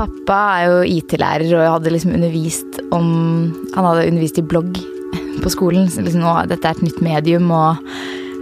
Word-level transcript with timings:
Pappa 0.00 0.38
er 0.56 0.70
jo 0.70 0.76
IT-lærer 0.96 1.50
og 1.58 1.74
hadde 1.74 1.90
liksom 1.92 2.14
undervist 2.16 2.78
om 2.96 3.08
Han 3.74 3.84
hadde 3.84 4.06
undervist 4.08 4.40
i 4.40 4.44
blogg 4.48 4.78
på 5.40 5.52
skolen. 5.52 5.90
Så 5.92 6.04
liksom, 6.04 6.24
nå, 6.24 6.32
dette 6.48 6.68
er 6.68 6.78
et 6.78 6.84
nytt 6.86 7.02
medium 7.04 7.50
og 7.52 7.82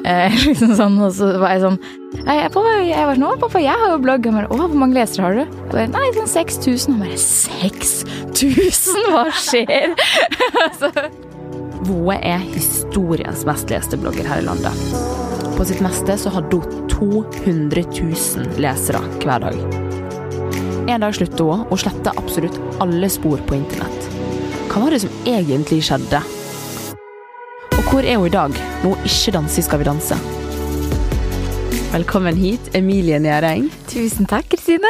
eh, 0.07 0.37
liksom 0.47 0.77
sånn. 0.79 1.01
Og 1.03 1.17
så 1.17 1.33
var 1.43 1.57
jeg 1.57 1.65
sånn 1.67 1.81
jeg, 2.15 2.49
pappa, 2.55 2.77
jeg 2.81 3.05
var 3.05 3.19
sånn, 3.19 3.27
å 3.27 3.41
pappa, 3.43 3.61
jeg 3.63 3.75
har 3.83 3.91
jo 3.93 3.99
blogg. 4.05 4.29
Han 4.31 4.39
bare, 4.39 4.51
å, 4.55 4.61
hvor 4.63 4.79
mange 4.79 4.99
lesere 5.01 5.27
har 5.27 5.35
du? 5.35 5.43
Jeg 5.43 5.73
bare, 5.73 5.89
Nei, 5.97 6.07
sånn 6.15 6.31
6000. 6.31 6.95
Han 6.95 7.03
bare, 7.09 7.19
6000? 7.27 9.11
Hva 9.11 9.25
skjer? 9.43 9.91
så, 10.81 10.93
Voe 11.89 12.17
er 12.27 12.43
historiens 12.53 13.45
mest 13.49 13.71
leste 13.75 13.99
blogger 13.99 14.27
her 14.31 14.43
i 14.43 14.47
landet. 14.47 14.87
På 15.59 15.67
sitt 15.67 15.83
meste 15.83 16.19
så 16.23 16.31
hadde 16.35 16.63
hun 16.63 16.89
200 16.95 17.87
000 17.91 18.59
lesere 18.63 19.03
hver 19.23 19.47
dag. 19.49 19.88
En 20.89 21.03
dag 21.05 21.13
sluttet 21.13 21.41
hun, 21.45 21.67
og 21.69 21.81
slette 21.83 22.13
absolutt 22.17 22.55
alle 22.81 23.11
spor 23.13 23.43
på 23.45 23.59
internett. 23.59 24.07
Hva 24.71 24.87
var 24.87 24.95
det 24.95 25.03
som 25.03 25.13
egentlig 25.29 25.83
skjedde? 25.85 26.23
Og 27.77 27.91
hvor 27.91 28.01
er 28.09 28.17
hun 28.17 28.25
i 28.31 28.33
dag, 28.33 28.57
når 28.81 28.95
hun 28.95 29.09
ikke 29.11 29.35
danser 29.37 29.67
Skal 29.67 29.83
vi 29.83 29.89
danse? 29.89 30.17
Velkommen 31.93 32.37
hit, 32.41 32.73
Emilie 32.77 33.21
Njæreng. 33.21 33.69
tusen 33.89 34.29
takk, 34.29 34.49
Kristine. 34.49 34.89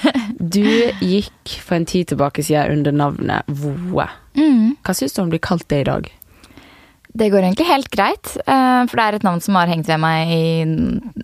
Du 0.54 0.64
gikk 1.00 1.58
for 1.60 1.76
en 1.76 1.86
tid 1.88 2.08
tilbake 2.12 2.42
siden 2.44 2.78
under 2.78 2.92
navnet 2.92 3.48
Voe. 3.48 4.08
Mm. 4.36 4.76
Hva 4.84 4.96
syns 4.96 5.12
du 5.12 5.22
om 5.22 5.28
å 5.28 5.36
bli 5.36 5.44
kalt 5.44 5.68
det 5.68 5.84
i 5.84 5.88
dag? 5.88 6.08
Det 7.14 7.28
går 7.30 7.44
egentlig 7.46 7.66
helt 7.68 7.90
greit, 7.94 8.32
eh, 8.42 8.80
for 8.90 8.98
det 8.98 9.04
er 9.04 9.16
et 9.18 9.26
navn 9.26 9.40
som 9.44 9.54
har 9.54 9.70
hengt 9.70 9.86
ved 9.86 10.00
meg 10.02 10.32
i 10.34 10.64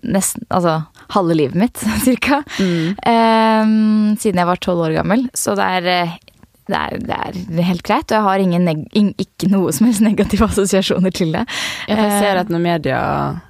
nesten 0.07 0.45
Altså 0.47 0.77
halve 1.11 1.35
livet 1.35 1.57
mitt, 1.59 1.81
cirka. 2.07 2.41
Mm. 2.55 4.15
siden 4.15 4.39
jeg 4.39 4.47
var 4.47 4.61
tolv 4.63 4.85
år 4.87 4.95
gammel. 5.01 5.25
Så 5.35 5.57
det 5.59 5.67
er, 5.77 5.89
eh, 5.91 6.15
det 6.71 6.79
er, 6.79 6.97
det 7.03 7.59
er 7.59 7.67
helt 7.67 7.83
greit, 7.83 8.07
og 8.07 8.15
jeg 8.15 8.27
har 8.29 8.45
ingen 8.45 9.13
ikke 9.19 9.51
noe 9.51 9.73
som 9.75 9.89
helst 9.89 10.03
negative 10.05 10.47
assosiasjoner 10.47 11.11
til 11.11 11.35
det. 11.35 11.43
Jeg 11.91 12.11
ser 12.21 12.39
at 12.39 12.51
når 12.53 12.63
media 12.63 13.01
eh, 13.35 13.41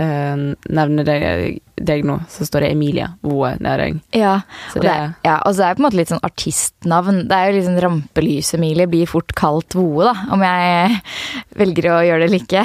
nevner 0.00 1.04
deg, 1.04 1.58
deg 1.80 2.04
nå, 2.08 2.14
så 2.32 2.44
står 2.48 2.64
det 2.64 2.70
Emilie 2.74 3.06
Voe 3.24 3.50
Næring. 3.60 3.98
Ja, 4.16 4.38
og 4.74 4.82
det, 4.84 4.90
er- 4.92 5.12
ja, 5.26 5.34
og 5.46 5.54
så 5.56 5.64
er 5.66 5.72
det 5.74 5.76
på 5.78 5.82
en 5.82 5.86
måte 5.88 5.98
litt 6.00 6.12
sånn 6.12 6.22
artistnavn. 6.24 7.18
Det 7.28 7.36
er 7.36 7.50
jo 7.50 7.56
liksom 7.58 7.78
Rampelys-Emilie 7.84 8.86
blir 8.92 9.08
fort 9.10 9.34
kalt 9.38 9.76
Voe, 9.76 10.06
da. 10.08 10.14
Om 10.32 10.44
jeg 10.46 11.00
velger 11.60 11.90
å 11.92 11.98
gjøre 12.08 12.22
det 12.24 12.28
eller 12.30 12.44
ikke. 12.44 12.64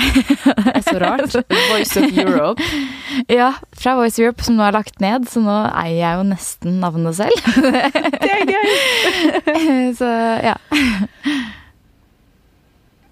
Det 0.62 0.76
er 0.76 0.86
så 0.88 0.96
rart. 1.04 1.36
Voice 1.72 1.98
of 2.02 2.18
Europe. 2.26 2.70
ja, 3.40 3.52
fra 3.76 3.96
Voice 4.00 4.16
of 4.20 4.24
Europe, 4.28 4.44
som 4.48 4.56
nå 4.60 4.66
er 4.70 4.78
lagt 4.80 5.00
ned, 5.04 5.28
så 5.32 5.44
nå 5.44 5.60
eier 5.72 6.00
jeg 6.02 6.22
jo 6.22 6.28
nesten 6.32 6.80
navnet 6.84 7.20
selv. 7.20 7.52
Det 7.60 8.32
er 8.32 8.48
gøy. 8.52 9.94
så 10.00 10.10
ja. 10.52 10.56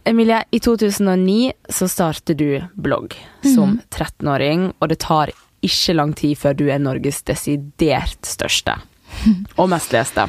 Emilie, 0.06 0.44
i 0.52 0.60
2009 0.60 1.54
så 1.70 1.88
starter 1.88 2.36
du 2.36 2.48
blogg 2.76 3.16
som 3.44 3.78
13-åring, 3.90 4.74
og 4.80 4.92
det 4.92 5.00
tar 5.04 5.32
ikke 5.64 5.96
lang 5.96 6.12
tid 6.20 6.36
før 6.40 6.58
du 6.60 6.66
er 6.68 6.82
Norges 6.84 7.22
desidert 7.24 8.28
største 8.28 8.76
og 9.60 9.70
mest 9.72 9.96
leste. 9.96 10.28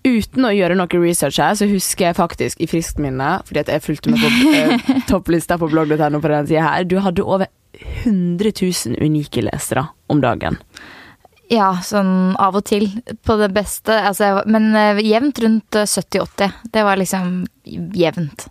Uten 0.00 0.46
å 0.48 0.52
gjøre 0.54 0.78
noe 0.78 1.00
research 1.02 1.36
her, 1.42 1.56
så 1.58 1.68
husker 1.68 2.08
jeg 2.08 2.16
faktisk 2.16 2.62
i 2.64 2.68
friskt 2.70 3.00
minne, 3.02 3.34
fordi 3.44 3.66
jeg 3.68 3.84
fulgte 3.84 4.14
med 4.14 4.24
på 4.24 4.54
eh, 4.56 5.02
topplista 5.10 5.60
på 5.60 5.68
blogg.no 5.68 6.22
på 6.22 6.32
den 6.32 6.48
tida 6.48 6.64
her, 6.64 6.88
du 6.88 6.96
hadde 7.04 7.26
over 7.26 7.50
100 8.06 8.54
000 8.56 8.96
unike 9.04 9.44
lesere 9.44 9.84
om 10.08 10.24
dagen. 10.24 10.56
Ja, 11.50 11.70
sånn 11.82 12.36
av 12.38 12.54
og 12.60 12.66
til. 12.68 12.86
På 13.26 13.34
det 13.40 13.50
beste. 13.54 13.96
Altså, 14.06 14.44
men 14.46 14.70
eh, 14.78 15.00
jevnt 15.02 15.40
rundt 15.42 15.78
eh, 15.78 15.88
70-80. 15.88 16.58
Det 16.70 16.84
var 16.86 17.00
liksom 17.00 17.40
jevnt. 17.98 18.46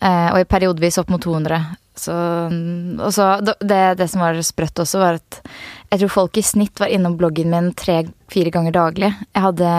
Eh, 0.00 0.28
og 0.32 0.42
i 0.42 0.48
periodevis 0.48 1.00
opp 1.00 1.12
mot 1.12 1.22
200. 1.24 1.62
Så, 2.00 2.12
og 2.12 3.10
så 3.12 3.30
det, 3.44 3.80
det 4.00 4.06
som 4.08 4.22
var 4.24 4.38
sprøtt 4.44 4.80
også, 4.84 5.00
var 5.02 5.18
at 5.18 5.40
jeg 5.90 6.00
tror 6.02 6.12
folk 6.14 6.38
i 6.40 6.44
snitt 6.44 6.80
var 6.80 6.92
innom 6.92 7.16
bloggen 7.20 7.50
min 7.52 7.72
tre-fire 7.76 8.52
ganger 8.54 8.76
daglig. 8.76 9.10
Jeg 9.34 9.44
hadde 9.44 9.72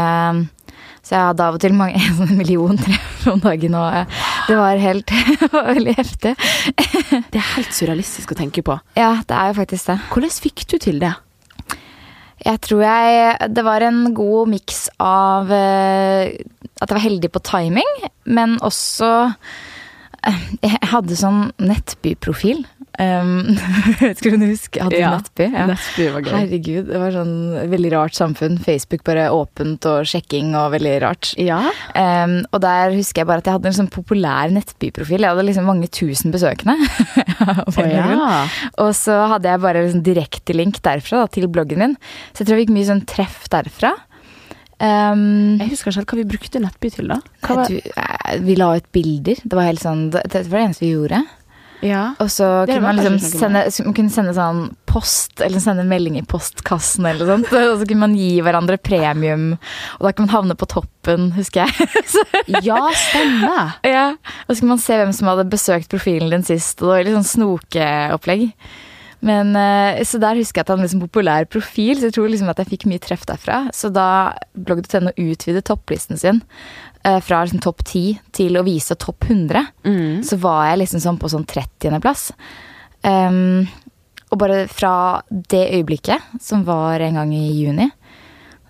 så 1.01 1.15
jeg 1.15 1.29
hadde 1.31 1.45
av 1.47 1.55
og 1.57 1.61
til 1.63 1.73
mange, 1.73 1.97
en 2.25 2.37
million 2.37 2.77
treff 2.77 3.25
om 3.31 3.41
dagen, 3.41 3.77
og 3.77 4.01
eh, 4.01 4.21
det 4.49 4.57
var 4.59 4.81
helt 4.81 5.13
var 5.55 5.71
veldig 5.73 5.97
heftig. 5.97 6.35
Det 6.37 7.41
er 7.41 7.49
helt 7.55 7.73
surrealistisk 7.73 8.33
å 8.33 8.37
tenke 8.37 8.65
på. 8.65 8.77
Ja, 8.97 9.15
det 9.25 9.37
er 9.37 9.51
jo 9.51 9.59
faktisk 9.61 9.89
det. 9.89 9.99
Hvordan 10.13 10.39
fikk 10.49 10.65
du 10.69 10.77
til 10.81 11.01
det? 11.01 11.15
Jeg 12.41 12.61
tror 12.65 12.81
jeg 12.81 13.49
Det 13.53 13.63
var 13.65 13.85
en 13.85 14.13
god 14.17 14.49
miks 14.49 14.87
av 15.01 15.51
eh, 15.53 16.31
at 16.81 16.89
jeg 16.89 16.97
var 16.97 17.03
heldig 17.03 17.29
på 17.29 17.43
timing, 17.45 17.89
men 18.25 18.55
også 18.65 19.09
Jeg 20.21 20.77
hadde 20.91 21.17
sånn 21.17 21.49
Nettby-profil. 21.61 22.65
Um, 22.99 23.55
skulle 24.19 24.37
du 24.37 24.49
huske? 24.49 24.77
Jeg 24.77 24.85
hadde 24.85 24.99
Ja, 24.99 25.11
Nettby. 25.15 25.47
Ja. 25.47 25.63
Nettby 25.69 26.07
var 26.13 26.25
gøy. 26.25 26.33
Herregud, 26.35 26.89
det 26.91 26.99
var 27.01 27.15
sånn 27.15 27.33
veldig 27.71 27.91
rart 27.95 28.17
samfunn. 28.17 28.59
Facebook 28.61 29.05
bare 29.07 29.29
åpent 29.33 29.87
og 29.89 30.05
sjekking 30.11 30.51
og 30.59 30.75
veldig 30.75 30.93
rart. 31.05 31.31
Ja? 31.41 31.61
Um, 31.95 32.41
og 32.51 32.61
der 32.65 32.93
husker 32.97 33.23
jeg 33.23 33.31
bare 33.31 33.43
at 33.43 33.49
jeg 33.49 33.57
hadde 33.57 33.71
en 33.71 33.79
sånn 33.79 33.91
populær 33.93 34.53
Nettby-profil. 34.53 35.23
Jeg 35.23 35.33
hadde 35.33 35.47
liksom 35.47 35.69
mange 35.71 35.89
tusen 35.89 36.35
besøkende. 36.35 36.77
oh, 37.47 37.73
grunn. 37.79 38.53
Og 38.83 38.93
så 38.97 39.17
hadde 39.33 39.55
jeg 39.55 39.65
bare 39.65 39.85
liksom 39.87 40.05
direktelink 40.05 40.81
derfra 40.85 41.23
da, 41.23 41.33
til 41.33 41.49
bloggen 41.51 41.81
min. 41.81 41.97
Så 42.31 42.43
jeg 42.43 42.51
tror 42.51 42.59
jeg 42.59 42.67
fikk 42.67 42.77
mye 42.77 42.91
sånn 42.91 43.05
treff 43.09 43.45
derfra. 43.51 43.95
Um, 44.81 45.59
Jeg 45.61 45.75
husker 45.75 45.91
ikke 45.91 45.99
helt 46.01 46.13
hva 46.15 46.17
vi 46.23 46.29
brukte 46.31 46.61
Nettby 46.63 46.89
til, 46.89 47.11
da. 47.11 47.19
Du, 47.69 47.75
eh, 47.77 48.39
vi 48.41 48.55
la 48.57 48.71
ut 48.79 48.87
bilder. 48.95 49.37
Det 49.43 49.53
var 49.53 49.67
helt 49.69 49.83
sånn, 49.83 50.07
det, 50.13 50.23
det 50.33 50.47
var 50.49 50.57
det 50.57 50.65
eneste 50.71 50.85
vi 50.87 50.95
gjorde. 50.95 51.19
ja. 51.85 52.01
Og 52.21 52.29
så 52.33 52.47
kunne 52.65 52.81
man 52.87 52.97
liksom 52.97 53.19
sende, 53.21 53.63
man 53.85 53.95
kunne 53.97 54.13
sende 54.13 54.33
sånn 54.37 54.63
post, 54.89 55.37
eller 55.41 55.61
sende 55.63 55.85
melding 55.87 56.17
i 56.19 56.25
postkassen 56.25 57.05
eller 57.09 57.29
sånt. 57.29 57.53
Og 57.71 57.77
så 57.79 57.85
kunne 57.87 58.07
man 58.07 58.17
gi 58.17 58.31
hverandre 58.43 58.77
premium, 58.81 59.45
og 59.99 60.07
da 60.07 60.11
kunne 60.13 60.27
man 60.27 60.35
havne 60.35 60.57
på 60.59 60.67
toppen, 60.73 61.29
husker 61.37 61.69
jeg. 61.69 61.89
ja, 62.71 62.81
stemmer. 63.05 63.75
ja. 63.87 64.05
Og 64.47 64.55
så 64.55 64.59
kunne 64.63 64.75
man 64.75 64.83
se 64.83 64.97
hvem 64.97 65.13
som 65.15 65.29
hadde 65.31 65.45
besøkt 65.53 65.93
profilen 65.93 66.33
din 66.33 66.43
sist, 66.47 66.81
og 66.81 66.89
det 66.89 66.95
var 66.95 67.05
litt 67.07 67.19
sånn 67.21 67.31
snokeopplegg. 67.35 68.49
Men, 69.21 69.51
eh, 69.55 70.01
så 70.07 70.17
der 70.21 70.39
husker 70.39 70.59
jeg 70.61 70.65
at 70.65 70.71
han 70.73 70.79
hadde 70.81 70.95
en 70.97 71.03
populær 71.07 71.45
profil, 71.45 71.97
så 71.99 72.07
jeg 72.09 72.15
tror 72.17 72.29
liksom 72.33 72.49
at 72.49 72.57
jeg 72.63 72.71
fikk 72.71 72.87
mye 72.89 72.99
treff 73.03 73.25
derfra. 73.29 73.59
Så 73.75 73.91
da 73.93 74.33
blogg.no 74.57 75.11
utvidet 75.13 75.63
topplisten 75.69 76.17
sin 76.17 76.41
eh, 77.05 77.19
fra 77.21 77.43
liksom 77.45 77.61
topp 77.61 77.83
10 77.85 78.19
til 78.33 78.57
å 78.57 78.63
vise 78.65 78.97
topp 78.97 79.27
100, 79.29 79.67
Mm. 79.85 80.23
så 80.25 80.37
var 80.41 80.71
jeg 80.71 80.79
liksom 80.83 81.03
sånn 81.05 81.19
på 81.21 81.29
sånn 81.29 81.45
30.-plass. 81.45 82.31
Um, 83.03 83.67
og 84.31 84.37
bare 84.39 84.65
fra 84.71 85.21
det 85.29 85.63
øyeblikket, 85.73 86.21
som 86.41 86.63
var 86.65 87.01
en 87.01 87.17
gang 87.21 87.31
i 87.33 87.47
juni, 87.61 87.89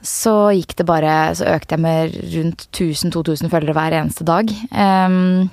så 0.02 0.50
gikk 0.56 0.74
det 0.80 0.86
bare 0.90 1.36
Så 1.38 1.46
økte 1.46 1.76
jeg 1.76 1.80
med 1.84 2.16
rundt 2.34 2.64
1000-2000 2.74 3.52
følgere 3.52 3.76
hver 3.78 3.94
eneste 4.00 4.26
dag. 4.26 4.50
Um, 4.74 5.50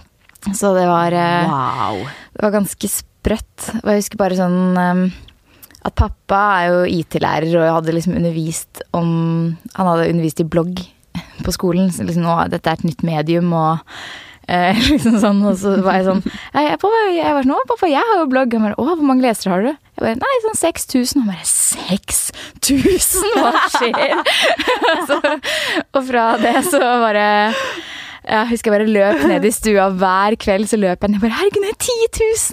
så 0.54 0.70
det 0.74 0.86
var 0.88 1.12
eh, 1.12 1.50
Wow. 1.50 1.98
det 2.32 2.42
var 2.46 2.54
ganske 2.54 2.88
sprøtt. 3.28 3.72
Og 3.82 3.90
jeg 3.92 4.02
husker 4.02 4.20
bare 4.20 4.38
sånn 4.38 4.78
um, 4.78 5.02
at 5.86 5.96
pappa 5.96 6.38
er 6.60 6.70
jo 6.72 6.78
IT-lærer 6.98 7.58
og 7.60 7.74
hadde 7.78 7.94
liksom 7.94 8.16
undervist 8.18 8.82
om 8.96 9.10
Han 9.76 9.90
hadde 9.92 10.08
undervist 10.10 10.40
i 10.42 10.48
blogg 10.48 10.80
på 11.44 11.54
skolen. 11.54 11.92
Så 11.92 12.06
liksom 12.06 12.24
nå, 12.26 12.38
dette 12.52 12.70
er 12.70 12.80
et 12.80 12.88
nytt 12.88 13.04
medium 13.06 13.52
og 13.56 13.84
eh, 14.48 14.78
liksom 14.92 15.20
sånn. 15.22 15.44
Og 15.48 15.58
så 15.60 15.76
var 15.84 16.00
jeg 16.00 16.08
sånn 16.08 16.24
Jeg, 16.24 16.64
jeg, 16.70 16.80
pappa, 16.80 17.04
jeg 17.14 17.36
var 17.36 17.46
sånn 17.46 17.56
Å, 17.58 17.60
pappa, 17.74 17.92
jeg 17.92 18.10
har 18.10 18.22
jo 18.22 18.32
blogg. 18.32 18.56
Han 18.56 18.66
bare 18.68 18.80
Å, 18.80 18.88
hvor 18.94 19.10
mange 19.10 19.26
lesere 19.26 19.54
har 19.54 19.68
du? 19.68 19.70
Jeg 19.74 20.06
bare 20.06 20.16
Nei, 20.22 20.34
sånn 20.46 20.60
6000. 20.62 21.22
Han 21.22 21.30
bare 21.34 21.46
6000? 21.52 23.30
Hva 23.38 23.52
skjer? 23.76 24.18
så, 25.10 25.20
og 25.92 26.02
fra 26.08 26.32
det 26.42 26.58
så 26.70 26.82
bare 27.04 27.28
jeg 28.28 28.48
husker 28.52 28.70
jeg 28.70 28.74
bare 28.76 28.92
løp 28.92 29.22
ned 29.30 29.46
i 29.48 29.52
stua 29.54 29.88
hver 30.00 30.36
kveld. 30.40 30.68
Så 30.70 30.78
løp 30.80 31.04
jeg 31.04 31.12
ned 31.14 31.22
bare 31.22 31.36
Herregud, 31.38 31.64
det 31.64 31.70
er 31.72 31.78
10 31.80 31.96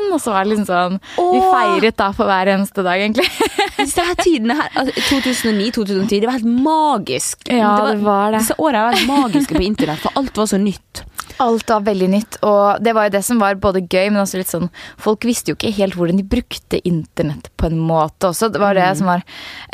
000! 0.06 0.14
Og 0.16 0.22
så 0.24 0.34
var 0.34 0.46
det 0.46 0.54
liksom 0.54 0.68
sånn 0.70 1.00
Vi 1.18 1.42
feiret 1.52 1.98
da 2.00 2.10
for 2.16 2.32
hver 2.32 2.52
eneste 2.54 2.86
dag, 2.86 3.02
egentlig. 3.04 3.28
Disse 3.82 4.06
her 4.08 4.20
tidene 4.22 4.58
her, 4.60 4.72
altså, 4.80 5.06
2009-2010, 5.10 6.22
det 6.24 6.30
var 6.30 6.38
helt 6.40 6.54
magisk. 6.70 7.50
Ja, 7.52 7.74
det 7.92 8.00
var 8.06 8.32
det. 8.32 8.44
Disse 8.46 8.58
årene 8.58 8.86
var 8.88 8.96
helt 8.96 9.12
magiske 9.12 9.58
på 9.58 9.66
internett, 9.68 10.02
for 10.06 10.22
alt 10.22 10.40
var 10.40 10.50
så 10.52 10.62
nytt. 10.62 11.04
Alt 11.44 11.70
var 11.70 11.84
veldig 11.84 12.08
nytt, 12.12 12.38
og 12.48 12.84
det 12.84 12.94
var 12.96 13.08
jo 13.08 13.16
det 13.18 13.22
som 13.28 13.40
var 13.42 13.58
både 13.60 13.84
gøy, 13.84 14.08
men 14.08 14.22
også 14.22 14.40
litt 14.40 14.52
sånn 14.52 14.70
Folk 15.02 15.26
visste 15.28 15.52
jo 15.52 15.58
ikke 15.58 15.74
helt 15.76 15.98
hvordan 15.98 16.20
de 16.20 16.28
brukte 16.32 16.80
internett 16.88 17.50
på 17.60 17.68
en 17.68 17.80
måte 17.82 18.30
også. 18.30 18.50
Det 18.54 18.62
var 18.62 18.78
det 18.78 18.88
som 19.00 19.10
var 19.10 19.24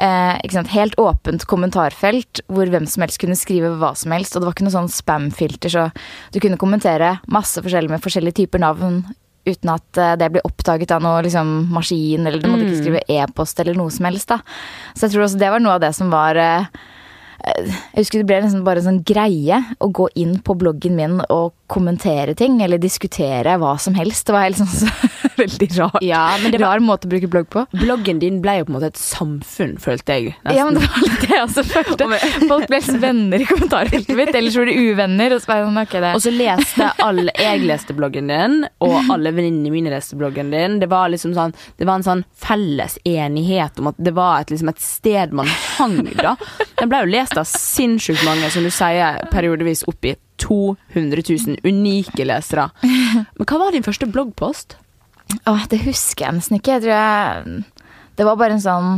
eh, 0.01 0.41
sant, 0.53 0.71
helt 0.73 0.97
åpent 1.01 1.45
kommentarfelt, 1.49 2.41
hvor 2.51 2.71
hvem 2.71 2.87
som 2.89 3.05
helst 3.05 3.21
kunne 3.21 3.37
skrive 3.37 3.73
hva 3.81 3.93
som 3.97 4.13
helst, 4.15 4.35
og 4.35 4.41
det 4.41 4.49
var 4.49 4.57
ikke 4.57 4.67
noe 4.67 4.77
sånn 4.77 4.93
spam-filter, 4.93 5.73
så 5.73 5.87
du 6.33 6.39
kunne 6.41 6.59
kommentere 6.61 7.17
masse 7.31 7.61
forskjellig 7.61 7.93
med 7.93 8.03
forskjellige 8.03 8.41
typer 8.41 8.63
navn. 8.63 9.03
Uten 9.45 9.73
at 9.73 10.01
eh, 10.01 10.15
det 10.21 10.31
blir 10.33 10.47
oppdaget 10.47 10.95
av 10.95 11.05
noe 11.05 11.21
liksom, 11.25 11.53
maskin, 11.73 12.25
eller 12.25 12.41
du 12.41 12.49
måtte 12.49 12.65
ikke 12.67 12.81
skrive 12.81 13.05
e-post 13.09 13.61
eller 13.61 13.77
noe 13.77 13.93
som 13.93 14.09
helst. 14.09 14.33
da. 14.33 14.41
Så 14.95 15.07
jeg 15.07 15.15
tror 15.15 15.27
også 15.27 15.41
det 15.41 15.53
var 15.53 15.63
noe 15.63 15.77
av 15.77 15.85
det 15.85 15.93
som 15.97 16.09
var 16.13 16.41
eh, 16.41 16.81
Jeg 17.41 18.03
husker 18.03 18.21
det 18.21 18.27
ble 18.29 18.41
nesten 18.43 18.65
bare 18.65 18.81
en 18.83 18.87
sånn 18.89 19.03
greie 19.07 19.57
å 19.81 19.89
gå 19.89 20.07
inn 20.21 20.37
på 20.45 20.55
bloggen 20.59 20.97
min 20.97 21.19
og 21.27 21.53
kommentere 21.71 22.35
ting, 22.37 22.59
eller 22.63 22.81
diskutere 22.81 23.55
hva 23.61 23.75
som 23.79 23.95
helst. 23.95 24.27
Det 24.27 24.35
var 24.35 24.45
helt 24.45 24.59
sånn 24.59 24.71
så, 24.81 25.11
veldig 25.37 25.69
rart. 25.77 25.99
Ja, 26.05 26.25
men 26.41 26.53
det 26.53 26.59
var, 26.61 26.75
rar 26.75 26.83
måte 26.83 27.07
å 27.07 27.11
bruke 27.13 27.29
blogg 27.31 27.49
på. 27.53 27.65
bloggen 27.75 28.19
din 28.21 28.41
ble 28.43 28.59
jo 28.59 28.67
på 28.67 28.73
en 28.73 28.77
måte 28.77 28.91
et 28.91 28.99
samfunn, 28.99 29.77
følte 29.81 30.17
jeg. 30.17 30.35
Nesten. 30.43 30.57
Ja, 30.57 30.67
men 30.67 30.77
det 30.77 30.85
var 30.85 31.05
litt 31.05 31.23
det 31.23 31.31
jeg 31.35 31.45
også 31.45 31.65
følte. 31.67 32.09
Folk 32.51 32.67
ble 32.67 32.79
liksom 32.79 32.99
venner 33.03 33.43
i 33.43 33.47
kommentarfeltet 33.49 34.19
mitt, 34.19 34.33
ellers 34.37 34.57
var 34.59 34.71
de 34.71 34.77
uvenner. 34.91 35.35
Og 35.35 35.43
så 35.43 35.59
det 35.91 36.13
Og 36.15 36.23
så 36.23 36.33
leste 36.35 36.89
alle 37.01 37.33
Jeg 37.37 37.63
leste 37.65 37.95
bloggen 37.97 38.31
din, 38.31 38.57
og 38.83 39.11
alle 39.13 39.33
venninnene 39.35 39.73
mine 39.73 39.93
leste 39.93 40.19
bloggen 40.19 40.51
din. 40.53 40.79
Det 40.81 40.89
var 40.91 41.11
liksom 41.11 41.35
sånn 41.37 41.55
Det 41.79 41.87
var 41.87 41.99
en 41.99 42.07
sånn 42.07 42.25
felles 42.41 42.97
enighet 43.07 43.79
om 43.79 43.91
at 43.91 43.99
det 44.01 44.13
var 44.17 44.41
et, 44.41 44.51
liksom 44.53 44.71
et 44.71 44.81
sted 44.83 45.33
man 45.35 45.49
hang, 45.77 46.01
da. 46.17 46.35
Den 46.79 46.91
ble 46.91 47.03
jo 47.03 47.13
lest 47.13 47.37
av 47.37 47.47
sinnssykt 47.49 48.25
mange, 48.27 48.49
som 48.53 48.65
du 48.65 48.71
sier, 48.73 49.21
periodevis 49.31 49.85
opp 49.89 50.09
i 50.09 50.15
200 50.41 51.23
000 51.29 51.57
unike 51.67 52.23
lesere. 52.27 52.65
Men 53.37 53.45
hva 53.47 53.57
var 53.61 53.71
din 53.75 53.85
første 53.85 54.07
bloggpost? 54.09 54.69
Åh, 55.47 55.61
det 55.71 55.79
husker 55.85 56.25
jeg 56.27 56.33
nesten 56.37 56.57
ikke. 56.59 56.73
Jeg 56.75 56.81
tror 56.83 56.95
jeg 56.97 57.05
Det 58.19 58.25
var 58.27 58.35
bare 58.39 58.53
en 58.57 58.63
sånn 58.63 58.89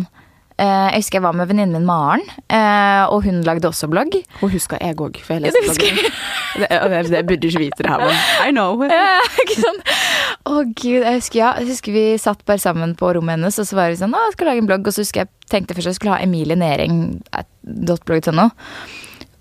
eh, 0.58 0.88
Jeg 0.90 1.00
husker 1.04 1.18
jeg 1.20 1.26
var 1.28 1.36
med 1.38 1.50
venninnen 1.52 1.76
min 1.78 1.86
Maren, 1.86 2.24
eh, 2.48 3.04
og 3.06 3.20
hun 3.28 3.38
lagde 3.46 3.70
også 3.70 3.88
blogg. 3.92 4.12
Hun 4.40 4.50
husker 4.54 4.78
jeg 4.82 4.94
òg, 4.98 5.14
for 5.22 5.32
jeg 5.36 5.42
Ja, 5.44 5.48
leste 5.50 5.64
husker 5.68 5.88
bloggen. 5.94 6.12
Det, 6.54 6.68
jeg, 7.14 7.26
burde 7.30 7.46
ikke 7.50 7.64
vite 7.64 7.82
det 7.86 7.90
her, 7.90 8.00
men 8.02 8.16
I 8.48 8.50
know. 8.54 8.72
Ja, 8.94 9.20
ikke 9.44 9.58
sant? 9.62 9.82
Å 10.44 10.46
gud, 10.68 11.02
jeg 11.02 11.16
husker, 11.22 11.38
ja, 11.40 11.50
jeg 11.62 11.68
husker 11.72 11.92
vi 11.96 12.06
satt 12.22 12.42
bare 12.50 12.62
sammen 12.62 12.92
på 13.00 13.06
rommet 13.16 13.34
hennes, 13.38 13.60
og 13.62 13.66
så 13.70 13.74
var 13.78 13.86
vi 13.90 14.02
sånn, 14.02 14.14
å, 14.14 14.16
jeg 14.28 14.36
skal 14.36 14.48
lage 14.52 14.62
en 14.62 14.70
blogg, 14.70 14.84
og 14.90 14.94
så 14.94 15.02
husker 15.06 15.20
jeg 15.24 15.30
tenkte 15.54 15.76
først 15.78 15.90
jeg 15.94 16.00
skulle 16.02 16.16
ha 16.18 16.24
emilienering.blogg.no. 16.26 18.46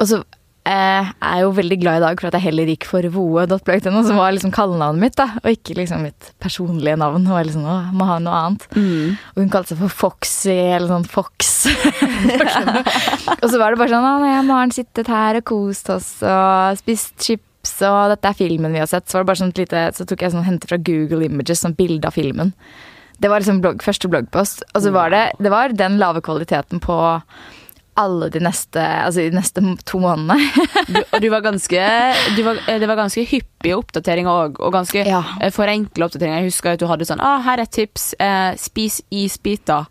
Og 0.00 0.04
så 0.08 0.16
eh, 0.68 1.10
er 1.10 1.42
jo 1.42 1.52
veldig 1.56 1.78
glad 1.82 1.98
i 1.98 2.04
dag 2.04 2.20
for 2.20 2.28
at 2.28 2.36
jeg 2.38 2.46
heller 2.46 2.70
gikk 2.70 2.86
for 2.88 3.06
voe.blogg.no, 3.14 4.02
som 4.06 4.18
var 4.20 4.34
liksom 4.34 4.52
kallenavnet 4.54 5.02
mitt, 5.02 5.16
da, 5.18 5.28
og 5.42 5.48
ikke 5.50 5.76
liksom 5.78 6.04
mitt 6.06 6.32
personlige 6.42 6.98
navn. 7.00 7.26
Hun 7.26 7.36
var 7.36 7.46
liksom, 7.48 7.66
å, 7.66 7.78
må 7.96 8.08
ha 8.08 8.18
noe 8.22 8.42
annet. 8.46 8.66
Mm. 8.76 9.16
Og 9.34 9.42
hun 9.42 9.52
kalte 9.52 9.74
seg 9.74 9.82
for 9.82 9.96
Foxy, 10.02 10.54
eller 10.76 10.90
sånn 10.90 11.08
Fox. 11.10 11.52
og 13.42 13.46
så 13.48 13.58
var 13.60 13.72
det 13.72 13.80
bare 13.80 13.90
sånn 13.90 14.06
Å, 14.06 14.14
jeg 14.26 14.42
og 14.42 14.46
Maren 14.50 14.74
sittet 14.74 15.10
her 15.10 15.38
og 15.40 15.48
kost 15.52 15.90
oss 15.94 16.14
og 16.26 16.78
spist 16.80 17.14
chips, 17.22 17.76
og 17.86 18.14
dette 18.14 18.30
er 18.30 18.38
filmen 18.38 18.74
vi 18.74 18.82
har 18.82 18.90
sett. 18.90 19.08
Så 19.08 19.18
var 19.18 19.26
det 19.26 19.32
bare 19.32 19.42
sånn 19.42 19.54
lite 19.54 19.84
Så 19.94 20.06
tok 20.08 20.24
jeg 20.24 20.34
sånn 20.34 20.46
hentet 20.46 20.70
fra 20.70 20.80
Google 20.82 21.26
Images, 21.28 21.62
sånn 21.62 21.78
bilde 21.78 22.10
av 22.10 22.18
filmen. 22.18 22.54
Det 23.22 23.30
var 23.30 23.42
liksom 23.42 23.60
blogg, 23.62 23.82
første 23.84 24.10
bloggpost. 24.10 24.64
Og 24.74 24.82
så 24.82 24.90
var 24.94 25.12
det 25.14 25.24
Det 25.38 25.52
var 25.52 25.74
den 25.76 25.98
lave 26.02 26.22
kvaliteten 26.24 26.82
på 26.82 26.96
alle 27.96 28.28
de 28.32 28.40
neste 28.40 28.80
Altså 28.82 29.20
de 29.26 29.36
neste 29.36 29.60
to 29.88 29.98
månedene. 30.02 30.38
Du, 30.92 30.98
og 31.12 31.20
du 31.22 31.28
var 31.30 31.42
ganske 31.44 31.82
du 32.36 32.40
var, 32.42 32.58
eh, 32.66 32.78
Det 32.82 32.88
var 32.90 32.96
ganske 32.98 33.22
hyppige 33.28 33.76
oppdateringer 33.78 34.30
òg, 34.48 34.56
og 34.60 34.72
ganske 34.74 35.04
Ja. 35.06 35.20
eh, 35.40 35.50
forenkla 35.54 36.08
oppdateringer. 36.08 36.42
Jeg 36.42 36.50
husker 36.50 36.72
at 36.74 36.80
du 36.82 36.86
hadde 36.90 37.06
sånn 37.06 37.20
ah, 37.22 37.38
'Her 37.44 37.58
er 37.60 37.62
et 37.68 37.70
tips. 37.76 38.14
Eh, 38.18 38.54
spis 38.56 39.00
isbiter'. 39.12 39.86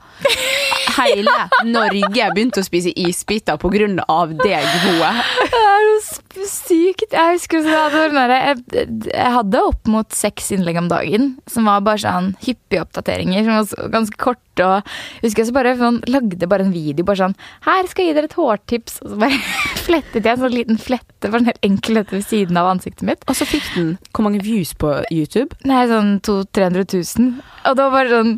Hele 0.91 1.31
Norge 1.71 2.25
begynte 2.35 2.59
å 2.59 2.65
spise 2.67 2.91
isbiter 2.99 3.55
på 3.61 3.69
grunn 3.71 3.99
av 4.11 4.33
deg, 4.41 4.65
Hoe. 4.83 5.11
Det 5.39 5.61
er 5.61 5.87
sp- 6.03 6.47
sykt. 6.51 7.05
Jeg 7.15 7.37
husker 7.37 7.63
så 7.63 7.77
hadde, 7.93 8.27
jeg, 8.27 8.87
jeg 9.07 9.31
hadde 9.37 9.61
opp 9.63 9.87
mot 9.87 10.11
seks 10.11 10.51
innlegg 10.51 10.77
om 10.81 10.89
dagen, 10.91 11.37
som 11.47 11.65
var 11.69 11.79
bare 11.85 12.01
sånn 12.03 12.33
hyppige 12.43 12.83
oppdateringer, 12.83 13.45
som 13.47 13.79
var 13.85 13.93
ganske 13.95 14.17
korte. 14.19 14.39
Og 14.59 14.91
husker 15.23 15.45
jeg 15.45 15.47
så 15.47 15.55
bare 15.55 15.77
sånn, 15.79 16.01
lagde 16.11 16.49
bare 16.51 16.67
en 16.67 16.73
video 16.75 17.05
bare 17.07 17.21
sånn 17.21 17.35
Her 17.63 17.87
skal 17.87 18.03
jeg 18.03 18.11
gi 18.11 18.17
dere 18.19 18.27
et 18.27 18.35
hårtips. 18.35 18.99
Og 19.05 19.13
så 19.13 19.19
bare 19.23 19.39
flettet 19.87 20.25
jeg 20.25 20.35
en 20.35 20.43
sånn 20.43 20.57
liten 20.57 20.81
flette, 20.81 21.29
bare 21.29 21.43
en 21.45 21.49
helt 21.53 21.65
enkel 21.71 22.01
flette 22.01 22.17
ved 22.17 22.27
siden 22.27 22.59
av 22.59 22.69
ansiktet 22.73 23.07
mitt. 23.07 23.23
Og 23.29 23.37
så 23.37 23.47
fikk 23.47 23.71
den 23.75 23.95
hvor 24.11 24.27
mange 24.27 24.43
views 24.43 24.73
på 24.75 24.93
YouTube? 25.13 25.55
Nei, 25.69 25.85
sånn 25.89 26.19
200 26.25 26.51
000-300 26.51 27.19
000. 27.21 27.31
Og 27.69 27.77
det 27.77 27.85
var 27.87 27.95
bare 27.95 28.11
sånn 28.11 28.35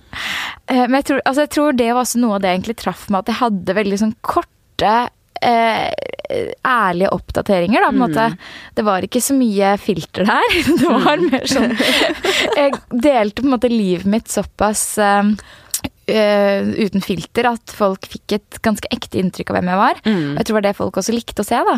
eh, 0.68 0.86
Men 0.86 1.00
jeg 1.00 1.10
tror, 1.10 1.26
altså, 1.26 1.46
jeg 1.46 1.54
tror 1.56 1.76
det 1.80 1.90
var 1.92 2.04
også 2.04 2.22
noe 2.22 2.38
av 2.38 2.44
det 2.44 2.52
jeg 2.52 2.60
egentlig 2.60 2.80
traff 2.84 3.10
meg, 3.10 3.24
at 3.24 3.34
jeg 3.34 3.42
hadde 3.42 3.78
veldig 3.80 4.00
sånn 4.04 4.16
korte 4.22 4.94
eh, 5.44 5.92
ærlige 6.68 7.12
oppdateringer, 7.14 7.84
da, 7.84 7.90
på 7.90 7.98
en 7.98 8.04
måte. 8.04 8.28
Det 8.78 8.86
var 8.88 9.06
ikke 9.06 9.22
så 9.24 9.36
mye 9.38 9.74
filter 9.82 10.28
der. 10.30 10.56
Det 10.84 10.94
var 10.94 11.24
mer 11.24 11.50
sånn 11.50 11.76
Jeg 12.58 12.80
delte 12.92 13.42
på 13.42 13.48
en 13.48 13.56
måte 13.56 13.72
livet 13.72 14.10
mitt 14.10 14.32
såpass 14.32 14.86
eh, 15.02 15.34
uten 16.08 17.02
filter 17.04 17.48
at 17.48 17.72
folk 17.74 18.06
fikk 18.12 18.36
et 18.36 18.58
ganske 18.66 18.90
ekte 18.92 19.20
inntrykk 19.22 19.52
av 19.54 19.58
hvem 19.58 19.70
jeg 19.72 19.80
var. 19.80 20.02
Mm. 20.04 20.18
Og 20.34 20.38
jeg 20.42 20.46
tror 20.48 20.54
det 20.54 20.58
var 20.58 20.66
det 20.68 20.76
folk 20.80 20.98
også 21.00 21.16
likte 21.16 21.44
å 21.44 21.48
se. 21.48 21.60
da. 21.70 21.76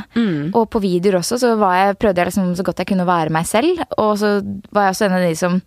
Og 0.57 0.65
på 0.73 0.81
videoer 0.83 1.19
også 1.19 1.37
så 1.41 1.51
var 1.59 1.75
jeg, 1.77 1.97
prøvde 2.01 2.21
jeg 2.23 2.31
liksom 2.31 2.55
så 2.57 2.65
godt 2.65 2.81
jeg 2.81 2.89
kunne 2.93 3.05
være 3.07 3.33
meg 3.35 3.45
selv. 3.49 3.83
Og 4.01 4.13
så 4.21 4.31
var 4.73 4.87
jeg 4.87 4.95
også 4.95 5.05
en 5.09 5.17
av 5.19 5.25
de 5.27 5.35
som 5.39 5.59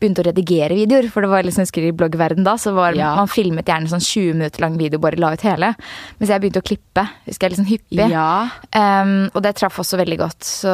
begynte 0.00 0.22
å 0.22 0.28
redigere 0.28 0.78
videoer. 0.78 1.10
For 1.10 1.24
det 1.26 1.32
var 1.32 1.42
liksom, 1.46 1.64
jeg 1.64 1.70
husker 1.72 1.88
i 1.88 1.94
bloggverden 1.96 2.46
da, 2.46 2.56
så 2.60 2.74
var 2.76 2.94
Ja. 2.94 3.14
man 3.18 3.26
filmet 3.30 3.66
gjerne 3.66 3.90
sånn 3.90 4.04
20 4.04 4.34
minutter 4.38 4.60
lang 4.62 4.78
video 4.78 4.98
bare 5.02 5.18
la 5.18 5.32
ut 5.34 5.42
hele. 5.42 5.74
Mens 6.20 6.30
jeg 6.30 6.40
begynte 6.40 6.62
å 6.62 6.68
klippe. 6.70 7.08
Husker 7.26 7.48
jeg 7.48 7.56
liksom 7.56 7.70
hyppig. 7.72 8.10
Ja. 8.12 8.48
Um, 8.74 9.30
og 9.34 9.42
det 9.42 9.56
traff 9.58 9.78
også 9.82 9.98
veldig 9.98 10.18
godt. 10.22 10.44
Så 10.44 10.70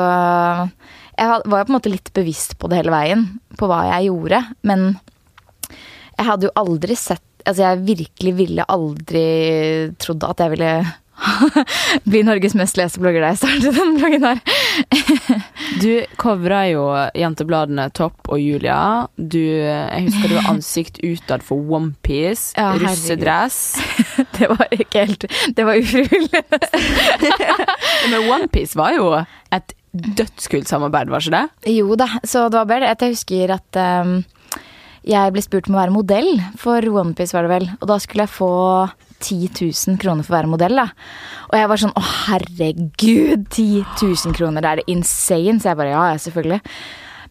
jeg 1.21 1.29
var 1.29 1.43
var 1.45 1.65
på 1.65 1.73
en 1.73 1.77
måte 1.79 1.91
litt 1.93 2.13
bevisst 2.17 2.59
på 2.59 2.69
det 2.71 2.79
hele 2.81 2.93
veien, 2.95 3.27
på 3.59 3.67
hva 3.69 3.83
jeg 3.95 4.09
gjorde. 4.11 4.43
Men 4.65 4.87
jeg 6.19 6.27
hadde 6.29 6.49
jo 6.49 6.53
aldri 6.61 6.97
sett 6.97 7.23
Altså, 7.47 7.63
jeg 7.69 7.85
virkelig 7.87 8.35
ville 8.39 8.65
aldri 8.69 9.27
trodd 10.03 10.25
at 10.29 10.43
jeg 10.45 10.55
ville 10.57 10.73
bli 12.09 12.23
Norges 12.25 12.55
mest 12.57 12.79
leste 12.81 13.01
blogger 13.03 13.21
da 13.25 13.33
jeg 13.35 13.41
startet 13.43 13.77
den 13.77 13.97
bloggen 13.99 14.25
her. 14.25 14.39
Du 15.83 15.91
covra 16.21 16.63
jo 16.71 16.85
jentebladene 17.17 17.89
Topp 17.97 18.31
og 18.33 18.41
Julia. 18.41 19.07
Du, 19.17 19.41
jeg 19.41 20.07
husker 20.07 20.33
du 20.33 20.37
var 20.39 20.49
ansikt 20.55 21.01
utad 21.05 21.45
for 21.47 21.61
Onepiece, 21.77 22.55
Ja, 22.57 22.73
russedress. 22.81 23.61
Det 24.37 24.49
var 24.51 24.67
ikke 24.73 25.05
helt 25.05 25.25
Det 25.57 25.65
var 25.67 25.79
ufrivillig. 25.81 26.43
Men 28.11 28.31
Onepiece 28.33 28.79
var 28.81 28.97
jo 28.97 29.13
et 29.53 29.77
dødskult 29.93 30.69
samarbeid, 30.71 31.11
var 31.11 31.25
ikke 31.25 31.37
det? 31.37 31.73
Jo 31.77 31.97
da, 31.99 32.07
så 32.25 32.47
det 32.49 32.61
var 32.61 32.69
bedre. 32.71 32.93
jeg 32.95 33.15
husker 33.17 33.55
at 33.57 33.81
um, 34.07 34.21
jeg 35.07 35.33
ble 35.33 35.43
spurt 35.45 35.69
om 35.71 35.77
å 35.77 35.81
være 35.81 35.95
modell 35.95 36.31
for 36.61 36.85
OnePiece, 36.85 37.35
var 37.37 37.47
det 37.47 37.53
vel. 37.55 37.69
Og 37.81 37.87
da 37.89 37.99
skulle 38.03 38.27
jeg 38.27 38.35
få 38.35 38.51
10 39.21 39.51
000 39.61 40.01
kroner 40.01 40.27
for 40.27 40.35
å 40.35 40.39
være 40.39 40.53
modell, 40.53 40.81
da. 40.81 40.89
Og 41.51 41.57
jeg 41.59 41.71
var 41.71 41.83
sånn 41.83 41.95
å 41.97 42.05
herregud, 42.07 43.47
10 43.49 43.85
000 44.01 44.37
kroner, 44.37 44.65
det 44.65 44.73
er 44.73 44.83
det 44.83 44.91
insane. 44.93 45.59
Så 45.61 45.71
jeg 45.71 45.81
bare 45.81 45.95
ja, 45.95 46.05
selvfølgelig. 46.25 46.61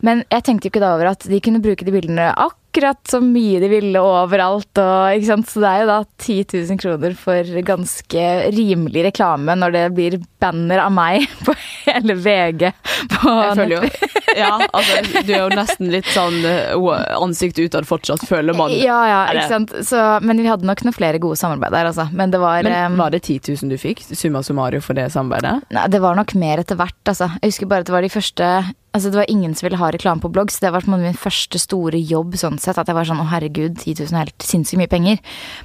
Men 0.06 0.24
jeg 0.32 0.46
tenkte 0.48 0.68
jo 0.68 0.74
ikke 0.74 0.84
da 0.84 0.94
over 0.96 1.12
at 1.12 1.28
de 1.28 1.42
kunne 1.44 1.62
bruke 1.64 1.86
de 1.86 1.94
bildene 1.94 2.32
akkurat 2.70 3.08
så 3.08 3.20
mye 3.22 3.60
de 3.60 3.68
ville 3.68 4.00
overalt. 4.02 4.78
Og? 4.78 5.26
Så 5.26 5.60
det 5.62 5.70
er 5.70 5.82
jo 5.82 5.88
da 5.90 5.98
10 6.22 6.46
000 6.70 6.80
kroner 6.80 7.16
for 7.18 7.62
ganske 7.66 8.26
rimelig 8.54 9.04
reklame 9.10 9.56
når 9.58 9.74
det 9.76 9.84
blir 9.98 10.18
banner 10.40 10.84
av 10.84 10.94
meg 10.94 11.26
på 11.46 11.56
hele 11.88 12.16
VG. 12.16 12.70
På 13.16 13.34
Jeg 13.34 13.58
føler 13.60 13.76
jo 13.78 14.08
Ja, 14.38 14.52
altså, 14.70 15.24
du 15.26 15.32
er 15.34 15.42
jo 15.42 15.50
nesten 15.58 15.90
litt 15.92 16.08
sånn 16.14 16.44
eh, 16.46 16.76
ansikt 17.18 17.60
utad 17.60 17.88
fortsatt, 17.90 18.24
føler 18.30 18.56
man. 18.56 18.72
Ja, 18.78 19.00
ja, 19.10 19.22
ikke 19.34 19.48
sant. 19.50 19.74
Så, 19.88 20.04
men 20.22 20.40
vi 20.40 20.50
hadde 20.50 20.68
nok 20.70 20.84
noen 20.86 20.96
flere 20.96 21.22
gode 21.22 21.40
samarbeid 21.40 21.74
der, 21.74 21.90
altså. 21.90 22.06
Men 22.14 22.32
det 22.32 22.42
var, 22.42 22.64
Men 22.64 23.00
var 23.00 23.16
det 23.16 23.24
10 23.26 23.56
000 23.58 23.74
du 23.74 23.80
fikk, 23.82 24.06
summa 24.14 24.44
summarum, 24.46 24.84
for 24.86 24.98
det 24.98 25.10
samarbeidet? 25.16 25.66
Nei, 25.74 25.88
det 25.90 26.04
var 26.04 26.20
nok 26.20 26.36
mer 26.40 26.62
etter 26.62 26.78
hvert, 26.80 27.02
altså. 27.10 27.32
Jeg 27.42 27.56
husker 27.56 27.72
bare 27.72 27.84
at 27.84 27.90
det 27.90 27.98
var 27.98 28.06
de 28.06 28.14
første 28.14 28.52
Altså, 28.90 29.12
det 29.12 29.20
var 29.20 29.30
ingen 29.30 29.54
som 29.54 29.68
ville 29.68 29.78
ha 29.78 29.92
reklame 29.94 30.22
på 30.24 30.32
blogg, 30.34 30.50
så 30.50 30.64
det 30.64 30.72
en 30.74 30.90
måte 30.90 31.06
min 31.06 31.18
første 31.18 31.60
store 31.62 32.00
jobb 32.02 32.34
sånn 32.42 32.58
sett. 32.64 32.78
At 32.82 32.90
jeg 32.90 32.98
var 32.98 33.08
sånn 33.08 33.22
å 33.24 33.28
herregud, 33.30 33.78
10 33.78 34.00
000 34.04 34.16
er 34.16 34.30
helt 34.30 34.46
sinnssykt 34.46 34.82
mye 34.82 34.92
penger. 34.92 35.20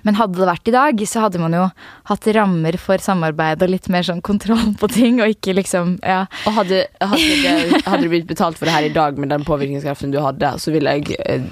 Men 0.06 0.18
hadde 0.18 0.40
det 0.40 0.48
vært 0.48 0.70
i 0.70 0.74
dag, 0.74 1.04
så 1.08 1.24
hadde 1.26 1.42
man 1.42 1.56
jo 1.56 1.68
hatt 2.10 2.28
rammer 2.36 2.78
for 2.80 3.02
samarbeid 3.02 3.64
og 3.64 3.72
litt 3.74 3.88
mer 3.92 4.06
sånn 4.06 4.22
kontroll 4.24 4.74
på 4.80 4.90
ting, 4.92 5.22
og 5.22 5.36
ikke 5.36 5.56
liksom 5.60 5.96
Ja. 6.04 6.24
Og 6.48 6.58
hadde, 6.58 6.84
hadde, 7.00 7.38
det, 7.44 7.82
hadde 7.86 8.02
du 8.04 8.10
blitt 8.12 8.28
betalt 8.28 8.58
for 8.58 8.68
det 8.68 8.74
her 8.76 8.88
i 8.88 8.92
dag 8.94 9.18
med 9.20 9.32
den 9.32 9.46
påvirkningskraften 9.46 10.12
du 10.14 10.20
hadde, 10.22 10.54
så 10.60 10.74
ville 10.74 10.96
jeg 10.98 11.18
eh, 11.24 11.44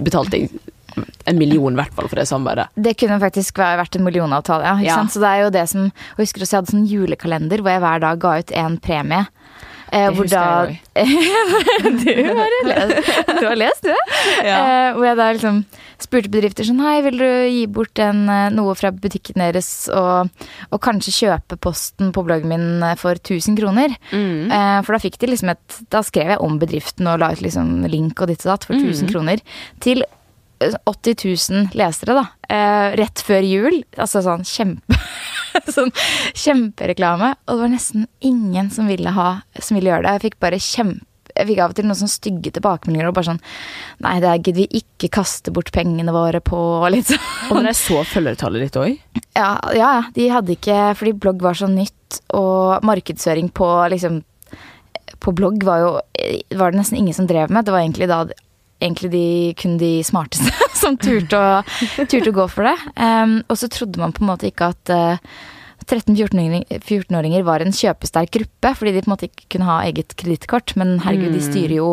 betalt 0.00 0.32
deg 0.34 0.50
en 1.30 1.38
million 1.38 1.72
i 1.72 1.78
hvert 1.78 1.94
fall 1.94 2.08
for 2.10 2.18
det 2.18 2.26
samarbeidet. 2.28 2.70
Det 2.74 2.96
kunne 2.98 3.20
faktisk 3.22 3.60
vært 3.60 3.96
en 3.96 4.06
millionavtale, 4.06 4.66
ja. 4.66 4.76
Ja. 4.90 5.00
Så 5.10 5.22
det 5.22 5.30
er 5.30 5.44
jo 5.44 5.52
det 5.54 5.66
som 5.70 5.86
Og 5.90 6.22
jeg 6.22 6.28
husker 6.28 6.44
også 6.44 6.56
jeg 6.56 6.62
hadde 6.62 6.74
sånn 6.74 6.88
julekalender 6.90 7.62
hvor 7.62 7.74
jeg 7.74 7.84
hver 7.84 8.02
dag 8.02 8.22
ga 8.22 8.36
ut 8.40 8.54
en 8.62 8.78
premie. 8.82 9.26
Eh, 9.92 10.08
hvor 10.14 10.28
da 10.30 10.70
Du 12.04 12.10
har 12.38 12.56
lest, 12.70 13.12
du 13.26 13.46
har 13.46 13.56
lest 13.58 13.86
du? 13.86 13.94
Eh, 14.44 14.90
hvor 14.94 15.06
jeg 15.08 15.18
da 15.18 15.30
liksom 15.34 15.64
spurte 16.00 16.30
bedrifter 16.32 16.66
sånn 16.66 16.80
Hei, 16.84 17.00
vil 17.04 17.18
du 17.20 17.26
gi 17.50 17.64
bort 17.70 18.00
en, 18.02 18.22
eh, 18.30 18.48
noe 18.54 18.76
fra 18.78 18.92
butikken 18.94 19.42
deres 19.42 19.70
og, 19.92 20.30
og 20.70 20.82
kanskje 20.84 21.16
kjøpe 21.18 21.58
posten 21.60 22.12
på 22.14 22.24
bloggen 22.26 22.52
min 22.52 22.84
eh, 22.86 22.96
for 23.00 23.18
1000 23.18 23.58
kroner? 23.58 23.96
Mm. 24.14 24.50
Eh, 24.50 24.78
for 24.86 24.96
da 24.96 25.02
fikk 25.02 25.20
de 25.20 25.32
liksom 25.32 25.52
et 25.54 25.80
Da 25.90 26.04
skrev 26.06 26.34
jeg 26.34 26.44
om 26.44 26.58
bedriften 26.60 27.08
og 27.10 27.20
la 27.22 27.32
ut 27.34 27.42
liksom 27.44 27.84
link 27.90 28.20
og 28.20 28.30
ditt 28.30 28.46
og 28.46 28.54
datt 28.54 28.66
for 28.68 28.78
1000 28.78 29.10
kroner. 29.10 29.42
Til 29.82 30.04
80 30.60 31.16
000 31.50 31.76
lesere, 31.78 32.16
da. 32.16 32.24
Eh, 32.48 32.96
rett 33.00 33.22
før 33.24 33.46
jul. 33.46 33.78
Altså 33.96 34.22
sånn 34.24 34.44
kjempe 34.44 34.98
sånn 35.76 35.92
kjempereklame. 36.36 37.34
Og 37.46 37.54
det 37.54 37.62
var 37.64 37.72
nesten 37.72 38.08
ingen 38.24 38.68
som 38.74 38.90
ville, 38.90 39.14
ha, 39.16 39.30
som 39.58 39.78
ville 39.78 39.92
gjøre 39.92 40.06
det. 40.06 40.16
Jeg 40.18 40.26
fikk 40.28 40.42
bare 40.44 40.60
kjempe 40.60 41.06
jeg 41.30 41.46
fikk 41.50 41.60
av 41.62 41.72
og 41.72 41.78
til 41.78 41.86
noen 41.86 41.98
sånn 42.00 42.10
stygge 42.10 42.50
tilbakemeldinger 42.56 43.08
og 43.08 43.14
bare 43.16 43.28
sånn 43.30 43.38
Nei, 44.04 44.16
det 44.22 44.32
gidder 44.40 44.56
vi 44.58 44.80
ikke 44.80 45.10
kaste 45.14 45.52
bort 45.54 45.70
pengene 45.74 46.12
våre 46.14 46.40
på, 46.44 46.58
og 46.58 46.88
litt 46.92 47.10
sånn. 47.10 47.22
Og 47.54 47.68
jeg 47.68 47.78
så 47.78 48.02
følgertallet 48.08 48.66
ditt 48.66 48.78
òg. 48.80 49.20
Ja, 49.38 49.52
ja, 49.76 49.92
de 50.16 50.26
hadde 50.32 50.56
ikke 50.56 50.90
Fordi 50.98 51.14
blogg 51.22 51.44
var 51.44 51.56
så 51.58 51.70
nytt, 51.70 52.20
og 52.34 52.84
markedsføring 52.86 53.52
på 53.54 53.68
liksom 53.94 54.20
På 55.22 55.34
blogg 55.36 55.62
var 55.66 55.84
jo 55.84 55.90
Var 56.58 56.74
det 56.74 56.80
nesten 56.80 56.98
ingen 56.98 57.16
som 57.16 57.28
drev 57.30 57.52
med. 57.52 57.64
Det 57.64 57.74
var 57.74 57.84
egentlig 57.84 58.10
da 58.10 58.24
egentlig 58.80 59.12
de, 59.12 59.24
kun 59.60 59.78
de 59.80 59.92
smarteste 60.06 60.68
som 60.82 60.98
turte 61.00 61.38
å, 61.38 61.62
turte 62.02 62.32
å 62.32 62.36
gå 62.42 62.46
for 62.50 62.68
det. 62.68 62.76
Um, 62.96 63.40
og 63.48 63.60
så 63.60 63.70
trodde 63.72 64.00
man 64.02 64.14
på 64.16 64.24
en 64.24 64.30
måte 64.32 64.50
ikke 64.50 64.72
at 64.74 64.94
uh, 64.94 65.40
13-14-åringer 65.86 67.44
var 67.46 67.62
en 67.64 67.74
kjøpesterk 67.74 68.32
gruppe, 68.36 68.72
fordi 68.78 68.92
de 68.94 69.02
på 69.02 69.08
en 69.08 69.14
måte 69.14 69.28
ikke 69.28 69.46
kunne 69.54 69.68
ha 69.68 69.78
eget 69.88 70.14
kredittkort. 70.20 70.74
Men 70.80 70.98
herregud, 71.04 71.32
de 71.34 71.42
styrer 71.44 71.76
jo, 71.78 71.90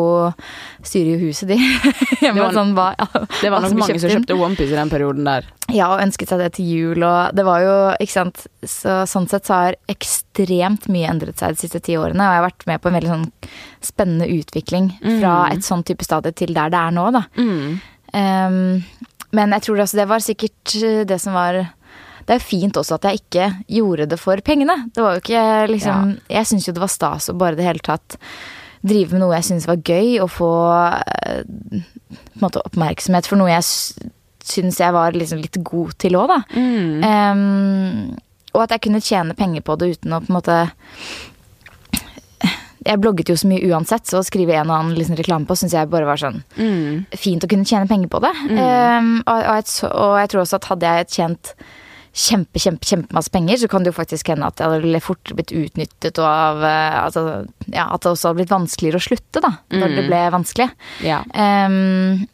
styrer 0.86 1.14
jo 1.14 1.28
huset, 1.28 1.52
de. 1.52 1.58
Det 2.28 2.34
var, 2.36 2.52
sånn, 2.52 2.74
hva, 2.76 2.90
det 2.98 3.50
var 3.50 3.62
nok 3.62 3.72
blir 3.72 3.80
mange 3.80 3.94
kjøpte 3.94 4.02
som 4.02 4.12
kjøpte 4.12 4.36
OnePiece 4.36 4.74
i 4.74 4.78
den 4.78 4.92
perioden 4.92 5.28
der. 5.28 5.48
Ja, 5.72 5.90
og 5.92 6.02
ønsket 6.02 6.30
seg 6.32 6.40
det 6.42 6.48
til 6.56 6.68
jul, 6.68 7.04
og 7.06 7.36
det 7.36 7.44
var 7.46 7.64
jo, 7.64 7.74
ikke 8.00 8.14
sant 8.14 8.46
så, 8.62 9.02
Sånn 9.08 9.28
sett 9.30 9.48
så 9.48 9.58
har 9.62 9.78
ekstremt 9.92 10.88
mye 10.92 11.10
endret 11.10 11.40
seg 11.40 11.54
de 11.54 11.62
siste 11.62 11.80
ti 11.84 11.96
årene, 12.00 12.24
og 12.24 12.34
jeg 12.34 12.40
har 12.40 12.48
vært 12.48 12.66
med 12.70 12.82
på 12.82 12.90
en 12.90 12.98
veldig 12.98 13.12
sånn 13.12 13.28
spennende 13.84 14.30
utvikling 14.32 14.90
fra 15.04 15.36
et 15.52 15.64
sånn 15.66 15.84
type 15.86 16.04
stadie 16.06 16.34
til 16.36 16.54
der 16.56 16.72
det 16.72 16.80
er 16.80 16.96
nå, 16.96 17.06
da. 17.14 17.24
Um, 18.16 18.82
men 19.36 19.52
jeg 19.56 19.66
tror 19.66 19.82
også 19.82 19.98
det 19.98 20.08
var 20.08 20.24
sikkert 20.24 20.74
eh, 20.80 21.02
det 21.08 21.18
som 21.20 21.34
var 21.36 21.60
Det 22.28 22.34
er 22.34 22.42
jo 22.42 22.44
fint 22.44 22.76
også 22.76 22.98
at 22.98 23.06
jeg 23.08 23.22
ikke 23.22 23.44
gjorde 23.72 24.04
det 24.10 24.18
for 24.20 24.40
pengene. 24.44 24.74
Det 24.92 25.00
var 25.00 25.16
jo 25.16 25.22
ikke 25.22 25.44
liksom 25.72 26.10
Jeg 26.28 26.48
syns 26.50 26.66
jo 26.68 26.74
det 26.76 26.82
var 26.82 26.92
stas 26.92 27.30
å 27.32 27.36
bare 27.40 27.56
det 27.56 27.64
hele 27.64 27.80
tatt 27.80 28.18
drive 28.84 29.16
med 29.16 29.24
noe 29.24 29.38
jeg 29.38 29.46
syntes 29.48 29.66
var 29.66 29.80
gøy, 29.80 30.18
og 30.22 30.28
få 30.30 30.50
eh, 31.26 31.80
måte 32.38 32.60
oppmerksomhet 32.68 33.26
for 33.26 33.40
noe 33.40 33.50
jeg 33.50 33.64
syns 34.48 34.78
jeg 34.78 34.94
var 34.94 35.16
liksom 35.16 35.40
litt 35.42 35.56
god 35.66 35.96
til 36.00 36.18
òg, 36.20 36.30
da. 36.30 36.38
Um, 37.32 38.12
og 38.54 38.62
at 38.64 38.76
jeg 38.76 38.84
kunne 38.86 39.02
tjene 39.04 39.34
penger 39.38 39.64
på 39.66 39.74
det 39.80 39.90
uten 39.96 40.14
å 40.14 40.20
på 40.22 40.30
en 40.30 40.38
måte 40.38 40.60
Jeg 42.88 43.00
blogget 43.02 43.28
jo 43.28 43.36
så 43.36 43.48
mye 43.50 43.66
uansett, 43.72 44.06
så 44.08 44.22
å 44.22 44.24
skrive 44.24 44.54
en 44.56 44.70
og 44.70 44.76
annen 44.78 44.94
liksom 44.96 45.18
reklame 45.18 45.48
på 45.48 45.56
syns 45.58 45.74
jeg 45.76 45.90
bare 45.92 46.06
var 46.08 46.20
sånn 46.20 46.38
fint 47.18 47.44
å 47.44 47.50
kunne 47.50 47.66
tjene 47.68 47.88
penger 47.90 48.08
på 48.12 48.20
det. 48.24 48.32
Um, 48.52 49.10
og, 49.26 49.34
og, 49.34 49.58
jeg, 49.58 49.90
og 49.90 50.14
jeg 50.22 50.30
tror 50.32 50.44
også 50.44 50.60
at 50.60 50.70
hadde 50.70 50.94
jeg 51.00 51.12
tjent 51.18 51.54
kjempe, 52.12 52.60
kjempe, 52.62 52.88
kjempemasse 52.88 53.32
penger, 53.34 53.60
så 53.62 53.68
kan 53.70 53.84
det 53.84 53.92
jo 53.92 53.98
faktisk 53.98 54.32
hende 54.32 54.48
at 54.48 54.58
det 54.58 54.68
hadde 54.68 55.02
fort 55.04 55.34
blitt 55.36 55.54
utnyttet 55.54 56.20
og 56.22 56.28
av 56.28 56.64
eh, 56.66 56.98
altså, 57.02 57.24
ja, 57.66 57.88
At 57.88 58.04
det 58.04 58.12
også 58.12 58.30
hadde 58.30 58.42
blitt 58.42 58.54
vanskeligere 58.54 59.00
å 59.00 59.06
slutte, 59.08 59.42
da. 59.44 59.52
Når 59.74 59.94
det 59.96 60.08
ble 60.08 60.24
vanskelig. 60.34 60.68
Ja. 61.04 61.22
Um, 61.34 62.26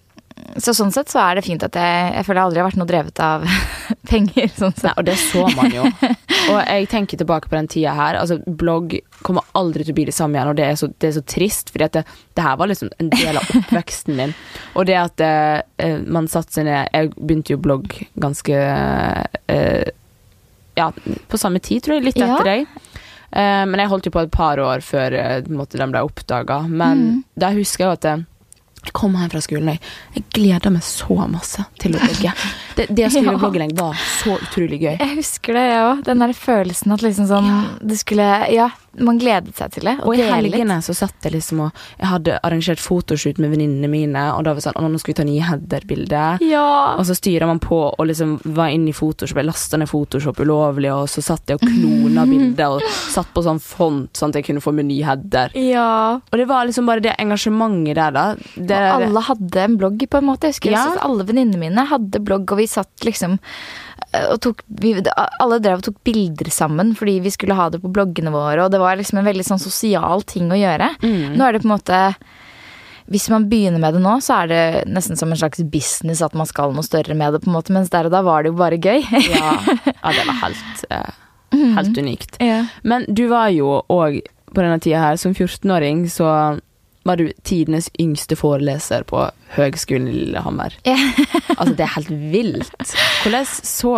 så 0.61 0.73
sånn 0.77 0.93
sett 0.95 1.09
så 1.11 1.19
er 1.23 1.35
det 1.39 1.45
fint 1.47 1.63
at 1.67 1.75
jeg 1.75 2.13
Jeg 2.15 2.25
føler 2.27 2.41
jeg 2.41 2.47
aldri 2.49 2.61
har 2.61 2.67
vært 2.69 2.79
noe 2.81 2.89
drevet 2.91 3.21
av 3.25 3.45
penger. 4.11 4.49
Sånn 4.57 4.75
Nei, 4.85 4.93
og 4.97 5.05
det 5.09 5.17
så 5.19 5.45
man 5.57 5.71
jo. 5.75 5.85
Og 6.53 6.59
jeg 6.61 6.89
tenker 6.93 7.17
tilbake 7.21 7.49
på 7.51 7.57
den 7.57 7.69
tida 7.73 7.95
her. 7.97 8.19
Altså, 8.21 8.37
blogg 8.47 8.95
kommer 9.25 9.43
aldri 9.57 9.85
til 9.87 9.95
å 9.95 9.99
bli 9.99 10.05
det 10.11 10.15
samme 10.15 10.37
igjen, 10.39 10.51
og 10.53 10.57
det 10.61 10.67
er 10.69 10.77
så, 10.81 10.89
det 11.01 11.09
er 11.11 11.17
så 11.17 11.25
trist, 11.35 11.73
fordi 11.73 11.87
at 11.89 11.97
det, 11.97 12.05
det 12.37 12.45
her 12.45 12.57
var 12.61 12.69
liksom 12.71 12.91
en 13.01 13.11
del 13.15 13.41
av 13.41 13.51
oppveksten 13.57 14.21
din. 14.21 14.35
Og 14.77 14.87
det 14.91 14.97
at 15.01 15.21
eh, 15.25 15.99
man 16.07 16.27
satte 16.29 16.53
seg 16.59 16.67
ned 16.69 16.89
Jeg 16.93 17.13
begynte 17.17 17.55
jo 17.55 17.61
blogg 17.65 17.93
ganske 18.21 18.57
eh, 19.49 19.85
Ja, 20.75 20.91
på 21.29 21.39
samme 21.39 21.61
tid, 21.63 21.83
tror 21.87 21.97
jeg. 21.99 22.05
Litt 22.11 22.17
Ja. 22.19 22.35
etter 22.35 22.45
deg. 22.51 22.67
Eh, 23.35 23.65
men 23.67 23.79
jeg 23.81 23.91
holdt 23.91 24.07
jo 24.07 24.13
på 24.15 24.23
et 24.27 24.31
par 24.35 24.59
år 24.63 24.83
før 24.83 25.15
eh, 25.19 25.49
måte, 25.51 25.79
den 25.81 25.91
ble 25.95 26.03
oppdaga. 26.07 26.61
Men 26.69 26.99
Mm. 27.05 27.25
da 27.39 27.51
husker 27.55 27.85
jeg 27.85 27.89
jo 27.89 27.97
at 27.99 28.05
eh, 28.13 28.25
kom 28.93 29.15
hjem 29.17 29.31
fra 29.31 29.41
skolen, 29.41 29.69
og 29.69 29.79
jeg, 30.19 30.25
gleda 30.35 30.71
meg 30.71 30.83
så 30.83 31.17
masse 31.31 31.65
til 31.81 31.95
å 31.97 31.99
blogge. 32.03 32.33
Det, 32.77 32.87
det 32.91 33.09
Ja. 33.15 33.37
blogginnlegg 33.39 33.77
var 33.79 33.95
så 34.21 34.37
utrolig 34.37 34.81
gøy. 34.83 34.97
Jeg 34.99 35.17
husker 35.17 35.55
det, 35.55 35.63
jeg 35.71 35.85
òg. 35.89 36.05
Den 36.05 36.19
der 36.19 36.33
følelsen 36.33 36.93
at 36.93 37.03
liksom 37.03 37.27
sånn 37.31 37.47
Ja. 37.49 37.61
Du 37.81 37.95
skulle 37.97 38.29
Ja, 38.53 38.71
man 38.99 39.19
gledet 39.19 39.55
seg 39.57 39.73
til 39.73 39.83
det. 39.89 39.97
Og 40.05 40.15
i 40.19 40.23
helgene 40.29 40.77
så 40.85 40.95
satt 40.95 41.15
jeg 41.27 41.33
liksom 41.33 41.61
og 41.67 41.73
Jeg 41.99 42.07
hadde 42.11 42.39
arrangert 42.45 42.79
fotoshoot 42.83 43.39
med 43.39 43.51
venninnene 43.55 43.89
mine, 43.91 44.23
og 44.37 44.45
da 44.45 44.51
var 44.53 44.61
det 44.61 44.65
sånn 44.67 44.77
Å, 44.79 44.89
nå 44.91 44.99
skal 45.01 45.13
vi 45.15 45.17
ta 45.19 45.25
nye 45.25 45.43
header-bilde. 45.49 46.23
Ja. 46.47 46.95
Og 46.99 47.05
så 47.09 47.15
styrer 47.19 47.47
man 47.47 47.59
på 47.63 47.79
og 47.95 48.07
liksom 48.07 48.37
var 48.45 48.69
inne 48.75 48.91
i 48.91 48.97
Photoshop. 48.97 49.39
Jeg 49.41 49.47
lasta 49.49 49.77
ned 49.81 49.89
Photoshop 49.91 50.39
ulovlig, 50.45 50.93
og 50.95 51.09
så 51.09 51.23
satt 51.25 51.49
jeg 51.49 51.59
og 51.61 51.67
klona 51.67 52.27
bilder 52.29 52.77
og 52.79 52.83
satt 53.15 53.31
på 53.35 53.43
sånn 53.47 53.61
font, 53.63 54.11
sånn 54.17 54.31
at 54.35 54.41
jeg 54.41 54.49
kunne 54.51 54.61
få 54.65 54.73
med 54.75 54.87
ny 54.91 55.01
header. 55.07 55.51
ja. 55.55 56.21
Og 56.33 56.39
det 56.39 56.47
var 56.49 56.67
liksom 56.67 56.87
bare 56.87 57.01
det 57.01 57.15
engasjementet 57.19 57.95
der, 57.97 58.11
da. 58.13 58.25
Det, 58.57 58.75
Og 58.95 59.03
alle 59.09 59.21
hadde 59.29 59.57
en 59.65 59.77
blogg, 59.79 60.03
på 60.11 60.19
en 60.19 60.25
måte. 60.27 60.49
Jeg 60.51 60.55
husker 60.59 60.71
Ja. 60.73 60.87
at 60.93 61.05
alle 61.05 61.25
venninnene 61.25 61.59
mine 61.59 61.87
hadde 61.87 62.21
blogg, 62.25 62.51
og 62.53 62.59
vi 62.59 62.67
satt 62.67 62.91
liksom 63.05 63.39
og 63.94 63.94
tok, 64.43 64.63
vi, 64.81 64.95
Alle 65.43 65.59
drev 65.63 65.81
og 65.81 65.87
tok 65.89 65.99
bilder 66.07 66.51
sammen 66.53 66.95
fordi 66.99 67.19
vi 67.25 67.33
skulle 67.35 67.57
ha 67.59 67.69
det 67.73 67.81
på 67.83 67.93
bloggene 67.93 68.33
våre, 68.35 68.65
og 68.65 68.73
det 68.73 68.81
var 68.83 68.99
liksom 69.01 69.21
en 69.21 69.29
veldig 69.29 69.47
sånn 69.47 69.63
sosial 69.63 70.25
ting 70.29 70.53
å 70.53 70.59
gjøre. 70.59 70.95
Mm. 71.03 71.37
Nå 71.39 71.47
er 71.47 71.57
det 71.57 71.63
på 71.65 71.71
en 71.71 71.77
måte 71.77 72.01
hvis 73.13 73.27
man 73.29 73.49
begynner 73.51 73.83
med 73.83 73.97
det 73.97 74.01
nå, 74.01 74.15
så 74.25 74.39
er 74.43 74.49
det 74.49 74.63
nesten 74.89 75.19
som 75.21 75.33
en 75.33 75.37
slags 75.37 75.61
business 75.69 76.23
at 76.25 76.37
man 76.39 76.49
skal 76.49 76.73
noe 76.73 76.87
større 76.87 77.17
med 77.19 77.35
det, 77.37 77.43
på 77.45 77.51
en 77.51 77.59
måte, 77.59 77.75
mens 77.77 77.93
der 77.93 78.09
og 78.09 78.15
da 78.15 78.23
var 78.25 78.45
det 78.45 78.55
jo 78.55 78.61
bare 78.61 78.79
gøy. 78.81 79.05
ja, 79.35 79.51
ja, 79.91 80.15
det 80.15 80.25
var 80.25 80.39
helt, 80.41 80.85
eh, 80.89 81.19
helt 81.77 82.01
unikt. 82.01 82.39
ja. 82.41 82.63
Men 82.83 83.05
du 83.09 83.27
var 83.33 83.51
jo 83.53 83.83
òg 83.93 84.23
på 84.55 84.63
denne 84.63 84.81
tida 84.81 85.03
her, 85.03 85.21
som 85.21 85.35
14-åring, 85.35 86.07
så 86.09 86.31
var 87.05 87.21
du 87.21 87.29
tidenes 87.45 87.91
yngste 88.01 88.37
foreleser 88.39 89.05
på 89.09 89.27
Høgskolen 89.55 90.09
i 90.11 90.17
Lillehammer. 90.23 90.77
Altså, 91.55 91.75
det 91.79 91.85
er 91.85 91.93
helt 91.95 92.15
vilt. 92.33 92.95
Hvordan 93.23 93.45
så 93.47 93.93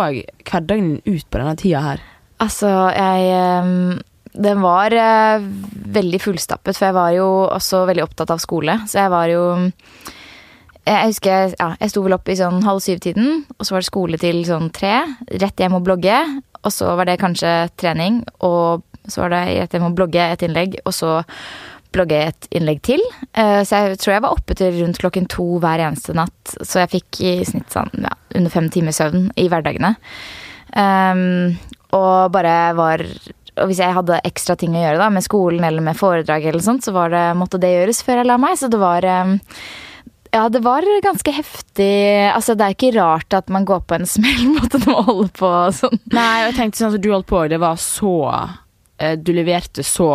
hverdagen 0.45 0.89
ut 1.07 1.25
på 1.25 1.39
denne 1.39 1.55
tida 1.57 1.79
her? 1.81 2.03
Altså, 2.43 2.69
jeg 2.93 3.31
ehm, 3.33 3.97
Den 4.37 4.61
var 4.61 4.93
eh, 4.93 5.45
veldig 5.97 6.19
fullstappet, 6.21 6.77
for 6.77 6.85
jeg 6.85 6.97
var 6.97 7.15
jo 7.15 7.29
også 7.47 7.85
veldig 7.89 8.03
opptatt 8.05 8.35
av 8.35 8.43
skole. 8.43 8.75
Så 8.85 8.99
jeg 8.99 9.09
var 9.09 9.31
jo 9.31 9.41
Jeg 10.85 11.07
husker 11.09 11.55
ja, 11.55 11.71
jeg 11.79 11.89
sto 11.89 12.03
vel 12.05 12.15
opp 12.19 12.29
i 12.29 12.37
sånn 12.37 12.61
halv 12.67 12.83
syv-tiden, 12.85 13.47
og 13.57 13.65
så 13.65 13.73
var 13.73 13.81
det 13.81 13.89
skole 13.89 14.21
til 14.21 14.43
sånn 14.45 14.69
tre. 14.75 14.99
Rett 15.41 15.63
hjem 15.63 15.79
og 15.79 15.87
blogge. 15.87 16.19
Og 16.61 16.73
så 16.73 16.93
var 16.99 17.09
det 17.09 17.17
kanskje 17.21 17.71
trening, 17.79 18.21
og 18.43 18.85
så 19.07 19.23
var 19.23 19.33
det 19.33 19.43
rett 19.63 19.73
hjem 19.73 19.89
og 19.89 19.97
blogge 19.97 20.21
et 20.21 20.45
innlegg, 20.45 20.79
og 20.85 20.93
så 20.93 21.17
blogge 21.97 22.19
et 22.29 22.47
innlegg 22.55 22.79
til. 22.87 23.01
Eh, 23.33 23.61
Så 23.67 23.81
jeg 23.83 23.99
tror 23.99 24.13
jeg 24.15 24.23
var 24.27 24.37
oppe 24.37 24.55
til 24.57 24.77
rundt 24.79 25.01
klokken 25.01 25.27
to 25.33 25.47
hver 25.63 25.81
eneste 25.89 26.15
natt. 26.17 26.55
Så 26.61 26.79
jeg 26.85 26.93
fikk 26.97 27.21
i 27.25 27.33
snitt 27.49 27.73
sånn 27.73 27.91
ja, 28.05 28.13
under 28.37 28.53
fem 28.53 28.69
timer 28.73 28.95
søvn 28.95 29.31
i 29.35 29.49
hverdagene. 29.51 29.95
Um, 30.77 31.57
og 31.95 32.31
bare 32.35 32.73
var 32.75 33.01
Og 33.57 33.69
hvis 33.71 33.79
jeg 33.81 33.95
hadde 33.95 34.19
ekstra 34.27 34.53
ting 34.59 34.75
å 34.75 34.81
gjøre 34.83 34.99
da 34.99 35.07
med 35.09 35.23
skolen 35.25 35.63
eller 35.65 35.81
med 35.81 35.97
foredrag, 35.97 36.43
eller 36.45 36.61
sånt, 36.61 36.83
så 36.85 36.91
var 36.93 37.09
det, 37.09 37.23
måtte 37.39 37.57
det 37.57 37.71
gjøres 37.73 38.03
før 38.05 38.19
jeg 38.21 38.27
la 38.29 38.35
meg. 38.37 38.57
Så 38.59 38.69
det 38.69 38.77
var 38.81 39.07
um, 39.25 39.31
Ja, 40.35 40.43
det 40.53 40.59
var 40.61 40.85
ganske 41.01 41.31
heftig. 41.33 41.87
Altså, 42.29 42.53
det 42.53 42.67
er 42.67 42.75
ikke 42.75 42.91
rart 42.99 43.33
at 43.33 43.49
man 43.49 43.65
går 43.65 43.81
på 43.89 43.97
en 43.97 44.05
smell 44.17 44.43
måte 44.59 44.77
når 44.83 44.91
man 44.93 45.07
holder 45.09 45.33
på 45.39 45.51
sånn. 45.79 45.97
Nei, 46.13 46.27
jeg 46.43 46.57
tenkte 46.59 46.83
sånn 46.83 46.93
som 46.97 47.01
du 47.01 47.09
holdt 47.15 47.29
på, 47.31 47.41
det 47.49 47.57
var 47.63 47.79
så 47.81 48.13
eh, 48.99 49.15
Du 49.17 49.33
leverte 49.33 49.81
så 49.87 50.11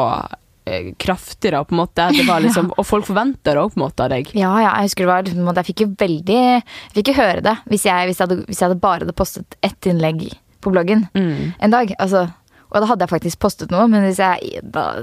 eh, 0.66 0.92
kraftig, 0.98 1.50
på 1.52 1.74
en 1.74 1.80
måte. 1.82 2.08
Det 2.16 2.26
var 2.28 2.40
liksom, 2.44 2.72
Og 2.78 2.86
folk 2.86 3.06
forventer 3.08 3.54
det 3.56 3.62
òg, 3.62 3.72
på 3.74 3.80
en 3.80 3.84
måte, 3.86 4.04
av 4.06 4.10
deg. 4.14 4.30
Ja, 4.34 4.52
ja, 4.62 4.70
jeg 4.80 4.90
husker 4.90 5.04
det 5.06 5.12
var 5.12 5.22
liksom, 5.28 5.50
Jeg 5.54 5.68
fikk 5.70 5.80
jo 5.84 5.88
veldig 6.02 6.38
Jeg 6.42 6.94
fikk 6.98 7.12
jo 7.12 7.18
høre 7.18 7.42
det 7.42 7.56
hvis 7.70 7.84
jeg, 7.88 8.06
hvis 8.10 8.20
jeg, 8.20 8.28
hadde, 8.28 8.44
hvis 8.48 8.60
jeg 8.62 8.68
hadde 8.70 8.80
bare 8.82 9.04
hadde 9.06 9.16
postet 9.18 9.56
ett 9.62 9.90
innlegg 9.90 10.28
på 10.62 10.70
bloggen 10.70 11.08
Mm. 11.14 11.52
en 11.58 11.70
dag. 11.74 11.90
Altså, 11.98 12.28
og 12.70 12.80
da 12.80 12.86
hadde 12.86 13.02
jeg 13.04 13.10
faktisk 13.10 13.38
postet 13.42 13.72
noe, 13.74 13.88
men 13.90 14.04
hvis 14.06 14.20
jeg 14.22 14.60
da, 14.62 15.02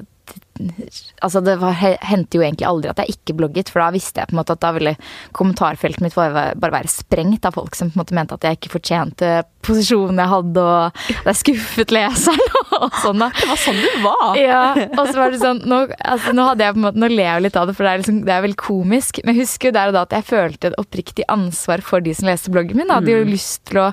Altså, 1.24 1.40
det 1.40 1.54
var, 1.62 1.78
hendte 2.04 2.36
jo 2.36 2.44
egentlig 2.44 2.68
aldri 2.68 2.90
at 2.92 3.00
jeg 3.00 3.16
ikke 3.16 3.36
blogget, 3.40 3.70
for 3.72 3.80
da 3.80 3.94
visste 3.96 4.20
jeg 4.20 4.28
på 4.28 4.36
en 4.36 4.40
måte 4.42 4.56
at 4.58 4.62
da 4.64 4.74
ville 4.76 4.94
kommentarfeltet 5.38 6.04
mitt 6.04 6.18
bare, 6.18 6.50
bare 6.60 6.76
være 6.76 6.92
sprengt 6.92 7.48
av 7.48 7.56
folk 7.56 7.78
som 7.80 7.92
på 7.92 7.96
en 7.96 8.02
måte 8.02 8.18
mente 8.18 8.36
at 8.36 8.48
jeg 8.48 8.60
ikke 8.60 8.74
fortjente 8.74 9.32
posisjonen 9.66 10.20
jeg 10.20 10.32
hadde, 10.34 10.66
og 10.66 11.00
det 11.08 11.32
jeg 11.32 11.40
skuffet 11.42 11.94
leseren 11.96 12.60
og 12.80 13.00
sånn. 13.04 13.24
da. 13.24 13.32
Det 13.40 13.50
var 13.50 13.62
sånn 13.64 13.80
du 13.80 13.90
var. 14.04 14.40
Ja, 14.40 14.64
og 14.90 15.04
så 15.10 15.16
var 15.18 15.34
det 15.34 15.42
sånn 15.42 15.62
Nå, 15.70 15.82
altså, 16.00 16.34
nå 16.36 16.46
hadde 16.52 16.66
jeg 16.66 16.76
på 16.76 16.80
en 16.80 16.86
måte 16.86 17.02
Nå 17.04 17.10
ler 17.12 17.26
jeg 17.26 17.46
litt 17.48 17.60
av 17.60 17.68
det, 17.70 17.76
for 17.78 17.88
det 17.88 17.92
er, 17.92 18.02
liksom, 18.04 18.22
det 18.28 18.36
er 18.36 18.46
veldig 18.46 18.60
komisk. 18.60 19.22
Men 19.24 19.36
jeg 19.36 19.46
husker 19.46 19.70
jo 19.70 19.78
der 19.80 19.92
og 19.92 19.98
da 19.98 20.06
at 20.08 20.16
jeg 20.16 20.28
følte 20.30 20.72
et 20.72 20.80
oppriktig 20.82 21.28
ansvar 21.32 21.84
for 21.86 22.04
de 22.04 22.16
som 22.16 22.30
leste 22.30 22.52
bloggen 22.54 22.80
min. 22.80 22.88
Jeg 22.88 23.00
hadde 23.00 23.16
jo 23.16 23.30
lyst 23.30 23.64
til 23.70 23.84
å 23.84 23.92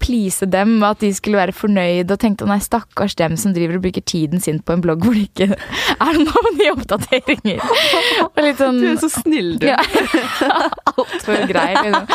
please 0.00 0.46
dem, 0.50 0.78
og 0.82 0.94
at 0.94 1.02
de 1.04 1.10
skulle 1.14 1.38
være 1.40 1.54
fornøyd, 1.56 2.10
og 2.10 2.20
tenkte 2.22 2.48
nei, 2.48 2.58
stakkars 2.64 3.14
dem 3.20 3.36
som 3.40 3.54
driver 3.56 3.78
og 3.78 3.84
bruker 3.86 4.04
tiden 4.08 4.40
sin 4.42 4.60
på 4.64 4.74
en 4.76 4.84
blogg 4.84 5.04
hvor 5.04 5.16
det 5.16 5.26
ikke 5.28 5.48
er 6.08 6.20
noen 6.20 6.58
nye 6.58 6.74
oppdateringer. 6.74 7.64
Og 8.26 8.40
litt 8.44 8.60
sånn 8.60 8.80
Du 8.82 8.88
er 8.92 9.00
så 9.02 9.10
snill, 9.12 9.54
du. 9.60 9.68
ja. 9.70 9.78
Altfor 10.94 11.44
grei, 11.50 11.70
liksom. 11.84 12.14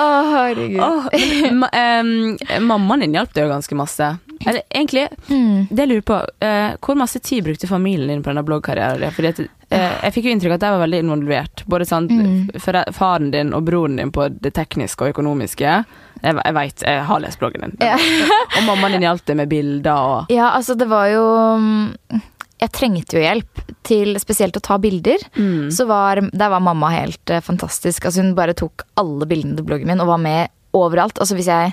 Å, 0.00 0.08
herregud. 0.30 0.82
Oh, 0.84 1.08
men, 1.50 1.64
um, 1.66 2.66
mammaen 2.70 3.06
din 3.06 3.16
hjalp 3.18 3.32
deg 3.34 3.48
jo 3.48 3.54
ganske 3.56 3.78
masse. 3.78 4.10
Eller 4.46 4.62
egentlig, 4.72 5.08
Mm. 5.28 5.66
det 5.68 5.78
jeg 5.84 5.88
lurer 5.90 6.04
på, 6.08 6.16
uh, 6.42 6.76
hvor 6.80 6.96
masse 6.96 7.20
tid 7.20 7.44
brukte 7.44 7.68
familien 7.68 8.08
din 8.08 8.22
på 8.24 8.30
denne 8.32 8.44
bloggkarrieren? 8.46 9.12
Fordi 9.12 9.28
at, 9.34 9.40
uh, 9.40 9.98
jeg 10.06 10.14
fikk 10.14 10.24
jo 10.24 10.32
inntrykk 10.34 10.54
av 10.54 10.58
at 10.58 10.64
jeg 10.66 10.74
var 10.76 10.82
veldig 10.86 11.00
involvert. 11.04 11.64
Både 11.68 11.84
sånn, 11.88 12.08
Mm. 12.08 12.92
faren 12.96 13.30
din 13.30 13.52
og 13.52 13.64
broren 13.66 13.96
din 14.00 14.10
på 14.10 14.28
det 14.40 14.54
tekniske 14.54 15.02
og 15.04 15.12
økonomiske. 15.14 15.84
Jeg, 16.22 16.34
jeg 16.44 16.54
veit, 16.54 16.82
jeg 16.82 17.04
har 17.04 17.20
lest 17.20 17.38
bloggen 17.38 17.60
din. 17.60 17.76
Ja. 17.80 17.96
og 18.56 18.64
mammaen 18.66 18.92
din 18.96 19.02
hjalp 19.08 19.24
deg 19.26 19.36
med 19.36 19.48
bilder 19.48 19.92
og 19.94 20.30
Ja, 20.32 20.50
altså 20.56 20.76
det 20.76 20.88
var 20.88 21.06
jo 21.08 21.22
mm, 21.60 22.20
Jeg 22.60 22.72
trengte 22.76 23.16
jo 23.16 23.22
hjelp 23.24 23.60
til 23.88 24.14
spesielt 24.20 24.56
å 24.56 24.60
ta 24.60 24.76
bilder. 24.78 25.16
Mm. 25.36 25.70
Så 25.72 25.86
var, 25.88 26.20
der 26.20 26.50
var 26.52 26.60
mamma 26.60 26.90
helt 26.92 27.30
eh, 27.32 27.40
fantastisk. 27.40 28.04
Altså 28.04 28.20
hun 28.20 28.34
bare 28.36 28.52
tok 28.52 28.82
alle 29.00 29.24
bildene 29.26 29.56
til 29.56 29.64
bloggen 29.64 29.86
min 29.88 30.00
og 30.04 30.08
var 30.12 30.18
med 30.20 30.48
overalt. 30.76 31.16
Altså 31.18 31.34
hvis 31.38 31.48
jeg 31.48 31.72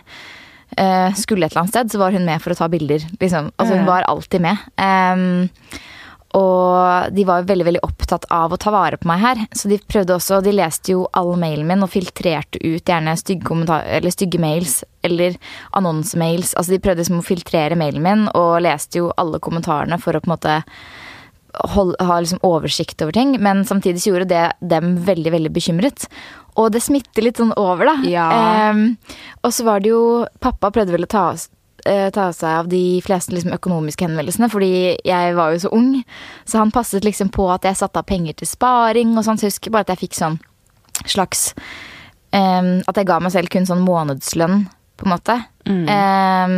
eh, 0.76 1.10
skulle 1.18 1.48
et 1.48 1.54
eller 1.54 1.66
annet 1.66 1.76
sted, 1.76 1.92
så 1.94 2.02
var 2.02 2.16
hun 2.16 2.26
med 2.28 2.44
for 2.44 2.54
å 2.54 2.60
ta 2.60 2.70
bilder. 2.72 3.06
Liksom. 3.22 3.52
Altså 3.56 3.78
hun 3.78 3.88
var 3.88 4.08
alltid 4.10 4.44
med. 4.44 4.66
Um, 4.78 5.50
og 6.36 7.14
de 7.16 7.24
var 7.26 7.48
veldig 7.48 7.66
veldig 7.66 7.82
opptatt 7.88 8.28
av 8.34 8.52
å 8.52 8.60
ta 8.60 8.72
vare 8.74 9.00
på 9.00 9.08
meg 9.10 9.22
her. 9.24 9.42
Så 9.56 9.72
de 9.72 9.80
prøvde 9.80 10.18
også, 10.18 10.42
de 10.44 10.54
leste 10.54 10.94
jo 10.94 11.06
all 11.18 11.34
mailen 11.40 11.68
min 11.70 11.86
og 11.86 11.92
filtrerte 11.94 12.60
ut 12.62 12.84
gjerne 12.84 13.16
stygge, 13.18 13.58
eller 13.80 14.14
stygge 14.14 14.42
mails 14.44 14.82
eller 15.08 15.38
annonsemails. 15.80 16.54
Altså 16.60 16.76
de 16.76 16.82
prøvde 16.84 17.06
liksom 17.06 17.22
å 17.24 17.26
filtrere 17.26 17.80
mailen 17.80 18.04
min 18.04 18.28
og 18.36 18.60
leste 18.66 19.02
jo 19.02 19.12
alle 19.18 19.42
kommentarene 19.44 20.00
for 20.04 20.18
å 20.18 20.22
på 20.24 20.30
en 20.30 20.36
måte 20.36 20.58
holde, 21.74 21.98
ha 22.04 22.20
liksom 22.20 22.44
oversikt 22.46 23.02
over 23.02 23.16
ting. 23.16 23.38
Men 23.42 23.64
samtidig 23.66 24.04
gjorde 24.06 24.30
det 24.30 24.46
dem 24.60 24.98
veldig, 25.08 25.34
veldig 25.38 25.54
bekymret. 25.56 26.10
Og 26.58 26.72
det 26.74 26.82
smitter 26.86 27.26
litt 27.26 27.38
sånn 27.40 27.54
over, 27.60 27.92
da. 27.92 27.96
Ja. 28.10 28.28
Em, 28.70 28.98
og 29.46 29.54
så 29.54 29.66
var 29.68 29.84
det 29.84 29.92
jo 29.94 30.26
Pappa 30.44 30.72
prøvde 30.74 30.96
vel 30.96 31.06
å 31.06 31.12
ta, 31.12 31.26
eh, 31.86 32.10
ta 32.14 32.32
seg 32.34 32.64
av 32.64 32.72
de 32.72 33.00
fleste 33.06 33.36
liksom, 33.36 33.54
økonomiske 33.54 34.08
henvendelsene, 34.08 34.50
fordi 34.50 34.72
jeg 35.06 35.36
var 35.38 35.54
jo 35.54 35.62
så 35.68 35.74
ung. 35.78 35.92
Så 36.46 36.62
han 36.62 36.74
passet 36.74 37.06
liksom 37.06 37.30
på 37.34 37.46
at 37.54 37.68
jeg 37.68 37.78
satte 37.78 38.02
av 38.02 38.10
penger 38.10 38.40
til 38.40 38.50
sparing 38.50 39.14
og 39.18 39.28
sånn. 39.28 39.38
Så 39.38 39.48
jeg 39.48 39.56
husker 39.56 39.76
bare 39.76 39.86
at 39.88 39.94
jeg 39.94 40.08
fikk 40.08 40.18
sånn 40.18 40.40
slags 41.06 41.54
em, 42.34 42.82
At 42.90 42.98
jeg 42.98 43.06
ga 43.06 43.20
meg 43.22 43.32
selv 43.32 43.54
kun 43.54 43.68
sånn 43.70 43.86
månedslønn, 43.86 44.66
på 44.98 45.06
en 45.06 45.14
måte. 45.14 45.38
Mm. 45.70 45.86
Em, 45.94 46.58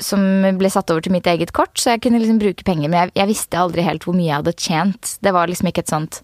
som 0.00 0.20
ble 0.58 0.68
satt 0.72 0.90
over 0.92 1.04
til 1.04 1.12
mitt 1.12 1.28
eget 1.28 1.52
kort, 1.56 1.76
så 1.80 1.94
jeg 1.94 2.02
kunne 2.04 2.20
liksom 2.20 2.40
bruke 2.40 2.64
penger. 2.64 2.88
Men 2.88 3.06
jeg, 3.06 3.12
jeg 3.20 3.30
visste 3.30 3.60
aldri 3.60 3.84
helt 3.84 4.04
hvor 4.04 4.16
mye 4.16 4.28
jeg 4.28 4.40
hadde 4.40 4.56
tjent. 4.56 5.12
Det 5.24 5.32
var 5.36 5.48
liksom 5.48 5.70
ikke 5.70 5.84
et 5.84 5.92
sånt 5.92 6.20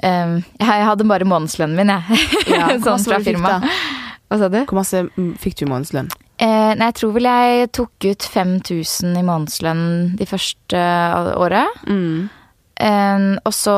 jeg, 0.00 0.86
hadde 0.88 1.06
bare 1.08 1.28
månedslønnen 1.28 1.76
min, 1.76 1.92
jeg. 1.92 2.26
Ja, 2.54 2.72
sånn 2.86 3.04
fra 3.04 3.20
firmaet. 3.24 3.66
Hva 4.30 4.38
sa 4.38 4.48
du? 4.50 4.60
Hvor 4.62 4.78
masse 4.78 5.04
fikk 5.42 5.58
du 5.58 5.64
i 5.66 5.70
månedslønn? 5.70 6.10
Eh, 6.40 6.72
nei, 6.78 6.86
jeg 6.88 6.96
tror 6.96 7.16
vel 7.16 7.26
jeg 7.28 7.70
tok 7.76 8.06
ut 8.06 8.26
5000 8.32 9.16
i 9.18 9.24
månedslønn 9.26 9.86
de 10.16 10.28
første 10.28 10.84
året. 11.36 11.82
Mm. 11.90 12.30
Eh, 12.80 13.26
og 13.44 13.52
så 13.52 13.74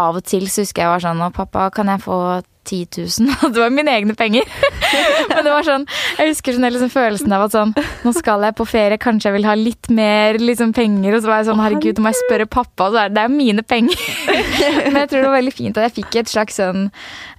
av 0.00 0.20
og 0.20 0.24
til 0.24 0.46
så 0.48 0.64
husker 0.64 0.86
jeg 0.86 0.92
var 0.94 1.04
sånn 1.04 1.20
Å, 1.20 1.32
pappa, 1.34 1.66
kan 1.74 1.90
jeg 1.92 2.00
få 2.06 2.20
10 2.68 2.98
000? 3.22 3.36
Og 3.46 3.54
det 3.54 3.62
var 3.62 3.72
mine 3.74 3.94
egne 3.94 4.16
penger. 4.18 4.48
Men 5.32 5.42
det 5.44 5.52
var 5.52 5.66
sånn 5.66 5.86
Jeg 6.18 6.32
husker 6.32 6.56
sånn 6.56 6.68
liksom 6.68 6.92
følelsen 6.92 7.34
av 7.36 7.46
at 7.46 7.56
sånn 7.56 7.72
Nå 8.04 8.12
skal 8.16 8.46
jeg 8.46 8.56
på 8.58 8.68
ferie, 8.68 9.00
kanskje 9.00 9.30
jeg 9.30 9.38
vil 9.38 9.48
ha 9.48 9.56
litt 9.58 9.90
mer 9.94 10.38
liksom, 10.42 10.74
penger. 10.76 11.16
Og 11.16 11.24
så 11.24 11.32
var 11.32 11.42
jeg 11.42 11.50
sånn 11.50 11.64
herregud, 11.64 12.02
må 12.04 12.12
jeg 12.12 12.22
spørre 12.22 12.50
pappa? 12.50 12.88
Og 12.88 12.94
så 12.94 13.02
er 13.04 13.10
det, 13.10 13.18
det 13.18 13.24
er 13.24 13.34
mine 13.34 13.64
penger. 13.66 14.06
Men 14.84 15.02
jeg 15.02 15.10
tror 15.10 15.20
det 15.20 15.26
var 15.30 15.40
veldig 15.40 15.56
fint 15.56 15.80
at 15.80 15.88
jeg 15.88 15.98
fikk 16.02 16.22
et 16.22 16.32
slags 16.32 16.58
sånn 16.60 16.88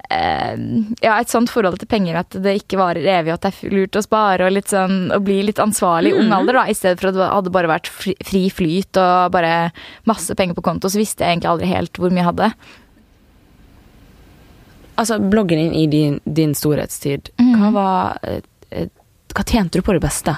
eh, 0.10 0.56
ja, 1.04 1.16
et 1.18 1.32
sånt 1.32 1.52
forhold 1.52 1.80
til 1.82 1.90
penger 1.92 2.20
at 2.22 2.38
det 2.44 2.58
ikke 2.62 2.80
varer 2.82 3.08
evig, 3.20 3.34
at 3.34 3.46
det 3.46 3.54
er 3.54 3.76
lurt 3.76 4.00
å 4.00 4.04
spare 4.06 4.48
og 4.48 4.56
litt 4.56 4.74
sånn, 4.74 5.10
å 5.16 5.22
bli 5.24 5.42
litt 5.48 5.62
ansvarlig 5.64 6.14
i 6.14 6.20
ung 6.20 6.34
alder, 6.36 6.62
da, 6.62 6.66
i 6.70 6.78
stedet 6.78 7.00
for 7.02 7.12
at 7.12 7.20
det 7.20 7.32
hadde 7.32 7.56
bare 7.56 7.72
vært 7.72 7.92
fri, 7.94 8.16
fri 8.26 8.46
flyt 8.54 9.00
og 9.02 9.34
bare 9.36 9.72
masse 10.10 10.36
penger 10.38 10.58
på 10.58 10.66
konto, 10.66 10.92
så 10.92 11.02
visste 11.02 11.26
jeg 11.26 11.38
egentlig 11.38 11.54
aldri 11.54 11.74
helt 11.74 12.02
hvor 12.02 12.14
mye 12.14 12.24
jeg 12.24 12.32
hadde. 12.32 12.54
Altså, 15.00 15.18
bloggen 15.32 15.62
din 15.62 15.74
i 15.80 15.86
din, 15.92 16.20
din 16.28 16.56
storhetstid, 16.58 17.32
Mm. 17.40 17.54
hva 17.62 17.70
var 17.76 18.20
eh, 18.28 18.42
eh, 18.72 18.90
Hva 19.34 19.44
tjente 19.46 19.78
du 19.80 19.86
på 19.86 19.94
det 19.96 20.02
beste? 20.04 20.34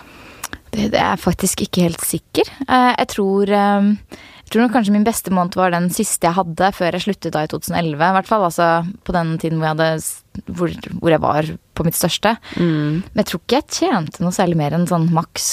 Det, 0.71 0.89
det 0.91 0.99
er 0.99 1.15
jeg 1.15 1.21
faktisk 1.23 1.61
ikke 1.65 1.85
helt 1.87 2.03
sikker. 2.05 2.47
Eh, 2.67 2.91
jeg 2.99 3.07
tror 3.15 3.49
jeg 3.51 4.51
tror 4.51 4.71
kanskje 4.73 4.91
min 4.91 5.05
beste 5.07 5.31
måned 5.31 5.55
var 5.55 5.71
den 5.71 5.85
siste 5.95 6.27
jeg 6.27 6.35
hadde 6.35 6.71
før 6.75 6.91
jeg 6.97 7.05
sluttet 7.05 7.31
da 7.31 7.45
i 7.45 7.47
2011. 7.47 7.95
I 7.95 8.15
hvert 8.17 8.27
fall 8.27 8.43
altså 8.43 8.65
på 9.07 9.13
den 9.15 9.37
tiden 9.39 9.61
hvor 9.61 9.69
jeg, 9.69 9.77
hadde, 9.79 10.51
hvor, 10.59 10.73
hvor 10.99 11.13
jeg 11.15 11.21
var 11.23 11.47
på 11.79 11.85
mitt 11.87 11.95
største. 11.95 12.33
Mm. 12.59 12.99
Men 13.13 13.21
jeg 13.23 13.29
tror 13.31 13.41
ikke 13.45 13.59
jeg 13.61 13.69
tjente 13.79 14.23
noe 14.25 14.35
særlig 14.35 14.59
mer 14.59 14.75
enn 14.75 14.87
sånn 14.91 15.07
maks 15.15 15.47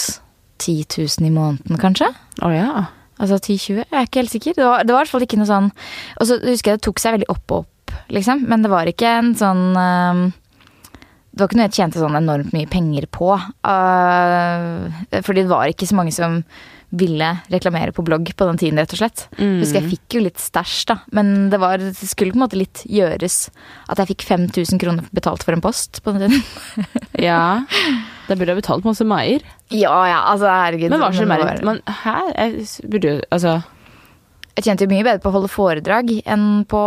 10 0.58 0.74
000 0.98 1.28
i 1.28 1.30
måneden, 1.30 1.78
kanskje. 1.78 2.10
Å 2.42 2.50
ja. 2.50 2.70
Altså 3.22 3.38
10-20, 3.38 3.78
jeg 3.84 3.86
er 3.98 4.06
ikke 4.10 4.20
helt 4.24 4.34
sikker. 4.34 4.58
Det 4.58 4.66
var, 4.66 4.82
det 4.86 4.94
var 4.94 5.00
i 5.00 5.06
hvert 5.06 5.14
fall 5.14 5.24
ikke 5.26 5.38
noe 5.40 5.48
sånn 5.50 5.70
Og 6.20 6.26
så 6.28 6.36
husker 6.42 6.70
jeg 6.74 6.78
det 6.78 6.84
tok 6.86 7.00
seg 7.02 7.16
veldig 7.16 7.30
opp 7.34 7.54
og 7.54 7.62
opp, 7.64 7.70
liksom. 8.14 8.44
Men 8.48 8.64
det 8.64 8.70
var 8.72 8.88
ikke 8.90 9.10
en 9.20 9.34
sånn 9.38 9.62
eh, 9.78 10.22
Det 11.32 11.42
var 11.42 11.48
ikke 11.50 11.58
noe 11.60 11.68
jeg 11.68 11.76
tjente 11.78 12.00
sånn 12.02 12.18
enormt 12.18 12.54
mye 12.56 12.68
penger 12.70 13.06
på. 13.14 13.30
eh, 13.38 15.22
fordi 15.22 15.44
det 15.44 15.52
var 15.52 15.70
ikke 15.70 15.86
så 15.88 15.98
mange 15.98 16.14
som 16.16 16.42
ville 16.88 17.26
reklamere 17.52 17.92
på 17.92 18.00
blogg 18.00 18.30
på 18.32 18.46
den 18.48 18.56
tiden, 18.56 18.78
rett 18.80 18.94
og 18.96 19.00
slett. 19.02 19.26
Mm. 19.36 19.58
Husker 19.60 19.82
jeg 19.82 19.90
fikk 19.90 20.14
jo 20.16 20.22
litt 20.24 20.40
stæsj, 20.40 20.76
da. 20.88 20.94
Men 21.12 21.50
det, 21.52 21.58
var, 21.60 21.76
det 21.82 21.92
skulle 22.08 22.32
på 22.32 22.38
en 22.40 22.44
måte 22.46 22.56
litt 22.56 22.80
gjøres. 22.88 23.36
At 23.92 24.00
jeg 24.00 24.08
fikk 24.14 24.24
5000 24.30 24.80
kroner 24.80 25.10
betalt 25.12 25.44
for 25.44 25.52
en 25.52 25.60
post 25.64 26.00
på 26.04 26.16
den 26.16 26.32
tiden. 26.38 26.88
Ja. 27.28 27.64
Da 28.28 28.36
burde 28.38 28.52
jeg 28.54 28.60
betalt 28.60 28.84
masse 28.86 29.04
meier. 29.08 29.42
ja 29.74 29.94
ja, 30.08 30.18
altså 30.32 30.46
herregud. 30.48 30.92
Men 30.92 31.00
hva 31.02 31.08
skjer 31.12 31.26
med 31.28 31.40
det 31.42 31.64
Men 31.66 31.80
her 32.04 32.28
jeg 32.36 32.88
burde 32.92 33.10
jo 33.10 33.22
Altså 33.34 33.54
Jeg 34.58 34.64
tjente 34.66 34.86
jo 34.88 34.90
mye 34.90 35.04
bedre 35.06 35.22
på 35.22 35.30
å 35.30 35.34
holde 35.36 35.48
foredrag 35.52 36.08
enn 36.26 36.46
på 36.66 36.78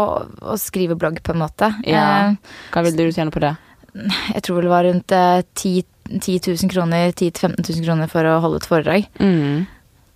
å 0.43 0.55
skrive 0.60 0.97
blogg, 0.99 1.21
på 1.23 1.31
en 1.31 1.39
måte. 1.39 1.69
Ja. 1.88 2.01
Eh, 2.34 2.55
Hva 2.73 2.81
ville 2.84 3.05
du 3.07 3.15
tjene 3.15 3.31
på 3.31 3.39
det? 3.39 3.53
Jeg 3.95 4.43
tror 4.43 4.65
det 4.65 4.71
var 4.73 4.84
rundt 4.84 5.13
eh, 5.15 5.39
10, 5.55 5.86
10 6.17 6.41
000 6.65 6.71
kroner, 6.73 7.13
10 7.15 7.31
000-15 7.39 7.69
000 7.77 7.86
kroner 7.88 8.12
for 8.12 8.27
å 8.27 8.41
holde 8.43 8.60
et 8.60 8.67
foredrag. 8.67 9.07
Mm. 9.23 9.63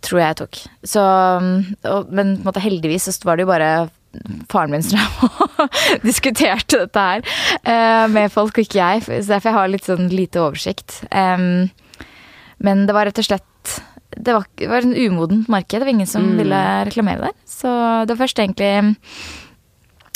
Tror 0.04 0.20
jeg 0.20 0.34
jeg 0.34 0.40
tok. 0.42 0.60
Så, 0.84 1.06
mm, 1.46 1.56
og, 1.94 2.12
men 2.20 2.36
måte 2.44 2.64
heldigvis 2.64 3.08
så 3.08 3.16
var 3.30 3.40
det 3.40 3.48
jo 3.48 3.54
bare 3.54 3.72
faren 4.52 4.76
min 4.76 4.84
som 4.84 5.00
diskuterte 6.10 6.84
dette 6.84 7.08
her 7.08 7.24
eh, 7.64 8.04
med 8.12 8.36
folk, 8.36 8.60
og 8.60 8.68
ikke 8.68 8.84
jeg. 8.84 9.08
Så 9.08 9.32
derfor 9.32 9.54
jeg 9.54 9.60
har 9.62 9.72
litt 9.72 9.88
sånn 9.88 10.12
lite 10.12 10.44
oversikt. 10.44 11.00
Men 11.16 12.84
det 12.88 12.96
var 12.96 13.08
rett 13.08 13.24
og 13.24 13.32
slett 13.32 13.80
Det 14.16 14.34
var, 14.34 14.46
det 14.56 14.68
var 14.72 14.82
en 14.86 14.96
umodent 14.96 15.48
marked. 15.52 15.80
Det 15.80 15.86
var 15.86 15.92
ingen 15.94 16.08
som 16.08 16.24
Mm. 16.24 16.38
ville 16.38 16.60
reklamere 16.86 17.20
der. 17.28 17.32
Så 17.46 17.68
det 18.08 18.16
var 18.18 18.26
først 18.28 18.40
egentlig 18.40 18.96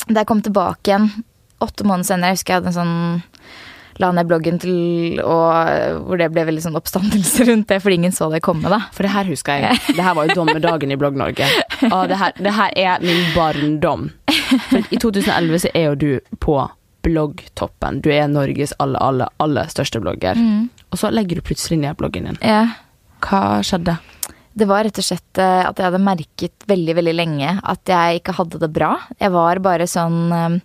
da 0.09 0.21
jeg 0.21 0.27
kom 0.27 0.41
tilbake 0.41 0.87
igjen 0.89 1.09
åtte 1.61 1.83
måneder 1.83 2.05
senere, 2.07 2.29
jeg 2.31 2.37
husker 2.39 2.53
jeg 2.53 2.61
hadde 2.63 2.71
en 2.71 2.79
sånn 2.79 3.23
La 3.99 4.13
ned 4.15 4.29
bloggen 4.29 4.55
til 4.63 5.19
og 5.19 6.05
hvor 6.07 6.17
det 6.17 6.29
ble 6.31 6.45
veldig 6.47 6.61
sånn 6.63 6.77
oppstandelse 6.79 7.43
rundt 7.49 7.67
det, 7.67 7.81
fordi 7.83 7.97
ingen 7.99 8.13
så 8.15 8.29
det 8.31 8.39
komme, 8.45 8.69
da. 8.71 8.77
For 8.95 9.03
det 9.03 9.11
her 9.11 9.25
husker 9.27 9.59
jeg. 9.59 9.75
Det 9.97 9.99
her 10.05 10.13
var 10.15 10.29
jo 10.29 10.37
dommedagen 10.37 10.93
i 10.93 10.95
Blogg-Norge. 10.95 11.43
Å, 11.91 12.07
det, 12.07 12.15
her- 12.21 12.37
det 12.39 12.53
her 12.55 12.71
er 12.79 13.03
min 13.03 13.25
barndom. 13.35 14.05
For 14.69 14.79
I 14.87 14.95
2011 15.03 15.59
så 15.65 15.71
er 15.75 15.89
jo 15.89 15.95
du 15.99 16.37
på 16.39 16.55
bloggtoppen. 17.03 17.99
Du 18.01 18.07
er 18.13 18.29
Norges 18.31 18.71
aller, 18.79 19.03
aller, 19.03 19.27
aller 19.43 19.67
største 19.67 19.99
blogger. 19.99 20.39
Og 20.93 20.97
så 21.01 21.11
legger 21.11 21.35
du 21.41 21.41
plutselig 21.51 21.81
ned 21.83 21.97
bloggen 21.99 22.29
din. 22.31 22.39
Ja. 22.39 22.61
Hva 23.23 23.59
skjedde? 23.65 23.97
Det 24.59 24.67
var 24.67 24.83
rett 24.83 24.99
og 24.99 25.05
slett 25.05 25.39
eh, 25.39 25.61
at 25.63 25.77
jeg 25.77 25.87
hadde 25.87 26.01
merket 26.03 26.65
veldig, 26.67 26.95
veldig 26.99 27.15
lenge 27.15 27.53
at 27.61 27.91
jeg 27.91 28.19
ikke 28.19 28.35
hadde 28.39 28.59
det 28.63 28.71
bra. 28.75 28.95
Jeg 29.19 29.31
var 29.35 29.61
bare 29.63 29.87
sånn 29.87 30.19
eh, 30.35 30.57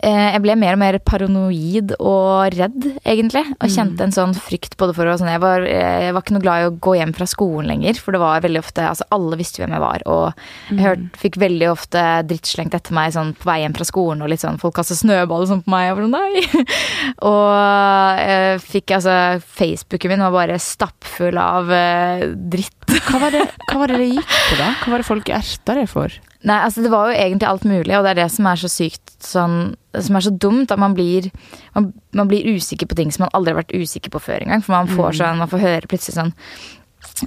Jeg 0.00 0.40
ble 0.40 0.54
mer 0.56 0.76
og 0.76 0.80
mer 0.80 0.96
paranoid 1.04 1.92
og 1.98 2.54
redd, 2.54 2.86
egentlig. 3.04 3.42
Og 3.58 3.72
kjente 3.72 4.06
en 4.06 4.14
sånn 4.14 4.32
frykt 4.32 4.78
både 4.80 4.94
for 4.96 5.08
å 5.10 5.16
sånn, 5.20 5.28
jeg, 5.28 5.42
var, 5.42 5.66
eh, 5.68 6.06
jeg 6.06 6.14
var 6.16 6.24
ikke 6.24 6.36
noe 6.36 6.44
glad 6.44 6.62
i 6.62 6.68
å 6.70 6.76
gå 6.86 6.94
hjem 6.96 7.12
fra 7.16 7.26
skolen 7.28 7.68
lenger, 7.68 8.00
for 8.00 8.16
det 8.16 8.22
var 8.22 8.44
veldig 8.44 8.62
ofte 8.62 8.86
Altså, 8.90 9.04
alle 9.12 9.36
visste 9.38 9.60
hvem 9.60 9.74
jeg 9.76 9.82
var, 9.82 10.04
og 10.10 10.40
jeg 10.70 10.80
hørte, 10.80 11.20
fikk 11.20 11.36
veldig 11.42 11.68
ofte 11.70 12.04
drittslengt 12.30 12.74
etter 12.78 12.96
meg 12.96 13.12
sånn 13.14 13.34
på 13.36 13.50
vei 13.50 13.58
hjem 13.60 13.76
fra 13.76 13.86
skolen, 13.86 14.24
og 14.24 14.32
litt 14.32 14.42
sånn 14.42 14.58
folk 14.62 14.78
kastet 14.80 15.02
snøball 15.02 15.44
og 15.44 15.50
sånn 15.52 15.62
på 15.66 15.74
meg, 15.74 15.92
og 15.92 16.00
sånn 16.06 16.16
nei. 16.16 16.64
og 17.30 18.24
jeg 18.24 18.64
fikk 18.64 18.96
altså 18.96 19.18
Facebooken 19.60 20.14
min 20.14 20.24
var 20.24 20.34
bare 20.38 20.58
stappfull 20.62 21.38
av 21.40 21.70
eh, 21.76 22.24
dritt. 22.32 22.78
Hva 23.10 23.20
var, 23.22 23.36
det, 23.36 23.44
hva 23.68 23.84
var 23.84 23.92
det 23.92 24.00
det 24.00 24.10
gikk 24.14 24.32
på, 24.32 24.58
da? 24.58 24.72
Hva 24.80 24.94
var 24.94 25.04
det 25.04 25.10
folk 25.12 25.32
erta 25.36 25.76
deg 25.76 25.90
for? 25.92 26.20
Nei, 26.48 26.56
altså 26.64 26.80
det 26.80 26.90
var 26.92 27.10
jo 27.10 27.18
egentlig 27.20 27.48
alt 27.48 27.64
mulig, 27.68 27.92
og 27.98 28.04
det 28.04 28.14
er 28.14 28.18
det 28.22 28.30
som 28.32 28.46
er 28.48 28.60
så 28.60 28.68
sykt 28.72 29.10
sånn 29.20 29.56
Som 29.92 30.16
er 30.16 30.24
så 30.24 30.30
dumt, 30.32 30.70
at 30.72 30.80
man 30.80 30.94
blir 30.96 31.28
man, 31.74 31.90
man 32.16 32.30
blir 32.30 32.46
usikker 32.56 32.88
på 32.88 32.96
ting 32.96 33.10
som 33.12 33.26
man 33.26 33.34
aldri 33.36 33.52
har 33.52 33.60
vært 33.60 33.74
usikker 33.76 34.12
på 34.14 34.22
før 34.22 34.46
engang. 34.46 34.62
For 34.64 34.72
man 34.72 34.88
får 34.88 35.18
sånn, 35.18 35.42
man 35.42 35.50
får 35.50 35.64
høre 35.66 35.90
plutselig 35.90 36.16
sånn 36.16 36.32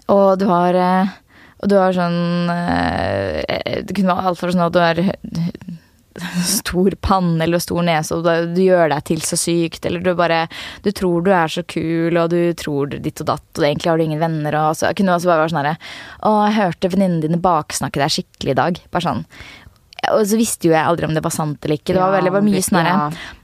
Og 0.10 0.40
du 0.42 0.48
har 0.50 0.80
eh, 0.80 1.14
Og 1.62 1.70
du 1.70 1.78
har 1.78 1.94
sånn 1.94 2.50
eh, 2.56 3.84
Det 3.86 3.94
kunne 3.94 4.16
være 4.16 4.32
alt 4.32 4.42
fra 4.42 4.50
sånn 4.56 4.66
at 4.66 4.74
du 4.74 4.82
er 4.82 5.04
stor 6.46 6.96
panne 7.02 7.44
eller 7.44 7.62
stor 7.64 7.82
nese, 7.86 8.16
og 8.16 8.28
du, 8.54 8.62
gjør 8.64 8.92
deg 8.94 9.06
til 9.10 9.24
så 9.26 9.40
sykt, 9.40 9.86
eller 9.90 10.04
du 10.04 10.14
bare 10.18 10.46
Du 10.86 10.92
tror 10.92 11.24
du 11.26 11.32
er 11.34 11.50
så 11.52 11.64
kul, 11.64 12.18
og 12.18 12.30
du 12.34 12.54
tror 12.60 12.94
ditt 12.94 13.24
og 13.24 13.32
datt, 13.32 13.50
og 13.58 13.66
egentlig 13.66 13.92
har 13.92 13.98
du 13.98 14.06
ingen 14.06 14.22
venner, 14.22 14.60
og 14.62 14.78
så 14.78 14.94
kunne 14.94 15.14
du 15.14 15.18
også 15.18 15.32
bare 15.32 15.44
være 15.44 15.54
sånn 15.56 15.64
herre 15.64 15.76
Å, 16.22 16.32
jeg 16.48 16.58
hørte 16.60 16.94
venninnene 16.94 17.26
dine 17.26 17.42
baksnakke 17.42 18.02
deg 18.02 18.14
skikkelig 18.14 18.54
i 18.54 18.60
dag. 18.60 18.80
Bare 18.94 19.08
sånn. 19.08 19.26
Og 20.12 20.24
så 20.28 20.38
visste 20.40 20.68
jo 20.68 20.74
jeg 20.74 20.84
aldri 20.84 21.08
om 21.08 21.14
det 21.16 21.24
var 21.24 21.32
sant 21.32 21.64
eller 21.64 21.80
ikke. 21.80 21.94
Det 21.96 22.02
var, 22.02 22.12
veldig, 22.18 22.32
var 22.36 22.44
mye 22.44 22.64
sånn 22.66 22.88
ja. 22.90 22.96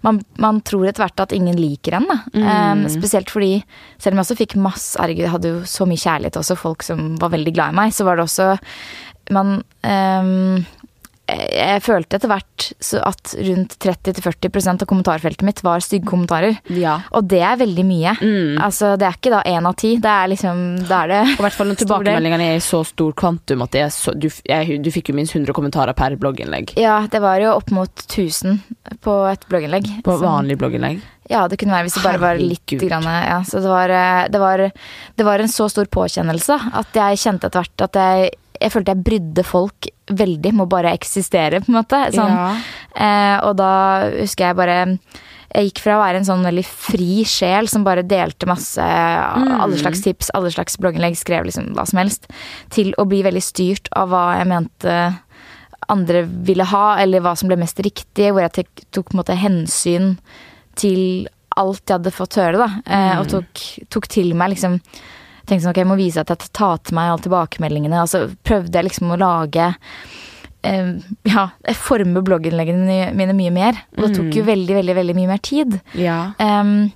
man, 0.05 0.19
man 0.43 0.59
tror 0.67 0.89
etter 0.89 1.05
hvert 1.05 1.23
at 1.23 1.35
ingen 1.35 1.59
liker 1.59 1.95
en, 1.99 2.09
da. 2.09 2.17
Mm. 2.35 2.47
Um, 2.49 2.81
spesielt 2.91 3.31
fordi, 3.31 3.53
selv 3.97 4.15
om 4.15 4.19
jeg 4.19 4.27
også 4.27 4.39
fikk 4.41 4.57
masse 4.59 4.99
Herregud, 4.99 5.25
jeg 5.27 5.35
hadde 5.37 5.53
jo 5.53 5.61
så 5.69 5.87
mye 5.87 6.03
kjærlighet 6.03 6.41
også, 6.41 6.59
folk 6.59 6.83
som 6.85 7.13
var 7.21 7.31
veldig 7.35 7.55
glad 7.55 7.73
i 7.73 7.79
meg, 7.79 7.95
så 7.95 8.07
var 8.07 8.19
det 8.19 8.27
også 8.27 8.51
Man 9.35 9.59
um, 9.61 10.59
jeg, 11.29 11.83
følte 11.85 12.17
etter 12.17 12.31
hvert 12.31 12.67
så 12.83 13.01
at 13.05 13.33
rundt 13.47 13.75
30-40% 13.81 14.83
av 14.83 14.89
kommentarfeltet 14.89 15.45
mitt 15.47 15.61
var 15.65 15.83
stygge 15.83 16.09
kommentarer. 16.09 16.57
Ja. 16.75 16.99
Og 17.15 17.27
det 17.31 17.41
er 17.45 17.59
veldig 17.59 17.85
mye. 17.87 18.15
Mm. 18.19 18.57
Altså, 18.63 18.95
det 18.99 19.07
er 19.07 19.19
ikke 19.19 19.33
da 19.33 19.43
én 19.47 19.69
av 19.69 19.77
ti. 19.79 19.95
Det 20.01 20.15
er 20.15 20.31
liksom 20.33 20.63
det 20.83 20.95
er 20.95 21.13
det 21.13 21.21
Og 21.35 21.41
i 21.41 21.45
hvert 21.47 21.57
fall 21.57 21.71
når 21.71 21.81
tilbakemeldingene 21.83 22.49
er 22.51 22.59
i 22.59 22.63
så 22.63 22.81
stor 22.87 23.13
kvantum 23.19 23.63
at 23.65 23.75
det 23.75 23.85
så, 23.95 24.13
du, 24.15 24.27
jeg, 24.27 24.79
du 24.83 24.91
fikk 24.93 25.11
jo 25.11 25.17
minst 25.19 25.35
100 25.35 25.55
kommentarer 25.55 25.97
per 25.97 26.17
blogginnlegg. 26.19 26.75
Ja, 26.79 27.01
det 27.11 27.23
var 27.23 27.39
jo 27.43 27.55
opp 27.55 27.71
mot 27.75 28.05
1000 28.07 28.59
på 29.05 29.21
et 29.29 29.47
blogginnlegg. 29.49 29.89
På 30.05 30.19
vanlig 30.21 30.59
blogginnlegg. 30.59 31.01
Ja, 31.29 31.43
det 31.47 31.59
kunne 31.61 31.75
være 31.75 31.85
hvis 31.85 31.99
det 31.99 32.05
bare 32.07 32.21
var 32.21 32.41
litt 32.41 32.73
grann, 32.81 33.05
ja, 33.05 33.41
Så 33.45 33.61
det 33.61 33.69
var, 33.69 33.91
eh, 33.93 34.25
det, 34.33 34.39
var, 34.41 34.63
det 35.15 35.25
var 35.27 35.39
en 35.39 35.51
så 35.51 35.69
stor 35.69 35.85
påkjennelse 35.85 36.57
at 36.79 36.97
jeg 36.97 37.21
kjente 37.21 37.49
etter 37.49 37.61
hvert 37.61 37.85
at 37.85 37.99
jeg, 38.01 38.31
jeg 38.57 38.73
følte 38.73 38.95
jeg 38.95 39.05
brydde 39.05 39.45
folk 39.45 39.89
veldig 40.09 40.53
må 40.57 40.67
bare 40.69 40.93
eksistere, 40.97 41.61
på 41.63 41.71
en 41.71 41.79
måte. 41.79 42.03
Sånn. 42.15 42.35
Ja. 42.35 42.51
Eh, 42.95 43.35
og 43.47 43.57
da 43.59 43.73
husker 44.19 44.49
jeg 44.49 44.59
bare 44.59 44.79
jeg 45.49 45.69
gikk 45.69 45.79
fra 45.81 45.95
å 45.97 46.01
være 46.03 46.19
en 46.19 46.27
sånn 46.27 46.45
veldig 46.45 46.63
fri 46.67 47.23
sjel 47.25 47.65
som 47.71 47.85
bare 47.85 48.05
delte 48.05 48.45
masse 48.45 48.83
alle 48.85 49.79
slags 49.79 50.03
tips, 50.05 50.29
alle 50.37 50.51
slags 50.53 50.77
blogginnlegg, 50.77 51.17
skrev 51.17 51.47
liksom 51.47 51.71
hva 51.73 51.87
som 51.89 52.03
helst, 52.03 52.29
til 52.73 52.91
å 53.01 53.07
bli 53.09 53.23
veldig 53.25 53.41
styrt 53.41 53.89
av 53.97 54.11
hva 54.13 54.25
jeg 54.37 54.49
mente 54.51 54.99
andre 55.89 56.21
ville 56.45 56.67
ha, 56.69 56.99
eller 57.01 57.23
hva 57.25 57.33
som 57.39 57.49
ble 57.49 57.57
mest 57.57 57.81
riktig, 57.81 58.29
hvor 58.29 58.45
jeg 58.45 58.67
tok 58.93 59.09
på 59.09 59.15
en 59.15 59.21
måte 59.23 59.39
hensyn 59.41 60.11
til 60.77 61.25
alt 61.57 61.81
jeg 61.81 61.97
hadde 61.97 62.13
fått 62.13 62.37
høre, 62.39 62.59
da. 62.61 62.69
Mm. 62.85 63.23
og 63.23 63.31
tok, 63.33 63.63
tok 63.91 64.07
til 64.11 64.35
meg 64.37 64.53
liksom 64.53 64.77
Tenkte 65.49 65.65
sånn, 65.65 65.73
ok, 65.73 65.81
jeg 65.81 65.89
må 65.89 65.97
vise 65.99 66.21
at 66.21 66.29
jeg 66.33 66.51
tar 66.53 66.77
til 66.85 66.97
meg 66.99 67.09
alle 67.11 67.25
tilbakemeldingene. 67.25 68.03
Og 68.03 68.11
så 68.11 68.23
prøvde 68.45 68.77
jeg 68.77 68.89
liksom 68.89 69.15
å 69.15 69.19
lage 69.19 69.71
eh, 70.67 70.91
Ja, 71.29 71.47
forme 71.81 72.21
blogginnleggene 72.25 73.09
mine 73.17 73.35
mye 73.37 73.53
mer. 73.55 73.83
Og 73.97 74.05
det 74.05 74.13
tok 74.19 74.39
jo 74.39 74.45
veldig, 74.47 74.77
veldig, 74.81 74.97
veldig 75.01 75.17
mye 75.17 75.33
mer 75.33 75.43
tid. 75.51 75.79
ja. 75.97 76.21
Um, 76.39 76.91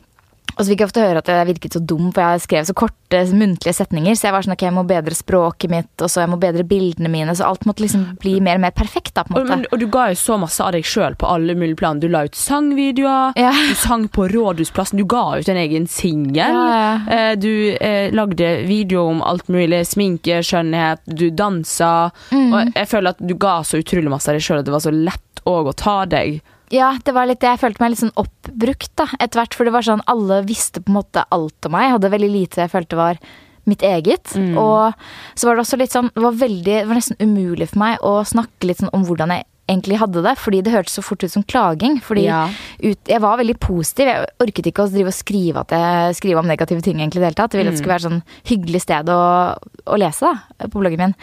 og 0.58 0.60
så 0.64 0.68
fikk 0.70 0.80
jeg 0.84 0.88
ofte 0.92 1.02
høre 1.04 1.18
at 1.24 1.28
jeg 1.28 1.48
virket 1.50 1.74
så 1.78 1.82
dum, 1.86 2.12
for 2.14 2.22
jeg 2.22 2.42
skrev 2.46 2.66
så 2.70 2.74
korte 2.78 3.00
muntlige 3.34 3.74
setninger. 3.78 4.16
Så 4.18 4.26
jeg 4.28 4.34
var 4.34 4.42
sånn, 4.46 4.54
ok, 4.56 4.64
jeg 4.66 4.74
må 4.74 4.84
bedre 4.90 5.14
språket 5.14 5.70
mitt, 5.70 5.92
og 6.02 6.10
så 6.10 6.24
jeg 6.24 6.30
må 6.32 6.40
bedre 6.42 6.64
bildene 6.66 7.10
mine. 7.14 7.36
Så 7.38 7.46
alt 7.46 7.66
måtte 7.70 7.84
liksom 7.86 8.06
bli 8.22 8.40
mer 8.42 8.58
og 8.58 8.64
mer 8.66 8.72
perfekt, 8.74 9.14
da, 9.14 9.24
på 9.24 9.34
en 9.36 9.38
Og, 9.38 9.44
måte. 9.48 9.58
men, 9.58 9.66
og 9.72 9.80
du 9.80 9.88
ga 9.94 10.08
jo 10.10 10.18
så 10.18 10.38
masse 10.42 10.62
av 10.66 10.72
deg 10.74 10.84
sjøl 10.88 11.16
på 11.22 11.30
alle 11.30 11.54
mulige 11.58 11.78
plan. 11.78 12.00
Du 12.02 12.08
la 12.10 12.24
ut 12.26 12.36
sangvideoer, 12.36 13.34
Ja. 13.38 13.52
du 13.52 13.76
sang 13.76 14.08
på 14.10 14.28
Rådhusplassen, 14.32 14.98
du 14.98 15.06
ga 15.06 15.38
ut 15.40 15.50
en 15.50 15.58
egen 15.58 15.88
singel. 15.88 16.54
Ja, 16.54 17.00
Eh, 17.10 17.36
Du 17.36 17.76
eh, 17.80 18.12
lagde 18.12 18.66
video 18.68 19.08
om 19.10 19.22
alt 19.22 19.48
mulig. 19.50 19.86
Sminke, 19.88 20.40
skjønnhet, 20.46 21.00
du 21.08 21.30
dansa. 21.32 22.12
Mm. 22.32 22.54
Og 22.54 22.74
jeg 22.76 22.88
føler 22.88 23.10
at 23.10 23.18
du 23.20 23.34
ga 23.36 23.60
så 23.64 23.80
utrolig 23.82 24.10
masse 24.10 24.30
av 24.30 24.36
deg 24.38 24.42
sjøl 24.46 24.60
at 24.60 24.66
det 24.66 24.74
var 24.74 24.80
så 24.86 24.92
lett 24.94 25.42
òg 25.46 25.68
å 25.68 25.74
ta 25.76 26.06
deg. 26.06 26.42
Ja, 26.74 26.90
det 27.06 27.14
var 27.14 27.30
litt. 27.30 27.44
Jeg 27.46 27.62
følte 27.62 27.84
meg 27.84 27.94
litt 27.94 28.02
sånn 28.02 28.16
oppbrukt 28.18 28.92
da, 28.98 29.08
etter 29.22 29.42
hvert. 29.42 29.58
For 29.58 29.68
det 29.68 29.76
var 29.76 29.86
sånn, 29.86 30.04
alle 30.10 30.42
visste 30.48 30.82
på 30.82 30.90
en 30.90 31.00
måte 31.02 31.26
alt 31.34 31.70
om 31.70 31.76
meg. 31.76 31.88
Jeg 31.88 31.96
hadde 31.98 32.14
veldig 32.16 32.32
lite 32.34 32.64
jeg 32.64 32.74
følte 32.74 33.00
var 33.00 33.22
mitt 33.70 33.86
eget. 33.86 34.34
Mm. 34.36 34.58
Og 34.60 34.94
så 35.38 35.48
var 35.48 35.56
det 35.56 35.66
også 35.66 35.80
litt 35.80 35.94
sånn, 35.94 36.10
det 36.16 36.24
var, 36.26 36.38
veldig, 36.42 36.78
det 36.82 36.88
var 36.90 37.00
nesten 37.00 37.22
umulig 37.22 37.70
for 37.72 37.84
meg 37.84 38.06
å 38.06 38.16
snakke 38.28 38.70
litt 38.70 38.82
sånn 38.82 38.94
om 38.96 39.06
hvordan 39.08 39.36
jeg 39.36 39.48
egentlig 39.70 40.00
hadde 40.02 40.24
det. 40.26 40.36
Fordi 40.40 40.62
det 40.66 40.74
hørtes 40.74 40.98
så 41.00 41.04
fort 41.06 41.24
ut 41.24 41.32
som 41.32 41.44
klaging. 41.44 42.00
Fordi 42.04 42.26
Ja. 42.28 42.50
ut, 42.84 43.00
jeg 43.08 43.22
var 43.22 43.38
veldig 43.38 43.60
positiv. 43.60 44.06
Jeg 44.08 44.28
orket 44.40 44.66
ikke 44.68 44.84
å 44.84 44.92
drive 44.92 45.08
og 45.08 45.14
skrive, 45.14 45.60
at 45.60 45.70
jeg, 45.70 46.16
skrive 46.16 46.40
om 46.40 46.48
negative 46.48 46.82
ting 46.82 46.98
egentlig 46.98 47.18
i 47.18 47.24
det 47.24 47.32
hele 47.32 47.42
tatt. 47.42 47.54
Jeg 47.54 47.64
ville 47.64 47.72
at 47.72 47.78
det 47.78 47.84
skulle 47.84 47.98
være 47.98 48.10
sånn 48.10 48.24
hyggelig 48.46 48.82
sted 48.82 49.10
å, 49.10 49.58
å 49.86 49.98
lese 49.98 50.22
da, 50.22 50.68
på 50.68 50.80
bloggen 50.80 50.98
min. 51.00 51.16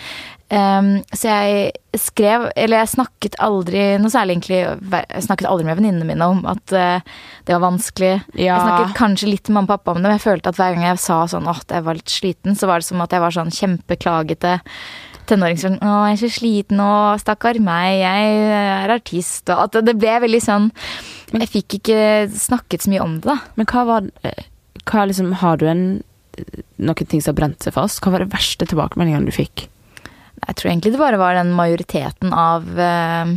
Um, 0.50 1.04
så 1.14 1.30
jeg 1.30 1.72
skrev, 1.94 2.48
eller 2.58 2.80
jeg 2.82 2.90
snakket 2.96 3.36
aldri 3.38 3.84
noe 4.02 4.10
særlig 4.10 4.34
egentlig 4.34 4.56
Jeg 4.58 5.22
snakket 5.22 5.46
aldri 5.46 5.68
med 5.68 5.78
venninnene 5.78 6.08
mine 6.08 6.26
om 6.26 6.40
at 6.50 6.74
uh, 6.74 6.98
det 7.46 7.54
var 7.54 7.62
vanskelig. 7.62 8.16
Ja. 8.34 8.56
Jeg 8.56 8.66
snakket 8.66 8.96
kanskje 8.98 9.30
litt 9.30 9.46
med 9.46 9.60
mamma 9.60 9.68
og 9.68 9.78
pappa 9.78 9.94
om 9.94 10.00
det, 10.00 10.08
men 10.08 10.18
jeg 10.18 10.26
følte 10.26 10.50
at 10.50 10.58
hver 10.58 10.74
gang 10.74 10.88
jeg 10.88 10.98
sa 11.04 11.20
sånn 11.30 11.46
at 11.50 11.70
jeg 11.70 11.86
var 11.86 12.00
litt 12.00 12.10
sliten, 12.10 12.58
så 12.58 12.66
var 12.66 12.82
det 12.82 12.88
som 12.88 13.04
at 13.04 13.14
jeg 13.14 13.22
var 13.22 13.36
sånn 13.36 13.54
kjempeklagete 13.54 14.56
tenåring 15.30 15.58
sånn, 15.60 15.78
'Å, 15.78 15.94
jeg 16.10 16.18
er 16.18 16.20
så 16.20 16.32
sliten 16.34 16.80
nå, 16.80 16.92
stakkar 17.22 17.60
meg, 17.62 18.02
jeg 18.02 18.36
er 18.58 18.94
artist', 18.96 19.50
og 19.54 19.64
at 19.66 19.84
det 19.86 19.96
ble 19.98 20.20
veldig 20.26 20.42
sånn 20.42 20.70
Jeg 21.30 21.46
fikk 21.46 21.74
ikke 21.78 22.28
snakket 22.34 22.82
så 22.82 22.90
mye 22.90 23.02
om 23.04 23.20
det, 23.20 23.30
da. 23.30 23.36
Men 23.54 23.66
hva 23.70 23.84
var 23.86 24.08
hva 24.90 25.06
liksom, 25.06 25.34
Har 25.40 25.60
du 25.60 25.66
en 25.70 26.02
noen 26.80 27.06
ting 27.06 27.20
som 27.20 27.34
har 27.34 27.40
brent 27.42 27.62
seg 27.62 27.74
fast? 27.76 28.00
Hva 28.02 28.14
var 28.14 28.24
det 28.24 28.32
verste 28.32 28.66
tilbakemeldingene 28.68 29.28
du 29.28 29.34
fikk? 29.34 29.66
Jeg 30.40 30.56
tror 30.56 30.70
egentlig 30.70 30.94
det 30.94 31.02
bare 31.02 31.20
var 31.20 31.36
den 31.36 31.52
majoriteten 31.52 32.32
av 32.32 32.64
eh, 32.80 33.34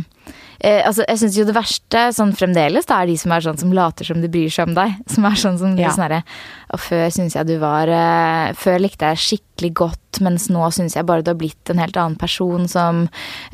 eh, 0.64 0.80
altså, 0.88 1.04
jeg 1.08 1.20
syns 1.20 1.36
jo 1.38 1.44
det 1.48 1.54
verste 1.56 2.02
sånn 2.16 2.32
fremdeles 2.36 2.88
da, 2.88 3.02
er 3.04 3.10
de 3.12 3.16
som 3.20 3.32
er 3.36 3.44
sånn 3.44 3.60
som 3.60 3.72
later 3.76 4.08
som 4.08 4.20
de 4.24 4.30
bryr 4.32 4.50
seg 4.50 4.70
om 4.70 4.74
deg. 4.78 4.96
Som 5.14 5.26
er 5.28 5.36
sånn 5.38 5.58
som 5.60 5.76
Ja. 5.78 5.90
sånn 5.94 6.22
Og 6.74 6.80
før 6.80 7.10
syns 7.14 7.34
jeg 7.36 7.46
du 7.46 7.58
var 7.62 7.86
eh, 7.92 8.52
Før 8.58 8.80
likte 8.82 9.12
jeg 9.12 9.20
skikkelig 9.24 9.70
godt, 9.78 10.20
mens 10.24 10.48
nå 10.50 10.64
syns 10.74 10.96
jeg 10.96 11.06
bare 11.06 11.22
du 11.22 11.30
har 11.30 11.38
blitt 11.38 11.70
en 11.70 11.78
helt 11.78 11.96
annen 12.00 12.16
person 12.18 12.66
som 12.70 13.04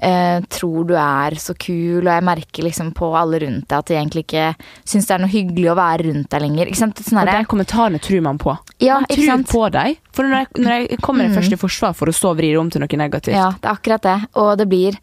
eh, 0.01 0.40
tror 0.49 0.87
du 0.88 0.94
er 0.96 1.37
så 1.40 1.53
kul, 1.61 2.07
og 2.07 2.12
jeg 2.14 2.25
merker 2.25 2.64
liksom 2.64 2.92
på 2.96 3.11
alle 3.16 3.40
rundt 3.44 3.66
deg 3.68 3.79
at 3.83 3.90
de 3.90 3.96
egentlig 3.99 4.25
ikke 4.27 4.46
syns 4.88 5.09
det 5.09 5.16
er 5.16 5.23
noe 5.25 5.33
hyggelig 5.33 5.68
å 5.73 5.77
være 5.79 6.07
rundt 6.09 6.31
deg 6.33 6.44
lenger. 6.46 6.70
Ikke 6.70 6.81
sant? 6.85 7.03
Sånn 7.05 7.20
Og 7.20 7.29
de 7.33 7.44
kommentarene 7.51 8.01
tror 8.01 8.25
man 8.25 8.38
på. 8.40 8.57
ja, 8.81 9.01
man 9.01 9.44
tror 9.44 9.44
på 9.51 9.66
deg. 9.77 9.99
For 10.16 10.25
når 10.29 10.42
jeg, 10.44 10.49
når 10.64 10.73
jeg 10.79 11.01
kommer 11.05 11.29
Mm. 11.31 11.35
først 11.37 11.53
i 11.53 11.61
forsvar 11.61 11.94
for 11.96 12.09
å 12.11 12.14
så 12.16 12.33
vri 12.37 12.55
rom 12.55 12.66
om 12.66 12.70
til 12.70 12.81
noe 12.83 12.96
negativt. 13.01 13.35
Ja, 13.37 13.51
det 13.61 13.68
er 13.68 13.77
akkurat 13.77 14.03
det. 14.03 14.16
Og 14.40 14.57
det 14.59 14.68
blir 14.68 14.96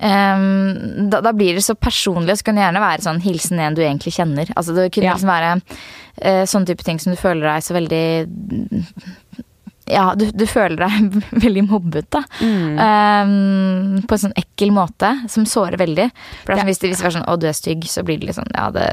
ehm, 0.00 1.08
da, 1.10 1.20
da 1.20 1.32
blir 1.32 1.54
det 1.54 1.64
så 1.64 1.74
personlig, 1.74 2.32
og 2.32 2.38
så 2.38 2.44
kan 2.48 2.58
det 2.58 2.64
gjerne 2.66 2.82
være 2.84 3.06
sånn 3.06 3.22
hilsen 3.24 3.60
en 3.62 3.74
du 3.76 3.82
egentlig 3.84 4.14
kjenner. 4.16 4.50
Altså 4.56 4.74
Det 4.74 4.90
kunne 4.92 5.06
Ja. 5.06 5.14
liksom 5.14 5.30
være 5.30 5.56
uh, 5.60 6.44
sånne 6.46 6.66
type 6.66 6.84
ting 6.84 6.98
som 6.98 7.12
du 7.14 7.18
føler 7.20 7.46
deg 7.48 7.62
så 7.62 7.74
veldig 7.74 8.04
Ja, 9.86 10.14
du, 10.16 10.30
du 10.32 10.46
føler 10.48 10.80
deg 10.80 11.16
veldig 11.44 11.64
mobbet, 11.68 12.06
da. 12.14 12.22
Mm. 12.40 12.78
Um, 12.80 13.98
på 14.08 14.16
en 14.16 14.22
sånn 14.22 14.36
ekkel 14.40 14.70
måte, 14.72 15.10
som 15.28 15.44
sårer 15.44 15.76
veldig. 15.76 16.06
For 16.46 16.56
det 16.56 16.64
hvis, 16.70 16.80
det, 16.80 16.94
var 17.02 17.12
sånn 17.12 17.26
'Å, 17.28 17.36
du 17.36 17.44
er 17.50 17.52
stygg', 17.58 17.84
så 17.92 18.00
blir 18.02 18.16
det 18.18 18.30
litt 18.30 18.38
sånn 18.38 18.48
Ja, 18.56 18.70
det, 18.72 18.86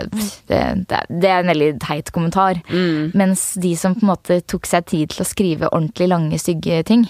det, 0.52 0.60
det 1.08 1.30
er 1.32 1.40
en 1.46 1.54
veldig 1.54 1.72
teit 1.80 2.12
kommentar. 2.12 2.60
Mm. 2.68 3.14
Mens 3.16 3.54
de 3.56 3.72
som 3.80 3.96
på 3.96 4.04
en 4.04 4.12
måte 4.12 4.42
tok 4.44 4.68
seg 4.68 4.86
tid 4.92 5.16
til 5.16 5.24
å 5.24 5.30
skrive 5.32 5.72
ordentlig 5.72 6.10
lange, 6.12 6.38
stygge 6.44 6.84
ting, 6.92 7.08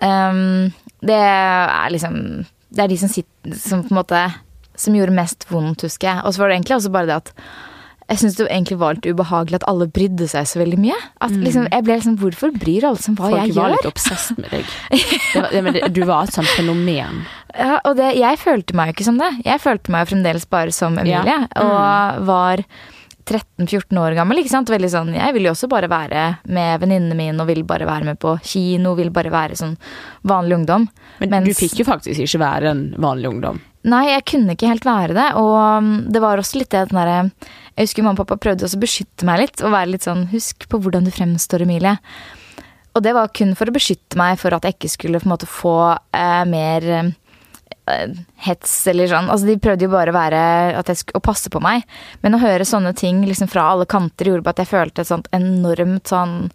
um, 0.00 0.72
det 1.04 1.20
er 1.20 1.92
liksom 1.92 2.46
Det 2.70 2.82
er 2.84 2.90
de 2.90 2.98
som 2.98 3.10
sitter 3.12 3.54
Som 3.60 3.84
på 3.86 3.94
en 3.94 4.00
måte 4.00 4.20
Som 4.76 4.96
gjorde 4.98 5.14
mest 5.14 5.46
vondt, 5.50 5.86
husker 5.86 6.10
jeg. 6.10 6.24
Og 6.26 6.34
så 6.34 6.42
var 6.42 6.50
det 6.50 6.58
egentlig 6.58 6.76
også 6.80 6.92
bare 6.92 7.10
det 7.10 7.18
at 7.22 7.32
jeg 8.06 8.20
syns 8.20 8.36
det 8.38 8.44
egentlig 8.46 8.76
var 8.78 8.94
litt 8.94 9.06
ubehagelig 9.10 9.56
at 9.58 9.64
alle 9.66 9.88
brydde 9.90 10.28
seg 10.30 10.46
så 10.46 10.60
veldig 10.60 10.76
mye. 10.78 10.98
At 11.26 11.32
liksom, 11.34 11.64
jeg 11.72 11.82
ble 11.82 11.96
liksom, 11.96 12.18
Hvorfor 12.20 12.52
bryr 12.54 12.84
alle 12.86 13.00
seg 13.02 13.10
om 13.12 13.16
hva 13.18 13.30
Mm. 13.32 13.34
Folk 13.34 13.48
jeg 13.48 13.56
var 13.56 13.72
litt 13.74 13.88
obsesst 13.88 14.36
med 14.38 14.52
deg. 14.52 14.74
Det 15.56 15.62
var, 15.64 15.72
det, 15.74 15.82
du 15.96 16.04
var 16.06 16.28
et 16.28 16.36
sånt 16.36 16.52
fenomen. 16.54 17.24
Ja, 17.50 17.80
og 17.82 17.96
det, 17.98 18.12
jeg 18.20 18.38
følte 18.38 18.76
meg 18.78 18.92
jo 18.92 18.94
ikke 18.94 19.08
som 19.08 19.18
det. 19.18 19.32
Jeg 19.44 19.62
følte 19.64 19.90
meg 19.90 20.04
jo 20.04 20.12
fremdeles 20.12 20.46
bare 20.54 20.74
som 20.76 20.94
Emilie. 21.02 21.24
Ja. 21.26 21.48
Mm. 21.50 21.66
Og 21.66 22.22
var 22.30 22.62
13-14 23.26 23.98
år 24.00 24.14
gammel. 24.16 24.38
ikke 24.38 24.52
sant? 24.52 24.70
Veldig 24.70 24.90
sånn, 24.92 25.14
Jeg 25.14 25.34
vil 25.34 25.48
jo 25.48 25.52
også 25.52 25.68
bare 25.68 25.88
være 25.90 26.38
med 26.46 26.80
venninnene 26.80 27.16
mine 27.18 27.42
og 27.42 27.48
vil 27.50 27.64
bare 27.66 27.86
være 27.88 28.04
med 28.04 28.18
på 28.22 28.36
kino. 28.42 28.94
Vil 28.94 29.10
bare 29.10 29.30
være 29.34 29.56
sånn 29.58 29.76
vanlig 30.24 30.60
ungdom. 30.60 30.88
Men 31.20 31.30
Mens- 31.30 31.48
du 31.48 31.54
fikk 31.54 31.80
jo 31.80 31.84
faktisk 31.88 32.20
ikke 32.22 32.38
være 32.40 32.70
en 32.70 32.94
vanlig 32.98 33.28
ungdom. 33.34 33.60
Nei, 33.86 34.06
jeg 34.10 34.24
kunne 34.26 34.54
ikke 34.56 34.66
helt 34.70 34.84
være 34.86 35.14
det. 35.14 35.28
Og 35.38 35.54
um, 35.78 35.90
det 36.10 36.20
var 36.22 36.38
også 36.38 36.58
litt 36.58 36.70
det 36.70 36.88
den 36.90 36.98
derre 36.98 37.30
Jeg 37.76 37.86
husker 37.86 38.02
mamma 38.02 38.18
og 38.18 38.26
pappa 38.26 38.36
prøvde 38.48 38.64
også 38.66 38.78
å 38.78 38.82
beskytte 38.86 39.24
meg 39.28 39.38
litt. 39.44 39.62
Og 39.62 39.70
være 39.74 39.90
litt 39.92 40.02
sånn 40.06 40.26
Husk 40.32 40.66
på 40.68 40.80
hvordan 40.82 41.04
du 41.06 41.10
fremstår, 41.14 41.62
Emilie. 41.62 41.98
Og 42.96 43.02
det 43.04 43.12
var 43.12 43.28
kun 43.28 43.54
for 43.54 43.68
å 43.68 43.74
beskytte 43.76 44.16
meg 44.16 44.38
for 44.40 44.54
at 44.56 44.64
jeg 44.64 44.78
ikke 44.78 44.88
skulle 44.90 45.20
på 45.20 45.28
en 45.28 45.34
måte 45.34 45.46
få 45.46 45.76
eh, 46.16 46.44
mer 46.48 47.14
hets 48.46 48.72
eller 48.90 49.06
sånn. 49.10 49.28
Altså 49.30 49.46
De 49.46 49.58
prøvde 49.62 49.86
jo 49.86 49.92
bare 49.92 50.10
å 50.10 50.16
være 50.16 50.40
at 50.80 50.88
jeg 50.90 51.00
skulle, 51.02 51.20
å 51.20 51.26
passe 51.26 51.50
på 51.52 51.60
meg. 51.62 51.84
Men 52.22 52.34
å 52.34 52.40
høre 52.42 52.66
sånne 52.66 52.94
ting 52.98 53.22
liksom 53.26 53.48
fra 53.52 53.68
alle 53.72 53.86
kanter 53.86 54.30
gjorde 54.32 54.42
på 54.46 54.54
at 54.54 54.62
jeg 54.64 54.70
følte 54.72 55.04
et 55.04 55.10
sånt 55.12 55.28
enormt 55.36 56.10
sånn 56.10 56.50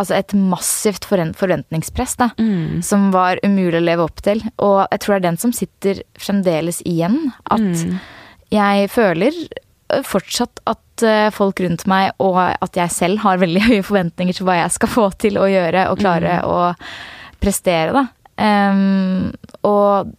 altså 0.00 0.14
et 0.16 0.32
massivt 0.34 1.04
forventningspress, 1.04 2.14
da. 2.16 2.30
Mm. 2.40 2.80
Som 2.82 3.10
var 3.12 3.38
umulig 3.44 3.76
å 3.76 3.84
leve 3.84 4.06
opp 4.06 4.22
til. 4.24 4.40
Og 4.64 4.86
jeg 4.90 5.02
tror 5.04 5.12
det 5.14 5.18
er 5.20 5.26
den 5.28 5.36
som 5.42 5.52
sitter 5.52 6.00
fremdeles 6.18 6.80
igjen. 6.88 7.18
At 7.52 7.60
Mm. 7.60 7.98
jeg 8.50 8.88
føler 8.90 9.36
øh, 9.92 10.02
fortsatt 10.02 10.60
at 10.66 11.04
øh, 11.04 11.28
folk 11.36 11.60
rundt 11.60 11.84
meg, 11.86 12.10
og 12.18 12.40
at 12.40 12.72
jeg 12.80 12.90
selv 12.90 13.18
har 13.22 13.36
veldig 13.38 13.62
høye 13.68 13.82
forventninger 13.84 14.34
til 14.40 14.48
hva 14.48 14.56
jeg 14.62 14.72
skal 14.80 14.88
få 14.88 15.10
til 15.20 15.36
å 15.38 15.44
gjøre 15.52 15.84
og 15.92 16.00
klare 16.00 16.40
å 16.48 16.72
prestere, 17.42 17.92
da. 17.92 18.06
Um, 18.42 19.28
og 19.68 20.08
eh, 20.08 20.12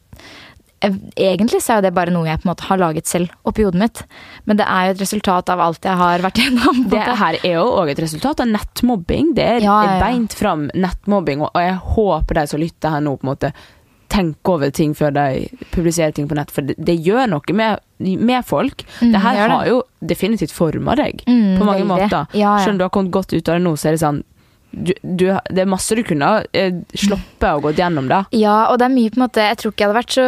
egentlig 1.15 1.61
så 1.63 1.73
er 1.75 1.79
jo 1.81 1.85
det 1.87 1.93
bare 1.95 2.11
noe 2.13 2.27
jeg 2.27 2.41
på 2.41 2.47
en 2.47 2.51
måte 2.53 2.67
har 2.69 2.81
laget 2.81 3.07
selv 3.09 3.31
oppi 3.47 3.63
hodet 3.67 3.79
mitt. 3.81 4.01
Men 4.49 4.59
det 4.59 4.65
er 4.69 4.87
jo 4.89 4.95
et 4.97 5.03
resultat 5.05 5.51
av 5.53 5.61
alt 5.63 5.85
jeg 5.87 5.99
har 5.99 6.23
vært 6.25 6.41
gjennom. 6.43 6.81
Det 6.91 7.03
her 7.21 7.37
er 7.43 7.55
jo 7.55 7.67
òg 7.83 7.93
et 7.93 8.01
resultat 8.03 8.43
av 8.43 8.51
nettmobbing. 8.51 9.31
Det 9.37 9.45
er 9.57 9.63
Ja, 9.63 9.77
ja, 9.87 9.95
beint 10.03 10.33
fram 10.35 10.67
nettmobbing, 10.73 11.45
og 11.47 11.55
jeg 11.61 11.77
håper 11.95 12.41
de 12.41 12.47
som 12.51 12.59
lytter 12.61 12.89
her 12.97 13.01
nå, 13.05 13.15
på 13.21 13.27
en 13.27 13.33
måte 13.35 13.53
tenker 14.13 14.51
over 14.59 14.69
ting 14.69 14.91
før 14.93 15.09
de 15.15 15.47
publiserer 15.73 16.11
ting 16.13 16.27
på 16.29 16.35
nett, 16.37 16.51
for 16.53 16.61
det, 16.61 16.75
det 16.77 16.93
gjør 17.01 17.31
noe 17.31 17.55
med, 17.57 17.79
med 17.97 18.45
folk. 18.45 18.83
Mm, 19.01 19.09
det 19.15 19.21
her 19.23 19.39
det. 19.39 19.47
har 19.55 19.69
jo 19.71 19.79
definitivt 20.05 20.51
forma 20.53 20.93
deg 20.99 21.23
Mm, 21.25 21.57
på 21.57 21.65
mange 21.65 21.85
måter. 21.87 22.27
Ja, 22.35 22.37
ja. 22.37 22.51
Selv 22.61 22.75
om 22.75 22.77
du 22.77 22.83
har 22.85 22.91
kommet 22.93 23.11
godt 23.15 23.33
ut 23.33 23.49
av 23.49 23.57
det 23.57 23.63
nå, 23.65 23.73
så 23.79 23.89
er 23.89 23.95
det 23.97 24.03
sånn 24.03 24.21
du, 24.73 24.91
du, 25.05 25.27
Det 25.53 25.61
er 25.63 25.69
masse 25.69 25.93
du 25.95 26.01
kunne 26.03 26.29
eh, 26.57 26.73
sluppet 26.97 27.49
og 27.53 27.67
gått 27.69 27.77
gjennom, 27.79 28.07
da. 28.09 28.23
Ja, 28.33 28.71
og 28.71 28.79
det 28.81 28.87
er 28.89 28.95
mye 28.95 29.13
på 29.13 29.19
en 29.21 29.25
måte 29.27 29.45
Jeg 29.45 29.59
tror 29.61 29.71
ikke 29.73 29.83
jeg 29.85 29.91
hadde 29.91 29.99
vært 30.01 30.15
så 30.17 30.25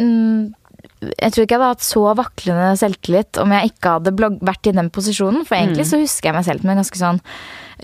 mm, 0.00 0.54
Jeg 1.20 1.34
tror 1.34 1.44
ikke 1.44 1.54
jeg 1.54 1.60
hadde 1.60 1.68
hatt 1.74 1.84
så 1.84 2.02
vaklende 2.16 2.70
selvtillit 2.80 3.38
om 3.42 3.52
jeg 3.52 3.70
ikke 3.74 3.94
hadde 3.98 4.14
blogg, 4.16 4.38
vært 4.48 4.70
i 4.70 4.74
den 4.78 4.88
posisjonen. 4.94 5.44
For 5.46 5.58
egentlig 5.58 5.84
Mm. 5.84 5.90
så 5.92 6.00
husker 6.00 6.30
jeg 6.30 6.36
meg 6.38 6.46
selv 6.48 6.64
som 6.64 6.70
en 6.72 6.80
ganske 6.80 7.00
sånn 7.02 7.20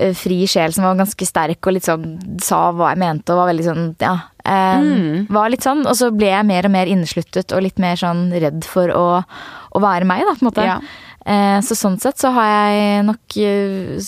uh, 0.00 0.12
fri 0.16 0.38
sjel 0.48 0.72
som 0.72 0.86
var 0.88 0.96
ganske 1.02 1.28
sterk 1.28 1.68
og 1.68 1.76
litt 1.76 1.84
sånn 1.86 2.06
sa 2.40 2.62
hva 2.72 2.94
jeg 2.94 3.02
mente 3.04 3.34
og 3.34 3.42
var 3.42 3.50
veldig 3.52 3.66
sånn 3.68 3.84
ja. 4.00 4.14
Um, 4.42 4.88
Mm. 4.88 5.26
Var 5.30 5.50
litt 5.52 5.62
sånn. 5.62 5.84
Og 5.86 5.94
så 5.94 6.08
ble 6.10 6.32
jeg 6.32 6.48
mer 6.48 6.66
og 6.66 6.72
mer 6.74 6.88
innesluttet 6.90 7.52
og 7.54 7.62
litt 7.62 7.78
mer 7.78 8.00
sånn 8.00 8.24
redd 8.32 8.64
for 8.66 8.90
å, 8.90 9.04
å 9.22 9.78
være 9.84 10.08
meg, 10.08 10.24
da, 10.26 10.32
på 10.34 10.42
en 10.42 10.48
måte. 10.48 10.64
Ja. 10.66 10.80
Eh, 11.26 11.58
Så 11.62 11.76
sånn 11.78 11.98
sett 12.02 12.18
så 12.18 12.32
har 12.34 12.48
jeg 12.50 13.02
nok 13.06 13.36
eh, 13.38 13.98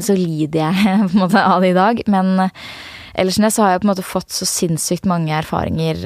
Så 0.00 0.14
lider 0.16 0.62
jeg 0.66 0.84
på 1.10 1.16
en 1.18 1.24
måte 1.26 1.42
av 1.42 1.60
det 1.64 1.74
i 1.74 1.76
dag. 1.76 2.00
Men 2.12 2.30
eh, 2.46 2.54
ellers 3.16 3.38
enn 3.38 3.46
det 3.48 3.52
så 3.56 3.64
har 3.64 3.74
jeg 3.74 3.82
på 3.82 3.88
en 3.88 3.92
måte 3.94 4.04
fått 4.06 4.32
så 4.34 4.44
sinnssykt 4.48 5.06
mange 5.08 5.32
erfaringer 5.32 6.02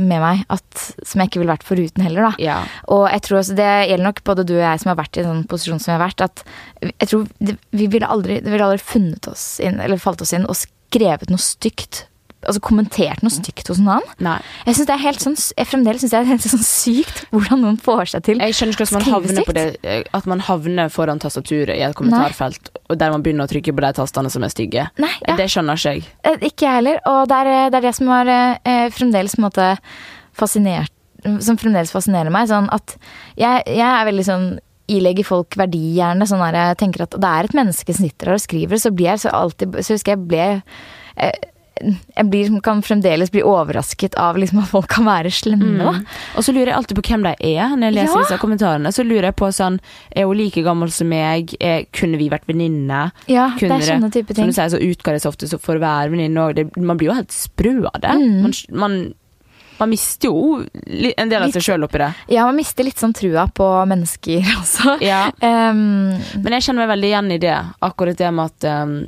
med 0.00 0.22
meg 0.22 0.44
at, 0.48 0.84
som 1.04 1.20
jeg 1.20 1.28
ikke 1.28 1.42
ville 1.42 1.52
vært 1.52 1.66
foruten 1.68 2.04
heller, 2.06 2.30
da. 2.30 2.32
Ja. 2.40 2.54
Og 2.88 3.04
jeg 3.12 3.20
tror 3.26 3.40
også 3.42 3.56
det 3.58 3.66
gjelder 3.90 4.06
nok 4.06 4.22
både 4.24 4.46
du 4.48 4.54
og 4.56 4.62
jeg 4.64 4.80
som 4.80 4.88
har 4.94 4.96
vært 5.02 5.18
i 5.18 5.24
en 5.26 5.28
sånn 5.28 5.42
posisjon 5.50 5.82
som 5.84 5.90
vi 5.92 5.96
har 5.98 6.06
vært, 6.06 6.24
at 6.24 6.44
jeg 6.88 7.10
tror 7.10 7.26
det, 7.44 7.58
vi 7.76 7.90
ville 7.92 8.08
aldri, 8.08 8.38
det 8.40 8.48
ville 8.54 8.64
aldri 8.64 8.80
funnet 8.80 9.28
oss 9.28 9.44
inn, 9.60 9.76
eller 9.84 10.00
falt 10.00 10.24
oss 10.24 10.32
inn, 10.38 10.48
og 10.48 10.56
skrevet 10.56 11.28
noe 11.28 11.44
stygt. 11.44 12.06
Altså 12.48 12.62
kommentert 12.64 13.20
noe 13.22 13.30
stygt 13.34 13.68
hos 13.68 13.78
en 13.82 13.90
annen. 13.92 14.14
Nei. 14.24 14.38
Jeg 14.64 14.78
synes 14.78 14.88
det 14.88 14.94
er 14.96 15.02
helt 15.04 15.24
sånn, 15.24 15.36
jeg 15.58 15.68
fremdeles 15.68 16.00
syns 16.02 16.14
det 16.14 16.18
er 16.22 16.28
helt 16.30 16.46
sånn 16.48 16.64
sykt 16.64 17.22
hvordan 17.34 17.60
noen 17.64 17.76
får 17.84 18.14
seg 18.14 18.24
til 18.26 18.40
Jeg 18.42 18.56
skjønner 18.56 18.74
ikke 18.78 18.86
hvordan 18.88 19.04
man 19.04 19.14
havner 19.18 19.46
på 19.48 19.54
det 19.58 19.66
eh, 19.84 20.02
At 20.16 20.28
man 20.30 20.40
havner 20.48 20.92
foran 20.94 21.20
tastaturet 21.22 21.74
i 21.76 21.82
et 21.84 21.96
kommentarfelt, 21.98 22.70
og 22.88 22.96
der 23.00 23.12
man 23.12 23.22
begynner 23.26 23.44
å 23.44 23.52
trykke 23.52 23.74
på 23.76 23.84
de 23.84 23.90
tastene 24.00 24.30
som 24.32 24.46
er 24.48 24.52
stygge. 24.54 24.86
Nei, 24.98 25.10
ja. 25.26 25.36
Det 25.38 25.48
skjønner 25.52 25.76
ikke 25.78 25.92
jeg. 25.98 26.06
Eh, 26.24 26.38
Ikke 26.48 26.64
jeg 26.66 26.78
heller. 26.80 27.02
Og 27.12 27.20
det 27.30 27.40
er, 27.42 27.50
det 27.74 27.78
er 27.82 27.86
det 27.90 27.94
som 28.00 28.08
har 28.14 28.30
eh, 28.34 28.86
fremdeles 28.96 29.36
på 29.36 29.42
en 29.42 29.46
måte 29.50 29.68
fascinert 30.38 30.92
Som 31.44 31.58
fremdeles 31.58 31.92
fascinerer 31.92 32.30
meg. 32.32 32.48
Sånn 32.50 32.68
at 32.74 32.94
jeg, 33.38 33.64
jeg 33.66 33.84
er 33.90 34.08
veldig 34.08 34.26
sånn 34.28 34.48
Ilegger 34.88 35.26
folk 35.28 35.52
verdi, 35.60 35.82
gjerne. 35.98 36.24
Sånn 36.24 36.40
at 36.46 36.54
jeg 36.56 36.76
tenker 36.80 37.02
at 37.04 37.12
det 37.20 37.28
er 37.28 37.44
et 37.50 37.56
menneske 37.58 37.92
som 37.92 38.06
sitter 38.06 38.30
her 38.30 38.38
og 38.38 38.40
skriver, 38.40 38.80
så 38.80 38.88
blir 38.96 39.10
jeg 39.10 39.20
så 39.26 39.32
alltid 39.36 39.74
Så 39.84 39.98
husker 39.98 40.14
jeg 40.14 40.22
ble 40.30 40.46
eh, 41.20 41.34
jeg 41.80 42.26
blir, 42.30 42.60
kan 42.64 42.82
fremdeles 42.82 43.30
bli 43.34 43.42
overrasket 43.46 44.14
av 44.20 44.36
liksom 44.40 44.58
at 44.62 44.68
folk 44.70 44.88
kan 44.88 45.04
være 45.08 45.30
slemme. 45.34 45.78
da. 45.78 45.92
Mm. 45.98 46.06
Og 46.36 46.44
så 46.46 46.52
lurer 46.54 46.72
jeg 46.72 46.76
alltid 46.78 46.96
på 47.00 47.04
hvem 47.10 47.22
de 47.28 47.34
er 47.54 47.76
når 47.76 47.88
jeg 47.90 47.94
leser 47.98 48.14
Ja. 48.16 48.22
disse 48.24 48.38
kommentarene. 48.42 48.92
Så 48.94 49.04
lurer 49.06 49.28
jeg 49.30 49.36
på 49.36 49.50
sånn 49.52 49.78
Er 50.14 50.24
hun 50.26 50.36
like 50.36 50.62
gammel 50.62 50.90
som 50.90 51.08
meg? 51.08 51.54
Er, 51.60 51.84
kunne 51.92 52.18
vi 52.18 52.28
vært 52.30 52.46
venninner? 52.48 53.12
Ja, 53.28 53.50
det 53.58 53.70
er 53.70 53.80
sånne 53.86 54.10
type 54.12 54.34
Som 54.34 54.44
ting. 54.44 54.46
du 54.52 54.52
sier, 54.58 54.68
så 54.72 54.80
utga 54.82 55.12
det 55.12 55.22
seg 55.22 55.32
ofte 55.32 55.48
så 55.48 55.58
for 55.60 55.76
å 55.76 55.80
være 55.80 56.10
venninne 56.10 56.36
òg. 56.48 56.76
Man 56.76 56.96
blir 56.98 57.10
jo 57.10 57.14
helt 57.18 57.30
sprø 57.32 57.86
av 57.92 58.00
det. 58.00 58.14
Mm. 58.18 58.42
Man, 58.42 58.52
man, 58.72 58.98
man 59.78 59.90
mister 59.92 60.28
jo 60.28 60.64
en 61.16 61.28
del 61.30 61.42
av 61.46 61.52
seg 61.54 61.62
sjøl 61.62 61.84
oppi 61.86 62.00
det. 62.02 62.08
Ja, 62.34 62.44
man 62.48 62.56
mister 62.58 62.84
litt 62.86 62.98
sånn 62.98 63.14
trua 63.14 63.46
på 63.54 63.66
mennesker 63.90 64.42
også. 64.60 64.96
Ja. 65.04 65.28
Um, 65.42 66.16
Men 66.42 66.56
jeg 66.58 66.66
kjenner 66.66 66.84
meg 66.86 66.92
veldig 66.96 67.10
igjen 67.12 67.30
i 67.32 67.38
det. 67.42 67.56
Akkurat 67.86 68.18
det 68.18 68.32
med 68.34 68.50
at 68.52 68.68
um, 68.88 68.98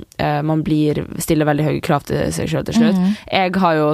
man 0.47 0.63
blir 0.67 1.03
stiller 1.19 1.49
veldig 1.51 1.67
høye 1.67 1.83
krav 1.85 2.07
til 2.09 2.31
seg 2.33 2.49
sjøl 2.53 2.65
til 2.71 2.79
slutt. 2.81 2.97
Mhm. 3.01 3.17
Jeg 3.33 3.57
har 3.65 3.75
jo 3.81 3.89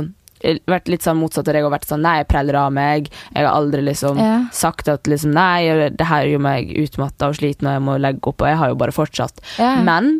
eh, 0.44 0.58
vært 0.68 0.90
litt 0.92 1.02
sånn 1.06 1.16
motsatt 1.20 1.48
av 1.48 1.56
deg 1.56 1.64
og 1.64 1.72
vært 1.72 1.88
sånn 1.88 2.02
nei, 2.04 2.18
jeg 2.20 2.28
preller 2.28 2.58
av 2.60 2.72
meg. 2.76 3.08
Jeg 3.32 3.46
har 3.46 3.54
aldri 3.56 3.80
liksom 3.86 4.18
Ja. 4.20 4.34
sagt 4.52 4.88
at 4.92 5.08
liksom 5.08 5.32
nei, 5.32 5.88
det 5.96 6.06
her 6.10 6.26
gjør 6.28 6.42
meg 6.44 6.74
utmatta 6.84 7.30
og 7.32 7.38
sliten 7.40 7.66
og 7.70 7.76
jeg 7.78 7.84
må 7.88 7.96
legge 8.00 8.28
opp, 8.28 8.42
og 8.44 8.48
jeg 8.52 8.60
har 8.60 8.68
jo 8.74 8.78
bare 8.84 8.92
fortsatt. 8.92 9.40
ja. 9.58 9.76
Men 9.82 10.18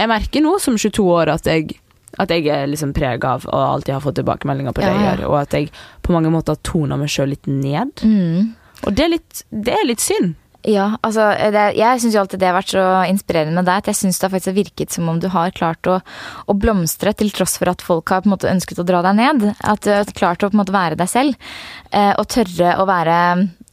jeg 0.00 0.08
merker 0.08 0.40
nå 0.40 0.54
som 0.64 0.78
22 0.80 1.04
år 1.12 1.28
at 1.34 1.44
jeg 1.44 1.74
at 2.18 2.32
jeg 2.34 2.48
er 2.50 2.66
liksom 2.70 2.94
preg 2.96 3.24
av 3.24 3.46
og 3.46 3.60
alltid 3.60 3.94
har 3.94 4.04
fått 4.04 4.18
tilbakemeldinger 4.18 4.74
på 4.74 4.82
det 4.82 4.90
jeg 4.90 5.02
gjør, 5.04 5.24
og 5.28 5.36
at 5.44 5.56
jeg 5.56 5.70
på 6.02 6.14
mange 6.16 6.32
måter 6.34 6.58
toner 6.66 6.98
meg 6.98 7.12
sjøl 7.12 7.30
litt 7.34 7.46
ned. 7.46 8.02
Mm. 8.02 8.54
Og 8.86 8.96
det 8.96 9.04
er 9.04 9.12
litt, 9.14 9.42
det 9.50 9.76
er 9.76 9.86
litt 9.86 10.02
synd. 10.02 10.34
Ja, 10.68 10.98
altså 11.00 11.30
det, 11.52 11.62
Jeg 11.78 12.00
syns 12.02 12.14
jo 12.14 12.20
alltid 12.20 12.40
det 12.42 12.48
har 12.50 12.58
vært 12.58 12.72
så 12.74 12.82
inspirerende 13.08 13.56
med 13.56 13.68
deg. 13.68 13.80
At 13.80 13.88
jeg 13.88 13.98
syns 14.00 14.18
det 14.20 14.26
har 14.26 14.34
faktisk 14.34 14.56
virket 14.58 14.92
som 14.92 15.08
om 15.08 15.20
du 15.20 15.30
har 15.32 15.54
klart 15.56 15.88
å, 15.88 16.00
å 16.44 16.56
blomstre 16.56 17.14
til 17.16 17.32
tross 17.32 17.56
for 17.60 17.72
at 17.72 17.84
folk 17.84 18.12
har 18.12 18.24
på 18.24 18.28
en 18.28 18.34
måte 18.34 18.50
ønsket 18.50 18.82
å 18.82 18.86
dra 18.88 19.00
deg 19.06 19.16
ned. 19.16 19.46
At 19.64 19.86
du 19.86 19.92
har 19.94 20.12
klart 20.16 20.44
å 20.44 20.50
på 20.50 20.58
en 20.58 20.62
måte 20.62 20.76
være 20.76 21.00
deg 21.00 21.08
selv. 21.10 21.50
Eh, 21.88 22.12
og 22.12 22.28
tørre 22.28 22.76
å 22.80 22.86
være 22.88 23.16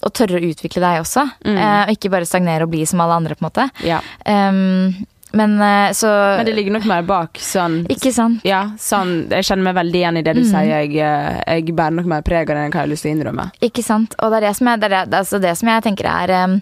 Og 0.05 0.13
tørre 0.13 0.39
å 0.39 0.47
utvikle 0.47 0.81
deg 0.83 1.01
også. 1.01 1.25
Mm. 1.43 1.57
Eh, 1.57 1.83
og 1.83 1.93
ikke 1.97 2.13
bare 2.13 2.29
stagnere 2.29 2.67
og 2.67 2.71
bli 2.71 2.85
som 2.87 3.01
alle 3.03 3.19
andre, 3.19 3.35
på 3.35 3.43
en 3.43 3.49
måte. 3.49 3.67
Ja. 3.83 3.99
Um, 4.23 4.93
men 5.33 5.57
uh, 5.59 5.91
så 5.91 6.07
Men 6.37 6.45
det 6.47 6.53
ligger 6.55 6.71
nok 6.77 6.85
mer 6.87 7.01
bak. 7.07 7.39
Sånn, 7.43 7.81
Ikke 7.91 8.13
sant? 8.15 8.45
ja, 8.47 8.61
sånn, 8.79 9.27
jeg 9.29 9.43
kjenner 9.43 9.67
meg 9.67 9.75
veldig 9.75 9.99
igjen 9.99 10.17
i 10.17 10.21
det 10.23 10.35
du 10.37 10.41
Mm. 10.45 10.51
sier. 10.51 10.69
Jeg, 10.71 10.95
eh, 11.03 11.41
jeg 11.57 11.75
bærer 11.75 11.97
nok 11.97 12.05
mer 12.05 12.21
preg 12.21 12.49
av 12.49 12.55
det 12.55 12.63
enn 12.63 12.71
hva 12.71 12.79
jeg 12.79 12.85
har 12.87 12.93
lyst 12.93 13.03
til 13.03 13.11
å 13.11 13.15
innrømme. 13.17 13.51
Ikke 13.61 13.83
sant? 13.83 14.15
Og 14.23 14.31
det 14.31 14.37
er 14.37 14.47
det 14.47 14.55
som, 14.55 14.67
er, 14.71 14.77
det 14.77 14.91
er, 14.91 15.11
altså 15.19 15.41
det 15.41 15.57
som 15.57 15.67
jeg 15.67 15.83
tenker 15.83 16.05
er 16.05 16.35
um, 16.45 16.61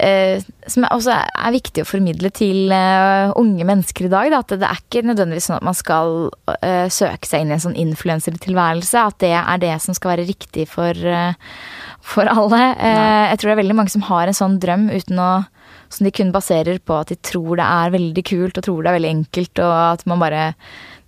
Uh, 0.00 0.40
Som 0.66 0.86
også 0.88 1.12
er 1.12 1.52
viktig 1.52 1.82
å 1.82 1.84
formidle 1.84 2.30
til 2.32 2.70
uh, 2.72 3.34
unge 3.36 3.66
mennesker 3.68 4.06
i 4.06 4.08
dag. 4.08 4.30
Da, 4.32 4.38
at 4.38 4.48
det 4.48 4.64
er 4.64 4.78
ikke 4.80 5.02
nødvendigvis 5.04 5.50
sånn 5.50 5.58
at 5.58 5.66
man 5.66 5.76
skal 5.76 6.30
uh, 6.30 6.86
søke 6.88 7.28
seg 7.28 7.42
inn 7.42 7.50
i 7.50 7.56
en 7.58 7.60
sånn 7.60 7.76
influensertilværelse. 7.76 8.96
At 8.96 9.18
det 9.20 9.34
er 9.36 9.58
det 9.60 9.74
som 9.84 9.92
skal 9.92 10.14
være 10.14 10.24
riktig 10.30 10.68
for, 10.72 10.94
for 12.00 12.24
alle. 12.32 12.62
Jeg 12.80 13.38
tror 13.42 13.50
det 13.50 13.56
er 13.58 13.62
veldig 13.62 13.76
mange 13.76 13.92
som 13.92 14.06
har 14.08 14.30
en 14.30 14.38
sånn 14.40 14.56
drøm 14.62 14.88
uten 14.88 15.20
å 15.20 15.30
som 15.90 16.06
de 16.06 16.14
kun 16.14 16.30
baserer 16.34 16.78
på 16.78 16.96
at 17.02 17.10
de 17.10 17.18
tror 17.26 17.58
det 17.58 17.66
er 17.66 17.92
veldig 17.96 18.24
kult 18.30 18.58
og 18.58 18.66
tror 18.66 18.80
det 18.82 18.90
er 18.90 18.98
veldig 19.00 19.12
enkelt, 19.16 19.62
og 19.64 19.74
at 19.74 20.06
man 20.10 20.22
bare 20.22 20.46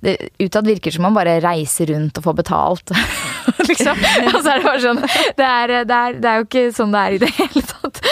det, 0.03 0.17
Utad 0.43 0.67
virker 0.67 0.91
som 0.91 1.05
man 1.07 1.15
bare 1.15 1.37
reiser 1.45 1.93
rundt 1.93 2.17
og 2.19 2.25
får 2.25 2.35
betalt. 2.41 2.91
liksom. 3.71 4.01
Og 4.33 4.39
så 4.43 4.51
er 4.51 4.59
det 4.59 4.65
bare 4.67 4.81
sånn 4.83 4.99
det 5.39 5.47
er, 5.47 5.75
det, 5.87 5.99
er, 5.99 6.19
det 6.19 6.31
er 6.31 6.41
jo 6.41 6.47
ikke 6.49 6.65
sånn 6.75 6.95
det 6.95 7.03
er 7.03 7.15
i 7.15 7.21
det 7.23 7.31
hele 7.37 7.63
tatt. 7.71 8.03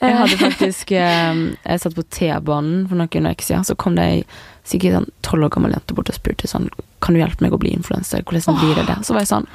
Jeg 0.00 0.16
hadde 0.22 0.38
faktisk 0.40 0.94
eh, 0.96 1.42
Jeg 1.60 1.82
satt 1.82 1.96
på 1.98 2.06
T-banen 2.16 2.86
for 2.88 3.00
noen 3.00 3.28
uker 3.28 3.44
siden, 3.44 3.68
så 3.68 3.76
kom 3.76 3.98
det 3.98 4.08
ei 4.08 4.24
sikkert 4.64 4.96
sånn 4.96 5.10
tolv 5.26 5.50
år 5.50 5.52
gammel 5.58 5.74
jente 5.76 5.96
bort 5.96 6.08
og 6.08 6.16
spurte 6.16 6.48
sånn 6.48 6.70
Kan 7.04 7.16
du 7.16 7.20
hjelpe 7.20 7.44
meg 7.44 7.52
å 7.52 7.60
bli 7.60 7.74
influenser? 7.76 8.24
Hvordan 8.24 8.56
blir 8.62 8.80
det 8.80 8.86
det? 8.88 9.02
Så 9.04 9.12
var 9.12 9.26
jeg 9.26 9.34
sånn 9.34 9.50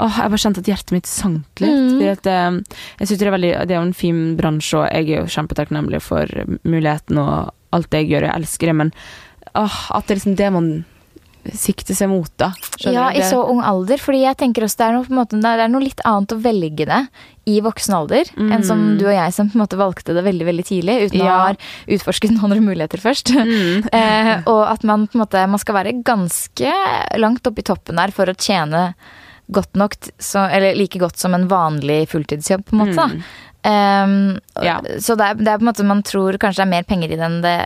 Åh, 0.00 0.16
jeg 0.22 0.30
bare 0.32 0.42
kjente 0.42 0.62
at 0.64 0.70
hjertet 0.72 0.92
mitt 0.96 1.06
sank 1.10 1.60
litt. 1.62 1.92
Mm. 1.94 2.00
At, 2.12 2.26
eh, 2.26 2.80
jeg 3.00 3.06
synes 3.10 3.18
det, 3.20 3.26
er 3.28 3.36
veldig, 3.36 3.52
det 3.68 3.76
er 3.76 3.78
jo 3.82 3.88
en 3.90 3.94
fin 3.94 4.22
bransje, 4.38 4.80
og 4.80 4.88
jeg 4.90 5.10
er 5.10 5.20
jo 5.22 5.34
kjempetakknemlig 5.36 6.00
for 6.02 6.26
muligheten 6.64 7.18
og 7.22 7.52
alt 7.74 7.90
det 7.90 8.04
jeg 8.04 8.10
gjør. 8.14 8.28
Jeg 8.30 8.42
elsker 8.42 8.66
det, 8.72 8.74
men 8.82 8.92
åh, 9.54 9.78
at 9.94 10.06
det 10.06 10.14
er 10.16 10.20
liksom 10.22 10.36
det 10.40 10.50
man 10.54 10.72
sikter 11.52 11.92
seg 11.92 12.08
mot, 12.08 12.30
da. 12.40 12.46
Skjønner 12.80 12.94
Ja, 12.96 13.10
du? 13.12 13.18
i 13.20 13.24
så 13.28 13.42
ung 13.52 13.58
alder. 13.60 13.98
Fordi 14.00 14.22
jeg 14.22 14.38
tenker 14.40 14.64
også 14.64 14.78
det 14.80 14.86
er 14.86 14.94
noe, 14.96 15.08
måte, 15.12 15.36
det 15.42 15.50
er 15.60 15.68
noe 15.68 15.82
litt 15.84 16.00
annet 16.08 16.32
å 16.32 16.38
velge 16.40 16.86
det 16.88 17.00
i 17.52 17.58
voksen 17.60 17.92
alder 17.92 18.30
enn 18.40 18.64
som 18.64 18.78
Mm. 18.80 18.98
du 18.98 19.04
og 19.04 19.12
jeg 19.12 19.34
som 19.36 19.50
på 19.50 19.58
en 19.58 19.60
måte 19.60 19.76
valgte 19.76 20.14
det 20.16 20.24
veldig 20.24 20.46
veldig 20.48 20.64
tidlig 20.64 20.94
uten 21.10 21.20
å 21.20 21.26
ha 21.28 21.50
utforsket 21.86 22.32
noen 22.32 22.46
andre 22.48 22.62
muligheter 22.64 22.96
først. 23.02 23.34
Mm. 23.36 23.84
eh, 23.92 24.40
og 24.48 24.62
at 24.70 24.82
man 24.88 25.04
på 25.06 25.18
en 25.18 25.24
måte 25.26 25.44
man 25.46 25.60
skal 25.60 25.74
være 25.76 25.92
ganske 26.02 26.72
langt 27.20 27.44
oppe 27.46 27.60
i 27.60 27.68
toppen 27.68 28.00
der 28.00 28.10
for 28.16 28.24
å 28.24 28.34
tjene 28.40 28.94
godt 29.46 29.74
nok, 29.76 29.94
så, 30.18 30.46
eller 30.48 30.74
like 30.74 30.98
godt 30.98 31.18
som 31.20 31.34
en 31.34 31.48
vanlig 31.48 32.08
fulltidsjobb, 32.08 32.64
på 32.66 32.76
en 32.76 32.82
måte. 32.84 33.08
Mm. 33.10 33.24
Um, 33.64 34.40
Ja. 34.62 34.78
Så 35.00 35.16
det 35.16 35.24
er, 35.24 35.34
det 35.40 35.48
er 35.48 35.58
på 35.58 35.64
en 35.64 35.70
måte 35.70 35.84
man 35.88 36.02
tror 36.04 36.36
kanskje 36.38 36.62
det 36.62 36.68
er 36.68 36.74
mer 36.76 36.88
penger 36.88 37.12
i 37.12 37.16
det 37.16 37.24
enn 37.28 37.42
det, 37.44 37.56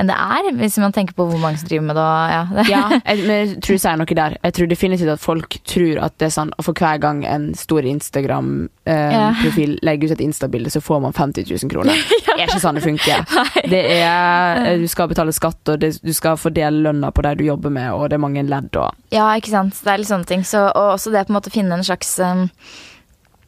enn 0.00 0.08
det 0.08 0.16
er, 0.16 0.48
hvis 0.56 0.78
man 0.80 0.94
tenker 0.96 1.16
på 1.16 1.26
hvor 1.28 1.40
mange 1.42 1.60
som 1.60 1.68
driver 1.68 1.86
med 1.90 1.98
det. 1.98 2.04
Og, 2.04 2.30
ja. 2.32 2.42
Ja, 2.70 2.82
jeg, 3.04 3.24
men 3.26 3.34
jeg 3.34 3.56
tror 3.64 3.76
jeg 3.76 3.82
sier 3.82 3.98
noe 4.00 4.16
der. 4.20 4.36
Jeg 4.40 4.54
tror 4.56 4.70
definitivt 4.70 5.12
at 5.12 5.22
folk 5.22 5.56
tror 5.68 6.00
at 6.06 6.14
det 6.20 6.28
er 6.28 6.34
sånn 6.34 6.52
For 6.64 6.76
hver 6.76 7.00
gang 7.02 7.22
en 7.28 7.50
stor 7.58 7.86
Instagram-profil 7.88 9.76
legger 9.86 10.10
ut 10.10 10.14
et 10.16 10.24
Insta-bilde, 10.24 10.72
så 10.72 10.82
får 10.84 11.02
man 11.04 11.16
50 11.16 11.48
000 11.50 11.72
kroner. 11.72 11.98
Det 12.30 12.46
er 12.46 12.48
ikke 12.54 12.62
sånn 12.62 12.78
det 12.78 12.84
funker. 12.86 13.24
Det 13.68 13.80
er 13.98 14.60
eh, 14.62 14.78
Du 14.80 14.86
skal 14.88 15.10
betale 15.10 15.32
skatt, 15.36 15.60
og 15.68 15.80
det, 15.82 15.90
du 16.00 16.12
skal 16.16 16.38
fordele 16.40 16.86
lønna 16.86 17.10
på 17.12 17.24
det 17.26 17.34
du 17.40 17.42
jobber 17.44 17.72
med, 17.74 17.90
og 17.92 18.06
det 18.08 18.16
er 18.16 18.22
mange 18.22 18.44
ledd 18.46 18.78
og 18.80 18.94
Ja, 19.12 19.26
ikke 19.36 19.52
sant. 19.52 19.76
Det 19.76 19.92
er 19.92 20.00
litt 20.00 20.08
sånne 20.08 20.28
ting. 20.30 20.44
Så, 20.48 20.62
og 20.70 20.94
også 20.94 21.12
det 21.12 21.26
på 21.26 21.34
en 21.34 21.36
måte 21.36 21.52
å 21.52 21.56
finne 21.58 21.76
en 21.76 21.84
slags 21.84 22.14
um, 22.24 22.46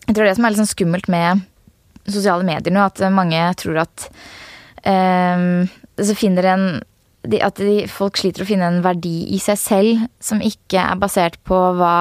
Jeg 0.08 0.16
tror 0.18 0.28
det 0.28 0.34
som 0.36 0.44
er 0.44 0.52
litt 0.52 0.60
sånn 0.60 0.72
skummelt 0.74 1.08
med 1.12 1.46
sosiale 2.10 2.44
medier 2.44 2.74
nå, 2.74 2.82
at 2.84 3.00
mange 3.14 3.40
tror 3.62 3.84
at 3.84 4.08
um, 4.84 5.62
Så 6.00 6.16
finner 6.16 6.48
en 6.52 6.66
At 7.42 7.60
de, 7.60 7.84
folk 7.90 8.18
sliter 8.18 8.42
å 8.42 8.48
finne 8.48 8.66
en 8.70 8.82
verdi 8.82 9.28
i 9.34 9.38
seg 9.42 9.60
selv 9.60 10.08
som 10.22 10.42
ikke 10.42 10.80
er 10.80 10.98
basert 10.98 11.38
på 11.46 11.58
hva 11.78 11.94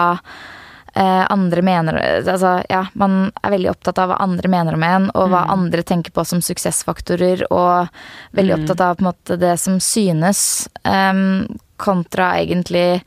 eh, 0.96 1.26
andre 1.30 1.62
mener 1.62 2.00
Altså, 2.02 2.56
ja, 2.70 2.86
man 2.98 3.32
er 3.44 3.54
veldig 3.54 3.72
opptatt 3.74 4.02
av 4.02 4.12
hva 4.12 4.20
andre 4.24 4.52
mener 4.52 4.78
om 4.78 4.86
en, 4.88 5.10
og 5.14 5.32
hva 5.34 5.46
andre 5.54 5.84
tenker 5.88 6.14
på 6.16 6.26
som 6.28 6.42
suksessfaktorer, 6.44 7.46
og 7.54 7.92
veldig 8.38 8.58
opptatt 8.60 8.86
av 8.86 8.98
på 8.98 9.06
en 9.06 9.12
måte 9.12 9.40
det 9.42 9.56
som 9.62 9.80
synes, 9.84 10.68
em, 10.82 11.46
kontra 11.82 12.34
egentlig 12.42 13.04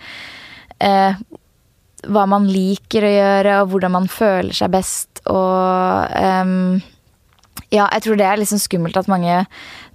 eh, 0.79 1.21
hva 2.05 2.25
man 2.29 2.49
liker 2.51 3.05
å 3.05 3.13
gjøre, 3.15 3.61
og 3.63 3.71
hvordan 3.73 3.95
man 3.97 4.11
føler 4.13 4.57
seg 4.57 4.75
best, 4.75 5.23
og 5.31 6.11
um, 6.45 6.83
ja, 7.73 7.87
jeg 7.89 8.05
tror 8.05 8.19
det 8.21 8.27
er 8.29 8.39
liksom 8.41 8.61
skummelt 8.61 8.99
at 8.99 9.09
mange 9.11 9.45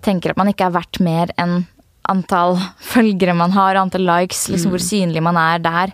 tenker 0.06 0.34
at 0.34 0.40
man 0.40 0.52
ikke 0.52 0.70
er 0.70 0.78
verdt 0.78 1.02
mer 1.04 1.34
enn 1.40 1.62
antall 2.10 2.58
følgere 2.94 3.36
man 3.38 3.54
har, 3.54 3.80
antall 3.80 4.08
likes, 4.08 4.48
liksom 4.52 4.74
hvor 4.74 4.84
synlig 4.84 5.24
man 5.26 5.40
er 5.40 5.62
der. 5.64 5.94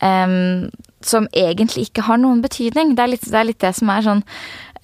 Um, 0.00 0.68
som 1.04 1.28
egentlig 1.36 1.88
ikke 1.90 2.06
har 2.06 2.20
noen 2.20 2.40
betydning. 2.44 2.94
Det 2.96 3.04
er 3.04 3.12
litt 3.12 3.26
det, 3.26 3.36
er 3.36 3.50
litt 3.50 3.60
det 3.60 3.74
som 3.76 3.90
er 3.92 4.06
sånn 4.06 4.22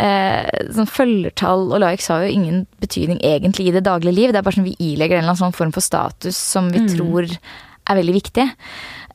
eh, 0.01 0.67
sånn 0.77 0.89
Følgertall 0.91 1.71
og 1.71 1.81
likes 1.81 2.11
har 2.13 2.27
jo 2.27 2.35
ingen 2.35 2.67
betydning 2.83 3.23
egentlig 3.25 3.71
i 3.71 3.75
det 3.77 3.87
daglige 3.87 4.17
liv. 4.17 4.33
Det 4.33 4.43
er 4.43 4.47
bare 4.47 4.59
sånn 4.59 4.69
vi 4.69 4.77
ilegger 4.77 5.19
en 5.19 5.25
eller 5.25 5.33
annen 5.33 5.43
sånn 5.47 5.57
form 5.57 5.73
for 5.77 5.85
status 5.85 6.37
som 6.37 6.69
vi 6.75 6.85
tror 6.93 7.29
er 7.31 7.99
veldig 7.99 8.17
viktig. 8.17 8.47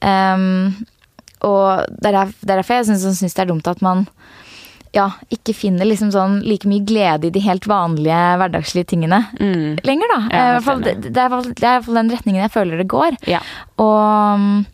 Um, 0.01 0.73
og 1.45 1.85
det 2.01 2.11
er, 2.11 2.19
er 2.25 2.51
derfor 2.55 2.79
jeg 2.79 2.89
syns 2.89 3.05
syns 3.19 3.37
det 3.37 3.45
er 3.45 3.51
dumt 3.51 3.69
at 3.69 3.83
man 3.85 4.07
ja, 4.95 5.09
ikke 5.33 5.55
finner 5.57 5.87
liksom 5.87 6.11
sånn 6.13 6.39
like 6.47 6.69
mye 6.69 6.85
glede 6.87 7.29
i 7.29 7.33
de 7.35 7.43
helt 7.43 7.67
vanlige 7.69 8.21
hverdagslige 8.39 8.91
tingene 8.93 9.21
mm. 9.39 9.83
lenger, 9.87 10.13
da. 10.15 10.21
Ja, 10.31 10.45
Eh, 10.45 10.61
fall, 10.63 10.81
det, 10.85 10.95
det 11.09 11.11
er 11.21 11.33
det 11.33 11.65
er 11.65 11.75
i 11.75 11.75
hvert 11.79 11.85
fall 11.87 11.99
den 11.99 12.13
retningen 12.13 12.43
jeg 12.45 12.53
føler 12.53 12.81
det 12.81 12.87
går. 12.91 13.17
Ja. 13.29 13.41
Og 13.81 14.65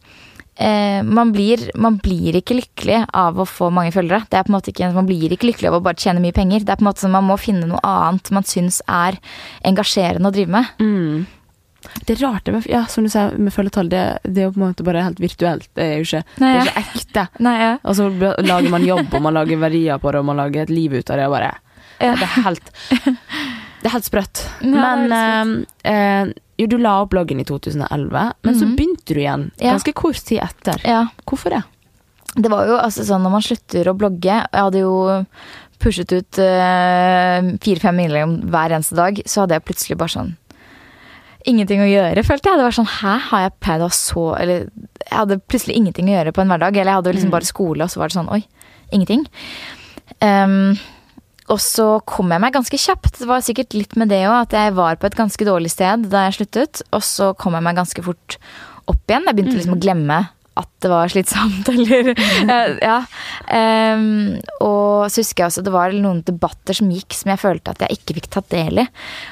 eh, 0.61 1.01
man, 1.03 1.33
blir, 1.35 1.67
man 1.81 1.97
blir 2.03 2.37
ikke 2.39 2.57
lykkelig 2.59 3.01
av 3.17 3.41
å 3.41 3.47
få 3.49 3.71
mange 3.73 3.93
følgere. 3.95 4.25
Det 4.29 4.39
er 4.39 4.47
på 4.47 4.53
en 4.53 4.57
måte 4.57 4.73
ikke, 4.73 4.91
Man 4.95 5.09
blir 5.09 5.33
ikke 5.33 5.49
lykkelig 5.49 5.71
av 5.71 5.79
å 5.79 5.83
bare 5.85 6.01
tjene 6.01 6.23
mye 6.23 6.35
penger. 6.35 6.65
Det 6.65 6.73
er 6.73 6.81
på 6.81 6.85
en 6.85 6.91
måte 6.91 7.05
sånn 7.05 7.15
Man 7.15 7.29
må 7.29 7.37
finne 7.41 7.69
noe 7.69 7.81
annet 7.87 8.33
man 8.35 8.47
syns 8.47 8.81
er 8.87 9.19
engasjerende 9.67 10.31
å 10.31 10.35
drive 10.35 10.57
med. 10.59 10.73
Mm. 10.81 11.29
Det 12.05 12.13
er 12.15 12.27
rart, 12.27 12.43
det 12.45 12.53
med, 12.53 12.65
ja, 12.69 12.83
som 12.85 13.03
du 13.03 13.09
sier, 13.09 13.33
med 13.41 13.53
følgetall. 13.53 13.89
Det, 13.89 14.01
det 14.23 14.43
er 14.43 14.45
jo 14.49 14.51
på 14.53 14.61
en 14.61 14.67
måte 14.69 14.83
bare 14.85 15.01
helt 15.03 15.19
virtuelt. 15.19 15.67
Det 15.75 15.83
er 15.83 15.95
jo 15.97 16.05
ikke, 16.05 16.23
Nei, 16.43 16.51
det 16.53 16.61
er 16.61 16.67
ikke 16.83 16.99
ekte. 17.01 17.23
Nei, 17.47 17.55
ja. 17.59 17.71
Og 17.83 17.95
så 17.97 18.09
lager 18.45 18.69
man 18.69 18.85
jobb, 18.85 19.09
og 19.17 19.21
man 19.25 19.33
lager 19.39 19.57
verdier 19.57 19.97
på 20.03 20.11
det, 20.13 20.19
og 20.21 20.25
man 20.29 20.37
lager 20.43 20.61
et 20.67 20.69
liv 20.73 20.93
ut 20.93 21.09
av 21.09 21.17
det. 21.17 21.25
Og 21.27 21.35
bare, 21.37 21.51
Ja. 22.01 22.15
Det 22.17 22.23
er 22.25 22.45
helt 22.45 22.71
Det 23.81 23.89
er 23.89 23.93
helt 23.95 24.05
sprøtt. 24.05 24.43
Ja, 24.61 24.95
men 25.01 25.11
eh, 25.17 25.91
eh, 25.91 26.31
jo, 26.61 26.67
du 26.69 26.77
la 26.77 26.99
opp 27.01 27.09
bloggen 27.15 27.39
i 27.41 27.45
2011, 27.49 28.31
men 28.45 28.55
så 28.57 28.65
Mhm. 28.67 28.75
begynte 28.77 29.13
du 29.13 29.19
igjen 29.19 29.51
Ja. 29.57 29.71
ganske 29.73 29.93
kort 29.93 30.21
tid 30.25 30.39
etter. 30.45 30.81
ja. 30.85 31.07
Hvorfor 31.25 31.49
det? 31.49 31.63
Det 32.37 32.49
var 32.49 32.65
jo 32.69 32.77
altså 32.77 33.03
sånn 33.03 33.23
når 33.25 33.31
man 33.33 33.41
slutter 33.41 33.89
å 33.89 33.97
blogge 33.97 34.23
Jeg 34.31 34.47
hadde 34.53 34.79
jo 34.79 35.25
pushet 35.81 36.11
ut 36.13 36.37
fire-fem 37.61 37.99
innlegg 38.03 38.23
om 38.27 38.35
hver 38.53 38.75
eneste 38.77 38.95
dag, 38.97 39.19
så 39.25 39.43
hadde 39.43 39.57
jeg 39.57 39.65
plutselig 39.67 39.97
bare 39.97 40.13
sånn 40.13 40.31
Ingenting 41.49 41.81
å 41.81 41.89
gjøre, 41.89 42.23
følte 42.23 42.49
jeg. 42.51 42.57
Det 42.59 42.65
var 42.67 42.75
sånn 42.77 42.89
Hæ, 43.01 43.13
har 43.31 43.41
jeg 43.47 43.53
pleid 43.59 43.81
å 43.81 43.87
ha 43.89 43.95
så 43.97 44.23
Eller 44.39 44.65
jeg 44.67 45.17
hadde 45.17 45.39
plutselig 45.49 45.75
ingenting 45.75 46.09
å 46.11 46.15
gjøre 46.19 46.33
på 46.35 46.41
en 46.43 46.47
hverdag. 46.53 46.77
Eller 46.77 46.91
jeg 46.91 46.99
hadde 47.01 47.13
liksom 47.15 47.31
Mm. 47.31 47.35
bare 47.37 47.49
skole, 47.49 47.83
og 47.83 47.89
så 47.89 47.97
var 47.97 48.07
det 48.09 48.17
sånn 48.19 48.29
Oi, 48.31 48.43
ingenting. 48.91 49.25
Um, 50.21 50.77
og 51.49 51.59
så 51.59 51.99
kom 52.07 52.29
jeg 52.31 52.39
meg 52.43 52.53
ganske 52.53 52.77
kjapt. 52.77 53.17
Det 53.19 53.27
var 53.27 53.41
sikkert 53.43 53.73
litt 53.73 53.95
med 53.99 54.09
det 54.09 54.21
òg, 54.27 54.43
at 54.45 54.51
jeg 54.55 54.73
var 54.77 54.95
på 54.95 55.05
et 55.09 55.15
ganske 55.17 55.43
dårlig 55.47 55.71
sted 55.73 56.05
da 56.11 56.27
jeg 56.29 56.37
sluttet. 56.39 56.81
Og 56.93 57.01
så 57.03 57.33
kom 57.35 57.53
jeg 57.57 57.63
meg 57.65 57.75
ganske 57.75 58.03
fort 58.05 58.37
opp 58.87 59.01
igjen. 59.09 59.25
Jeg 59.27 59.35
begynte 59.35 59.57
liksom 59.57 59.75
å 59.75 59.81
glemme 59.81 60.29
at 60.59 60.67
det 60.83 60.89
var 60.91 61.07
slitsomt, 61.13 61.69
eller 61.73 62.09
eh, 62.11 62.73
Ja. 62.83 62.97
Um, 63.47 64.35
og 64.61 65.07
så 65.11 65.21
husker 65.23 65.43
jeg 65.45 65.51
også 65.51 65.63
det 65.65 65.73
var 65.73 65.93
noen 65.95 66.19
debatter 66.27 66.75
som 66.77 66.89
gikk 66.91 67.15
som 67.15 67.31
jeg 67.31 67.39
følte 67.41 67.71
at 67.73 67.85
jeg 67.85 67.97
ikke 67.99 68.17
fikk 68.19 68.29
tatt 68.35 68.49
del 68.51 68.83
i. 68.83 68.87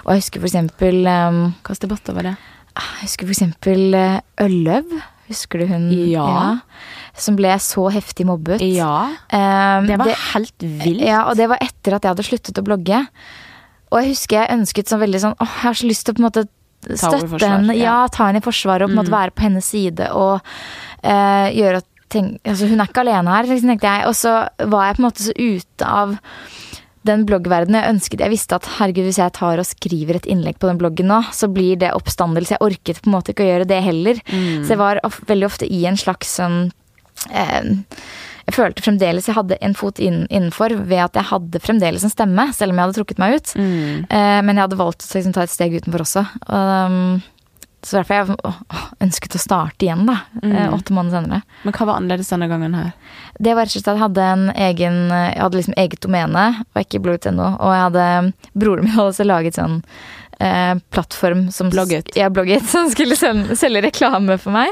Og 0.05 0.13
jeg 0.13 0.23
husker 0.23 0.39
for 0.43 0.49
eksempel 0.51 1.01
ehm, 1.11 1.41
Hva 1.67 1.75
debatter 1.83 2.15
var 2.17 2.29
det? 2.31 2.35
jeg 2.79 3.03
husker 3.09 3.27
for 3.27 3.35
eksempel 3.35 3.95
eh, 3.99 4.19
Ølløv. 4.45 4.93
Husker 5.29 5.59
du 5.61 5.65
hun? 5.69 5.89
Ja. 6.09 6.59
Som 7.19 7.35
ble 7.37 7.51
så 7.61 7.83
heftig 7.93 8.25
mobbet. 8.29 8.63
Ja, 8.65 9.09
Um, 9.29 9.85
det 9.89 9.97
var 9.99 10.13
helt 10.33 10.63
vilt. 10.63 11.03
ja, 11.05 11.25
og 11.29 11.35
det 11.37 11.49
var 11.51 11.59
etter 11.61 11.93
at 11.97 12.05
jeg 12.07 12.15
hadde 12.15 12.25
sluttet 12.25 12.57
å 12.61 12.63
blogge. 12.65 13.03
Og 13.91 13.99
jeg 14.01 14.13
husker 14.15 14.39
jeg 14.39 14.55
ønsket 14.55 14.89
sånn 14.89 15.01
veldig 15.03 15.19
sånn 15.21 15.35
Åh, 15.41 15.51
jeg 15.59 15.67
har 15.67 15.77
så 15.83 15.89
lyst 15.89 16.05
til 16.07 16.13
å 16.13 16.17
på 16.17 16.23
en 16.23 16.27
måte 16.29 16.45
støtte 16.95 17.43
henne. 17.43 17.75
ja. 17.75 17.83
Ja, 17.83 18.07
ta 18.07 18.29
henne 18.29 18.39
i 18.39 18.45
forsvaret 18.45 18.85
og 18.87 18.89
på 18.89 18.95
en 18.95 19.01
måte 19.01 19.11
Mm. 19.11 19.17
være 19.19 19.33
på 19.35 19.43
hennes 19.43 19.65
side 19.67 20.07
og 20.15 20.39
eh, 21.03 21.47
gjøre 21.57 21.83
at 21.83 21.89
tenk, 22.09 22.39
Altså, 22.43 22.69
hun 22.69 22.81
er 22.81 22.89
ikke 22.89 23.03
alene 23.05 23.35
her, 23.35 23.49
liksom, 23.49 23.73
tenkte 23.73 23.93
jeg. 23.93 24.07
Og 24.09 24.17
så 24.17 24.33
var 24.71 24.87
jeg 24.87 24.97
på 24.97 25.03
en 25.03 25.07
måte 25.09 25.25
så 25.27 25.35
ute 25.37 25.89
av 25.89 26.17
den 27.07 27.23
bloggverdenen 27.27 27.79
jeg 27.79 27.93
ønsket. 27.93 28.23
Jeg 28.25 28.33
visste 28.33 28.57
at 28.57 28.67
herregud, 28.77 29.07
hvis 29.07 29.21
jeg 29.21 29.35
tar 29.37 29.61
og 29.61 29.67
skriver 29.67 30.19
et 30.19 30.27
innlegg 30.29 30.59
på 30.59 30.67
den 30.69 30.79
bloggen 30.81 31.09
nå, 31.11 31.21
så 31.35 31.47
blir 31.51 31.79
det 31.79 31.93
oppstandelse. 31.95 32.57
Jeg 32.57 32.65
orket 32.65 32.99
på 33.03 33.09
en 33.09 33.15
måte 33.15 33.33
ikke 33.33 33.45
å 33.45 33.51
gjøre 33.53 33.69
det 33.69 33.79
heller. 33.85 34.19
Mm. 34.27 34.65
Så 34.65 34.75
jeg 34.75 34.81
var 34.81 35.01
of 35.07 35.21
veldig 35.29 35.47
ofte 35.47 35.69
i 35.69 35.85
en 35.89 35.99
slags 35.99 36.35
sånn 36.39 36.59
eh, 37.31 37.71
Jeg 38.49 38.55
følte 38.57 38.83
fremdeles 38.83 39.29
jeg 39.29 39.37
hadde 39.37 39.59
en 39.63 39.77
fot 39.77 40.01
inn, 40.03 40.23
innenfor 40.27 40.75
ved 40.89 41.05
at 41.05 41.19
jeg 41.21 41.29
hadde 41.31 41.63
fremdeles 41.63 42.03
en 42.03 42.13
stemme, 42.13 42.49
selv 42.57 42.73
om 42.73 42.79
jeg 42.81 42.89
hadde 42.89 42.99
trukket 42.99 43.23
meg 43.23 43.39
ut. 43.39 43.55
Mm. 43.55 44.07
Eh, 44.09 44.39
men 44.43 44.55
jeg 44.55 44.65
hadde 44.67 44.83
valgt 44.83 45.05
å 45.07 45.11
liksom, 45.15 45.35
ta 45.37 45.47
et 45.47 45.55
steg 45.55 45.79
utenfor 45.79 46.07
også. 46.07 46.25
Og, 46.49 46.71
um, 46.89 47.38
så 47.83 47.99
derfor 48.03 48.15
jeg 48.15 48.53
ønsket 49.01 49.35
å 49.35 49.39
starte 49.39 49.85
igjen, 49.85 50.05
da. 50.05 50.17
eh, 50.43 50.49
Mm. 50.69 50.73
åtte 50.75 50.91
måneder 50.93 51.21
senere. 51.23 51.41
Men 51.63 51.73
hva 51.73 51.85
var 51.87 51.95
annerledes 51.99 52.29
denne 52.29 52.49
gangen 52.49 52.73
her? 52.75 52.91
Det 53.39 53.53
var 53.55 53.65
rett 53.65 53.75
og 53.75 53.81
slett 53.81 53.87
at 53.87 53.95
jeg 53.97 54.03
hadde 54.03 54.29
en 54.33 54.49
egen 54.55 55.09
Jeg 55.09 55.41
hadde 55.41 55.57
liksom 55.61 55.77
eget 55.77 55.99
domene, 56.01 56.65
og 56.75 56.81
ikke 56.83 57.01
blogget.no. 57.01 57.57
Og 57.59 57.71
jeg 57.73 57.83
hadde 57.87 58.33
Broren 58.55 58.83
min 58.83 58.93
hadde 58.93 59.09
også 59.13 59.25
laget 59.25 59.55
sånn 59.55 59.83
eh, 60.41 60.75
plattform 60.91 61.49
som 61.51 61.69
Blogget. 61.69 62.15
Ja, 62.15 62.29
blogget, 62.29 62.63
som 62.63 62.89
skulle 62.89 63.15
selge, 63.15 63.55
selge 63.59 63.81
reklame 63.83 64.37
for 64.39 64.51
meg. 64.51 64.69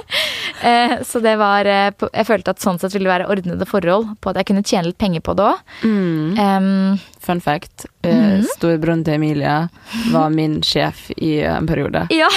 Eh, 0.63 0.97
så 1.03 1.21
det 1.21 1.37
var 1.37 1.65
eh, 1.65 1.91
Jeg 2.13 2.25
følte 2.27 2.49
at 2.55 2.59
sånn 2.63 2.79
sett 2.79 2.93
ville 2.93 3.07
det 3.07 3.19
være 3.19 3.29
ordnede 3.31 3.65
forhold 3.67 4.17
på 4.21 4.29
at 4.31 4.37
jeg 4.37 4.45
kunne 4.51 4.63
tjene 4.63 4.85
litt 4.91 4.97
penger 4.97 5.21
på 5.21 5.35
det 5.35 5.43
òg. 5.43 5.59
Mm. 5.83 6.99
Fun 7.19 7.39
fact. 7.41 7.85
eh, 8.03 8.13
Mhm. 8.37 8.45
Storebroren 8.55 9.03
til 9.03 9.13
Emilie 9.15 9.69
var 10.11 10.29
min 10.29 10.61
sjef 10.61 11.09
i 11.17 11.39
en 11.43 11.67
periode. 11.67 12.07
ja, 12.11 12.29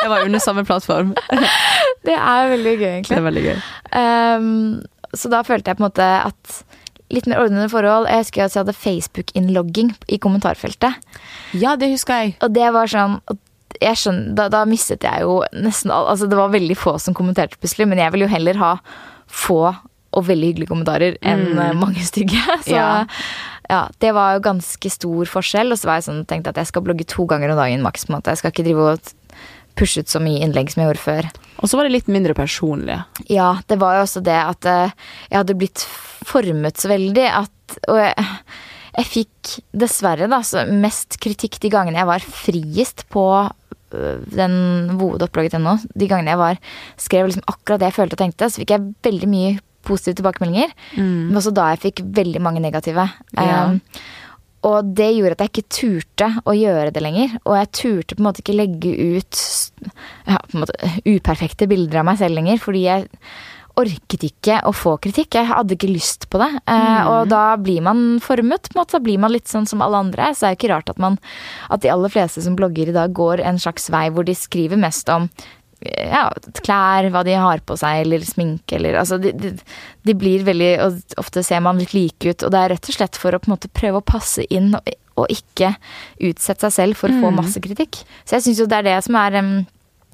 Jeg 0.00 0.10
var 0.10 0.24
under 0.26 0.42
samme 0.42 0.64
plattform. 0.68 1.12
det 2.08 2.16
er 2.16 2.48
veldig 2.54 2.74
gøy, 2.80 2.88
egentlig. 2.96 3.12
Det 3.12 3.20
er 3.20 3.26
veldig 3.28 3.44
gøy. 3.46 3.62
Um, 3.92 4.82
så 5.14 5.28
da 5.32 5.42
følte 5.46 5.70
jeg 5.72 5.78
på 5.78 5.84
en 5.84 5.88
måte 5.90 6.08
at 6.24 6.58
litt 7.12 7.26
mer 7.28 7.42
ordnede 7.44 7.68
forhold. 7.68 8.08
Jeg 8.08 8.24
husker 8.24 8.46
at 8.46 8.54
jeg 8.56 8.62
hadde 8.64 8.72
Facebook-innlogging 8.80 9.90
i 10.08 10.18
kommentarfeltet. 10.22 10.96
Ja, 11.60 11.74
det 11.76 11.90
husker 11.92 12.22
jeg. 12.24 12.36
Og 12.42 12.54
det 12.56 12.70
var 12.74 12.88
sånn 12.90 13.18
jeg 13.82 13.96
skjønner, 13.98 14.34
da, 14.36 14.44
da 14.52 14.60
mistet 14.68 15.02
jeg 15.02 15.24
jo 15.24 15.38
nesten 15.56 15.90
all, 15.90 16.04
Altså 16.12 16.28
det 16.30 16.36
var 16.38 16.52
veldig 16.52 16.74
få 16.78 16.92
som 17.02 17.14
kommenterte 17.16 17.56
plutselig, 17.58 17.86
men 17.90 17.98
jeg 17.98 18.12
ville 18.14 18.28
jo 18.28 18.30
heller 18.34 18.58
ha 18.60 18.72
få 19.32 19.62
og 20.12 20.26
veldig 20.28 20.50
hyggelige 20.50 20.68
kommentarer 20.68 21.14
enn 21.24 21.46
Mm. 21.54 21.58
eh, 21.58 21.72
mange 21.80 22.04
stygge. 22.04 22.36
Så 22.66 22.74
ja. 22.76 23.04
Ja. 23.70 23.86
det 23.98 24.10
var 24.12 24.34
jo 24.36 24.42
ganske 24.44 24.90
stor 24.92 25.24
forskjell. 25.32 25.72
Og 25.72 25.80
så 25.80 25.88
var 25.88 25.98
jeg 26.00 26.04
sånn, 26.10 26.24
tenkte 26.28 26.52
at 26.52 26.60
jeg 26.60 26.68
skal 26.68 26.84
blogge 26.84 27.06
to 27.08 27.24
ganger 27.26 27.54
om 27.54 27.56
dagen 27.62 27.80
maks. 27.84 28.04
på 28.04 28.12
en 28.12 28.18
måte. 28.20 28.30
Jeg 28.34 28.42
skal 28.42 28.52
ikke 28.52 28.66
drive 28.68 28.84
og 28.92 29.12
pushe 29.78 30.02
ut 30.02 30.10
så 30.10 30.20
mye 30.22 30.42
innlegg 30.44 30.72
som 30.72 30.82
jeg 30.82 30.90
gjorde 30.90 31.04
før. 31.04 31.30
Og 31.62 31.70
så 31.70 31.78
var 31.78 31.86
det 31.86 31.94
litt 31.96 32.10
mindre 32.12 32.36
personlig. 32.36 32.98
Ja, 33.30 33.54
det 33.70 33.78
var 33.82 33.96
jo 33.96 34.04
også 34.06 34.22
det 34.24 34.38
at 34.38 34.68
eh, 34.68 34.94
jeg 35.30 35.40
hadde 35.40 35.58
blitt 35.58 35.86
formet 36.26 36.78
så 36.78 36.90
veldig 36.92 37.24
at 37.34 37.78
Og 37.90 37.96
jeg, 37.98 38.26
jeg 38.92 39.08
fikk 39.08 39.52
dessverre 39.80 40.28
da 40.28 40.42
så 40.44 40.66
mest 40.68 41.16
kritikk 41.22 41.56
de 41.62 41.70
gangene 41.72 42.02
jeg 42.02 42.10
var 42.10 42.24
friest 42.26 43.06
på 43.12 43.24
den 43.40 43.60
den 44.32 44.96
voodoo.blogget.no. 44.96 45.76
De 45.94 46.08
gangene 46.08 46.32
jeg 46.32 46.40
var 46.40 46.60
skrev 47.00 47.28
liksom 47.28 47.44
akkurat 47.50 47.82
det 47.82 47.90
jeg 47.90 47.98
følte 47.98 48.16
og 48.16 48.22
tenkte, 48.22 48.48
så 48.48 48.62
fikk 48.62 48.74
jeg 48.74 48.88
veldig 49.04 49.28
mye 49.28 49.52
positive 49.86 50.20
tilbakemeldinger. 50.20 50.72
Mm. 50.96 51.28
Men 51.28 51.40
også 51.40 51.52
da 51.54 51.72
jeg 51.72 51.82
fikk 51.86 52.04
veldig 52.16 52.42
mange 52.44 52.62
negative. 52.62 53.08
Ja. 53.36 53.64
Um, 53.72 53.80
og 54.62 54.92
det 54.94 55.08
gjorde 55.16 55.36
at 55.36 55.42
jeg 55.44 55.52
ikke 55.52 55.74
turte 55.74 56.28
å 56.46 56.54
gjøre 56.54 56.92
det 56.94 57.02
lenger. 57.02 57.38
Og 57.42 57.56
jeg 57.58 57.72
turte 57.78 58.16
på 58.16 58.22
en 58.22 58.28
måte 58.28 58.44
ikke 58.44 58.58
legge 58.58 58.92
ut 58.94 59.40
ja, 60.28 60.38
måte, 60.54 60.92
uperfekte 61.08 61.66
bilder 61.70 62.02
av 62.02 62.06
meg 62.12 62.20
selv 62.20 62.38
lenger, 62.38 62.62
fordi 62.62 62.84
jeg 62.86 63.08
orket 63.80 64.26
ikke 64.28 64.58
å 64.68 64.72
få 64.76 64.94
kritikk. 65.02 65.38
Jeg 65.38 65.48
hadde 65.48 65.74
ikke 65.76 65.90
lyst 65.90 66.28
på 66.30 66.40
det. 66.42 66.50
Eh, 66.68 67.08
og 67.08 67.30
da 67.32 67.56
blir 67.60 67.82
man 67.84 68.20
formet. 68.22 68.68
på 68.68 68.76
en 68.76 68.82
måte, 68.82 68.98
Da 68.98 69.02
blir 69.02 69.18
man 69.18 69.32
litt 69.32 69.48
sånn 69.48 69.66
som 69.66 69.82
alle 69.82 69.96
andre. 69.96 70.30
Så 70.34 70.44
det 70.44 70.48
er 70.48 70.54
jo 70.54 70.60
ikke 70.60 70.74
rart 70.74 70.92
at, 70.92 70.98
man, 70.98 71.18
at 71.70 71.82
de 71.82 71.90
aller 71.90 72.12
fleste 72.12 72.42
som 72.44 72.56
blogger 72.56 72.92
i 72.92 72.96
dag, 72.96 73.12
går 73.12 73.40
en 73.40 73.58
slags 73.58 73.90
vei 73.90 74.10
hvor 74.10 74.24
de 74.28 74.36
skriver 74.36 74.76
mest 74.76 75.08
om 75.08 75.30
ja, 75.84 76.24
klær, 76.62 77.08
hva 77.12 77.22
de 77.26 77.36
har 77.38 77.62
på 77.66 77.76
seg, 77.80 78.04
eller 78.04 78.24
sminke, 78.26 78.78
eller 78.78 78.98
Altså, 79.02 79.18
de, 79.22 79.32
de, 79.36 79.52
de 80.06 80.14
blir 80.18 80.44
veldig 80.46 80.72
Og 80.86 81.18
ofte 81.20 81.44
ser 81.46 81.62
man 81.64 81.80
litt 81.80 81.94
like 81.96 82.32
ut, 82.32 82.42
og 82.46 82.54
det 82.54 82.60
er 82.60 82.74
rett 82.74 82.90
og 82.90 82.98
slett 82.98 83.18
for 83.20 83.34
å 83.34 83.42
på 83.42 83.50
en 83.50 83.56
måte 83.56 83.72
prøve 83.72 84.00
å 84.00 84.06
passe 84.12 84.46
inn 84.52 84.72
og, 84.78 84.90
og 85.20 85.30
ikke 85.32 85.74
utsette 86.24 86.68
seg 86.68 86.74
selv 86.76 87.00
for 87.00 87.12
å 87.12 87.20
få 87.20 87.32
masse 87.36 87.60
kritikk. 87.60 88.00
Så 88.24 88.38
jeg 88.38 88.46
syns 88.46 88.62
jo 88.62 88.68
det 88.70 88.80
er 88.80 88.88
det 88.88 88.98
som 89.04 89.18
er 89.20 89.36
um, 89.42 89.54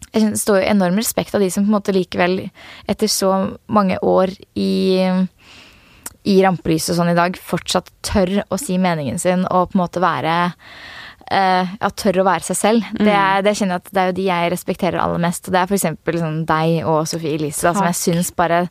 jeg 0.08 0.38
står 0.40 0.62
jo 0.62 0.68
enorm 0.70 0.98
respekt 0.98 1.34
av 1.36 1.42
de 1.44 1.50
som 1.52 1.66
på 1.66 1.70
en 1.70 1.76
måte 1.76 1.94
likevel, 1.94 2.40
etter 2.88 3.10
så 3.12 3.32
mange 3.66 3.98
år 4.02 4.32
i 4.58 4.70
i 6.28 6.38
rampelyset 6.44 6.92
og 6.92 6.98
sånn 6.98 7.12
i 7.14 7.16
dag, 7.16 7.36
fortsatt 7.40 7.90
tør 8.04 8.42
å 8.52 8.58
si 8.60 8.76
meningen 8.80 9.20
sin 9.22 9.46
og 9.46 9.70
på 9.70 9.78
en 9.78 9.84
måte 9.84 10.02
være 10.02 10.34
eh, 11.30 11.74
ja, 11.80 11.90
tør 11.90 12.22
å 12.22 12.26
være 12.28 12.48
seg 12.48 12.58
selv. 12.58 12.88
Det, 12.98 13.12
er, 13.12 13.42
det 13.46 13.54
kjenner 13.58 13.78
jeg 13.78 13.84
at 13.84 13.92
det 13.92 14.02
er 14.02 14.10
jo 14.10 14.16
de 14.18 14.26
jeg 14.28 14.52
respekterer 14.54 15.02
aller 15.02 15.22
mest. 15.22 15.48
Og 15.48 15.54
det 15.54 15.60
er 15.60 15.76
eksempel 15.78 16.20
sånn 16.20 16.40
deg 16.48 16.88
og 16.88 17.04
Sofie 17.10 17.36
Elise, 17.38 17.66
da, 17.66 17.74
som 17.76 17.88
jeg 17.88 18.00
syns 18.00 18.32
bare 18.36 18.66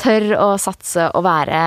tør 0.00 0.34
å 0.40 0.50
satse 0.60 1.10
og 1.14 1.24
være 1.26 1.62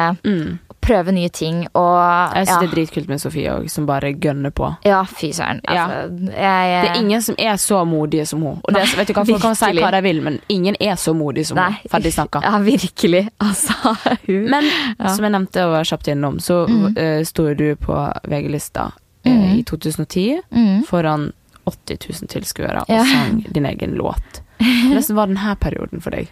Prøve 0.83 1.13
nye 1.15 1.29
ting 1.31 1.61
og 1.79 1.93
Jeg 2.35 2.43
syns 2.43 2.49
ja. 2.49 2.55
det 2.59 2.67
er 2.67 2.71
dritkult 2.73 3.07
med 3.07 3.21
Sofie 3.21 3.51
òg, 3.53 3.69
som 3.71 3.85
bare 3.87 4.09
gønner 4.19 4.51
på. 4.51 4.67
Ja, 4.83 4.99
fy 5.07 5.29
søren. 5.35 5.61
Ja. 5.63 5.85
Altså, 5.85 6.31
jeg, 6.33 6.73
Det 6.73 6.89
er 6.89 6.97
ingen 6.99 7.23
som 7.23 7.37
er 7.39 7.55
så 7.61 7.83
modige 7.87 8.25
som 8.27 8.43
hun. 8.43 8.57
Og 8.59 8.75
det, 8.75 8.83
vet 8.97 9.07
du 9.07 9.13
hva, 9.15 9.23
Folk 9.29 9.45
kan 9.45 9.55
si 9.55 9.69
hva 9.77 9.93
de 9.95 10.01
vil, 10.03 10.19
men 10.25 10.41
ingen 10.51 10.75
er 10.83 10.97
så 10.99 11.13
modig 11.15 11.45
som 11.47 11.61
hun. 11.61 11.77
Ferdig 11.91 12.11
snakka. 12.17 12.43
Ja, 12.53 12.59
virkelig. 12.59 13.23
Altså, 13.41 13.95
hun 14.27 14.49
Men 14.51 14.67
Ja. 14.99 15.13
Som 15.15 15.23
jeg 15.23 15.33
nevnte 15.33 15.63
og 15.65 15.71
var 15.77 15.87
kjapt 15.87 16.09
innom, 16.11 16.41
så 16.43 16.63
mm. 16.67 16.99
sto 17.27 17.47
du 17.57 17.65
på 17.79 17.95
VG-lista 18.29 18.89
eh, 19.25 19.57
i 19.59 19.63
2010 19.63 20.41
mm. 20.51 20.83
foran 20.89 21.31
80 21.65 21.97
000 22.21 22.31
tilskuere 22.33 22.81
og 22.83 22.89
Ja. 22.91 23.03
sang 23.07 23.43
din 23.55 23.65
egen 23.65 23.95
låt. 23.99 24.41
Hvordan 24.59 25.15
var 25.15 25.27
denne 25.31 25.55
perioden 25.59 26.01
for 26.03 26.11
deg? 26.15 26.27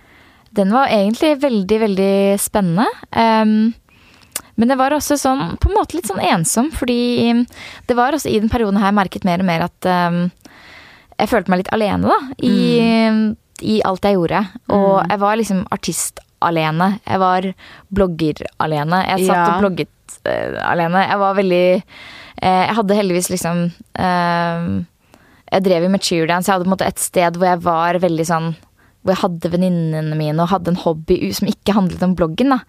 Den 0.52 0.72
var 0.76 0.88
egentlig 0.92 1.38
veldig, 1.40 1.78
veldig 1.80 2.40
spennende. 2.40 2.86
Um, 3.16 3.74
men 4.60 4.68
det 4.68 4.76
var 4.78 4.92
også 4.92 5.16
sånn, 5.18 5.56
på 5.64 5.70
en 5.70 5.78
måte 5.78 5.96
litt 5.96 6.10
sånn 6.10 6.20
ensom, 6.20 6.68
fordi 6.76 7.46
det 7.88 7.96
var 7.96 8.14
også 8.14 8.30
i 8.30 8.40
den 8.40 8.52
perioden 8.52 8.80
her 8.82 8.92
merket 8.92 9.24
mer 9.24 9.40
og 9.40 9.48
mer 9.48 9.64
at 9.70 9.88
um, 9.88 10.26
jeg 11.18 11.32
følte 11.32 11.54
meg 11.54 11.62
litt 11.64 11.72
alene, 11.72 12.12
da. 12.12 12.20
I, 12.44 12.56
i 13.62 13.80
alt 13.88 14.04
jeg 14.04 14.18
gjorde. 14.18 14.44
Og 14.74 15.00
jeg 15.08 15.22
var 15.24 15.40
liksom 15.40 15.64
artist 15.72 16.20
alene. 16.42 16.96
Jeg 17.06 17.22
var 17.22 17.48
blogger 17.94 18.44
alene. 18.60 19.04
Jeg 19.08 19.28
satt 19.30 19.38
Ja. 19.38 19.46
og 19.56 19.64
blogget 19.64 20.18
uh, 20.26 20.60
alene. 20.68 21.06
Jeg 21.08 21.20
var 21.22 21.38
veldig 21.38 21.66
Jeg 22.40 22.76
hadde 22.78 22.96
heldigvis 22.96 23.28
liksom 23.34 23.66
ehm, 24.00 24.70
Jeg 25.52 25.64
drev 25.66 25.84
jo 25.86 25.92
med 25.92 26.06
cheerdance. 26.06 26.48
Jeg 26.48 26.56
hadde 26.56 26.68
på 26.68 26.72
en 26.72 26.76
måte 26.78 26.88
et 26.88 27.02
sted 27.02 27.38
hvor 27.38 27.50
jeg 27.50 27.64
var 27.66 28.00
veldig 28.02 28.28
sånn 28.30 28.54
hvor 29.02 29.16
jeg 29.16 29.22
hadde 29.24 29.50
venninnene 29.50 30.14
mine 30.14 30.44
og 30.44 30.52
hadde 30.52 30.76
en 30.76 30.84
hobby 30.84 31.16
som 31.34 31.48
ikke 31.50 31.74
handlet 31.74 32.04
om 32.06 32.12
bloggen. 32.14 32.54
da. 32.54 32.60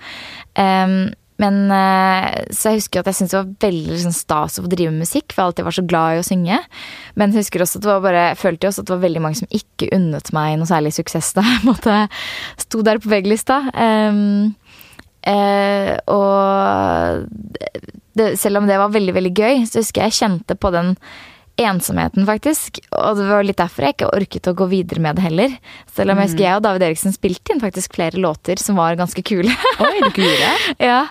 Men 1.42 1.58
eh, 1.74 2.44
Så 2.52 2.70
jeg 2.70 2.82
husker 2.82 3.02
at 3.02 3.10
jeg 3.10 3.18
syntes 3.18 3.34
det 3.34 3.40
var 3.40 3.52
veldig 3.66 4.00
sånn, 4.04 4.16
stas 4.16 4.58
å 4.58 4.64
få 4.64 4.70
drive 4.72 4.92
med 4.94 5.06
musikk, 5.06 5.32
for 5.32 5.42
jeg 5.42 5.50
alltid 5.50 5.68
var 5.68 5.76
så 5.78 5.86
glad 5.88 6.14
i 6.14 6.20
å 6.20 6.26
synge. 6.26 6.58
Men 7.18 7.32
jeg 7.32 7.46
husker 7.46 7.64
også 7.64 7.80
at 7.80 7.86
det 7.86 7.92
var 7.92 8.04
bare, 8.04 8.24
jeg 8.30 8.40
følte 8.42 8.70
også 8.70 8.84
at 8.84 8.90
det 8.90 8.94
var 8.94 9.04
veldig 9.06 9.24
mange 9.24 9.40
som 9.40 9.56
ikke 9.60 9.90
unnet 9.96 10.32
meg 10.36 10.58
noe 10.60 10.70
særlig 10.70 10.94
suksess 10.98 11.32
da 11.38 11.46
jeg 11.50 11.64
måte 11.66 11.98
sto 12.62 12.82
der 12.86 13.02
på 13.02 13.10
VG-lista. 13.12 13.58
Ehm, 13.74 14.52
eh, 15.28 15.96
og 16.12 17.26
det, 18.18 18.32
selv 18.40 18.60
om 18.60 18.68
det 18.68 18.80
var 18.80 18.94
veldig, 18.94 19.14
veldig 19.18 19.34
gøy, 19.34 19.66
så 19.68 19.82
husker 19.82 20.04
jeg 20.04 20.12
jeg 20.12 20.20
kjente 20.22 20.58
på 20.58 20.72
den 20.74 20.96
ensomheten, 21.60 22.24
faktisk. 22.26 22.80
Og 22.96 23.18
det 23.18 23.26
var 23.28 23.44
litt 23.44 23.60
derfor 23.60 23.84
jeg 23.84 23.96
ikke 23.96 24.10
orket 24.16 24.48
å 24.48 24.54
gå 24.56 24.66
videre 24.70 25.02
med 25.04 25.18
det 25.18 25.24
heller. 25.26 25.56
Selv 25.92 26.14
om 26.14 26.20
jeg 26.20 26.30
husker 26.30 26.46
jeg 26.46 26.58
og 26.58 26.64
David 26.64 26.86
Eriksen 26.86 27.14
spilte 27.14 27.52
inn 27.52 27.60
faktisk 27.62 27.96
flere 27.96 28.20
låter 28.20 28.60
som 28.60 28.80
var 28.80 28.96
ganske 28.98 29.24
kule. 29.26 29.52
Oi, 29.84 29.92
du 30.00 30.08
kule. 30.16 30.52
ja, 30.90 31.04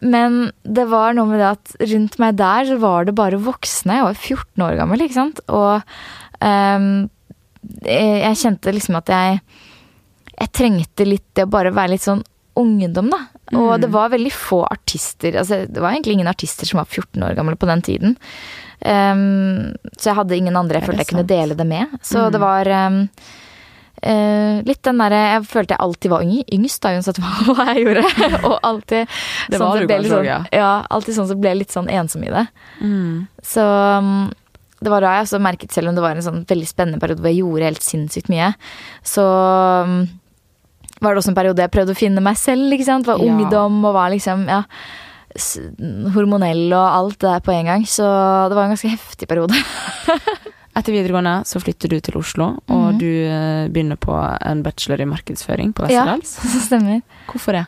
Men 0.00 0.52
det 0.62 0.86
var 0.92 1.18
noe 1.18 1.28
med 1.30 1.42
det 1.42 1.50
at 1.50 1.74
rundt 1.92 2.18
meg 2.22 2.38
der 2.38 2.70
så 2.70 2.78
var 2.82 3.08
det 3.08 3.16
bare 3.18 3.42
voksne. 3.42 3.98
Jeg 3.98 4.08
var 4.08 4.22
14 4.22 4.66
år 4.68 4.80
gammel, 4.80 5.04
ikke 5.04 5.18
sant. 5.18 5.42
Og 5.50 5.82
jeg 6.38 7.08
jeg 7.88 8.38
kjente 8.38 8.70
liksom 8.70 8.96
at 9.00 9.10
jeg 9.10 9.40
Jeg 10.38 10.50
trengte 10.54 11.04
litt 11.04 11.24
det 11.34 11.48
å 11.48 11.50
bare 11.50 11.72
være 11.74 11.96
litt 11.96 12.04
sånn 12.04 12.20
ungdom, 12.60 13.10
da. 13.12 13.24
Og 13.56 13.80
det 13.80 13.90
var 13.92 14.12
veldig 14.12 14.32
få 14.34 14.62
artister. 14.68 15.36
Altså, 15.40 15.62
det 15.68 15.82
var 15.82 15.94
egentlig 15.94 16.18
ingen 16.18 16.30
artister 16.30 16.68
som 16.68 16.82
var 16.82 16.88
14 16.88 17.22
år 17.24 17.36
gamle 17.38 17.56
på 17.56 17.68
den 17.70 17.84
tiden. 17.84 18.16
Um, 18.78 19.74
så 19.98 20.12
jeg 20.12 20.18
hadde 20.20 20.36
ingen 20.36 20.56
andre 20.56 20.78
jeg 20.78 20.86
følte 20.86 21.02
jeg 21.02 21.10
kunne 21.12 21.28
dele 21.28 21.58
det 21.58 21.66
med. 21.66 21.94
Så 22.04 22.28
det 22.30 22.40
var 22.42 22.68
um, 22.86 23.00
uh, 24.04 24.58
litt 24.68 24.82
den 24.86 25.00
derre 25.02 25.22
Jeg 25.32 25.46
følte 25.50 25.74
jeg 25.74 25.84
alltid 25.86 26.12
var 26.12 26.26
yngst, 26.28 26.82
da, 26.84 26.92
uansett 26.94 27.18
hva, 27.22 27.70
jeg 27.72 27.86
gjorde. 27.86 28.04
og 28.48 28.58
alltid 28.62 29.08
Det 29.48 29.62
sånn 29.62 29.80
som 29.80 29.88
ble 29.90 30.02
litt 30.04 30.14
sånn, 30.14 30.28
ja. 30.54 30.74
Alltid 30.94 31.18
sånn 31.18 31.32
så 31.32 31.38
ble 31.40 31.56
litt 31.62 31.74
sånn 31.74 31.90
ensom 31.90 32.28
i 32.28 32.34
det. 32.34 32.44
Mm. 32.84 33.26
Så 33.54 33.64
um, 33.64 34.28
det 34.78 34.92
var 34.92 35.02
da 35.02 35.16
jeg 35.16 35.26
også 35.26 35.42
merket, 35.42 35.74
selv 35.74 35.90
om 35.90 35.98
det 35.98 36.04
var 36.04 36.14
en 36.14 36.22
sånn 36.22 36.44
veldig 36.46 36.68
spennende 36.68 37.02
periode 37.02 37.24
hvor 37.24 37.32
jeg 37.32 37.40
gjorde 37.40 37.70
helt 37.72 37.86
sinnssykt 37.86 38.30
mye, 38.30 38.52
så 39.02 39.24
var 41.00 41.14
det 41.14 41.22
også 41.22 41.30
en 41.32 41.38
periode 41.38 41.62
jeg 41.64 41.70
prøvde 41.74 41.94
å 41.94 41.98
finne 41.98 42.20
meg 42.24 42.36
selv, 42.40 42.72
ikke 42.74 42.84
sant. 42.88 43.06
Var 43.06 43.18
Ja. 43.22 43.32
ungdom 43.32 43.84
og 43.84 43.94
var 43.94 44.10
liksom, 44.10 44.46
ja 44.48 44.62
Hormonell 46.14 46.72
og 46.72 46.86
alt 46.88 47.18
det 47.20 47.28
der 47.30 47.42
på 47.44 47.52
en 47.54 47.66
gang. 47.68 47.84
Så 47.86 48.04
det 48.48 48.56
var 48.56 48.64
en 48.66 48.72
ganske 48.74 48.90
heftig 48.92 49.28
periode. 49.30 49.54
Etter 50.78 50.94
videregående 50.94 51.40
så 51.48 51.58
flytter 51.62 51.90
du 51.90 51.98
til 52.00 52.16
Oslo, 52.20 52.52
og 52.70 52.98
du 53.00 53.08
eh, 53.08 53.66
begynner 53.72 53.98
på 53.98 54.14
en 54.14 54.60
bachelor 54.62 55.00
i 55.02 55.08
markedsføring 55.10 55.72
på 55.74 55.88
ja, 55.90 56.04
Westerdals. 56.06 56.36
så 56.52 56.60
stemmer. 56.68 57.00
Hvorfor 57.30 57.56
det? 57.58 57.64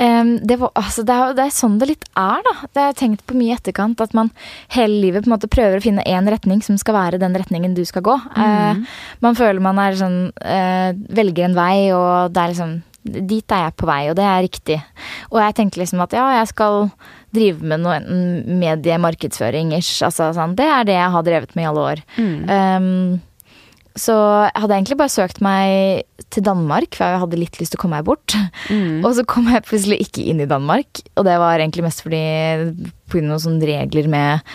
Det, 0.00 0.56
var, 0.56 0.70
altså, 0.80 1.04
det, 1.04 1.12
er, 1.14 1.34
det 1.36 1.44
er 1.44 1.54
sånn 1.54 1.78
det 1.80 1.90
litt 1.90 2.06
er, 2.16 2.40
da. 2.46 2.54
Det 2.66 2.80
har 2.80 2.92
jeg 2.92 2.98
tenkt 3.02 3.24
på 3.28 3.36
mye 3.36 3.52
i 3.52 3.56
etterkant. 3.58 4.00
At 4.00 4.14
man 4.16 4.30
hele 4.72 5.00
livet 5.02 5.26
på 5.26 5.30
en 5.30 5.34
måte 5.36 5.50
prøver 5.52 5.76
å 5.76 5.84
finne 5.84 6.04
én 6.08 6.28
retning 6.30 6.62
som 6.64 6.78
skal 6.80 6.96
være 6.96 7.20
den 7.20 7.36
retningen 7.36 7.76
du 7.76 7.82
skal 7.88 8.04
gå. 8.06 8.16
Eh, 8.40 8.80
man 9.20 9.38
føler 9.38 9.60
man 9.64 9.80
er 9.82 9.98
sånn 10.00 10.20
eh, 10.40 10.92
Velger 11.20 11.50
en 11.50 11.58
vei, 11.58 11.90
og 11.96 12.32
det 12.34 12.42
er 12.42 12.54
liksom 12.54 12.78
Dit 13.00 13.48
er 13.56 13.62
jeg 13.64 13.76
på 13.80 13.86
vei, 13.88 14.02
og 14.10 14.16
det 14.18 14.26
er 14.28 14.42
riktig. 14.44 14.76
Og 15.30 15.38
jeg 15.40 15.54
tenkte 15.56 15.80
liksom 15.80 16.02
at 16.04 16.12
ja, 16.12 16.26
jeg 16.36 16.50
skal 16.50 16.90
drive 17.32 17.64
med 17.64 17.80
noe 17.80 17.94
enten 17.96 18.60
mediemarkedsføring 18.60 19.72
ish. 19.78 20.02
Altså 20.04 20.28
sånn. 20.36 20.52
Det 20.58 20.66
er 20.68 20.84
det 20.84 20.98
jeg 20.98 21.14
har 21.14 21.24
drevet 21.24 21.56
med 21.56 21.64
i 21.64 21.70
alle 21.70 21.86
år. 21.94 22.02
Um, 22.20 23.16
så 24.00 24.14
jeg 24.46 24.62
hadde 24.62 24.76
egentlig 24.78 24.98
bare 25.00 25.12
søkt 25.12 25.42
meg 25.44 26.06
til 26.32 26.44
Danmark, 26.46 26.94
for 26.96 27.04
jeg 27.04 27.22
hadde 27.24 27.40
litt 27.40 27.58
lyst 27.60 27.74
til 27.74 27.80
å 27.80 27.82
komme 27.82 27.98
meg 27.98 28.06
bort. 28.08 28.36
Mm. 28.70 29.02
Og 29.02 29.12
så 29.18 29.26
kom 29.28 29.50
jeg 29.50 29.66
plutselig 29.66 30.00
ikke 30.04 30.24
inn 30.30 30.40
i 30.42 30.48
Danmark, 30.48 31.02
og 31.18 31.26
det 31.26 31.36
var 31.42 31.60
egentlig 31.60 31.84
mest 31.86 32.04
fordi 32.06 32.22
pga. 33.10 33.24
noen 33.26 33.42
sånne 33.42 33.68
regler 33.68 34.08
med 34.10 34.46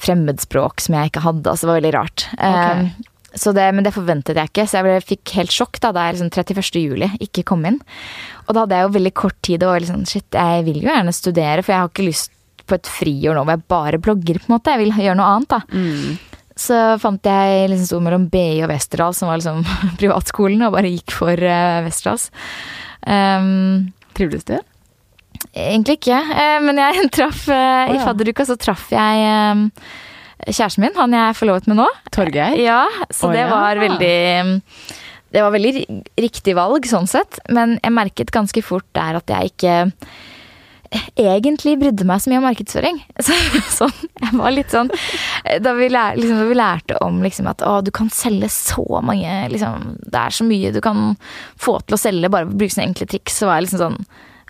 fremmedspråk 0.00 0.80
som 0.80 0.96
jeg 0.96 1.12
ikke 1.12 1.24
hadde. 1.26 1.46
Altså 1.46 1.66
det 1.66 1.72
var 1.72 1.80
veldig 1.80 1.94
rart. 1.98 2.26
Okay. 2.38 2.88
Um, 2.88 3.10
så 3.38 3.52
det, 3.54 3.68
men 3.76 3.86
det 3.86 3.94
forventet 3.94 4.38
jeg 4.40 4.50
ikke, 4.50 4.66
så 4.66 4.80
jeg 4.80 4.86
ble, 4.88 4.96
fikk 5.06 5.34
helt 5.36 5.54
sjokk 5.54 5.78
da 5.84 5.92
da 5.94 6.08
jeg 6.08 6.16
liksom 6.16 6.32
31. 6.34 6.80
juli 6.82 7.10
ikke 7.22 7.44
kom 7.46 7.62
inn. 7.68 7.78
Og 8.48 8.56
da 8.56 8.64
hadde 8.64 8.80
jeg 8.80 8.88
jo 8.88 8.94
veldig 8.96 9.14
kort 9.20 9.38
tid 9.46 9.62
og 9.62 9.74
var 9.74 9.84
litt 9.84 9.92
sånn 9.92 10.08
shit, 10.08 10.26
jeg 10.34 10.66
vil 10.66 10.80
jo 10.82 10.90
gjerne 10.90 11.14
studere, 11.14 11.62
for 11.62 11.74
jeg 11.74 11.84
har 11.84 11.92
ikke 11.92 12.08
lyst 12.08 12.34
på 12.66 12.78
et 12.78 12.90
friår 12.90 13.36
nå 13.36 13.44
hvor 13.44 13.56
jeg 13.56 13.68
bare 13.70 14.00
blogger, 14.02 14.40
på 14.40 14.50
en 14.50 14.56
måte. 14.56 14.74
Jeg 14.74 14.82
vil 14.82 15.04
gjøre 15.04 15.18
noe 15.20 15.30
annet, 15.36 15.54
da. 15.54 15.60
Mm. 15.70 16.18
Så 16.60 16.76
fant 17.00 17.24
jeg 17.24 17.70
liksom 17.72 17.88
sto 17.88 18.00
mellom 18.04 18.26
BI 18.32 18.60
og 18.64 18.68
Westerdals, 18.72 19.20
som 19.22 19.30
var 19.30 19.40
liksom 19.40 19.64
privatskolen, 20.00 20.66
og 20.66 20.74
bare 20.76 20.92
gikk 20.92 21.14
for 21.16 21.40
uh, 21.40 21.80
Westerdals. 21.86 22.28
Um, 23.06 23.90
Trivdes 24.16 24.44
du? 24.48 24.58
egentlig 25.56 25.96
ikke, 25.98 26.18
eh, 26.20 26.58
men 26.62 26.78
jeg 26.78 27.06
traff 27.16 27.46
oh, 27.48 27.56
ja. 27.56 27.94
I 27.94 28.00
fadderuka 28.02 28.44
så 28.46 28.58
traff 28.60 28.90
jeg 28.92 29.70
kjæresten 30.46 30.84
min, 30.84 30.96
han 30.96 31.14
jeg 31.16 31.32
er 31.32 31.36
forlovet 31.36 31.68
med 31.70 31.80
nå. 31.80 31.86
Torgeir? 32.14 32.56
Ja, 32.60 32.84
så 33.12 33.28
oh, 33.28 33.34
det 33.34 33.44
ja. 33.44 33.50
var 33.52 33.80
veldig 33.80 34.60
Det 35.30 35.44
var 35.44 35.52
veldig 35.54 35.72
riktig 36.18 36.56
valg, 36.58 36.86
sånn 36.88 37.06
sett. 37.06 37.38
Men 37.52 37.76
jeg 37.78 37.94
merket 37.94 38.32
ganske 38.34 38.62
fort 38.66 38.86
der 38.96 39.20
at 39.20 39.30
jeg 39.30 39.52
ikke 39.52 39.74
egentlig 40.90 41.76
brydde 41.78 42.06
meg 42.08 42.22
så 42.22 42.30
mye 42.30 42.40
om 42.40 42.46
markedsføring. 42.48 42.96
Så, 43.26 43.36
sånn, 43.76 44.08
jeg 44.20 44.38
var 44.38 44.54
litt 44.54 44.72
sånn 44.72 44.90
Da 45.62 45.74
vi, 45.78 45.90
lær, 45.92 46.16
liksom, 46.18 46.40
da 46.40 46.46
vi 46.48 46.56
lærte 46.58 46.96
om 47.04 47.20
liksom, 47.22 47.50
at 47.50 47.62
å, 47.66 47.76
du 47.84 47.92
kan 47.94 48.10
selge 48.12 48.50
så 48.52 48.84
mange 49.04 49.30
liksom, 49.52 49.94
Det 50.02 50.18
er 50.18 50.34
så 50.34 50.46
mye 50.46 50.72
du 50.74 50.80
kan 50.84 51.14
få 51.60 51.78
til 51.84 51.96
å 51.96 52.00
selge 52.00 52.32
bare 52.32 52.48
ved 52.48 52.56
å 52.56 52.60
bruke 52.62 52.74
sånne 52.74 52.90
enkle 52.90 53.08
triks, 53.10 53.38
så 53.38 53.48
var 53.48 53.60
jeg 53.60 53.68
liksom 53.68 53.84
sånn 53.84 54.02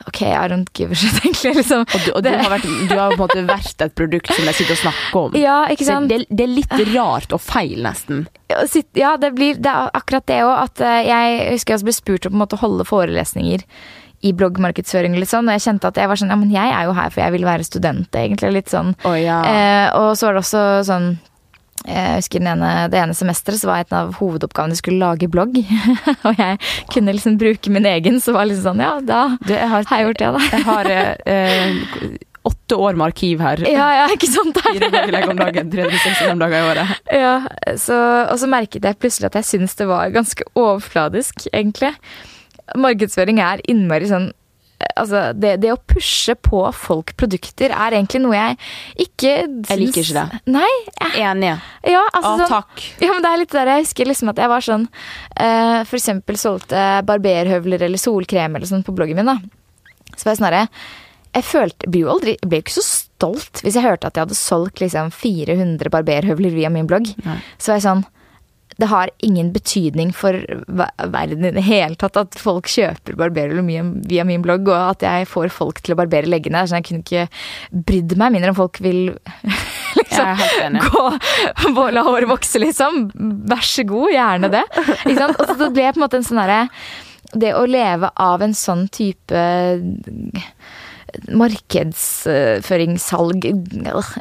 Ok, 0.09 0.23
I 0.23 0.49
don't 0.49 0.73
give 0.73 0.93
a 0.93 0.97
shit, 0.97 1.13
egentlig. 1.25 1.59
Liksom. 1.59 1.83
Og, 1.85 2.05
du, 2.07 2.11
og 2.17 2.23
du, 2.25 2.31
har 2.33 2.49
vært, 2.49 2.69
du 2.89 2.95
har 2.97 3.13
på 3.13 3.19
en 3.19 3.21
måte 3.21 3.43
vært 3.51 3.83
et 3.85 3.93
produkt 3.93 4.31
som 4.33 4.47
jeg 4.49 4.57
sitter 4.57 4.73
og 4.73 4.83
snakker 4.87 5.19
om. 5.21 5.37
Ja, 5.45 5.59
ikke 5.69 5.85
sant? 5.85 6.09
Det, 6.09 6.23
det, 6.31 6.47
er 6.47 6.55
litt 6.55 6.73
rart 6.95 7.35
og 7.37 7.43
feil, 7.45 7.83
nesten. 7.85 8.25
Ja, 8.49 9.13
det, 9.21 9.35
blir, 9.37 9.61
det 9.61 9.69
er 9.69 9.93
akkurat 10.01 10.25
det 10.31 10.41
òg. 10.47 10.55
At 10.57 10.81
eh, 10.81 11.03
jeg 11.05 11.43
husker 11.51 11.77
jeg 11.77 11.89
ble 11.91 11.97
spurt 11.99 12.31
om 12.31 12.47
å 12.47 12.49
holde 12.63 12.89
forelesninger 12.89 13.67
i 14.21 14.35
bloggmarkedsføring 14.37 15.17
litt 15.17 15.31
sånn, 15.31 15.49
og 15.49 15.57
jeg 15.57 15.65
kjente 15.65 15.89
at 15.89 15.99
jeg 16.01 16.11
var 16.11 16.21
sånn 16.21 16.33
Ja, 16.33 16.37
men 16.37 16.53
jeg 16.53 16.75
er 16.77 16.85
jo 16.89 16.95
her 16.97 17.09
for 17.13 17.23
jeg 17.25 17.35
vil 17.39 17.49
være 17.49 17.65
student, 17.67 18.09
egentlig. 18.13 18.53
Litt 18.59 18.73
sånn. 18.73 18.93
Oh, 19.09 19.17
ja. 19.17 19.41
eh, 19.49 19.87
og 19.97 20.13
så 20.19 20.29
var 20.29 20.37
det 20.37 20.45
også 20.45 20.65
sånn 20.91 21.11
jeg 21.81 22.19
husker 22.19 22.45
ene, 22.45 22.71
Det 22.93 22.99
ene 23.01 23.15
semesteret 23.17 23.57
så 23.57 23.71
var 23.71 23.81
et 23.81 23.95
av 23.97 24.11
hovedoppgavene 24.19 24.77
jeg 24.77 24.83
skulle 24.83 25.01
lage 25.01 25.31
blogg. 25.33 25.55
og 26.29 26.35
jeg 26.37 26.59
kunne 26.93 27.15
liksom 27.17 27.39
bruke 27.41 27.73
min 27.73 27.89
egen, 27.89 28.19
så 28.21 28.35
var 28.37 28.45
det 28.45 28.53
liksom 28.53 28.75
sånn 28.75 28.83
Ja, 28.85 28.97
da 29.01 29.21
du, 29.41 29.55
jeg 29.55 29.71
har, 29.71 29.87
har 29.89 30.03
jeg 30.03 30.11
gjort 30.11 30.21
det, 30.21 30.33
da. 30.37 30.43
Jeg 30.51 30.67
har 30.69 30.91
eh, 30.93 32.19
åtte 32.51 32.77
år 32.77 32.99
med 33.01 33.07
arkiv 33.11 33.41
her. 33.45 33.63
Ja, 33.69 33.87
ja, 34.03 34.05
ikke 34.13 34.29
sant? 34.29 34.61
Fire 34.67 34.91
blogginnlegg 34.93 35.33
om 35.33 35.41
dagen, 35.41 35.73
365 35.73 36.43
dager 36.45 36.59
i 36.59 36.69
året. 36.75 36.93
Ja, 37.23 37.35
så, 37.81 37.97
Og 38.27 38.37
så 38.43 38.51
merket 38.53 38.85
jeg 38.85 39.01
plutselig 39.01 39.31
at 39.31 39.41
jeg 39.41 39.49
syntes 39.49 39.81
det 39.81 39.89
var 39.89 40.13
ganske 40.13 40.45
overfladisk, 40.53 41.49
egentlig 41.55 41.95
markedsføring 42.79 43.41
er 43.43 43.65
innmari 43.71 44.11
sånn 44.11 44.31
Altså, 44.97 45.35
det, 45.37 45.59
det, 45.61 45.75
å 45.75 45.81
pushe 45.93 46.33
på 46.41 46.63
folk 46.73 47.13
produkter 47.21 47.69
er 47.69 47.97
egentlig 47.99 48.23
noe 48.25 48.33
jeg 48.33 48.57
ikke 49.05 49.33
syns 49.45 49.69
Jeg 49.69 49.81
liker 49.81 50.07
ikke 50.07 50.17
det. 50.17 50.41
Nei. 50.55 50.71
Jeg, 50.89 51.11
Enig. 51.21 51.51
Ja, 51.85 52.01
altså, 52.17 52.31
Å, 52.31 52.39
sånn, 52.41 52.55
takk. 52.55 52.87
Ja, 53.05 53.11
men 53.13 53.27
det 53.27 53.33
er 53.33 53.43
litt 53.43 53.53
der 53.53 53.71
jeg 53.75 53.85
husker 53.85 54.09
liksom 54.09 54.33
at 54.33 54.41
jeg 54.41 54.53
var 54.53 54.65
sånn 54.65 54.87
uh, 54.89 55.81
For 55.85 55.99
eksempel 55.99 56.41
solgte 56.41 56.87
barberhøvler 57.09 57.85
eller 57.91 58.01
solkrem 58.01 58.57
eller 58.57 58.71
sånn 58.71 58.87
på 58.87 58.95
bloggen 58.97 59.21
min, 59.21 59.29
da. 59.29 59.37
Så 60.15 60.25
var 60.25 60.33
jeg 60.33 60.41
sånn 60.41 60.49
herre 60.49 60.63
Jeg 61.37 61.49
følte 61.51 61.93
Blir 61.93 62.07
jo 62.07 62.15
aldri 62.15 62.37
ble 62.41 62.63
ikke 62.65 62.79
så 62.79 62.87
stolt 62.87 63.61
hvis 63.61 63.77
jeg 63.77 63.85
hørte 63.85 64.09
at 64.09 64.17
jeg 64.17 64.31
hadde 64.31 64.39
solgt 64.39 64.81
liksom 64.81 65.13
400 65.13 65.93
barberhøvler 65.93 66.57
via 66.57 66.73
min 66.73 66.89
blogg. 66.89 67.13
Nei. 67.27 67.37
Så 67.61 67.75
var 67.75 67.83
jeg 67.83 67.89
sånn 67.91 68.07
det 68.81 68.89
har 68.89 69.11
ingen 69.19 69.51
betydning 69.53 70.13
for 70.17 70.37
verden 70.69 71.45
i 71.45 71.53
det 71.53 71.65
hele 71.67 71.99
tatt 72.01 72.17
at 72.21 72.39
folk 72.41 72.69
kjøper 72.71 73.19
barberolje 73.21 73.83
via 74.09 74.25
min 74.27 74.45
blogg, 74.45 74.71
og 74.71 74.95
at 74.95 75.05
jeg 75.05 75.29
får 75.29 75.53
folk 75.53 75.83
til 75.85 75.95
å 75.95 75.99
barbere 76.01 76.31
leggene. 76.31 76.63
Så 76.65 76.79
jeg 76.79 76.89
kunne 76.89 77.05
ikke 77.05 77.27
brydd 77.91 78.17
meg 78.21 78.35
mindre 78.37 78.55
om 78.55 78.59
folk 78.59 78.81
vil 78.85 79.13
liksom 79.99 80.81
gå 81.75 81.87
La 81.91 82.05
håret 82.07 82.31
vokse, 82.31 82.61
liksom. 82.63 83.07
Vær 83.51 83.65
så 83.67 83.85
god, 83.89 84.09
gjerne 84.15 84.53
det. 84.53 84.65
Ikke 85.03 85.19
sant? 85.19 85.37
Og 85.37 85.49
så 85.49 85.57
det 85.61 85.73
ble 85.77 85.89
på 85.91 85.99
en 85.99 86.05
måte 86.05 86.21
en 86.21 86.27
sånn 86.27 86.41
herre 86.43 86.61
Det 87.31 87.53
å 87.57 87.65
leve 87.69 88.11
av 88.21 88.43
en 88.45 88.55
sånn 88.57 88.87
type 88.95 89.45
markedsføringssalg 91.31 93.47
jeg, 93.47 93.55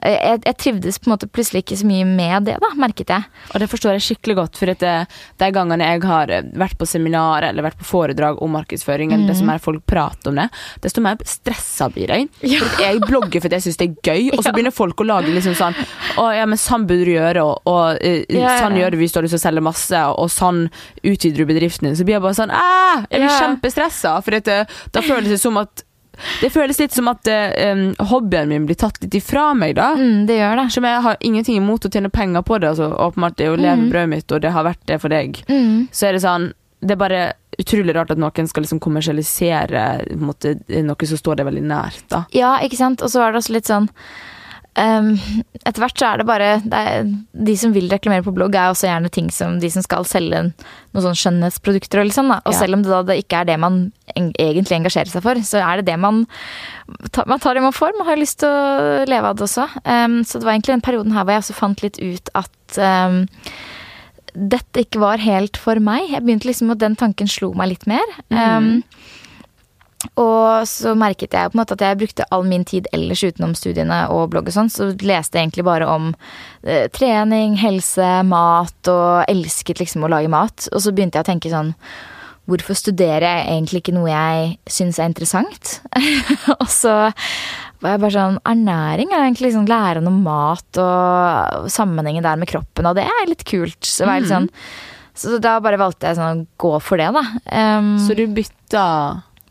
jeg, 0.03 0.55
trivdes 0.59 0.99
på 0.99 1.09
en 1.09 1.13
måte 1.13 1.27
plutselig 1.31 1.63
ikke 1.63 1.77
så 1.79 1.87
mye 1.89 2.05
med 2.07 2.43
det, 2.49 2.57
da, 2.61 2.69
merket 2.79 3.09
jeg. 3.13 3.23
Og 3.53 3.57
det 3.61 3.69
forstår 3.71 3.91
jeg 3.97 4.05
skikkelig 4.07 4.35
godt, 4.39 4.53
for 4.59 4.65
det, 4.71 4.95
de 5.41 5.47
gangene 5.55 5.85
jeg 5.85 5.99
har 6.05 6.27
vært 6.59 6.77
på 6.79 6.85
seminar 6.89 7.39
eller 7.47 7.65
vært 7.65 7.79
på 7.79 7.87
foredrag 7.87 8.33
om 8.43 8.51
markedsføring, 8.57 9.09
eller 9.13 9.25
mm. 9.25 9.31
desto 9.31 9.45
mer 9.47 9.59
folk 9.63 9.81
prater 9.89 10.27
om 10.31 10.35
det, 10.41 10.47
desto 10.83 10.99
mer 11.03 11.15
stressa 11.27 11.85
blir 11.93 12.09
jeg. 12.13 12.21
Ja. 12.45 12.59
For 12.63 12.69
jeg 12.85 12.95
blogger 13.05 13.39
fordi 13.43 13.55
jeg 13.59 13.65
syns 13.67 13.79
det 13.81 13.87
er 13.89 13.95
gøy, 14.11 14.23
og 14.33 14.39
så 14.43 14.49
ja. 14.49 14.53
begynner 14.55 14.75
folk 14.75 14.97
å 15.03 15.07
lage 15.07 15.29
liksom 15.33 15.55
sånn 15.57 15.75
Å 16.19 16.23
ja, 16.35 16.45
men 16.49 16.59
sånn 16.59 16.85
burde 16.89 17.07
du 17.07 17.13
gjøre, 17.15 17.41
og, 17.45 17.55
og 17.69 17.85
uh, 17.99 18.21
ja, 18.33 18.49
sånn 18.63 18.77
gjør 18.79 18.91
du 18.93 18.97
hvis 19.01 19.13
du 19.13 19.17
har 19.19 19.25
lyst 19.27 19.35
til 19.37 19.41
å 19.41 19.47
selge 19.47 19.65
masse, 19.65 19.99
og 20.19 20.27
sånn 20.33 20.59
utvider 21.03 21.43
du 21.43 21.49
bedriften 21.49 21.89
din. 21.89 21.97
Så 21.99 22.07
blir 22.07 22.17
jeg 22.17 22.25
bare 22.25 22.37
sånn 22.37 22.53
Æh, 22.53 23.05
jeg 23.09 23.23
blir 23.23 23.35
kjempestressa, 23.35 24.15
for 24.25 24.31
det, 24.37 24.57
da 24.95 25.05
føles 25.05 25.31
det 25.31 25.39
som 25.41 25.59
at 25.61 25.85
det 26.41 26.51
føles 26.53 26.79
litt 26.81 26.95
som 26.95 27.09
at 27.11 27.27
um, 27.29 27.83
hobbyen 28.11 28.49
min 28.51 28.67
blir 28.69 28.79
tatt 28.79 28.99
litt 29.03 29.17
ifra 29.19 29.49
meg, 29.57 29.75
da. 29.79 29.91
Mm, 29.97 30.25
det 30.29 30.39
gjør 30.39 30.61
det. 30.61 30.67
Som 30.75 30.87
jeg 30.89 31.03
har 31.05 31.19
ingenting 31.25 31.59
imot 31.59 31.85
å 31.85 31.91
tjene 31.93 32.11
penger 32.13 32.45
på 32.45 32.59
det. 32.59 32.73
Altså, 32.73 32.89
åpenbart 32.93 33.37
det 33.39 33.47
er 33.47 33.53
jo 33.53 33.59
levebrødet 33.59 34.09
mm. 34.09 34.15
mitt, 34.15 34.31
og 34.31 34.41
det 34.43 34.55
har 34.55 34.67
vært 34.67 34.81
det 34.89 34.99
for 35.03 35.13
deg. 35.13 35.43
Mm. 35.49 35.87
Så 35.91 36.09
er 36.09 36.17
det 36.17 36.25
sånn 36.25 36.51
Det 36.79 36.93
er 36.95 36.99
bare 36.99 37.21
utrolig 37.59 37.91
rart 37.95 38.13
at 38.13 38.19
noen 38.21 38.47
skal 38.47 38.63
liksom 38.63 38.79
kommersialisere 38.79 39.85
måte, 40.15 40.55
noe 40.85 41.07
som 41.09 41.19
står 41.19 41.41
deg 41.41 41.49
veldig 41.49 41.63
nært, 41.67 42.05
da. 42.11 42.23
Ja, 42.31 42.53
ikke 42.63 42.79
sant. 42.79 43.03
Og 43.03 43.11
så 43.11 43.25
er 43.25 43.33
det 43.33 43.41
også 43.41 43.55
litt 43.57 43.67
sånn 43.67 43.89
Um, 44.77 45.15
etter 45.65 45.81
hvert 45.81 45.97
så 45.99 46.07
er 46.07 46.21
det 46.21 46.25
bare 46.29 46.49
det 46.61 46.77
er, 46.77 47.07
De 47.33 47.55
som 47.57 47.73
vil 47.75 47.89
reklamere 47.91 48.23
på 48.23 48.31
blogg, 48.35 48.53
er 48.55 48.71
også 48.71 48.87
gjerne 48.87 49.09
ting 49.11 49.31
som 49.33 49.57
de 49.59 49.71
som 49.73 49.83
skal 49.83 50.05
selge 50.07 50.43
noen 50.45 51.03
sånn 51.03 51.17
skjønnhetsprodukter. 51.19 52.01
Og, 52.01 52.09
liksom, 52.11 52.29
og 52.31 52.53
ja. 52.53 52.57
selv 52.57 52.77
om 52.77 52.85
det 52.85 52.93
da 52.93 53.01
det 53.09 53.17
ikke 53.23 53.41
er 53.41 53.49
det 53.49 53.57
man 53.61 53.81
egentlig 54.15 54.77
engasjerer 54.77 55.11
seg 55.11 55.25
for, 55.25 55.41
så 55.45 55.63
er 55.65 55.81
det 55.81 55.89
det 55.91 55.97
man 55.99 56.23
Man 57.27 57.41
tar 57.41 57.57
det 57.57 57.65
man 57.65 57.75
får. 57.75 57.97
Man 57.97 58.07
har 58.07 58.19
lyst 58.19 58.39
til 58.43 58.49
å 58.49 59.03
leve 59.09 59.33
av 59.33 59.37
det 59.37 59.45
også. 59.45 59.67
Um, 59.83 60.21
så 60.23 60.39
det 60.39 60.47
var 60.47 60.55
egentlig 60.55 60.77
den 60.77 60.85
perioden 60.85 61.13
her 61.17 61.25
hvor 61.25 61.35
jeg 61.35 61.45
også 61.45 61.59
fant 61.59 61.83
litt 61.85 61.99
ut 61.99 62.31
at 62.37 62.79
um, 62.79 63.21
dette 64.33 64.85
ikke 64.85 65.01
var 65.01 65.21
helt 65.21 65.57
for 65.59 65.81
meg. 65.83 66.11
Jeg 66.13 66.23
begynte 66.23 66.49
liksom 66.49 66.71
at 66.73 66.81
Den 66.81 66.97
tanken 66.99 67.29
slo 67.29 67.51
meg 67.57 67.73
litt 67.73 67.87
mer. 67.89 68.05
Mm. 68.29 68.83
Og 70.19 70.67
så 70.67 70.93
merket 70.95 71.35
jeg 71.35 71.51
på 71.51 71.57
en 71.57 71.59
måte 71.59 71.75
at 71.75 71.83
jeg 71.83 71.99
brukte 71.99 72.27
all 72.31 72.45
min 72.47 72.63
tid 72.67 72.87
ellers 72.95 73.23
utenom 73.23 73.55
studiene 73.57 74.05
og 74.13 74.29
blogg 74.31 74.47
og 74.47 74.55
sånn, 74.55 74.71
så 74.71 74.91
leste 74.95 75.35
jeg 75.35 75.49
egentlig 75.49 75.65
bare 75.67 75.89
om 75.91 76.13
eh, 76.63 76.87
trening, 76.95 77.57
helse, 77.59 78.07
mat 78.27 78.91
og 78.91 79.25
elsket 79.27 79.83
liksom 79.83 80.07
å 80.07 80.11
lage 80.11 80.31
mat. 80.31 80.69
Og 80.71 80.85
så 80.85 80.95
begynte 80.95 81.19
jeg 81.19 81.27
å 81.27 81.31
tenke 81.33 81.51
sånn 81.53 81.75
Hvorfor 82.49 82.73
studerer 82.73 83.27
jeg 83.27 83.41
egentlig 83.45 83.79
ikke 83.83 83.93
noe 83.93 84.09
jeg 84.09 84.45
syns 84.73 84.97
er 84.97 85.11
interessant? 85.11 85.75
og 86.55 86.65
så 86.73 86.95
var 87.83 87.93
jeg 87.93 88.01
bare 88.01 88.15
sånn 88.15 88.39
Ernæring 88.49 89.13
er 89.13 89.21
egentlig 89.21 89.51
liksom 89.51 89.67
læren 89.69 90.09
om 90.09 90.17
mat 90.25 90.79
og 90.81 91.69
sammenhengen 91.69 92.25
der 92.25 92.39
med 92.41 92.49
kroppen, 92.49 92.89
og 92.89 92.97
det 92.97 93.05
er 93.05 93.29
litt 93.29 93.45
kult. 93.45 93.77
Så, 93.85 94.07
var 94.07 94.17
jeg 94.17 94.25
litt 94.25 94.33
sånn, 94.33 94.49
så 95.13 95.37
da 95.43 95.59
bare 95.61 95.77
valgte 95.77 96.09
jeg 96.09 96.17
sånn 96.17 96.41
å 96.41 96.47
gå 96.65 96.73
for 96.81 97.01
det, 97.01 97.11
da. 97.13 97.23
Um, 97.77 97.93
så 98.01 98.17
du 98.17 98.25
bytta 98.33 98.87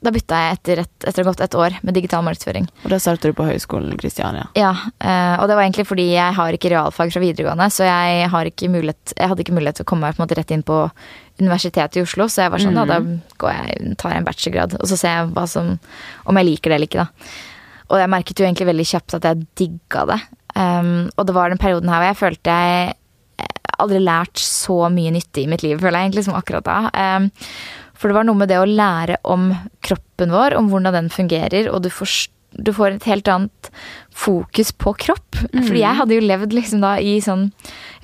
da 0.04 0.12
bytta 0.14 0.38
jeg 0.38 0.56
etter, 0.58 0.80
et, 0.84 1.06
etter 1.10 1.26
godt 1.26 1.40
et 1.42 1.54
år 1.58 1.76
med 1.82 1.96
digital 1.96 2.22
markedsføring. 2.26 2.68
Og 2.84 2.92
da 2.92 3.00
startet 3.02 3.32
du 3.32 3.36
på 3.38 3.46
Høgskolen 3.48 3.96
Kristiania? 3.98 4.46
Ja, 4.58 4.70
eh, 5.02 5.34
og 5.40 5.48
det 5.50 5.56
var 5.58 5.64
egentlig 5.64 5.88
fordi 5.88 6.06
jeg 6.12 6.36
har 6.36 6.54
ikke 6.54 6.70
realfag 6.70 7.10
fra 7.14 7.22
videregående, 7.22 7.66
så 7.74 7.88
jeg, 7.88 8.28
mulighet, 8.70 9.14
jeg 9.16 9.32
hadde 9.32 9.44
ikke 9.44 9.56
mulighet 9.56 9.80
til 9.80 9.88
å 9.88 9.90
komme 9.90 10.12
måte 10.18 10.38
rett 10.38 10.54
inn 10.54 10.66
på 10.66 10.84
Universitetet 11.38 11.98
i 11.98 12.04
Oslo, 12.06 12.28
så 12.30 12.46
jeg 12.46 12.54
var 12.54 12.62
sånn, 12.62 12.78
mm. 12.78 12.80
da, 12.80 12.98
da 12.98 13.36
går 13.42 13.54
jeg, 13.56 13.92
tar 13.98 14.14
jeg 14.14 14.22
en 14.22 14.28
bachelorgrad, 14.28 14.78
og 14.78 14.90
så 14.90 14.98
ser 14.98 15.18
jeg 15.18 15.46
som, 15.50 15.74
om 16.30 16.40
jeg 16.40 16.50
liker 16.52 16.70
det 16.70 16.78
eller 16.78 16.90
ikke, 16.90 17.06
da. 17.06 17.28
Og 17.88 18.02
jeg 18.02 18.12
merket 18.12 18.40
jo 18.40 18.46
egentlig 18.46 18.68
veldig 18.68 18.86
kjapt 18.90 19.16
at 19.16 19.26
jeg 19.26 19.46
digga 19.56 20.04
det. 20.10 20.18
Um, 20.58 21.08
og 21.16 21.28
det 21.28 21.34
var 21.36 21.52
den 21.52 21.60
perioden 21.60 21.88
her 21.88 22.02
hvor 22.02 22.10
jeg 22.10 22.18
følte 22.18 22.56
jeg 22.58 22.96
aldri 23.78 24.00
lært 24.02 24.40
så 24.42 24.88
mye 24.92 25.12
nyttig 25.14 25.44
i 25.46 25.50
mitt 25.50 25.62
liv, 25.62 25.78
føler 25.78 26.00
jeg 26.00 26.08
egentlig, 26.08 26.24
som 26.26 26.36
akkurat 26.38 26.66
da. 26.66 26.78
Um, 27.16 27.28
for 27.98 28.10
det 28.10 28.18
var 28.18 28.26
noe 28.28 28.38
med 28.38 28.50
det 28.50 28.60
å 28.60 28.68
lære 28.68 29.18
om 29.26 29.50
kroppen 29.84 30.34
vår, 30.34 30.54
om 30.58 30.70
hvordan 30.70 30.94
den 30.94 31.10
fungerer, 31.12 31.70
og 31.72 31.82
du 31.82 31.90
får, 31.90 32.14
du 32.54 32.70
får 32.74 32.96
et 32.96 33.08
helt 33.10 33.30
annet 33.32 33.70
fokus 34.14 34.70
på 34.70 34.94
kropp. 35.06 35.40
Mm. 35.50 35.64
Fordi 35.64 35.82
jeg 35.82 35.98
hadde 36.00 36.18
jo 36.18 36.28
levd 36.28 36.54
liksom 36.54 36.84
da 36.84 36.94
i 37.02 37.18
sånn, 37.24 37.48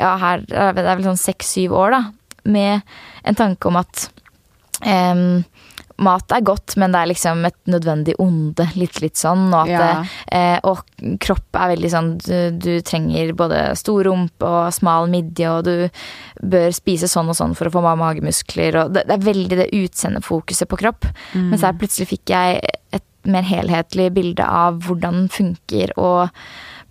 ja 0.00 0.16
her, 0.20 0.44
det 0.50 0.82
er 0.82 0.90
vel 0.90 1.06
sånn 1.06 1.22
seks-syv 1.22 1.76
år, 1.78 1.94
da, 1.94 2.02
med 2.44 2.96
en 3.24 3.38
tanke 3.38 3.70
om 3.70 3.78
at 3.80 4.08
um, 4.82 5.44
mat 6.02 6.32
er 6.34 6.42
godt, 6.46 6.74
men 6.80 6.94
det 6.94 7.00
er 7.00 7.10
liksom 7.10 7.44
et 7.46 7.56
nødvendig 7.70 8.16
onde. 8.22 8.66
Litt 8.78 9.00
litt 9.02 9.18
sånn. 9.20 9.46
Og, 9.52 9.68
at, 9.68 9.70
ja. 9.70 9.90
eh, 10.34 10.56
og 10.66 10.82
kropp 11.22 11.58
er 11.60 11.74
veldig 11.74 11.90
sånn 11.92 12.10
du, 12.24 12.34
du, 12.58 12.72
trenger 12.86 13.34
både 13.38 13.60
stor 13.78 14.08
rump 14.08 14.46
og 14.46 14.72
smal 14.74 15.08
midje, 15.12 15.50
og 15.50 15.68
du 15.68 16.44
bør 16.54 16.74
spise 16.74 17.10
sånn 17.10 17.30
og 17.30 17.38
sånn 17.38 17.54
for 17.58 17.70
å 17.70 17.74
få 17.76 17.84
magemuskler. 17.84 18.80
Og 18.82 18.96
det, 18.96 19.06
det 19.10 19.18
er 19.18 19.28
veldig 19.28 19.60
det 19.62 19.70
utseendefokuset 19.70 20.70
på 20.70 20.80
kropp. 20.82 21.08
Mm. 21.34 21.54
så 21.54 21.68
her 21.68 21.78
plutselig 21.78 22.10
fikk 22.10 22.34
jeg 22.34 22.60
et 22.94 23.30
mer 23.30 23.46
helhetlig 23.46 24.10
bilde 24.14 24.44
av 24.44 24.82
hvordan 24.84 25.24
den 25.24 25.32
funker, 25.32 25.94
og 26.00 26.28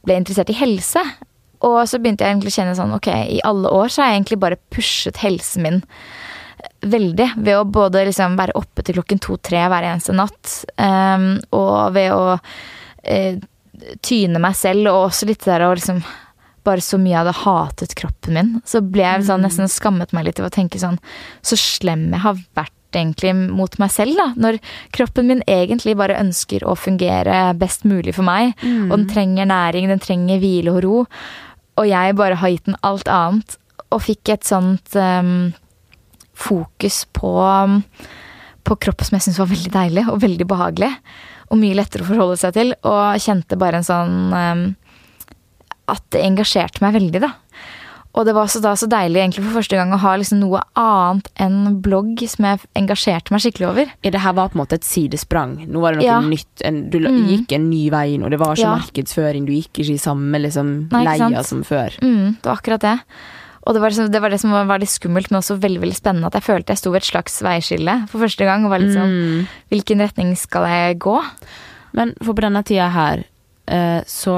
ble 0.07 0.17
interessert 0.19 0.51
i 0.51 0.57
helse. 0.57 1.03
Og 1.63 1.79
så 1.87 1.99
begynte 2.01 2.25
jeg 2.25 2.35
egentlig 2.35 2.51
å 2.51 2.57
kjenne 2.57 2.75
sånn 2.75 2.95
ok, 2.95 3.09
i 3.37 3.39
alle 3.47 3.71
år 3.71 3.91
så 3.91 4.03
har 4.03 4.11
jeg 4.11 4.21
egentlig 4.21 4.39
bare 4.43 4.59
pushet 4.73 5.19
helsen 5.23 5.63
min 5.63 5.83
veldig 6.83 7.29
ved 7.37 7.57
å 7.57 7.63
både 7.69 8.05
liksom 8.09 8.37
være 8.39 8.55
oppe 8.59 8.83
til 8.83 8.99
klokken 8.99 9.21
to-tre 9.23 9.63
hver 9.71 9.87
eneste 9.91 10.15
natt, 10.17 10.53
um, 10.77 11.29
og 11.55 11.95
ved 11.95 12.11
å 12.15 12.35
uh, 12.35 13.39
tyne 14.03 14.41
meg 14.43 14.57
selv, 14.57 14.89
og 14.91 15.09
også 15.09 15.29
litt 15.29 15.45
der 15.47 15.65
å 15.65 15.73
liksom 15.73 16.03
bare 16.63 16.83
så 16.83 16.95
mye 16.99 17.11
jeg 17.11 17.19
hadde 17.19 17.39
hatet 17.41 17.95
kroppen 17.99 18.37
min, 18.37 18.53
så 18.67 18.79
ble 18.83 19.03
jeg 19.03 19.25
sånn, 19.27 19.41
mm. 19.43 19.47
nesten 19.49 19.71
skammet 19.71 20.13
meg 20.15 20.29
litt 20.29 20.39
over 20.39 20.51
å 20.51 20.55
tenke 20.55 20.79
sånn 20.79 20.95
Så 21.43 21.57
slem 21.59 22.05
jeg 22.13 22.23
har 22.23 22.39
vært 22.55 22.77
egentlig 22.93 23.33
mot 23.35 23.73
meg 23.81 23.91
selv, 23.91 24.15
da. 24.19 24.27
Når 24.37 24.59
kroppen 24.93 25.27
min 25.29 25.41
egentlig 25.49 25.95
bare 25.99 26.19
ønsker 26.21 26.65
å 26.67 26.75
fungere 26.77 27.47
best 27.57 27.87
mulig 27.89 28.13
for 28.15 28.25
meg. 28.27 28.53
Mm. 28.61 28.91
Og 28.91 28.93
den 28.99 29.07
trenger 29.09 29.49
næring, 29.49 29.89
den 29.89 30.03
trenger 30.03 30.41
hvile 30.43 30.75
og 30.75 30.83
ro. 30.85 30.99
Og 31.81 31.89
jeg 31.89 32.17
bare 32.19 32.37
har 32.37 32.53
gitt 32.53 32.69
den 32.69 32.77
alt 32.85 33.09
annet. 33.09 33.57
Og 33.89 34.03
fikk 34.05 34.35
et 34.35 34.45
sånt 34.45 34.93
um, 34.93 35.53
fokus 36.33 37.05
på, 37.13 37.33
på 38.63 38.77
kropp 38.85 39.03
som 39.05 39.17
jeg 39.17 39.27
syntes 39.27 39.39
var 39.43 39.51
veldig 39.51 39.73
deilig 39.73 40.05
og 40.09 40.21
veldig 40.23 40.47
behagelig. 40.49 40.91
Og 41.51 41.59
mye 41.61 41.75
lettere 41.77 42.05
å 42.05 42.09
forholde 42.09 42.37
seg 42.41 42.53
til. 42.55 42.73
Og 42.87 43.19
kjente 43.21 43.59
bare 43.61 43.77
en 43.81 43.85
sånn 43.85 44.15
um, 44.33 44.63
At 45.91 46.03
det 46.15 46.23
engasjerte 46.23 46.81
meg 46.81 46.95
veldig, 46.95 47.19
da. 47.25 47.33
Og 48.13 48.27
det 48.27 48.35
var 48.37 48.45
så, 48.47 48.59
da 48.61 48.75
så 48.77 48.85
deilig 48.85 49.17
egentlig 49.23 49.41
for 49.47 49.55
første 49.57 49.73
gang 49.77 49.89
å 49.95 49.97
ha 50.03 50.11
liksom 50.21 50.37
noe 50.37 50.59
annet 50.77 51.31
enn 51.41 51.79
blogg 51.81 52.21
som 52.29 52.45
jeg 52.45 52.59
engasjerte 52.77 53.33
meg 53.33 53.41
skikkelig 53.41 53.67
over. 53.71 53.89
Ja, 54.05 54.11
det 54.13 54.21
her 54.21 54.35
var 54.37 54.51
på 54.53 54.57
en 54.59 54.61
måte 54.61 54.77
et 54.77 54.85
sidesprang. 54.85 55.55
Nå 55.65 55.81
var 55.81 55.95
det 55.97 56.03
noe 56.03 56.05
Ja. 56.11 56.19
nytt. 56.21 56.61
En, 56.61 56.89
du 56.93 56.99
Mm. 56.99 57.25
gikk 57.27 57.55
en 57.57 57.69
ny 57.71 57.89
vei 57.89 58.13
inn, 58.13 58.23
og 58.23 58.29
det 58.29 58.37
var 58.39 58.53
ikke 58.53 58.69
Ja. 58.69 58.75
markedsføring. 58.77 59.45
Du 59.47 59.51
gikk 59.51 59.73
ikke 59.81 59.93
i 59.97 59.97
samme 59.97 60.37
liksom, 60.39 60.89
Nei, 60.91 61.03
leia 61.05 61.43
som 61.43 61.63
før. 61.63 61.89
Mm, 62.01 62.37
det 62.39 62.45
var 62.45 62.55
akkurat 62.57 62.79
det. 62.81 62.99
Og 63.63 63.75
det 63.75 63.81
var, 63.81 63.93
liksom, 63.93 64.11
det 64.11 64.21
var 64.21 64.33
det 64.33 64.39
som 64.41 64.51
var, 64.51 64.79
litt 64.81 64.91
skummelt, 64.91 65.29
men 65.31 65.39
også 65.39 65.55
veldig 65.63 65.81
veldig 65.83 65.95
spennende. 65.95 66.27
At 66.27 66.35
jeg 66.39 66.47
følte 66.49 66.73
jeg 66.75 66.81
sto 66.81 66.91
ved 66.91 67.03
et 67.03 67.07
slags 67.07 67.37
veiskille 67.45 67.95
for 68.11 68.23
første 68.25 68.47
gang. 68.47 68.65
Og 68.65 68.73
var 68.73 68.83
litt 68.83 68.95
sånn 68.95 69.13
Mm. 69.13 69.47
Hvilken 69.71 70.01
retning 70.03 70.33
skal 70.39 70.65
jeg 70.67 70.99
gå? 70.99 71.15
Men 71.93 72.13
for 72.23 72.33
på 72.33 72.43
denne 72.43 72.63
tida 72.65 72.89
her, 72.89 73.23
eh, 73.67 74.01
så 74.09 74.35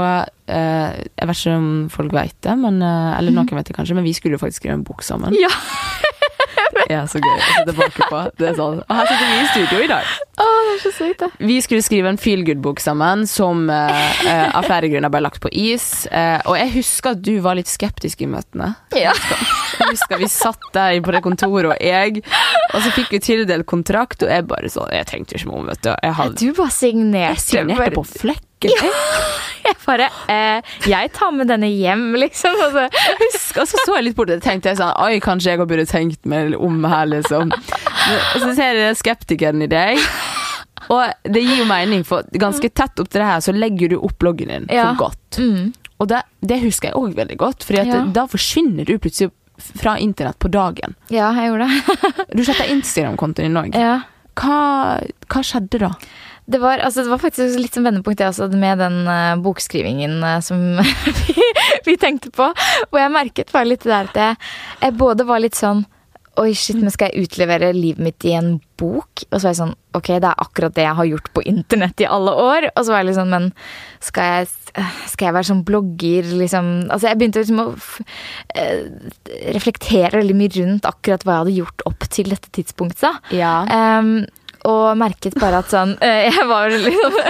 eh, 0.47 0.91
Jeg 1.17 1.27
vet 1.27 1.37
ikke 1.37 1.55
om 1.57 1.89
folk 1.89 2.13
vet 2.13 2.35
det, 2.41 2.57
men, 2.59 2.81
eh, 2.81 3.17
eller 3.17 3.31
noen 3.31 3.47
vet 3.49 3.65
det 3.65 3.75
kanskje, 3.75 3.95
men 3.95 4.03
vi 4.05 4.13
skulle 4.13 4.37
jo 4.37 4.43
faktisk 4.43 4.61
skrive 4.61 4.77
en 4.77 4.83
bok 4.83 5.01
sammen. 5.01 5.33
Ja. 5.33 5.49
Ja, 6.91 7.01
så 7.09 7.17
gøy 7.17 7.31
å 7.33 7.41
se 7.41 7.61
tilbake 7.69 8.07
på. 8.11 8.19
Det 8.37 8.47
er 8.51 8.57
sånn. 8.59 8.81
Og 8.83 8.91
her 8.93 9.07
sitter 9.09 9.29
vi 9.31 9.37
i 9.41 9.45
studio 9.49 9.79
i 9.85 9.87
dag. 9.89 10.09
Å, 10.37 10.45
det 10.45 10.73
er 10.75 10.81
så 10.83 10.91
sykt, 10.93 11.23
det. 11.23 11.29
Vi 11.49 11.55
skulle 11.65 11.85
skrive 11.85 12.11
en 12.13 12.19
feel 12.21 12.43
good-bok 12.45 12.81
sammen, 12.83 13.23
som 13.29 13.63
eh, 13.73 14.21
eh, 14.29 14.43
av 14.55 14.67
flere 14.67 14.89
grunner 14.91 15.09
ble 15.13 15.23
lagt 15.25 15.41
på 15.41 15.49
is. 15.49 15.87
Eh, 16.13 16.37
og 16.45 16.59
jeg 16.59 16.73
husker 16.75 17.15
at 17.15 17.23
du 17.25 17.33
var 17.45 17.57
litt 17.57 17.71
skeptisk 17.71 18.21
i 18.21 18.29
møtene. 18.29 18.73
Ja. 18.93 19.15
Jeg 19.75 19.89
husker 19.95 20.21
Vi 20.21 20.29
satt 20.31 20.69
der 20.75 20.99
på 21.03 21.11
det 21.15 21.23
kontoret, 21.25 21.73
og 21.73 21.81
jeg 21.83 22.21
Og 22.21 22.77
så 22.85 22.91
fikk 22.95 23.09
vi 23.15 23.19
tildelt 23.25 23.65
kontrakt, 23.67 24.23
og 24.23 24.31
jeg 24.31 24.45
bare 24.47 24.69
sånn 24.71 24.93
Jeg 24.93 25.07
tenkte 25.09 25.35
ikke 25.35 25.49
meg 25.49 25.57
om, 25.57 25.65
vet 25.71 25.81
du. 25.83 25.89
Jeg, 25.91 26.15
hadde, 26.19 26.37
Du 26.39 26.53
bare 26.61 26.75
signerte. 26.75 27.33
jeg 27.33 27.43
signerte 27.43 27.91
på 27.97 28.05
på 28.05 28.11
flekken. 28.69 28.91
Jeg 29.65 29.65
Jeg 29.65 29.75
bare 29.85 30.07
eh, 30.29 30.61
Jeg 30.89 31.11
tar 31.13 31.31
med 31.33 31.47
denne 31.49 31.65
hjem, 31.73 32.03
liksom. 32.21 32.53
Og 32.67 32.75
så, 32.75 32.83
husk, 33.21 33.57
og 33.61 33.67
så 33.67 33.79
så 33.85 33.95
jeg 33.97 34.03
litt 34.11 34.15
bort 34.17 34.29
og 34.29 34.41
tenkte 34.45 34.69
jeg 34.69 34.77
sånn 34.77 34.91
Oi, 35.01 35.19
kanskje 35.23 35.55
jeg 35.55 35.65
burde 35.65 35.85
tenkt 35.89 36.25
meg 36.29 36.53
om 36.59 36.83
her, 36.85 37.05
liksom. 37.09 37.49
Og 37.55 38.37
så 38.43 38.51
ser 38.57 38.77
jeg 38.83 38.99
skeptikeren 38.99 39.63
i 39.65 39.69
deg. 39.71 39.97
Og 40.93 41.01
det 41.25 41.41
gir 41.41 41.63
jo 41.63 41.65
mening, 41.65 42.03
for 42.05 42.21
ganske 42.37 42.69
tett 42.69 42.99
opp 43.01 43.09
til 43.09 43.23
det 43.23 43.29
her 43.31 43.41
så 43.41 43.55
legger 43.55 43.89
du 43.89 43.97
opp 44.05 44.19
bloggen 44.21 44.51
din 44.53 44.67
Ja. 44.69 44.91
for 44.93 45.07
godt. 45.09 45.39
mm, 45.41 45.73
Og 45.99 46.07
det, 46.11 46.21
det 46.45 46.59
husker 46.61 46.89
jeg 46.91 46.95
òg 46.99 47.15
veldig 47.17 47.37
godt, 47.41 47.63
for 47.65 47.73
Ja. 47.79 48.03
da 48.05 48.27
forsvinner 48.29 48.85
du 48.85 48.97
plutselig 48.99 49.31
fra 49.79 49.95
internett 49.97 50.37
på 50.37 50.51
dagen. 50.51 50.93
ja, 51.09 51.31
jeg 51.33 51.49
gjorde 51.49 51.69
det. 51.71 52.27
Du 52.37 52.43
setter 52.45 52.69
Instagram-kontoen 52.69 53.47
din 53.49 53.57
òg. 53.57 53.73
Ja. 53.73 54.01
Hva, 54.35 54.99
hva 55.31 55.41
skjedde 55.41 55.79
da? 55.79 55.93
Det 56.45 56.59
var, 56.61 56.77
altså, 56.77 57.01
det 57.01 57.09
var 57.09 57.21
faktisk 57.23 57.57
litt 57.57 57.73
som 57.73 57.87
vendepunkt 57.87 58.19
det, 58.21 58.29
også, 58.29 58.51
med 58.53 58.77
den 58.83 59.01
uh, 59.09 59.33
bokskrivingen 59.41 60.19
uh, 60.21 60.37
som 60.45 60.77
vi, 61.25 61.49
vi 61.87 61.97
tenkte 61.97 62.29
på. 62.35 62.51
Hvor 62.91 63.01
jeg 63.01 63.13
merket 63.13 63.53
bare 63.55 63.71
litt 63.71 63.85
der 63.87 64.11
at 64.11 64.19
jeg, 64.19 64.39
jeg 64.83 64.97
både 64.99 65.25
var 65.27 65.41
litt 65.43 65.57
sånn 65.57 65.85
Oi, 66.35 66.51
shit, 66.51 66.75
men 66.75 66.91
skal 66.91 67.13
jeg 67.13 67.29
utlevere 67.29 67.69
livet 67.71 68.03
mitt 68.03 68.25
i 68.27 68.33
en 68.35 68.57
bok? 68.79 69.23
Og 69.29 69.37
så 69.37 69.45
var 69.45 69.53
jeg 69.53 69.59
sånn 69.61 69.75
Ok, 69.95 70.09
det 70.19 70.27
er 70.27 70.41
akkurat 70.43 70.73
det 70.75 70.83
jeg 70.83 70.97
har 70.97 71.07
gjort 71.07 71.29
på 71.31 71.43
internett 71.47 72.01
i 72.03 72.07
alle 72.11 72.33
år. 72.35 72.67
Og 72.73 72.81
så 72.81 72.91
var 72.91 72.99
jeg 72.99 73.07
litt 73.07 73.17
sånn 73.21 73.31
Men 73.31 73.45
skal 74.03 74.31
jeg, 74.33 74.49
skal 75.13 75.29
jeg 75.29 75.35
være 75.37 75.49
sånn 75.51 75.63
blogger, 75.67 76.27
liksom 76.41 76.71
Altså, 76.89 77.07
jeg 77.07 77.21
begynte 77.21 77.43
liksom 77.45 77.61
å 77.63 77.67
eh, 78.59 78.81
reflektere 79.55 80.19
veldig 80.19 80.35
mye 80.41 80.55
rundt 80.57 80.89
akkurat 80.89 81.23
hva 81.23 81.37
jeg 81.37 81.45
hadde 81.45 81.59
gjort 81.61 81.85
opp 81.87 82.09
til 82.11 82.33
dette 82.35 82.51
tidspunktet. 82.59 83.31
Ja. 83.35 83.55
Ehm, 83.71 84.25
og 84.65 84.97
merket 84.99 85.35
bare 85.39 85.61
at 85.63 85.69
sånn 85.71 85.95
eh, 86.01 86.27
Jeg 86.33 86.45
var 86.49 86.69
liksom 86.73 87.13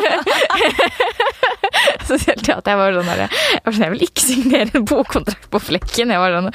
det 2.45 2.53
at 2.53 2.67
jeg 2.69 2.77
var 2.79 2.93
sånn 2.95 3.07
der, 3.09 3.21
Jeg 3.25 3.61
var 3.65 3.73
sånn, 3.75 3.83
jeg 3.85 3.93
vil 3.95 4.03
ikke 4.05 4.23
signere 4.23 4.77
en 4.79 4.85
bokkontrakt 4.87 5.47
på 5.51 5.59
flekken. 5.61 6.11
Jeg 6.13 6.21
var 6.21 6.35
sånn 6.37 6.49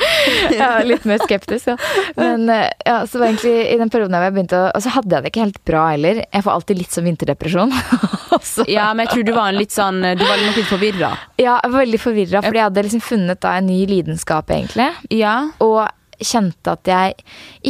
jeg 0.51 0.61
var 0.61 0.87
litt 0.87 1.07
mer 1.09 1.23
skeptisk. 1.25 1.71
Ja. 1.73 1.77
Men 2.19 2.47
eh, 2.53 2.69
ja, 2.87 3.01
så 3.11 3.21
var 3.21 3.31
egentlig 3.31 3.55
i 3.75 3.79
den 3.81 3.91
perioden 3.93 4.17
jeg 4.17 4.35
begynte 4.37 4.61
å 4.61 4.71
Og 4.77 4.85
så 4.85 4.93
hadde 4.95 5.17
jeg 5.17 5.25
det 5.27 5.33
ikke 5.33 5.45
helt 5.47 5.61
bra 5.69 5.85
heller. 5.93 6.23
Jeg 6.27 6.47
får 6.47 6.55
alltid 6.57 6.81
litt 6.81 6.95
sånn 6.97 7.09
vinterdepresjon. 7.11 7.75
Så- 8.51 8.67
ja, 8.71 8.89
men 8.95 9.05
jeg 9.07 9.13
tror 9.15 9.27
du 9.27 9.33
var 9.37 9.51
en 9.51 9.59
litt 9.61 9.75
sånn 9.75 9.99
Du 10.01 10.23
var 10.25 10.39
nok 10.41 10.57
litt 10.61 10.71
forvirra. 10.71 11.11
ja, 11.41 11.57
jeg 11.61 11.73
var 11.75 11.79
veldig 11.83 12.01
forvirra, 12.01 12.43
fordi 12.45 12.61
jeg 12.61 12.69
hadde 12.69 12.85
liksom 12.87 13.03
funnet 13.05 13.41
da 13.43 13.57
en 13.59 13.67
ny 13.69 13.81
lidenskap, 13.91 14.51
egentlig. 14.55 14.87
Ja. 15.13 15.35
Og 15.65 15.83
kjente 16.27 16.73
at 16.73 16.91
jeg 16.91 17.17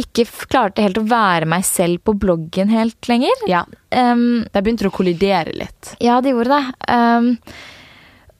ikke 0.03 0.25
klarte 0.51 0.83
helt 0.83 0.99
å 1.01 1.05
være 1.09 1.47
meg 1.49 1.65
selv 1.67 2.01
på 2.07 2.15
bloggen 2.19 2.71
helt 2.73 3.11
lenger. 3.11 3.45
ja. 3.49 3.65
Um, 3.91 4.45
Der 4.53 4.63
begynte 4.63 4.85
det 4.85 4.91
å 4.93 4.95
kollidere 4.95 5.51
litt. 5.51 5.95
Ja, 5.99 6.21
det 6.23 6.31
gjorde 6.31 6.55
det. 6.55 6.91
Um, 6.91 7.33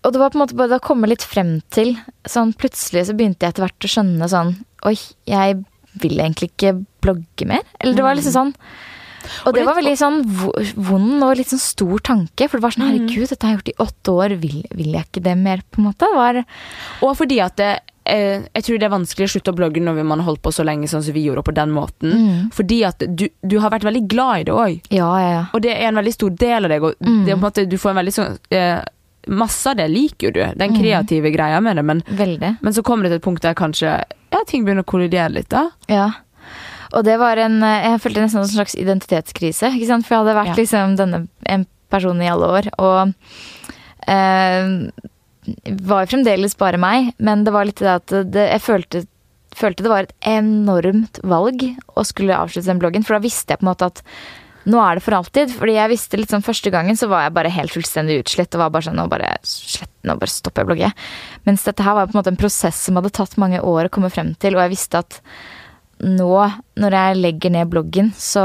og 0.01 0.13
det 0.13 0.21
var 0.21 0.31
på 0.31 0.39
en 0.39 0.43
måte 0.45 0.57
bare 0.57 0.79
å 0.79 0.83
komme 0.83 1.09
litt 1.11 1.25
frem 1.27 1.59
til 1.69 1.91
sånn 2.25 2.55
Plutselig 2.57 3.03
så 3.09 3.13
begynte 3.17 3.45
jeg 3.45 3.53
etter 3.53 3.67
hvert 3.67 3.85
å 3.85 3.91
skjønne 3.91 4.29
sånn 4.31 4.55
Oi, 4.89 4.95
jeg 5.29 5.59
vil 6.01 6.15
egentlig 6.17 6.53
ikke 6.53 6.71
blogge 7.03 7.45
mer. 7.45 7.67
Eller 7.77 7.99
det 7.99 8.05
var 8.05 8.17
liksom 8.17 8.33
sånn 8.33 8.55
og 9.45 9.53
det 9.53 9.63
var 9.65 9.77
veldig 9.77 9.93
sånn 9.99 10.19
vond 10.81 11.23
og 11.25 11.35
litt 11.37 11.51
sånn 11.51 11.61
stor 11.61 12.01
tanke. 12.01 12.47
For 12.47 12.57
det 12.57 12.65
var 12.65 12.75
sånn 12.75 12.87
herregud, 12.87 13.27
dette 13.29 13.45
har 13.45 13.53
jeg 13.53 13.59
gjort 13.59 13.71
i 13.71 13.83
åtte 13.85 14.15
år, 14.17 14.35
vil, 14.41 14.55
vil 14.77 14.95
jeg 14.97 15.07
ikke 15.07 15.23
det 15.27 15.35
mer? 15.37 15.61
på 15.69 15.81
en 15.81 15.89
måte? 15.91 16.09
Var, 16.15 16.41
Og 17.05 17.13
fordi 17.19 17.37
at 17.43 17.57
det, 17.61 17.71
eh, 18.05 18.41
jeg 18.53 18.63
tror 18.63 18.79
det 18.79 18.87
er 18.87 18.93
vanskelig 18.95 19.27
å 19.27 19.31
slutte 19.35 19.51
å 19.53 19.57
blogge 19.57 19.81
når 19.83 20.03
man 20.03 20.19
har 20.19 20.25
holdt 20.31 20.41
på 20.41 20.51
så 20.53 20.63
lenge 20.65 20.87
sånn 20.89 21.03
som 21.03 21.13
vi 21.13 21.25
gjorde, 21.27 21.43
på 21.43 21.53
den 21.53 21.71
måten. 21.75 22.11
Mm. 22.11 22.49
Fordi 22.53 22.79
at 22.87 23.03
du, 23.07 23.27
du 23.43 23.59
har 23.59 23.69
vært 23.71 23.83
veldig 23.87 24.07
glad 24.09 24.39
i 24.39 24.43
det 24.49 24.53
òg. 24.55 24.79
ja, 24.89 25.11
ja, 25.21 25.29
ja. 25.35 25.43
Og 25.53 25.61
det 25.61 25.71
er 25.75 25.87
en 25.89 25.95
veldig 26.01 26.13
stor 26.13 26.29
del 26.29 26.65
av 26.65 26.69
deg, 26.73 26.83
og 26.83 26.95
Mm. 27.01 27.25
det 27.25 27.37
måte, 27.39 27.67
du 27.69 27.77
får 27.77 27.89
en 27.91 28.01
veldig 28.05 28.13
sånn 28.17 28.37
eh, 28.51 28.81
Masse 29.27 29.69
av 29.69 29.75
det 29.77 29.85
liker 29.91 30.27
jo 30.27 30.31
du, 30.33 30.39
den 30.57 30.71
Mm. 30.73 30.79
kreative 30.81 31.29
greia 31.31 31.59
med 31.61 31.75
det, 31.77 31.83
men, 31.85 32.01
men 32.09 32.73
så 32.73 32.81
kommer 32.81 33.03
det 33.03 33.11
til 33.11 33.19
et 33.19 33.23
punkt 33.23 33.41
der 33.43 33.53
kanskje 33.53 33.91
ja, 34.33 34.39
ting 34.47 34.63
begynner 34.65 34.81
å 34.81 34.89
kollidere 34.89 35.29
litt, 35.29 35.49
da. 35.49 35.67
Ja. 35.87 36.07
Og 36.93 37.03
det 37.05 37.19
var 37.19 37.37
en 37.37 37.61
eh, 37.63 37.83
Jeg 37.91 38.01
følte 38.01 38.21
nesten 38.25 38.41
en 38.41 38.47
slags 38.49 38.73
identitetskrise. 38.75 39.69
Ikke 39.77 39.87
sant? 39.87 40.07
For 40.07 40.15
jeg 40.15 40.25
hadde 40.25 40.35
vært 40.41 40.57
liksom 40.57 40.95
denne 40.97 41.27
en 41.45 41.67
personen 41.91 42.21
i 42.25 42.31
alle 42.33 42.47
år. 42.49 42.67
Og 42.79 43.13
eh, 44.07 44.89
var 45.87 46.05
jo 46.05 46.11
fremdeles 46.15 46.57
bare 46.59 46.79
meg, 46.81 47.13
men 47.17 47.45
det 47.45 47.55
var 47.55 47.67
litt 47.67 47.81
det 47.81 47.93
at 47.93 48.13
det, 48.33 48.45
jeg 48.53 48.63
følte, 48.65 49.03
følte 49.57 49.85
det 49.85 49.91
var 49.91 50.07
et 50.07 50.29
enormt 50.31 51.21
valg 51.27 51.65
å 51.95 52.05
skulle 52.07 52.37
avslutte 52.37 52.69
den 52.69 52.81
bloggen. 52.81 53.05
For 53.07 53.17
da 53.17 53.25
visste 53.25 53.53
jeg 53.53 53.61
på 53.61 53.67
en 53.67 53.71
måte 53.71 53.91
at 53.91 54.03
nå 54.69 54.81
er 54.81 54.97
det 54.97 55.05
for 55.05 55.17
alltid. 55.17 55.53
Fordi 55.57 55.75
jeg 55.77 55.91
visste 55.91 56.19
litt 56.19 56.33
sånn 56.33 56.45
første 56.45 56.73
gangen 56.73 56.99
så 56.99 57.09
var 57.11 57.25
jeg 57.25 57.35
bare 57.37 57.53
helt 57.53 57.73
fullstendig 57.73 58.19
utslitt 58.21 58.57
og 58.57 58.65
var 58.65 58.75
bare 58.75 58.87
sånn 58.89 58.99
nå 58.99 59.07
bare, 59.11 59.31
slett, 59.47 59.93
nå 60.07 60.17
bare 60.21 60.33
stopper 60.33 60.61
jeg 60.61 60.67
å 60.67 60.71
blogge. 60.71 60.91
Mens 61.47 61.65
dette 61.67 61.85
her 61.85 61.97
var 61.97 62.09
på 62.09 62.15
en 62.15 62.21
måte 62.21 62.33
en 62.33 62.41
prosess 62.41 62.83
som 62.85 62.99
hadde 62.99 63.13
tatt 63.15 63.39
mange 63.41 63.61
år 63.61 63.89
å 63.89 63.93
komme 63.93 64.11
frem 64.13 64.35
til, 64.41 64.57
og 64.57 64.65
jeg 64.65 64.75
visste 64.75 65.01
at 65.01 65.21
nå, 66.01 66.33
når 66.81 66.97
jeg 66.97 67.17
legger 67.19 67.53
ned 67.53 67.69
bloggen, 67.69 68.09
så 68.17 68.43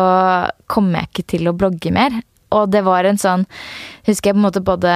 kommer 0.69 1.03
jeg 1.03 1.11
ikke 1.11 1.29
til 1.37 1.49
å 1.49 1.57
blogge 1.57 1.93
mer. 1.95 2.19
Og 2.55 2.69
det 2.71 2.85
var 2.87 3.03
en 3.09 3.19
sånn 3.19 3.43
Husker 4.07 4.31
jeg 4.31 4.37
på 4.37 4.39
en 4.39 4.45
måte 4.45 4.61
både 4.63 4.91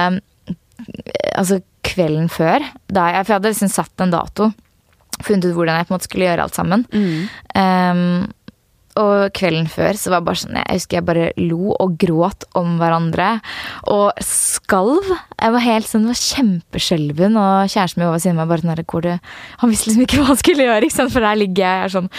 Altså 1.35 1.57
kvelden 1.85 2.29
før, 2.31 2.61
jeg, 2.61 3.23
for 3.23 3.33
jeg 3.33 3.39
hadde 3.39 3.53
liksom 3.53 3.71
satt 3.73 4.03
en 4.03 4.13
dato. 4.13 4.51
Funnet 5.21 5.49
ut 5.49 5.55
hvordan 5.57 5.79
jeg 5.79 5.87
på 5.87 5.93
en 5.93 5.97
måte 5.97 6.09
skulle 6.09 6.27
gjøre 6.27 6.45
alt 6.47 6.57
sammen. 6.57 6.85
Um, 7.55 8.29
og 8.99 9.31
kvelden 9.37 9.67
før 9.71 9.97
så 9.99 10.11
var 10.11 10.21
det 10.21 10.27
bare 10.29 10.41
sånn 10.41 10.57
Jeg 10.59 10.79
husker 10.79 10.97
jeg 10.97 11.07
bare 11.07 11.27
lo 11.39 11.75
og 11.75 11.97
gråt 12.01 12.45
om 12.59 12.77
hverandre. 12.81 13.29
Og 13.91 14.11
skalv. 14.25 15.07
Jeg 15.37 15.55
var 15.55 15.65
helt 15.65 15.89
sånn, 15.89 16.07
var 16.09 16.19
kjempeskjelven. 16.19 17.37
Og 17.39 17.71
kjæresten 17.71 18.01
min 18.01 18.09
var 18.09 18.17
ved 18.17 18.25
siden 18.25 18.37
av 18.37 18.41
meg 18.43 18.51
bare 18.51 18.65
sånn 18.65 18.89
hvor 18.91 19.05
det 19.05 19.17
Han 19.61 19.71
visste 19.71 19.89
liksom 19.89 20.05
ikke 20.05 20.21
hva 20.21 20.29
han 20.31 20.41
skulle 20.41 20.67
gjøre, 20.67 20.87
ikke 20.87 20.97
sant? 20.97 21.13
for 21.15 21.25
der 21.25 21.39
ligger 21.39 21.63
jeg 21.63 21.71
jeg 21.71 21.85
er 21.85 21.93
sånn 21.95 22.09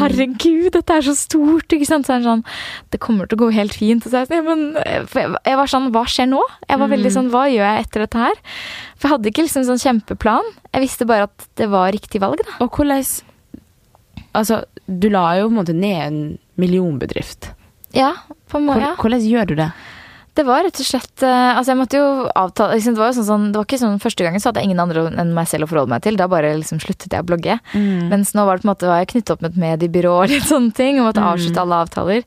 Herregud, 0.00 0.68
dette 0.76 0.96
er 0.96 1.06
så 1.06 1.14
stort! 1.18 1.72
ikke 1.72 1.88
sant? 1.88 2.08
Så 2.08 2.16
er 2.16 2.22
det 2.22 2.28
sånn 2.30 2.44
Det 2.92 3.00
kommer 3.02 3.28
til 3.28 3.38
å 3.38 3.46
gå 3.46 3.52
helt 3.56 3.76
fint. 3.76 4.04
Og 4.04 4.12
så 4.12 4.22
er 4.22 4.26
jeg, 4.26 4.32
sånn, 4.32 4.48
men, 4.48 4.66
jeg, 4.82 5.30
jeg 5.46 5.60
var 5.60 5.72
sånn 5.72 5.90
Hva 5.94 6.04
skjer 6.10 6.30
nå? 6.32 6.42
Jeg 6.66 6.82
var 6.82 6.92
veldig 6.92 7.14
sånn 7.14 7.30
Hva 7.34 7.46
gjør 7.52 7.66
jeg 7.68 7.86
etter 7.86 8.06
dette 8.06 8.24
her? 8.26 8.42
For 8.96 9.08
jeg 9.08 9.16
hadde 9.16 9.30
ikke 9.30 9.44
liksom 9.44 9.64
sånn 9.68 9.80
kjempeplan. 9.82 10.46
Jeg 10.72 10.84
visste 10.86 11.06
bare 11.08 11.28
at 11.28 11.48
det 11.60 11.66
var 11.72 11.90
riktig 11.92 12.20
valg, 12.22 12.40
da. 12.40 12.58
Og 12.64 12.72
hvordan 12.72 13.04
Altså, 14.36 14.60
du 14.86 15.10
la 15.10 15.26
jo 15.40 15.48
på 15.48 15.54
en 15.54 15.60
måte 15.60 15.76
ned 15.76 16.00
en 16.06 16.18
millionbedrift. 16.60 17.50
Ja, 17.96 18.14
på 18.50 18.60
en 18.60 18.66
måte. 18.68 18.94
Hvordan 19.00 19.22
gjør 19.24 19.50
du 19.50 19.54
det? 19.58 19.70
Det 20.36 20.44
var 20.44 20.66
rett 20.66 20.80
og 20.82 20.84
slett 20.84 21.22
eh, 21.24 21.56
Altså 21.56 21.72
jeg 21.72 21.78
måtte 21.78 21.96
jo 21.96 22.08
avtale 22.36 22.76
liksom, 22.76 22.92
det, 22.92 23.00
var 23.00 23.08
jo 23.08 23.16
sånn, 23.16 23.28
sånn, 23.28 23.44
det 23.54 23.56
var 23.56 23.64
ikke 23.64 23.78
sånn 23.80 24.02
Første 24.02 24.26
gangen 24.26 24.42
så 24.42 24.50
hadde 24.50 24.60
jeg 24.60 24.68
ingen 24.68 24.82
andre 24.82 25.06
enn 25.08 25.30
meg 25.32 25.48
selv 25.48 25.64
å 25.64 25.70
forholde 25.70 25.94
meg 25.94 26.04
til. 26.04 26.18
Da 26.20 26.28
bare 26.28 26.52
liksom 26.58 26.80
sluttet 26.82 27.14
jeg 27.14 27.24
å 27.24 27.28
blogge. 27.28 27.56
Mens 28.10 28.34
nå 28.36 28.44
var 28.44 28.58
det 28.58 28.66
på 28.66 28.68
en 28.68 28.72
måte 28.74 28.90
var 28.90 29.00
jeg 29.00 29.12
knyttet 29.14 29.32
opp 29.32 29.44
med 29.44 29.54
et 29.54 29.62
mediebyrå 29.64 30.12
og 30.20 30.34
litt 30.34 30.48
sånne 30.48 30.76
ting. 30.76 31.00
Og 31.00 31.08
måtte 31.08 31.24
avslutte 31.24 31.62
alle 31.62 31.80
avtaler. 31.86 32.26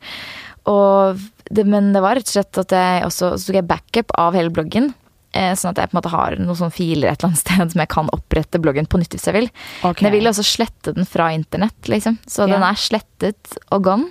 Og 0.70 1.22
det, 1.54 1.66
men 1.70 1.94
det 1.94 2.02
var 2.06 2.18
rett 2.18 2.30
og 2.30 2.34
slett 2.34 2.60
at 2.62 2.74
jeg 2.76 3.06
også 3.08 3.32
Så 3.40 3.50
tok 3.50 3.58
jeg 3.58 3.70
backup 3.70 4.12
av 4.22 4.38
hele 4.38 4.54
bloggen. 4.54 4.92
Eh, 5.38 5.52
sånn 5.54 5.76
at 5.76 5.82
jeg 5.84 5.92
på 5.92 5.94
en 5.94 6.00
måte 6.00 6.12
har 6.14 6.36
noen 6.42 6.58
sånne 6.58 6.74
filer 6.74 7.12
et 7.12 7.20
eller 7.20 7.30
annet 7.30 7.42
sted 7.44 7.74
som 7.74 7.84
jeg 7.84 7.92
kan 7.94 8.08
opprette 8.16 8.62
bloggen 8.62 8.88
på 8.90 9.02
nytt 9.02 9.14
hvis 9.14 9.28
jeg 9.30 9.36
vil. 9.36 9.50
Okay. 9.84 10.02
Men 10.02 10.10
jeg 10.10 10.16
vil 10.18 10.32
også 10.32 10.46
slette 10.48 10.96
den 10.96 11.06
fra 11.10 11.30
internett, 11.36 11.78
liksom. 11.92 12.18
Så 12.26 12.48
yeah. 12.48 12.56
den 12.56 12.66
er 12.66 12.80
slettet 12.82 13.60
og 13.70 13.86
gone. 13.86 14.10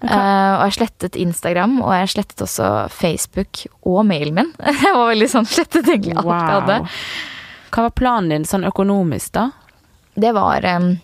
Eh, 0.00 0.52
og 0.56 0.64
jeg 0.64 0.78
slettet 0.78 1.18
Instagram, 1.20 1.76
og 1.84 1.92
jeg 1.92 2.14
slettet 2.14 2.42
også 2.46 2.70
Facebook 2.94 3.66
og 3.84 4.00
mailen 4.08 4.38
min. 4.38 4.54
Jeg 4.86 4.96
var 4.96 5.10
veldig 5.12 5.28
sånn 5.28 5.48
slettet 5.48 5.90
egentlig 5.92 6.16
alt 6.16 6.32
jeg 6.32 6.56
hadde. 6.56 6.78
Hva 7.70 7.84
var 7.84 7.92
planen 7.98 8.32
din 8.32 8.46
sånn 8.48 8.64
økonomisk, 8.66 9.34
da? 9.36 9.50
Det 10.20 10.32
var, 10.34 10.64
um, 10.80 10.94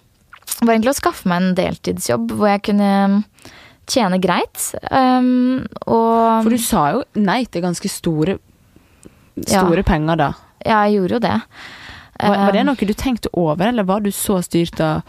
var 0.62 0.72
egentlig 0.72 0.94
å 0.94 0.98
skaffe 0.98 1.28
meg 1.28 1.42
en 1.42 1.58
deltidsjobb 1.58 2.32
hvor 2.34 2.50
jeg 2.50 2.64
kunne 2.70 2.90
tjene 3.86 4.18
greit. 4.22 4.58
Um, 4.90 5.66
og 5.84 6.46
For 6.46 6.56
du 6.56 6.62
sa 6.62 6.86
jo 6.96 7.04
nei 7.20 7.44
til 7.46 7.64
ganske 7.66 7.90
store, 7.92 8.38
store 9.44 9.84
penger, 9.86 10.22
da. 10.22 10.32
Ja, 10.64 10.84
jeg 10.86 11.00
gjorde 11.00 11.18
jo 11.18 11.24
det. 11.26 11.36
Var, 12.16 12.36
var 12.46 12.54
det 12.56 12.62
noe 12.64 12.86
du 12.88 12.94
tenkte 12.96 13.28
over, 13.36 13.66
eller 13.68 13.84
var 13.84 14.00
du 14.00 14.08
så 14.14 14.38
styrt 14.40 14.80
av 14.80 15.02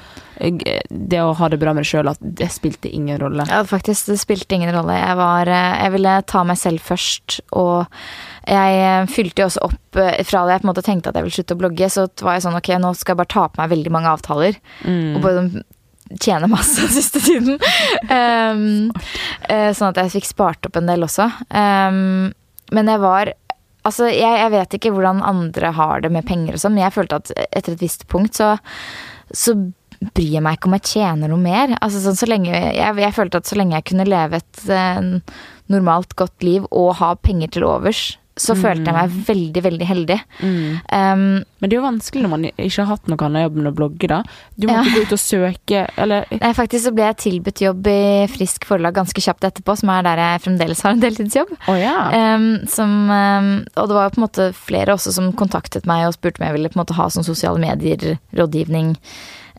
eh, 0.43 0.81
det 0.89 1.21
å 1.23 1.31
ha 1.39 1.47
det 1.47 1.59
bra 1.61 1.71
med 1.71 1.85
deg 1.85 1.87
sjøl 1.87 2.09
at 2.11 2.19
det 2.19 2.49
spilte 2.51 2.91
ingen 2.91 3.19
rolle? 3.21 3.45
Ja, 3.47 3.61
faktisk, 3.67 4.09
det 4.11 4.17
spilte 4.19 4.57
ingen 4.57 4.73
rolle. 4.75 4.97
Jeg 4.99 5.15
var 5.19 5.47
eh, 5.47 5.77
Jeg 5.85 5.93
ville 5.95 6.17
ta 6.27 6.43
meg 6.47 6.59
selv 6.59 6.83
først, 6.83 7.39
og 7.55 7.87
jeg 8.43 8.81
eh, 8.81 9.07
fylte 9.11 9.43
jo 9.43 9.47
også 9.47 9.63
opp 9.69 9.99
eh, 10.03 10.19
Fra 10.27 10.43
det 10.47 10.57
jeg 10.57 10.63
på 10.63 10.67
en 10.67 10.71
måte 10.73 10.83
tenkte 10.83 11.11
at 11.11 11.19
jeg 11.19 11.27
ville 11.27 11.37
slutte 11.37 11.55
å 11.55 11.61
blogge, 11.63 11.89
så 11.95 12.05
var 12.19 12.37
jeg 12.37 12.45
sånn 12.49 12.59
ok, 12.59 12.69
nå 12.83 12.91
skal 12.99 13.15
jeg 13.15 13.21
bare 13.23 13.33
ta 13.37 13.47
på 13.47 13.63
meg 13.63 13.73
veldig 13.77 13.95
mange 13.95 14.13
avtaler. 14.17 14.61
Mm. 14.83 15.17
Og 15.21 15.31
sånn 15.39 15.51
tjene 16.23 16.47
masse 16.47 16.79
den 16.79 16.91
siste 16.91 17.19
tiden. 17.23 17.57
um, 18.11 18.91
eh, 19.47 19.71
sånn 19.75 19.91
at 19.91 20.03
jeg 20.03 20.17
fikk 20.19 20.29
spart 20.29 20.67
opp 20.67 20.79
en 20.79 20.87
del 20.87 21.03
også. 21.07 21.27
Um, 21.51 22.31
men 22.75 22.91
jeg 22.91 23.03
var 23.03 23.31
Altså, 23.87 24.09
jeg, 24.11 24.39
jeg 24.43 24.53
vet 24.53 24.77
ikke 24.77 24.93
hvordan 24.95 25.23
andre 25.25 25.71
har 25.77 26.03
det 26.03 26.11
med 26.13 26.27
penger 26.27 26.57
og 26.57 26.63
sånn, 26.63 26.75
men 26.75 26.85
jeg 26.85 26.95
følte 26.97 27.21
at 27.21 27.33
etter 27.47 27.75
et 27.75 27.83
visst 27.83 28.07
punkt 28.11 28.39
så, 28.39 28.55
så 29.31 29.55
bryr 29.97 30.35
jeg 30.35 30.43
meg 30.45 30.57
ikke 30.57 30.69
om 30.69 30.75
jeg 30.77 30.87
tjener 30.91 31.31
noe 31.31 31.41
mer. 31.41 31.73
Altså 31.79 32.03
sånn 32.03 32.19
så 32.19 32.29
lenge 32.29 32.51
Jeg, 32.53 32.97
jeg 33.01 33.15
følte 33.15 33.41
at 33.41 33.49
så 33.49 33.57
lenge 33.57 33.77
jeg 33.77 33.87
kunne 33.89 34.07
leve 34.07 34.41
et 34.41 34.63
eh, 34.69 35.11
normalt, 35.73 36.15
godt 36.19 36.45
liv 36.45 36.67
og 36.69 36.95
ha 37.01 37.13
penger 37.19 37.55
til 37.55 37.67
overs, 37.67 38.03
så 38.37 38.55
følte 38.57 38.85
jeg 38.87 38.95
meg 38.95 39.13
veldig, 39.27 39.61
veldig 39.65 39.87
heldig. 39.89 40.17
Mm. 40.39 40.79
Um, 40.93 41.23
Men 41.59 41.69
det 41.69 41.73
er 41.73 41.79
jo 41.79 41.85
vanskelig 41.87 42.21
når 42.23 42.31
man 42.33 42.45
ikke 42.51 42.83
har 42.83 42.89
hatt 42.91 43.07
noe 43.09 43.25
annet 43.25 43.45
jobb 43.47 43.57
enn 43.57 43.69
å 43.71 43.73
blogge, 43.75 44.09
da. 44.11 44.19
Du 44.55 44.67
må 44.69 44.75
Ja. 44.77 44.83
gå 44.83 45.01
ut 45.07 45.15
og 45.15 45.21
søke, 45.21 45.85
eller 45.97 46.25
Nei, 46.31 46.51
faktisk 46.53 46.85
så 46.85 46.93
ble 46.93 47.07
jeg 47.07 47.17
tilbudt 47.23 47.63
jobb 47.65 47.87
i 47.87 48.27
Frisk 48.29 48.67
Forlag 48.69 48.93
ganske 48.93 49.23
kjapt 49.23 49.47
etterpå, 49.49 49.77
som 49.77 49.89
er 49.89 50.03
der 50.03 50.21
jeg 50.21 50.43
fremdeles 50.45 50.81
har 50.85 50.91
en 50.91 51.01
deltidsjobb. 51.01 51.55
Å 51.67 51.77
ja. 51.81 51.95
um, 52.35 52.47
som, 52.69 52.93
um, 53.09 53.49
og 53.75 53.87
det 53.89 53.97
var 53.97 54.07
jo 54.07 54.13
på 54.15 54.21
en 54.21 54.27
måte 54.27 54.51
flere 54.53 54.93
også 54.93 55.13
som 55.17 55.33
kontaktet 55.33 55.85
meg 55.89 56.05
og 56.07 56.13
spurte 56.13 56.39
om 56.41 56.47
jeg 56.47 56.57
ville 56.59 56.69
på 56.69 56.79
en 56.79 56.85
måte 56.85 56.97
ha 56.97 57.09
sånn 57.09 57.25
sosiale 57.25 57.59
medier, 57.59 58.19
rådgivning, 58.37 58.95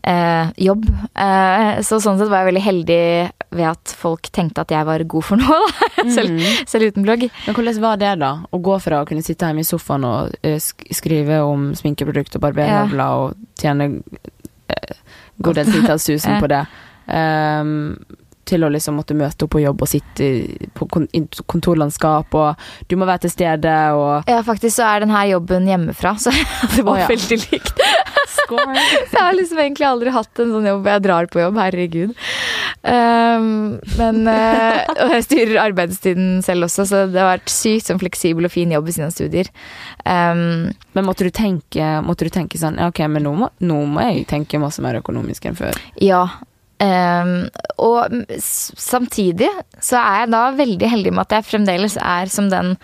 eh, 0.03 0.51
jobb. 0.55 0.85
Eh, 1.15 1.81
så 1.83 1.99
sånn 1.99 2.17
sett 2.19 2.29
var 2.31 2.43
jeg 2.45 2.53
veldig 2.53 2.63
heldig 2.63 3.31
ved 3.49 3.65
at 3.71 3.93
folk 3.97 4.29
tenkte 4.33 4.61
at 4.61 4.73
jeg 4.73 4.85
var 4.85 5.03
god 5.09 5.25
for 5.25 5.41
noe, 5.41 5.57
da. 5.97 6.05
selv, 6.15 6.37
selv 6.69 6.91
uten 6.91 7.05
blogg. 7.05 7.25
Men 7.47 7.57
hvordan 7.57 7.81
var 7.83 7.99
det, 8.01 8.13
da? 8.21 8.31
Å 8.45 8.61
gå 8.69 8.77
fra 8.83 9.01
å 9.01 9.09
kunne 9.09 9.25
sitte 9.25 9.49
hjemme 9.49 9.65
i 9.65 9.67
sofaen 9.67 10.05
og 10.07 10.35
eh, 10.45 10.59
skrive 10.61 11.41
om 11.47 11.71
sminkeprodukt 11.77 12.37
og 12.37 12.45
barberhøvler 12.45 13.25
og 13.25 13.59
tjene 13.59 13.91
uh, 13.99 14.95
god 15.41 15.61
del 15.61 15.73
titalls 15.73 16.07
tusen 16.09 16.33
Ja. 16.37 16.41
på 16.43 16.51
det, 16.51 16.63
um, 17.09 17.95
til 18.49 18.65
å 18.65 18.69
liksom 18.73 18.97
måtte 18.97 19.17
møte 19.17 19.45
opp 19.45 19.53
på 19.53 19.61
jobb 19.61 19.83
og 19.85 19.89
sitte 19.89 20.29
på 20.77 20.87
kontorlandskap, 21.49 22.33
og 22.37 22.89
du 22.89 22.97
må 22.97 23.07
være 23.09 23.27
til 23.27 23.33
stede 23.33 23.75
og 23.97 24.29
Ja, 24.29 24.41
faktisk 24.45 24.79
så 24.79 24.87
er 24.89 25.05
denne 25.05 25.25
jobben 25.29 25.69
hjemmefra, 25.69 26.15
så 26.21 26.33
det 26.75 26.85
var 26.85 26.95
oh, 26.95 27.01
ja. 27.03 27.09
veldig 27.09 27.39
likt. 27.49 27.83
Score! 28.49 28.73
Jeg 29.13 29.21
har 29.21 29.35
liksom 29.37 29.61
egentlig 29.61 29.85
aldri 29.85 30.13
hatt 30.13 30.41
en 30.41 30.53
sånn 30.55 30.67
jobb 30.69 30.81
hvor 30.81 30.95
jeg 30.95 31.03
drar 31.05 31.29
på 31.29 31.41
jobb, 31.43 31.59
herregud. 31.61 32.13
Um, 32.79 33.77
men 33.99 34.21
uh, 34.29 34.81
Og 35.03 35.13
jeg 35.17 35.25
styrer 35.27 35.61
arbeidstiden 35.65 36.39
selv 36.45 36.69
også, 36.69 36.87
så 36.89 37.03
det 37.11 37.19
har 37.19 37.33
vært 37.35 37.53
sykt 37.53 37.89
sånn 37.89 38.01
fleksibel 38.01 38.47
og 38.47 38.53
fin 38.53 38.71
jobb 38.73 38.87
ved 38.89 38.97
siden 38.97 39.09
av 39.09 39.15
studier. 39.15 39.49
Um, 40.05 40.69
Men 40.95 41.07
måtte 41.07 41.27
du 41.27 41.33
tenke, 41.35 41.95
måtte 42.05 42.27
du 42.27 42.33
tenke 42.33 42.61
sånn 42.61 42.79
ok, 42.89 43.03
men 43.11 43.27
nå 43.27 43.35
må, 43.43 43.53
nå 43.61 43.81
må 43.89 44.09
jeg 44.09 44.27
tenke 44.31 44.61
masse 44.61 44.81
mer 44.83 44.97
økonomisk 45.01 45.49
enn 45.49 45.59
før. 45.59 45.81
ja. 46.01 46.25
Um, 46.79 47.49
og 47.83 48.13
samtidig 48.39 49.49
så 49.83 49.97
er 49.99 50.21
jeg 50.21 50.29
da 50.31 50.43
veldig 50.55 50.87
heldig 50.93 51.11
med 51.11 51.25
at 51.25 51.33
jeg 51.35 51.47
fremdeles 51.49 51.97
er 51.99 52.31
som 52.31 52.47
den 52.47 52.77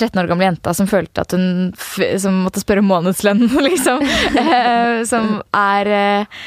13 0.00 0.20
år 0.22 0.28
gamle 0.30 0.48
jenta 0.48 0.72
som 0.76 0.88
følte 0.90 1.22
at 1.22 1.32
hun 1.36 1.70
som 2.20 2.40
måtte 2.46 2.62
spørre 2.62 2.82
om 2.84 2.88
månedslønn, 2.90 3.44
liksom. 3.68 4.02
Eh, 4.40 5.00
som 5.08 5.36
er 5.56 5.90
eh, 5.94 6.40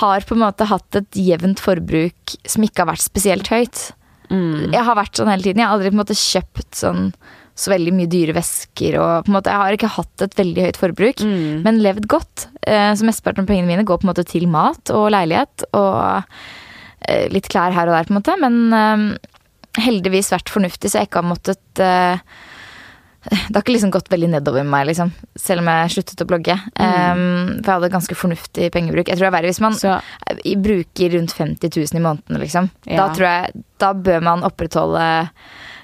Har 0.00 0.26
på 0.28 0.36
en 0.36 0.42
måte 0.44 0.66
hatt 0.70 0.98
et 1.00 1.16
jevnt 1.18 1.60
forbruk 1.62 2.34
som 2.48 2.64
ikke 2.66 2.84
har 2.84 2.90
vært 2.92 3.04
spesielt 3.06 3.48
høyt. 3.52 3.90
Mm. 4.30 4.70
Jeg 4.74 4.84
har 4.86 4.94
vært 4.98 5.16
sånn 5.18 5.30
hele 5.32 5.42
tiden. 5.42 5.58
Jeg 5.62 5.66
har 5.66 5.74
aldri 5.78 5.90
på 5.90 5.96
en 5.98 6.02
måte 6.04 6.18
kjøpt 6.18 6.76
sånn 6.82 7.08
så 7.60 7.72
veldig 7.72 7.92
mye 7.92 8.08
dyre 8.08 8.32
vesker 8.36 8.94
og 9.02 9.24
på 9.26 9.28
en 9.28 9.34
måte 9.34 9.50
Jeg 9.52 9.60
har 9.60 9.74
ikke 9.76 9.88
hatt 9.96 10.22
et 10.24 10.36
veldig 10.38 10.62
høyt 10.68 10.78
forbruk, 10.80 11.24
Mm. 11.26 11.58
men 11.66 11.80
levd 11.84 12.06
godt. 12.08 12.46
Eh, 12.62 12.92
så 12.96 13.04
mesteparten 13.04 13.42
av 13.44 13.50
pengene 13.50 13.68
mine 13.68 13.84
går 13.84 13.98
på 14.00 14.06
en 14.06 14.12
måte 14.14 14.24
til 14.30 14.46
mat 14.48 14.92
og 14.94 15.10
leilighet 15.12 15.66
og 15.76 16.22
litt 17.34 17.48
klær 17.50 17.72
her 17.74 17.88
og 17.90 17.96
der, 17.96 18.06
på 18.06 18.12
en 18.14 18.20
måte. 18.20 18.36
Men 18.40 19.18
heldigvis 19.80 20.30
vært 20.32 20.50
fornuftig, 20.52 20.90
så 20.92 21.00
jeg 21.00 21.08
ikke 21.10 21.20
har 21.22 21.28
måttet 21.30 21.82
det 23.28 23.52
har 23.52 23.60
ikke 23.60 23.74
liksom 23.74 23.92
gått 23.92 24.08
veldig 24.12 24.30
nedover 24.32 24.64
med 24.64 24.72
meg, 24.72 24.86
liksom. 24.88 25.10
Selv 25.36 25.60
om 25.60 25.68
jeg 25.68 25.92
sluttet 25.94 26.22
å 26.24 26.28
blogge. 26.28 26.56
Um, 26.80 27.58
for 27.60 27.68
jeg 27.68 27.74
hadde 27.74 27.92
ganske 27.92 28.16
fornuftig 28.16 28.70
pengebruk. 28.72 29.10
Jeg 29.10 29.18
tror 29.18 29.26
det 29.26 29.30
er 29.30 29.36
verre 29.36 29.50
hvis 29.50 29.60
man 29.60 29.76
Så 29.76 29.98
bruker 30.64 31.16
rundt 31.16 31.34
50 31.36 31.74
000 31.76 32.00
i 32.00 32.04
måneden, 32.04 32.40
liksom. 32.40 32.70
Ja. 32.88 33.02
Da 33.02 33.10
tror 33.14 33.28
jeg 33.28 33.64
Da 33.82 33.92
bør 33.92 34.24
man 34.24 34.46
opprettholde 34.46 35.02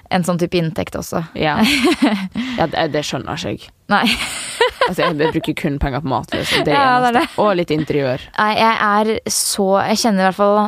en 0.09 0.23
sånn 0.23 0.39
type 0.39 0.55
inntekt 0.55 0.95
også. 0.95 1.25
ja. 1.35 1.57
ja 2.59 2.67
det, 2.71 2.87
det 2.93 3.03
skjønner 3.03 3.47
ikke. 3.51 3.73
Nei. 3.91 4.05
Altså, 4.87 5.03
jeg 5.03 5.17
bruker 5.19 5.55
kun 5.57 5.77
penger 5.83 6.03
på 6.03 6.11
mat. 6.11 6.33
Liksom. 6.33 6.63
Det 6.65 6.73
Ja, 6.77 6.97
det 7.03 7.11
eneste. 7.11 7.41
Og 7.43 7.53
litt 7.59 7.73
interiør. 7.75 8.23
Nei, 8.37 8.51
jeg 8.55 8.75
er 8.87 9.31
så 9.31 9.69
Jeg 9.89 10.01
kjenner 10.03 10.23
i 10.23 10.27
hvert 10.29 10.39
fall 10.39 10.59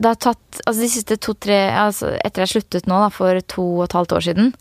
Det 0.00 0.12
har 0.12 0.20
tatt 0.28 0.60
Altså 0.64 0.80
de 0.80 0.90
siste 0.92 1.18
to-tre 1.20 1.58
altså 1.76 2.14
Etter 2.24 2.44
jeg 2.44 2.54
sluttet 2.54 2.88
nå, 2.88 3.00
da, 3.04 3.10
for 3.12 3.40
to 3.52 3.66
og 3.78 3.86
et 3.86 3.96
halvt 3.96 4.16
år 4.16 4.26
siden, 4.30 4.52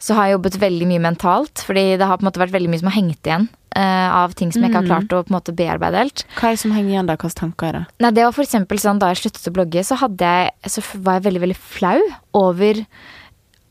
så 0.00 0.16
har 0.16 0.28
jeg 0.28 0.38
jobbet 0.38 0.60
veldig 0.62 0.90
mye 0.90 1.02
mentalt. 1.10 1.64
Fordi 1.66 1.84
det 2.00 2.06
har 2.08 2.18
på 2.18 2.24
en 2.24 2.30
måte 2.30 2.42
vært 2.42 2.54
veldig 2.56 2.70
mye 2.72 2.82
som 2.82 2.90
har 2.90 2.96
hengt 2.96 3.28
igjen 3.28 3.46
uh, 3.76 4.08
av 4.22 4.34
ting 4.38 4.52
som 4.52 4.64
jeg 4.64 4.72
ikke 4.72 4.82
har 4.82 4.88
klart 4.88 5.14
å 5.14 5.22
på 5.22 5.32
en 5.32 5.36
måte 5.36 5.54
bearbeide 5.56 6.02
helt. 6.02 6.24
Hva 6.38 6.50
er 6.50 6.56
det 6.56 6.62
som 6.64 6.74
henger 6.74 6.94
igjen 6.94 7.10
da? 7.10 7.16
Hvilke 7.20 7.40
tanker 7.42 7.70
er 7.70 7.78
det? 7.78 7.84
Nei, 8.02 8.12
det 8.16 8.26
var 8.26 8.36
for 8.36 8.46
eksempel 8.46 8.82
sånn 8.82 9.00
Da 9.02 9.12
jeg 9.12 9.22
sluttet 9.22 9.50
å 9.50 9.54
blogge, 9.54 9.84
så, 9.86 9.98
jeg, 10.00 10.52
så 10.72 10.84
var 10.98 11.18
jeg 11.18 11.26
veldig, 11.28 11.44
veldig 11.46 11.58
flau 11.60 11.98
over 12.40 12.84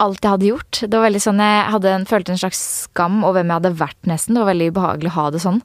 alt 0.03 0.23
jeg 0.23 0.31
hadde 0.31 0.47
gjort. 0.47 0.79
Det 0.81 0.95
var 0.95 1.05
veldig 1.07 1.21
sånn, 1.23 1.41
Jeg 1.43 1.91
en, 1.91 2.05
følte 2.07 2.33
en 2.33 2.41
slags 2.41 2.61
skam 2.85 3.19
over 3.23 3.39
hvem 3.39 3.51
jeg 3.51 3.59
hadde 3.59 3.79
vært, 3.81 3.99
nesten. 4.09 4.35
Det 4.35 4.43
var 4.43 4.51
veldig 4.51 4.69
ubehagelig 4.71 5.11
å 5.11 5.15
ha 5.17 5.25
det 5.33 5.41
sånn. 5.43 5.59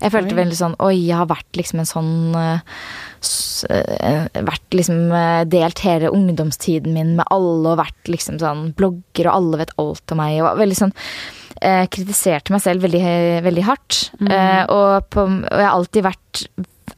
Jeg 0.00 0.14
følte 0.14 0.34
Oi. 0.34 0.38
veldig 0.40 0.58
sånn 0.60 0.76
Oi, 0.86 0.94
jeg 0.96 1.18
har 1.18 1.28
vært 1.30 1.58
liksom 1.58 1.82
en 1.82 1.90
sånn 1.90 2.12
eh, 2.38 2.62
eh, 3.74 4.40
Vært 4.46 4.78
liksom 4.78 5.12
eh, 5.16 5.42
Delt 5.50 5.82
hele 5.84 6.12
ungdomstiden 6.14 6.94
min 6.96 7.16
med 7.18 7.26
alle 7.34 7.74
og 7.74 7.80
vært 7.82 8.10
liksom 8.12 8.40
sånn 8.42 8.70
blogger, 8.78 9.28
og 9.28 9.34
alle 9.34 9.62
vet 9.64 9.76
alt 9.82 10.14
om 10.14 10.22
meg. 10.22 10.38
Og 10.40 10.48
var 10.52 10.64
veldig 10.64 10.80
sånn 10.84 10.96
Kritiserte 11.60 12.54
meg 12.54 12.62
selv 12.64 12.86
veldig, 12.86 13.00
veldig 13.44 13.64
hardt. 13.66 13.96
Eh, 14.24 14.62
og, 14.72 15.10
på, 15.12 15.26
og 15.26 15.58
jeg 15.58 15.66
har 15.66 15.74
alltid 15.74 16.06
vært 16.06 16.44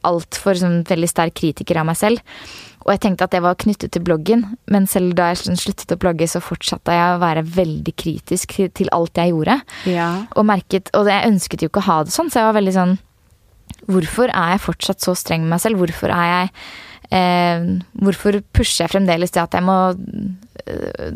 altfor 0.07 0.57
sånn, 0.59 0.81
veldig 0.87 1.09
sterk 1.09 1.35
kritiker 1.39 1.79
av 1.81 1.89
meg 1.89 1.99
selv. 1.99 2.23
Og 2.83 2.91
jeg 2.91 2.99
tenkte 3.05 3.23
at 3.23 3.31
det 3.31 3.41
var 3.45 3.55
knyttet 3.55 3.91
til 3.95 4.03
bloggen, 4.03 4.43
men 4.67 4.85
selv 4.91 5.13
da 5.15 5.29
jeg 5.31 5.55
sluttet 5.57 5.93
å 5.95 5.99
blogge, 6.01 6.27
så 6.27 6.41
fortsatte 6.43 6.91
jeg 6.91 7.13
å 7.15 7.21
være 7.21 7.43
veldig 7.47 7.93
kritisk 7.95 8.55
til- 8.57 8.69
til 8.75 8.89
alt 8.91 9.15
jeg 9.15 9.31
gjorde. 9.31 9.61
Ja. 9.87 10.25
Og 10.35 10.45
merket, 10.45 10.89
og 10.93 11.07
jeg 11.07 11.27
ønsket 11.31 11.61
jo 11.63 11.69
ikke 11.69 11.79
å 11.83 11.87
ha 11.89 12.03
det 12.03 12.11
sånn, 12.11 12.29
så 12.29 12.41
jeg 12.43 12.49
var 12.53 12.59
veldig 12.61 12.73
sånn 12.79 12.97
Hvorfor 13.87 14.29
er 14.31 14.51
jeg 14.53 14.61
fortsatt 14.63 14.99
så 15.03 15.11
streng 15.15 15.41
med 15.43 15.49
meg 15.55 15.59
selv? 15.59 15.77
Hvorfor 15.81 16.07
er 16.13 16.27
jeg 16.29 16.51
eh, 17.11 17.65
Hvorfor 17.99 18.37
pusher 18.53 18.85
jeg 18.85 18.91
fremdeles 18.93 19.31
det 19.31 19.41
at 19.41 19.51
jeg 19.57 19.63
må 19.63 19.75
eh, 20.67 21.11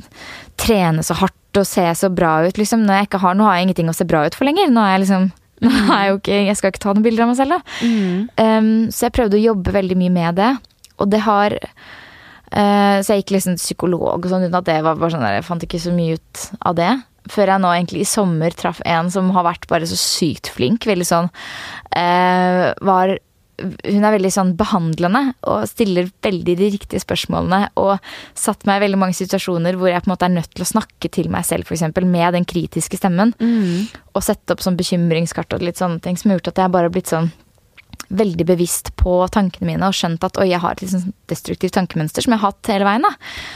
trene 0.59 1.03
så 1.05 1.15
hardt 1.15 1.59
og 1.61 1.65
se 1.65 1.85
så 1.95 2.09
bra 2.13 2.41
ut, 2.47 2.57
liksom? 2.59 2.83
Når 2.85 2.99
jeg 3.01 3.07
ikke 3.07 3.21
har 3.23 3.35
Nå 3.35 3.43
har 3.47 3.55
jeg 3.57 3.67
ingenting 3.69 3.89
å 3.91 3.95
se 3.95 4.07
bra 4.09 4.25
ut 4.25 4.35
for 4.35 4.45
lenger. 4.49 4.67
Nå 4.73 4.83
er 4.83 4.97
jeg 4.97 5.05
liksom 5.05 5.29
nå 5.63 5.71
er 5.73 6.01
jeg, 6.03 6.09
jo 6.11 6.17
ikke, 6.19 6.39
jeg 6.45 6.57
skal 6.59 6.69
ikke 6.73 6.81
ta 6.83 6.91
noen 6.93 7.03
bilder 7.07 7.23
av 7.23 7.29
meg 7.31 7.37
selv, 7.39 7.55
da. 7.55 7.61
Mm. 7.81 8.17
Um, 8.37 8.67
så 8.93 9.07
jeg 9.07 9.13
prøvde 9.15 9.39
å 9.39 9.45
jobbe 9.47 9.73
veldig 9.73 9.95
mye 9.97 10.13
med 10.13 10.35
det. 10.37 10.49
Og 10.97 11.11
det 11.11 11.21
har 11.25 11.53
eh, 11.57 12.97
Så 13.03 13.13
jeg 13.13 13.23
gikk 13.23 13.35
liksom 13.37 13.59
psykolog 13.59 14.17
og 14.17 14.31
sånn, 14.31 14.47
uten 14.47 14.59
at 14.59 14.69
det 14.69 14.79
var 14.85 14.97
bare 14.97 15.13
sånn 15.13 15.25
der, 15.25 15.39
Jeg 15.39 15.47
fant 15.47 15.67
ikke 15.67 15.83
så 15.83 15.93
mye 15.95 16.17
ut 16.17 16.47
av 16.61 16.79
det. 16.79 16.91
Før 17.31 17.53
jeg 17.53 17.63
nå 17.63 17.71
egentlig 17.75 18.03
i 18.03 18.09
sommer 18.09 18.55
traff 18.55 18.81
en 18.87 19.11
som 19.11 19.31
har 19.35 19.47
vært 19.47 19.67
bare 19.69 19.87
så 19.89 19.99
sykt 19.99 20.51
flink. 20.55 20.87
Veldig 20.87 21.07
sånn 21.07 21.31
eh, 21.95 22.71
Var 22.87 23.17
hun 23.57 24.05
er 24.05 24.13
veldig 24.13 24.29
sånn 24.33 24.51
behandlende 24.57 25.33
og 25.49 25.65
stiller 25.69 26.09
veldig 26.23 26.55
de 26.59 26.69
riktige 26.75 27.01
spørsmålene. 27.01 27.71
Og 27.81 27.97
satt 28.37 28.67
meg 28.69 28.79
i 28.79 28.85
veldig 28.85 28.99
mange 29.01 29.17
situasjoner 29.17 29.77
hvor 29.79 29.89
jeg 29.89 30.03
på 30.03 30.09
en 30.09 30.13
måte 30.13 30.27
er 30.29 30.35
nødt 30.35 30.51
til 30.53 30.65
å 30.65 30.69
snakke 30.69 31.09
til 31.13 31.31
meg 31.33 31.47
selv, 31.47 31.67
for 31.67 31.77
eksempel, 31.77 32.05
med 32.05 32.37
den 32.37 32.45
kritiske 32.47 32.99
stemmen. 32.99 33.33
Mm. 33.41 33.89
Og 34.13 34.25
sette 34.25 34.53
opp 34.53 34.63
sånn 34.63 34.77
bekymringskart 34.79 35.57
og 35.57 35.65
litt 35.65 35.81
sånne 35.81 36.01
ting 36.03 36.19
som 36.19 36.31
har 36.31 36.39
gjort 36.39 36.53
at 36.53 36.63
jeg 36.63 36.75
bare 36.75 36.89
har 36.89 36.93
blitt 36.93 37.13
sånn 37.13 37.31
veldig 38.09 38.45
bevisst 38.47 38.93
på 38.95 39.17
tankene 39.33 39.67
mine 39.73 39.87
og 39.89 39.95
skjønt 39.97 40.23
at 40.23 40.37
oi, 40.39 40.47
jeg 40.51 40.61
har 40.63 40.77
et 40.77 40.89
sånn 40.91 41.13
destruktivt 41.27 41.75
tankemønster 41.75 42.23
som 42.23 42.33
jeg 42.33 42.39
har 42.39 42.51
hatt 42.53 42.71
hele 42.71 42.87
veien. 42.87 43.01
da. 43.03 43.11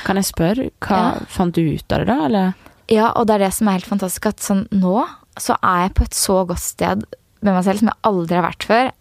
Kan 0.05 0.19
jeg 0.19 0.25
spørre, 0.27 0.69
hva 0.83 0.99
Ja. 0.99 1.25
fant 1.27 1.55
du 1.55 1.61
ut 1.61 1.91
av 1.91 1.99
det 1.99 2.07
da, 2.07 2.25
eller? 2.25 2.53
Ja, 2.91 3.11
og 3.15 3.27
det 3.27 3.35
er 3.35 3.45
det 3.45 3.53
som 3.53 3.67
er 3.67 3.77
helt 3.79 3.87
fantastisk, 3.87 4.25
at 4.27 4.39
sånn 4.39 4.67
nå 4.71 5.07
så 5.39 5.55
er 5.63 5.87
jeg 5.87 5.93
på 5.95 6.03
et 6.03 6.17
så 6.17 6.45
godt 6.45 6.59
sted 6.59 7.05
med 7.41 7.53
meg 7.55 7.63
selv 7.63 7.79
som 7.79 7.87
jeg 7.87 8.01
aldri 8.03 8.35
har 8.35 8.43
vært 8.51 8.63
før. 8.67 8.91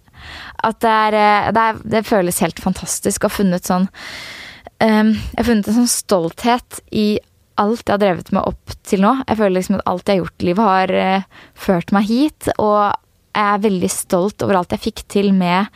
At 0.62 0.78
det 0.80 0.90
er, 0.90 1.14
eh, 1.14 1.50
det, 1.52 1.60
er, 1.60 1.80
det 1.96 2.06
føles 2.06 2.38
helt 2.40 2.60
fantastisk 2.60 3.24
å 3.24 3.28
ha 3.30 3.34
funnet 3.34 3.64
sånn 3.64 3.88
um, 4.80 5.12
Jeg 5.14 5.38
har 5.38 5.44
funnet 5.48 5.68
en 5.68 5.74
sånn 5.80 5.88
stolthet 5.88 6.80
i 6.92 7.18
alt 7.60 7.82
jeg 7.88 7.92
har 7.92 7.98
drevet 7.98 8.30
med 8.32 8.44
opp 8.46 8.70
til 8.84 9.00
nå. 9.00 9.24
Jeg 9.26 9.36
føler 9.36 9.56
liksom 9.58 9.74
at 9.80 9.86
alt 9.90 10.06
jeg 10.08 10.16
har 10.18 10.24
gjort 10.24 10.42
i 10.42 10.46
livet, 10.48 10.64
har 10.64 10.92
uh, 10.94 11.22
ført 11.54 11.92
meg 11.92 12.06
hit. 12.08 12.48
Og 12.58 12.94
jeg 13.30 13.46
er 13.46 13.62
veldig 13.62 13.90
stolt 13.92 14.42
over 14.44 14.60
alt 14.60 14.74
jeg 14.74 14.84
fikk 14.88 15.04
til 15.10 15.30
med, 15.36 15.70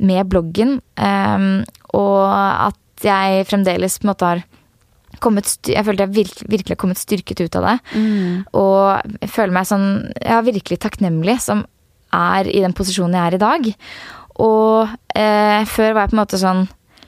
med 0.00 0.30
bloggen. 0.30 0.78
Um, 0.96 1.62
og 1.96 2.22
at 2.30 3.04
jeg 3.04 3.46
fremdeles 3.48 3.98
på 4.00 4.06
en 4.06 4.12
måte 4.12 4.30
har 4.30 4.46
kommet 5.20 5.48
Jeg 5.66 5.84
følte 5.84 6.04
jeg 6.06 6.14
virkelig, 6.14 6.46
virkelig 6.48 6.74
har 6.76 6.80
kommet 6.80 7.00
styrket 7.00 7.40
ut 7.42 7.56
av 7.58 7.66
det. 7.66 7.76
Og 8.56 9.16
jeg 9.20 9.32
føler 9.32 9.56
meg 9.56 9.68
sånn 9.68 9.88
Ja, 10.22 10.40
virkelig 10.46 10.80
takknemlig 10.80 11.40
som 11.42 11.64
er 12.14 12.48
i 12.50 12.62
den 12.62 12.74
posisjonen 12.74 13.16
jeg 13.18 13.26
er 13.26 13.36
i 13.36 13.42
dag. 13.42 13.66
Og 14.40 14.94
eh, 15.14 15.66
før 15.68 15.92
var 15.94 16.06
jeg 16.06 16.12
på 16.12 16.16
en 16.16 16.22
måte 16.22 16.40
sånn 16.40 16.64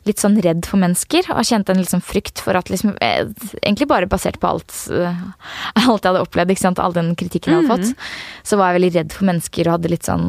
litt 0.09 0.23
sånn 0.23 0.39
redd 0.43 0.67
for 0.67 0.81
mennesker, 0.83 1.29
og 1.35 1.47
kjente 1.47 1.75
en 1.75 1.85
sånn 1.87 2.05
frykt 2.05 2.43
for 2.43 2.59
at 2.59 2.73
liksom 2.73 2.97
eh, 3.05 3.29
Egentlig 3.63 3.89
bare 3.91 4.09
basert 4.11 4.41
på 4.43 4.51
alt, 4.51 4.75
eh, 4.91 5.23
alt 5.87 6.03
jeg 6.03 6.11
hadde 6.11 6.25
opplevd, 6.25 6.55
ikke 6.55 6.65
sant, 6.65 6.83
all 6.83 6.97
den 6.97 7.13
kritikken 7.19 7.55
jeg 7.55 7.63
hadde 7.63 7.73
fått. 7.73 8.05
Så 8.49 8.59
var 8.59 8.73
jeg 8.73 8.81
veldig 8.81 8.93
redd 8.99 9.17
for 9.17 9.31
mennesker 9.31 9.69
og 9.69 9.79
hadde 9.79 9.95
litt 9.95 10.09
sånn 10.09 10.29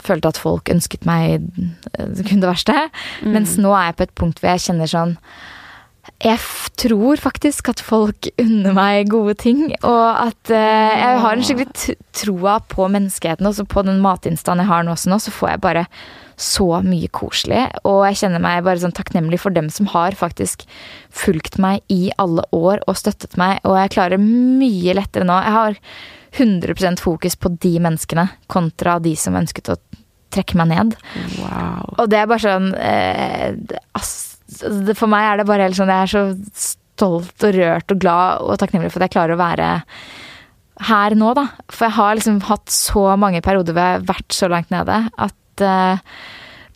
Følte 0.00 0.32
at 0.32 0.40
folk 0.40 0.70
ønsket 0.72 1.06
meg 1.08 1.40
eh, 1.94 2.20
kun 2.26 2.42
det 2.42 2.48
verste. 2.48 2.76
Mens 3.26 3.56
nå 3.60 3.74
er 3.76 3.90
jeg 3.90 3.98
på 3.98 4.06
et 4.08 4.18
punkt 4.18 4.40
hvor 4.40 4.54
jeg 4.54 4.68
kjenner 4.70 4.90
sånn 4.90 5.18
jeg 6.20 6.40
tror 6.80 7.20
faktisk 7.20 7.70
at 7.72 7.80
folk 7.84 8.28
unner 8.44 8.74
meg 8.76 9.10
gode 9.12 9.36
ting. 9.40 9.68
Og 9.80 10.06
at 10.28 10.52
eh, 10.52 10.96
jeg 11.00 11.20
har 11.24 11.36
en 11.36 11.46
skikkelig 11.46 11.96
troa 12.16 12.58
på 12.68 12.88
menneskeheten. 12.92 13.46
Også 13.48 13.66
på 13.68 13.84
den 13.86 14.02
matinstaen 14.04 14.62
jeg 14.62 14.70
har 14.70 14.84
nå 14.84 14.96
også 14.96 15.12
nå, 15.12 15.20
så 15.22 15.34
får 15.34 15.54
jeg 15.54 15.64
bare 15.64 15.86
så 16.40 16.80
mye 16.84 17.10
koselig. 17.12 17.66
Og 17.84 18.02
jeg 18.08 18.20
kjenner 18.22 18.42
meg 18.42 18.64
bare 18.66 18.80
sånn 18.82 18.94
takknemlig 18.96 19.40
for 19.42 19.54
dem 19.54 19.68
som 19.72 19.90
har 19.92 20.16
faktisk 20.16 20.64
fulgt 21.12 21.58
meg 21.60 21.84
i 21.92 22.08
alle 22.20 22.46
år 22.56 22.80
og 22.88 22.98
støttet 22.98 23.36
meg. 23.40 23.60
Og 23.68 23.76
jeg 23.76 23.94
klarer 23.96 24.22
mye 24.22 24.96
lettere 24.96 25.28
nå. 25.28 25.36
Jeg 25.44 25.56
har 25.58 25.78
100% 26.40 27.02
fokus 27.02 27.36
på 27.36 27.52
de 27.60 27.74
menneskene 27.82 28.28
kontra 28.50 28.98
de 29.02 29.16
som 29.18 29.36
ønsket 29.38 29.72
å 29.72 29.78
trekke 30.30 30.58
meg 30.60 30.70
ned. 30.70 30.96
Wow. 31.42 31.94
Og 31.98 32.10
det 32.10 32.20
er 32.20 32.30
bare 32.30 32.44
sånn 32.44 32.70
eh, 32.78 33.56
For 34.94 35.10
meg 35.10 35.26
er 35.26 35.40
det 35.40 35.46
bare 35.48 35.66
helt 35.66 35.78
sånn 35.78 35.90
Jeg 35.90 36.06
er 36.06 36.12
så 36.12 36.22
stolt 36.54 37.46
og 37.48 37.56
rørt 37.56 37.94
og 37.94 38.02
glad 38.02 38.44
og 38.46 38.60
takknemlig 38.60 38.92
for 38.92 39.02
at 39.02 39.08
jeg 39.08 39.16
klarer 39.16 39.34
å 39.34 39.40
være 39.40 39.70
her 40.80 41.14
nå, 41.18 41.34
da. 41.36 41.44
For 41.68 41.88
jeg 41.88 41.96
har 41.98 42.16
liksom 42.16 42.38
hatt 42.48 42.72
så 42.72 43.02
mange 43.20 43.42
perioder 43.44 43.76
hvor 43.76 43.84
jeg 43.84 43.98
har 43.98 44.06
vært 44.08 44.36
så 44.36 44.48
langt 44.48 44.70
nede 44.72 45.02
at 45.12 45.34
eh, 45.64 46.02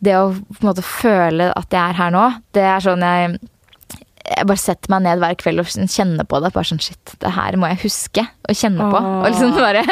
det 0.05 0.15
å 0.19 0.31
på 0.33 0.61
en 0.61 0.69
måte 0.69 0.85
føle 0.85 1.49
at 1.55 1.71
jeg 1.71 1.81
er 1.81 1.99
her 1.99 2.13
nå, 2.13 2.25
det 2.55 2.65
er 2.67 2.83
sånn 2.83 3.05
jeg 3.05 3.37
jeg 4.25 4.47
bare 4.49 4.61
setter 4.61 4.91
meg 4.91 5.03
ned 5.05 5.21
hver 5.21 5.35
kveld 5.37 5.61
og 5.61 5.67
kjenner 5.69 6.25
på 6.27 6.39
det. 6.41 6.51
Bare 6.55 6.67
sånn 6.67 6.81
shit, 6.81 7.15
det 7.21 7.33
her 7.35 7.57
må 7.61 7.69
jeg 7.69 7.83
huske 7.83 8.23
å 8.25 8.55
kjenne 8.57 8.87
på. 8.89 9.01
Og 9.01 9.27
liksom 9.29 9.53
bare, 9.57 9.83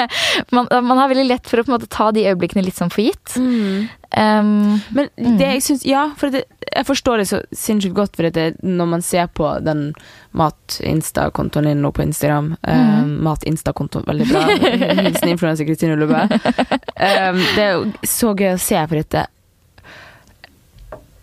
man, 0.55 0.69
man 0.87 1.01
har 1.01 1.11
veldig 1.11 1.27
lett 1.29 1.49
for 1.49 1.61
å 1.61 1.65
på 1.65 1.71
en 1.71 1.75
måte 1.75 1.89
ta 1.93 2.09
de 2.15 2.25
øyeblikkene 2.31 2.63
litt 2.65 2.79
sånn 2.79 2.91
for 2.93 3.05
gitt. 3.05 3.35
Um, 4.13 4.81
Men 4.93 5.07
det 5.39 5.47
jeg 5.55 5.61
syns 5.65 5.83
Ja, 5.89 6.03
for 6.17 6.29
det, 6.29 6.43
jeg 6.67 6.85
forstår 6.85 7.23
det 7.23 7.27
så 7.31 7.39
sinnssykt 7.49 7.95
godt, 7.97 8.17
for 8.17 8.29
det, 8.29 8.45
når 8.61 8.89
man 8.91 9.05
ser 9.05 9.29
på 9.33 9.47
den 9.65 9.87
mat-insta-kontoen 10.37 11.69
din 11.69 11.81
nå 11.81 11.89
på 11.93 12.05
Instagram 12.05 12.51
eh, 12.61 12.99
Mat-insta-kontoen, 13.25 14.05
veldig 14.09 14.29
bra. 14.29 14.43
Hilsen 15.03 15.33
influenser 15.33 15.69
Kristine 15.69 15.97
Ullebø. 15.97 16.25
Um, 17.03 17.39
det 17.57 17.63
er 17.63 17.71
jo 17.73 17.87
så 18.07 18.29
gøy 18.37 18.53
å 18.53 18.59
se 18.61 18.77
på 18.87 18.95
dette. 18.95 19.25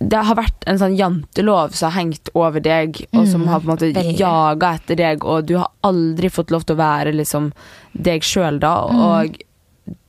Det 0.01 0.22
har 0.24 0.36
vært 0.38 0.64
en 0.70 0.78
sånn 0.80 0.96
jantelov 0.96 1.74
som 1.76 1.90
har 1.90 1.98
hengt 1.98 2.30
over 2.32 2.62
deg, 2.64 3.03
og 3.12 3.26
som 3.28 3.44
har 3.51 3.61
på 3.61 3.68
en 3.68 3.72
måte 3.74 3.90
veldig. 3.92 4.16
jaga 4.16 4.74
etter 4.78 4.96
deg, 4.96 5.26
og 5.28 5.44
du 5.51 5.59
har 5.61 5.68
aldri 5.84 6.30
fått 6.32 6.51
lov 6.55 6.64
til 6.64 6.78
å 6.78 6.80
være 6.80 7.12
liksom 7.12 7.51
deg 7.92 8.24
sjøl 8.24 8.62
da, 8.62 8.72
og 8.88 9.36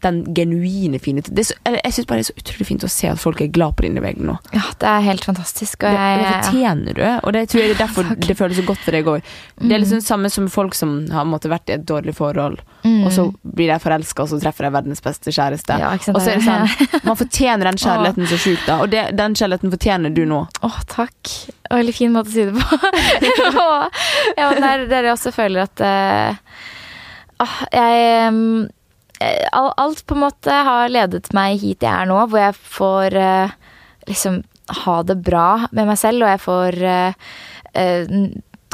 den 0.01 0.23
genuine 0.35 0.97
er 0.97 1.77
Jeg 1.83 1.93
syns 1.93 2.07
bare 2.09 2.19
det 2.21 2.25
er 2.25 2.29
så 2.31 2.35
utrolig 2.37 2.65
fint 2.67 2.83
å 2.85 2.89
se 2.89 3.07
at 3.09 3.19
folk 3.21 3.39
er 3.41 3.47
glad 3.53 3.75
på 3.77 3.85
dine 3.85 4.01
vegne 4.03 4.25
nå. 4.27 4.35
ja, 4.53 4.61
det 4.81 4.87
er 4.89 5.01
helt 5.05 5.25
fantastisk. 5.25 5.83
Og 5.85 5.93
Det, 5.93 6.09
det 6.21 6.31
fortjener 6.45 6.93
du, 6.97 7.03
og 7.23 7.33
det 7.33 7.43
tror 7.49 7.61
jeg 7.61 7.69
det 7.71 7.75
er 7.77 7.81
derfor 7.85 8.09
det 8.27 8.35
føles 8.37 8.57
så 8.57 8.65
godt 8.67 8.81
for 8.83 8.91
deg 8.97 9.09
òg. 9.09 9.21
Det 9.61 9.71
er 9.77 9.81
liksom 9.83 10.01
samme 10.05 10.29
som 10.33 10.49
folk 10.53 10.75
som 10.77 10.95
har 11.13 11.25
måttet 11.29 11.51
vært 11.53 11.69
i 11.69 11.77
et 11.79 11.85
dårlig 11.87 12.15
forhold, 12.17 12.61
Mm. 12.81 13.03
og 13.05 13.11
så 13.13 13.27
blir 13.45 13.69
de 13.69 13.75
forelska, 13.77 14.23
og 14.23 14.29
så 14.31 14.39
treffer 14.41 14.65
de 14.65 14.71
verdens 14.73 15.03
beste 15.05 15.29
kjæreste. 15.29 15.75
Ja, 15.77 15.91
og 15.93 16.17
så 16.17 16.31
er 16.31 16.39
det 16.39 16.45
sånn 16.47 17.03
Man 17.05 17.15
fortjener 17.19 17.67
den 17.69 17.77
kjærligheten 17.83 18.25
så 18.31 18.39
sjukt, 18.41 18.63
da, 18.65 18.79
og 18.81 18.89
det, 18.89 19.03
den 19.19 19.35
kjærligheten 19.37 19.69
fortjener 19.75 20.09
du 20.17 20.23
nå. 20.25 20.39
Å, 20.65 20.69
takk. 20.89 21.29
Og 21.69 21.77
Veldig 21.77 21.93
fin 21.93 22.11
måte 22.15 22.29
å 22.29 22.33
si 22.33 22.47
det 22.49 22.57
på. 22.57 22.79
Ja, 24.39 24.49
men 24.49 24.61
det 24.65 24.71
er 24.71 24.85
det 24.89 25.03
jeg 25.05 25.13
også 25.13 25.31
føler 25.35 25.67
at 25.67 25.85
ah, 27.45 27.55
jeg 27.69 28.01
all- 28.31 28.69
Alt 29.51 30.05
på 30.07 30.17
en 30.17 30.23
måte 30.25 30.61
har 30.67 30.91
ledet 30.91 31.31
meg 31.37 31.59
hit 31.61 31.83
jeg 31.85 31.91
er 31.91 32.09
nå, 32.09 32.19
hvor 32.27 32.41
jeg 32.41 32.57
får 32.57 33.17
eh, 33.19 33.57
liksom 34.09 34.41
ha 34.85 35.01
det 35.03 35.17
bra 35.25 35.67
med 35.71 35.89
meg 35.89 35.99
selv, 35.99 36.23
og 36.23 36.31
jeg 36.31 36.41
får 36.45 36.79
eh, 36.87 37.27
eh, 37.77 38.15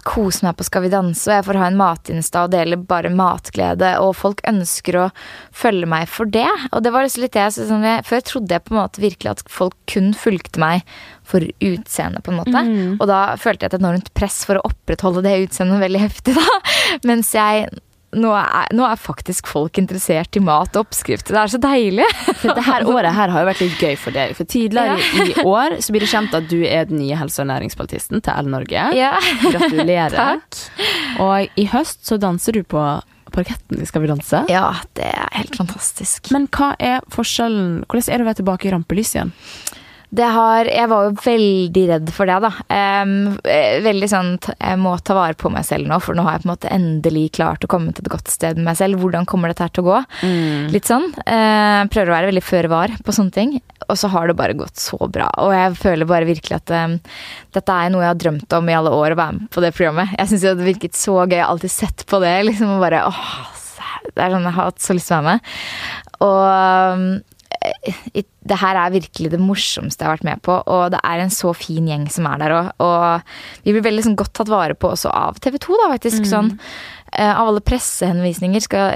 kose 0.08 0.46
meg 0.46 0.56
på 0.56 0.66
Skal 0.68 0.86
vi 0.86 0.92
danse, 0.92 1.26
og 1.28 1.36
jeg 1.36 1.46
får 1.48 1.60
ha 1.60 1.68
en 1.68 1.80
matinsta 1.80 2.46
og 2.46 2.54
dele 2.54 2.80
bare 2.80 3.12
matglede, 3.12 3.96
og 4.04 4.16
folk 4.16 4.44
ønsker 4.48 5.00
å 5.02 5.08
følge 5.56 5.90
meg 5.90 6.08
for 6.12 6.30
det. 6.32 6.48
Og 6.72 6.84
det 6.86 6.94
var 6.96 7.04
liksom 7.04 7.26
litt 7.26 7.36
det 7.36 7.44
jeg, 7.44 7.68
sånn, 7.72 7.84
jeg 7.88 8.06
Før 8.08 8.24
trodde 8.30 8.56
jeg 8.56 8.64
på 8.64 8.76
en 8.76 8.80
måte 8.80 9.04
virkelig 9.04 9.34
at 9.34 9.44
folk 9.52 9.76
kun 9.92 10.14
fulgte 10.18 10.64
meg 10.64 10.86
for 11.28 11.44
utseendet, 11.44 12.24
på 12.24 12.32
en 12.32 12.40
måte. 12.40 12.64
Og 13.02 13.08
da 13.10 13.20
følte 13.42 13.66
jeg 13.66 13.74
et 13.74 13.82
enormt 13.82 14.14
press 14.16 14.44
for 14.48 14.60
å 14.60 14.64
opprettholde 14.70 15.26
det 15.26 15.42
utseendet 15.50 15.84
veldig 15.84 16.06
heftig, 16.06 16.38
da. 16.38 16.62
Mens 17.10 17.34
jeg 17.36 17.68
nå 18.16 18.30
er, 18.32 18.70
nå 18.72 18.86
er 18.88 19.00
faktisk 19.00 19.50
folk 19.52 19.78
interessert 19.82 20.38
i 20.40 20.42
mat 20.44 20.78
og 20.78 20.86
oppskrifter. 20.86 21.36
Det 21.36 21.42
er 21.42 21.52
så 21.52 21.60
deilig. 21.62 22.06
For 22.40 22.54
det 22.58 22.64
her 22.68 22.88
året 22.88 23.12
her 23.18 23.34
har 23.34 23.44
jo 23.44 23.50
vært 23.50 23.64
litt 23.66 23.84
gøy 23.84 23.98
for 24.00 24.16
deg. 24.16 24.32
For 24.38 24.48
tidligere 24.48 24.96
i 25.26 25.44
år 25.44 25.78
så 25.84 25.96
blir 25.96 26.06
det 26.06 26.12
kjent 26.14 26.38
at 26.38 26.48
du 26.52 26.62
er 26.64 26.88
den 26.88 27.02
nye 27.02 27.20
helse- 27.20 27.44
og 27.44 27.50
næringspolitisten 27.52 28.24
til 28.24 28.48
L-Norge. 28.48 28.88
Ja. 28.96 29.12
Gratulerer. 29.44 30.16
Takk. 30.24 30.64
Og 31.24 31.60
i 31.60 31.68
høst 31.74 32.08
så 32.08 32.20
danser 32.22 32.56
du 32.56 32.64
på 32.64 32.86
parketten 33.36 33.82
i 33.84 33.86
Skal 33.86 34.06
vi 34.06 34.10
danse. 34.10 34.46
Ja, 34.50 34.70
det 34.98 35.10
er 35.12 35.28
helt 35.36 35.58
fantastisk. 35.60 36.32
Men 36.34 36.48
hva 36.48 36.72
er 36.80 37.04
forskjellen 37.14 37.84
Hvordan 37.86 38.08
er 38.08 38.18
det 38.22 38.24
å 38.26 38.30
være 38.30 38.40
tilbake 38.42 38.70
i 38.70 38.74
rampelyset 38.74 39.20
igjen? 39.20 39.36
Det 40.18 40.28
har 40.34 40.70
Jeg 40.72 40.90
var 40.92 41.08
jo 41.08 41.14
veldig 41.22 41.84
redd 41.92 42.12
for 42.16 42.30
det, 42.30 42.38
da. 42.44 42.52
Eh, 42.74 43.80
veldig 43.86 44.10
sånn 44.10 44.34
Jeg 44.56 44.80
må 44.82 44.96
ta 45.06 45.16
vare 45.18 45.38
på 45.38 45.52
meg 45.54 45.66
selv 45.68 45.90
nå, 45.90 46.00
for 46.04 46.18
nå 46.18 46.26
har 46.26 46.38
jeg 46.38 46.46
på 46.46 46.50
en 46.50 46.54
måte 46.54 46.74
endelig 46.74 47.26
klart 47.38 47.66
å 47.66 47.72
komme 47.72 47.94
til 47.94 48.06
et 48.06 48.12
godt 48.14 48.32
sted 48.34 48.60
med 48.60 48.72
meg 48.72 48.80
selv. 48.80 49.02
Hvordan 49.02 49.28
kommer 49.30 49.52
dette 49.52 49.68
her 49.68 49.74
til 49.74 49.86
å 49.86 49.92
gå? 49.92 50.02
Litt 50.74 50.90
sånn. 50.90 51.10
Uh, 51.24 51.86
prøver 51.92 52.10
å 52.10 52.16
være 52.16 52.32
veldig 52.32 52.46
føre 52.46 52.72
var 52.72 52.94
på 53.06 53.16
sånne 53.16 53.36
ting. 53.36 53.58
Og 53.88 54.00
så 54.00 54.10
har 54.12 54.28
det 54.28 54.38
bare 54.40 54.58
gått 54.58 54.80
så 54.82 54.98
bra. 55.12 55.30
Og 55.44 55.54
jeg 55.56 55.78
føler 55.80 56.10
bare 56.10 56.28
virkelig 56.28 56.58
at 56.58 56.74
um, 56.74 56.98
dette 57.56 57.76
er 57.76 57.94
noe 57.94 58.04
jeg 58.04 58.12
har 58.12 58.24
drømt 58.24 58.58
om 58.58 58.72
i 58.72 58.76
alle 58.78 58.94
år, 58.94 59.14
å 59.14 59.20
være 59.20 59.38
med 59.38 59.52
på 59.54 59.64
det 59.64 59.74
programmet. 59.78 60.16
Jeg 60.18 60.32
syns 60.34 60.48
det 60.48 60.68
virket 60.68 60.98
så 60.98 61.22
gøy. 61.22 61.38
Jeg 61.38 61.46
har 61.46 61.54
alltid 61.54 61.74
sett 61.74 62.06
på 62.10 62.20
det. 62.24 62.36
liksom, 62.50 62.74
og 62.76 62.84
bare, 62.84 63.06
åh, 63.08 63.32
det 64.14 64.24
er 64.24 64.34
sånn, 64.34 64.48
Jeg 64.50 64.58
har 64.58 64.72
hatt 64.72 64.84
så 64.84 64.98
lyst 64.98 65.12
til 65.12 65.18
å 65.18 65.22
være 65.22 65.38
med. 65.38 65.54
Og 66.28 66.44
um, 66.98 67.08
det 68.48 68.58
her 68.62 68.80
er 68.80 68.94
virkelig 68.94 69.32
det 69.34 69.40
morsomste 69.42 70.04
jeg 70.04 70.10
har 70.10 70.18
vært 70.18 70.28
med 70.28 70.44
på, 70.46 70.58
og 70.64 70.92
det 70.94 71.00
er 71.04 71.24
en 71.24 71.34
så 71.34 71.54
fin 71.58 71.88
gjeng 71.90 72.06
som 72.14 72.28
er 72.30 72.44
der 72.44 72.56
òg. 72.56 72.70
Og 72.84 73.66
vi 73.66 73.74
blir 73.76 73.86
veldig 73.90 74.06
sånn, 74.06 74.20
godt 74.20 74.36
tatt 74.38 74.52
vare 74.52 74.78
på 74.78 74.94
også 74.94 75.12
av 75.12 75.42
TV 75.44 75.60
2, 75.66 75.80
da, 75.82 75.90
faktisk. 75.96 76.28
Sånn, 76.30 76.54
eh, 77.12 77.32
av 77.34 77.50
alle 77.50 77.64
pressehenvisninger 77.66 78.64
skal, 78.64 78.94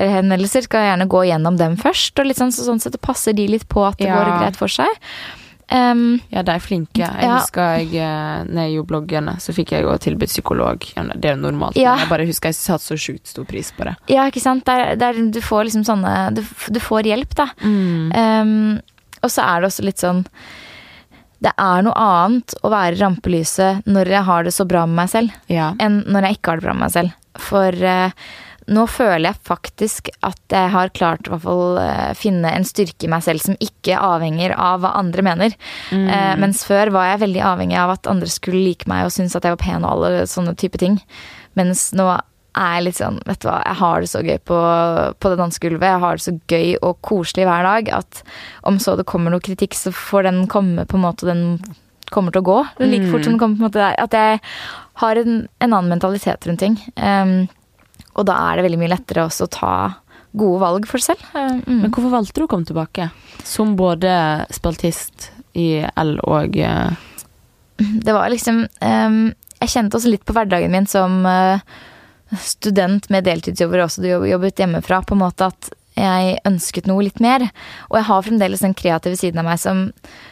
skal 0.47 0.86
jeg 0.86 0.91
gjerne 0.91 1.09
gå 1.12 1.26
gjennom 1.32 1.59
dem 1.59 1.78
først. 1.82 2.20
Og 2.20 2.30
litt 2.30 2.39
sånn, 2.39 2.53
så 2.55 2.68
sånn 2.68 2.82
sett 2.84 2.99
passer 3.01 3.36
de 3.38 3.47
litt 3.47 3.68
på 3.72 3.86
at 3.88 3.97
det 3.97 4.07
Ja. 4.07 4.16
går 4.20 4.39
greit 4.39 4.59
for 4.59 4.68
seg. 4.68 4.88
Um, 5.72 6.19
Ja, 6.32 6.41
de 6.43 6.51
er 6.51 6.59
flinke. 6.59 6.99
Jeg 6.99 7.24
Ja. 7.24 7.38
husker 7.39 7.78
jeg, 7.80 7.95
eh, 7.95 8.43
når 8.43 8.61
jeg 8.67 8.74
gjorde 8.76 8.88
bloggene, 8.91 9.36
så 9.39 9.53
fikk 9.55 9.72
jeg 9.72 9.84
jo 9.84 9.97
tilbudt 9.97 10.28
psykolog. 10.30 10.80
Det 10.84 11.26
er 11.26 11.36
jo 11.38 11.41
normalt, 11.51 11.76
Ja. 11.78 11.91
men 11.95 11.99
jeg 11.99 12.09
bare 12.09 12.26
husker 12.28 12.49
jeg 12.49 12.55
satte 12.55 12.84
så 12.84 12.97
sjukt 12.99 13.28
stor 13.28 13.45
pris 13.45 13.72
på 13.72 13.86
det. 13.86 13.95
ja, 14.09 14.26
ikke 14.30 14.41
sant. 14.41 14.65
Der, 14.65 14.95
der 14.95 15.13
du 15.13 15.39
får 15.39 15.65
liksom 15.69 15.86
sånne 15.86 16.34
Du, 16.36 16.41
du 16.72 16.80
får 16.80 17.03
hjelp, 17.05 17.34
da. 17.36 17.47
Um, 17.63 18.82
og 19.24 19.30
så 19.30 19.43
er 19.43 19.61
det 19.61 19.69
også 19.69 19.84
litt 19.86 19.97
sånn 20.01 20.26
Det 21.41 21.53
er 21.57 21.82
noe 21.82 21.93
annet 21.95 22.53
å 22.63 22.69
være 22.69 22.99
rampelyset 22.99 23.84
når 23.88 24.05
jeg 24.13 24.24
har 24.24 24.43
det 24.43 24.53
så 24.53 24.67
bra 24.67 24.86
med 24.86 24.95
meg 24.95 25.09
selv. 25.09 25.32
Ja. 25.49 25.74
enn 25.80 26.03
når 26.05 26.22
jeg 26.28 26.38
ikke 26.38 26.51
har 26.51 26.57
det 26.57 26.63
bra 26.67 26.74
med 26.74 26.82
meg 26.82 26.91
selv. 26.91 27.13
For 27.38 27.72
eh, 27.72 28.11
nå 28.70 28.86
føler 28.91 29.32
jeg 29.32 29.41
faktisk 29.47 30.09
at 30.26 30.53
jeg 30.53 30.72
har 30.74 30.93
klart 30.93 31.30
å 31.32 31.55
eh, 31.82 32.12
finne 32.18 32.51
en 32.53 32.66
styrke 32.68 33.07
i 33.07 33.12
meg 33.12 33.24
selv 33.26 33.43
som 33.43 33.57
ikke 33.64 33.97
avhenger 33.97 34.53
av 34.53 34.84
hva 34.84 34.93
andre 34.99 35.26
mener. 35.26 35.55
Eh, 35.91 36.34
mens 36.41 36.64
før 36.68 36.93
var 36.93 37.12
jeg 37.12 37.24
veldig 37.26 37.45
avhengig 37.53 37.80
av 37.82 37.95
at 37.95 38.09
andre 38.12 38.30
skulle 38.30 38.62
like 38.62 38.89
meg 38.91 39.07
og 39.07 39.16
synes 39.16 39.36
at 39.38 39.47
jeg 39.47 39.55
var 39.55 39.64
pen 39.64 39.86
og 39.88 39.95
alle 39.95 40.28
sånne 40.30 40.53
type 40.59 40.82
ting. 40.82 40.99
Mens 41.57 41.89
nå 41.97 42.07
er 42.12 42.74
jeg 42.76 42.86
litt 42.86 42.99
sånn, 42.99 43.20
vet 43.28 43.39
du 43.43 43.47
hva, 43.47 43.62
jeg 43.64 43.80
har 43.80 44.03
det 44.03 44.09
så 44.12 44.22
gøy 44.28 44.39
på, 44.49 44.57
på 45.24 45.32
det 45.32 45.39
dansegulvet. 45.39 45.88
Jeg 45.88 46.03
har 46.03 46.18
det 46.18 46.26
så 46.26 46.34
gøy 46.51 46.74
og 46.82 46.99
koselig 47.07 47.47
hver 47.47 47.68
dag 47.68 47.93
at 48.01 48.26
om 48.68 48.80
så 48.84 48.97
det 48.99 49.07
kommer 49.09 49.34
noe 49.34 49.43
kritikk, 49.43 49.78
så 49.78 49.93
får 49.95 50.28
den 50.28 50.43
komme 50.51 50.86
på 50.86 50.99
en 50.99 51.05
måte, 51.05 51.30
den 51.30 51.45
kommer 52.12 52.36
til 52.36 52.43
å 52.43 52.49
gå. 52.49 52.59
Like 52.84 53.07
fort 53.07 53.24
som 53.24 53.38
den 53.38 53.39
kommer 53.39 53.55
på 53.55 53.64
en 53.64 53.70
måte 53.70 53.80
der. 53.80 53.95
At 54.03 54.16
jeg 54.16 54.41
har 54.99 55.22
en, 55.22 55.45
en 55.64 55.72
annen 55.72 55.93
mentalitet 55.93 56.47
rundt 56.49 56.59
ting. 56.59 56.76
Um, 56.99 57.47
og 58.16 58.26
da 58.28 58.38
er 58.47 58.57
det 58.57 58.66
veldig 58.68 58.82
mye 58.82 58.93
lettere 58.93 59.28
også 59.28 59.47
å 59.47 59.53
ta 59.53 59.76
gode 60.32 60.62
valg 60.62 60.88
for 60.88 61.03
seg 61.03 61.20
selv. 61.20 61.64
Mm. 61.68 61.84
Men 61.84 61.91
hvorfor 61.91 62.12
valgte 62.14 62.39
du 62.39 62.45
å 62.45 62.51
komme 62.51 62.68
tilbake? 62.68 63.09
Som 63.47 63.76
både 63.80 64.12
spaltist 64.53 65.32
i 65.59 65.82
L 65.84 66.16
og 66.24 66.55
eh, 66.55 67.07
det 67.82 68.14
var 68.14 68.30
liksom 68.30 68.62
um, 68.82 69.22
Jeg 69.59 69.72
kjente 69.74 69.97
også 69.97 70.12
litt 70.12 70.26
på 70.28 70.36
hverdagen 70.36 70.72
min 70.74 70.88
som 70.89 71.26
uh, 71.26 71.59
student 72.39 73.07
med 73.12 73.26
deltidsjobber 73.28 73.82
og 73.82 73.89
også 73.89 74.05
jobbet 74.30 74.62
hjemmefra, 74.62 75.01
på 75.03 75.18
en 75.18 75.24
måte 75.26 75.49
at 75.51 75.72
jeg 75.99 76.38
ønsket 76.47 76.88
noe 76.88 77.03
litt 77.03 77.20
mer. 77.22 77.43
Og 77.89 77.97
jeg 77.99 78.07
har 78.07 78.24
fremdeles 78.24 78.64
den 78.64 78.76
kreative 78.78 79.18
siden 79.20 79.41
av 79.41 79.49
meg 79.49 79.59
som 79.59 79.89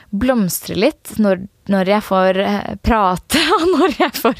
blomstrer 0.09 0.75
litt 0.79 1.11
når, 1.21 1.43
når 1.69 1.89
jeg 1.91 2.01
får 2.01 2.37
eh, 2.41 2.69
prate, 2.81 3.41
og 3.59 3.65
når 3.75 3.91
jeg 3.99 4.13
får, 4.17 4.39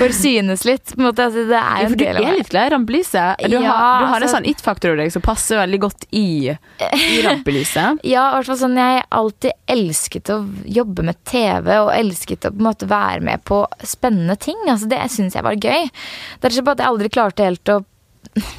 får 0.00 0.14
synes 0.16 0.64
litt. 0.66 0.92
På 0.94 0.98
en 1.00 1.06
måte, 1.06 1.26
altså, 1.28 1.44
det 1.46 1.58
er 1.58 1.76
Ja, 1.78 1.84
jo 1.84 1.90
for 1.92 1.94
en 1.94 2.00
del 2.02 2.16
av 2.16 2.22
er 2.22 2.26
meg. 2.28 2.38
litt 2.40 2.50
glad 2.50 2.66
i 2.66 2.72
rampelyset. 2.74 3.44
Du, 3.46 3.56
Ja, 3.56 3.60
har, 3.68 4.00
du 4.02 4.06
har 4.10 4.16
en 4.16 4.26
altså- 4.26 4.32
sånn 4.38 4.48
it-faktor 4.50 4.90
over 4.94 5.02
deg 5.04 5.12
som 5.14 5.22
passer 5.26 5.60
veldig 5.62 5.80
godt 5.84 6.06
i, 6.10 6.24
i 6.50 7.20
rampelyset. 7.28 8.02
Ja, 8.10 8.24
i 8.32 8.34
hvert 8.40 8.50
fall 8.50 8.60
sånn 8.64 8.76
jeg 8.82 9.04
alltid 9.20 9.56
elsket 9.76 10.32
å 10.34 10.40
jobbe 10.80 11.06
med 11.12 11.20
TV 11.30 11.70
og 11.84 11.92
elsket 11.94 12.48
å 12.48 12.52
på 12.56 12.58
en 12.62 12.68
måte 12.72 12.90
være 12.90 13.22
med 13.30 13.44
på 13.48 13.62
spennende 13.86 14.34
ting. 14.42 14.58
Altså 14.66 14.90
Det 14.90 14.98
syns 15.14 15.38
jeg 15.38 15.46
var 15.46 15.54
gøy. 15.62 15.86
Det 15.92 16.50
er 16.50 16.56
ikke 16.58 16.66
bare 16.72 16.78
at 16.80 16.84
jeg 16.86 16.92
aldri 16.94 17.12
klarte 17.20 17.46
helt 17.46 17.74
å 17.76 17.80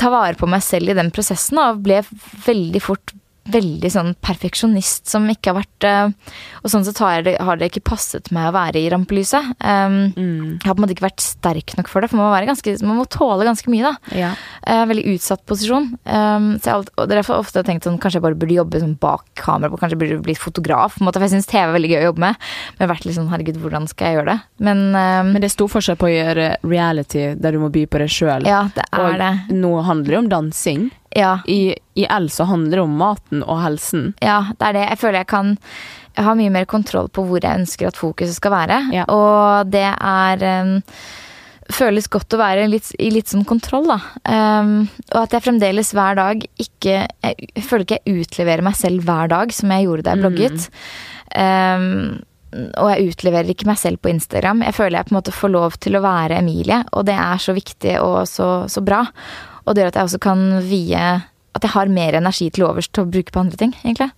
ta 0.00 0.08
vare 0.12 0.36
på 0.40 0.48
meg 0.48 0.62
selv 0.64 0.92
i 0.92 0.96
den 0.96 1.10
prosessen, 1.12 1.58
og 1.60 1.82
ble 1.84 1.98
veldig 2.46 2.80
fort 2.84 3.12
veldig 3.54 3.90
sånn 3.92 4.14
perfeksjonist 4.22 5.10
som 5.10 5.28
ikke 5.30 5.52
har 5.52 5.60
vært 5.60 5.88
eh, 5.88 6.34
Og 6.62 6.70
sånn 6.72 6.84
sett 6.84 6.98
har 7.00 7.22
det, 7.24 7.36
har 7.40 7.56
det 7.60 7.70
ikke 7.70 7.82
passet 7.88 8.30
meg 8.34 8.50
å 8.50 8.54
være 8.56 8.80
i 8.82 8.88
rampelyset. 8.92 9.52
Um, 9.64 9.98
Jeg 10.60 10.66
har 10.68 10.74
på 10.74 10.78
en 10.78 10.84
måte 10.84 10.94
ikke 10.96 11.06
vært 11.06 11.24
sterk 11.24 11.74
nok 11.78 11.88
for 11.88 12.04
det, 12.04 12.10
for 12.12 12.20
man 12.20 12.28
må, 12.28 12.34
være 12.34 12.50
ganske, 12.50 12.74
man 12.84 12.98
må 13.00 13.06
tåle 13.10 13.46
ganske 13.48 13.70
mye, 13.72 13.90
da. 13.92 14.14
Ja. 14.16 14.30
Uh, 14.66 14.84
veldig 14.90 15.06
utsatt 15.14 15.44
posisjon. 15.48 15.90
Um, 16.04 16.50
så 16.60 16.68
jeg 16.68 16.74
har 16.74 16.90
og 17.00 17.08
derfor 17.10 17.40
ofte 17.40 17.62
tenkt 17.66 17.86
sånn, 17.88 17.96
kanskje 18.02 18.20
jeg 18.20 18.26
bare 18.26 18.38
burde 18.40 18.58
jobbe 18.58 18.82
sånn 18.82 18.96
bak 19.00 19.24
kamera, 19.40 19.72
kanskje 19.80 19.96
jeg 19.96 20.02
burde 20.04 20.20
bli 20.28 20.36
fotograf. 20.38 20.98
På 20.98 21.04
en 21.04 21.08
måte, 21.10 21.20
for 21.22 21.28
jeg 21.28 21.36
syns 21.38 21.48
TV 21.50 21.64
er 21.64 21.74
veldig 21.78 21.92
gøy 21.94 22.00
å 22.02 22.06
jobbe 22.10 22.24
med. 22.26 22.38
Men 22.74 22.82
jeg 22.84 22.86
har 22.88 22.94
vært 22.94 23.08
litt 23.08 23.18
sånn, 23.18 23.30
herregud, 23.32 23.60
hvordan 23.64 23.88
skal 23.90 24.06
jeg 24.10 24.18
gjøre 24.20 24.34
det? 24.34 24.38
Men, 24.68 24.84
um, 24.92 25.32
Men 25.32 25.40
det 25.40 25.48
er 25.50 25.56
stor 25.56 25.72
forskjell 25.72 26.00
på 26.00 26.08
å 26.10 26.14
gjøre 26.14 26.48
reality 26.66 27.26
der 27.40 27.56
du 27.56 27.62
må 27.64 27.72
by 27.72 27.86
på 27.90 28.02
deg 28.04 28.12
sjøl. 28.12 28.46
ja, 28.48 28.64
det 28.76 28.84
er 28.92 29.16
det. 29.20 29.32
nå 29.56 29.74
handler 29.86 30.10
det 30.16 30.18
om 30.24 30.32
dansing. 30.36 30.90
Ja, 31.16 31.40
I, 31.50 31.74
I 31.98 32.04
L 32.06 32.28
så 32.30 32.44
handler 32.46 32.78
det 32.78 32.82
om 32.84 32.92
maten 33.00 33.40
og 33.42 33.58
helsen. 33.64 34.12
ja, 34.22 34.52
det 34.60 34.68
er 34.68 34.76
det. 34.76 34.84
Jeg 34.92 35.00
føler 35.00 35.18
jeg 35.24 35.26
kan 35.32 35.56
jeg 36.16 36.26
har 36.26 36.38
mye 36.38 36.52
mer 36.52 36.68
kontroll 36.68 37.08
på 37.12 37.24
hvor 37.26 37.42
jeg 37.42 37.62
ønsker 37.62 37.90
at 37.90 37.98
fokuset 37.98 38.36
skal 38.36 38.54
være. 38.54 38.78
Ja. 38.94 39.06
Og 39.10 39.70
det 39.72 39.86
er 39.86 40.46
um, 40.64 40.78
føles 41.70 42.08
godt 42.10 42.34
å 42.34 42.40
være 42.40 42.66
litt, 42.70 42.90
i 42.98 43.10
litt 43.14 43.30
sånn 43.30 43.46
kontroll, 43.48 43.86
da. 43.90 43.98
Um, 44.24 44.88
og 45.12 45.20
at 45.22 45.36
jeg 45.36 45.46
fremdeles 45.46 45.92
hver 45.96 46.18
dag 46.18 46.42
ikke 46.60 46.96
Jeg, 47.06 47.50
jeg 47.54 47.64
føler 47.66 47.86
ikke 47.86 48.00
jeg 48.00 48.24
utleverer 48.24 48.66
meg 48.66 48.76
selv 48.78 49.06
hver 49.06 49.30
dag 49.30 49.54
som 49.54 49.72
jeg 49.74 49.86
gjorde 49.86 50.06
da 50.06 50.16
jeg 50.16 50.24
blogget. 50.24 50.66
Um, 51.36 52.18
og 52.50 52.88
jeg 52.90 53.12
utleverer 53.12 53.52
ikke 53.52 53.68
meg 53.68 53.78
selv 53.78 54.00
på 54.02 54.10
Instagram. 54.10 54.64
Jeg 54.66 54.74
føler 54.74 54.98
jeg 54.98 55.06
på 55.06 55.14
en 55.14 55.20
måte 55.20 55.34
får 55.34 55.52
lov 55.54 55.76
til 55.78 55.94
å 55.96 56.02
være 56.02 56.40
Emilie, 56.40 56.80
og 56.98 57.06
det 57.06 57.14
er 57.14 57.42
så 57.42 57.54
viktig 57.54 57.94
og 58.02 58.24
så, 58.26 58.50
så 58.66 58.82
bra. 58.82 59.04
Og 59.64 59.76
det 59.76 59.84
gjør 59.84 59.92
at 59.92 60.00
jeg 60.00 60.08
også 60.08 60.22
kan 60.24 60.40
vie 60.64 61.02
At 61.50 61.64
jeg 61.66 61.74
har 61.74 61.90
mer 61.92 62.16
energi 62.16 62.46
til 62.50 62.64
overs 62.64 62.88
til 62.88 63.04
å 63.04 63.10
bruke 63.10 63.34
på 63.34 63.42
andre 63.42 63.58
ting, 63.60 63.74
egentlig. 63.84 64.10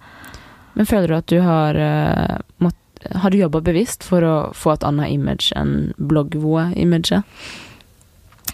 Men 0.77 0.89
føler 0.89 1.11
du 1.11 1.19
at 1.19 1.33
du 1.33 1.41
har 1.45 1.77
uh, 1.77 2.39
mått, 2.63 2.79
Har 3.19 3.35
du 3.35 3.41
jobba 3.41 3.61
bevisst 3.65 4.07
for 4.07 4.25
å 4.25 4.37
få 4.57 4.77
et 4.77 4.87
annet 4.87 5.13
image 5.13 5.53
enn 5.59 5.93
bloggvoe-imaget? 5.99 7.27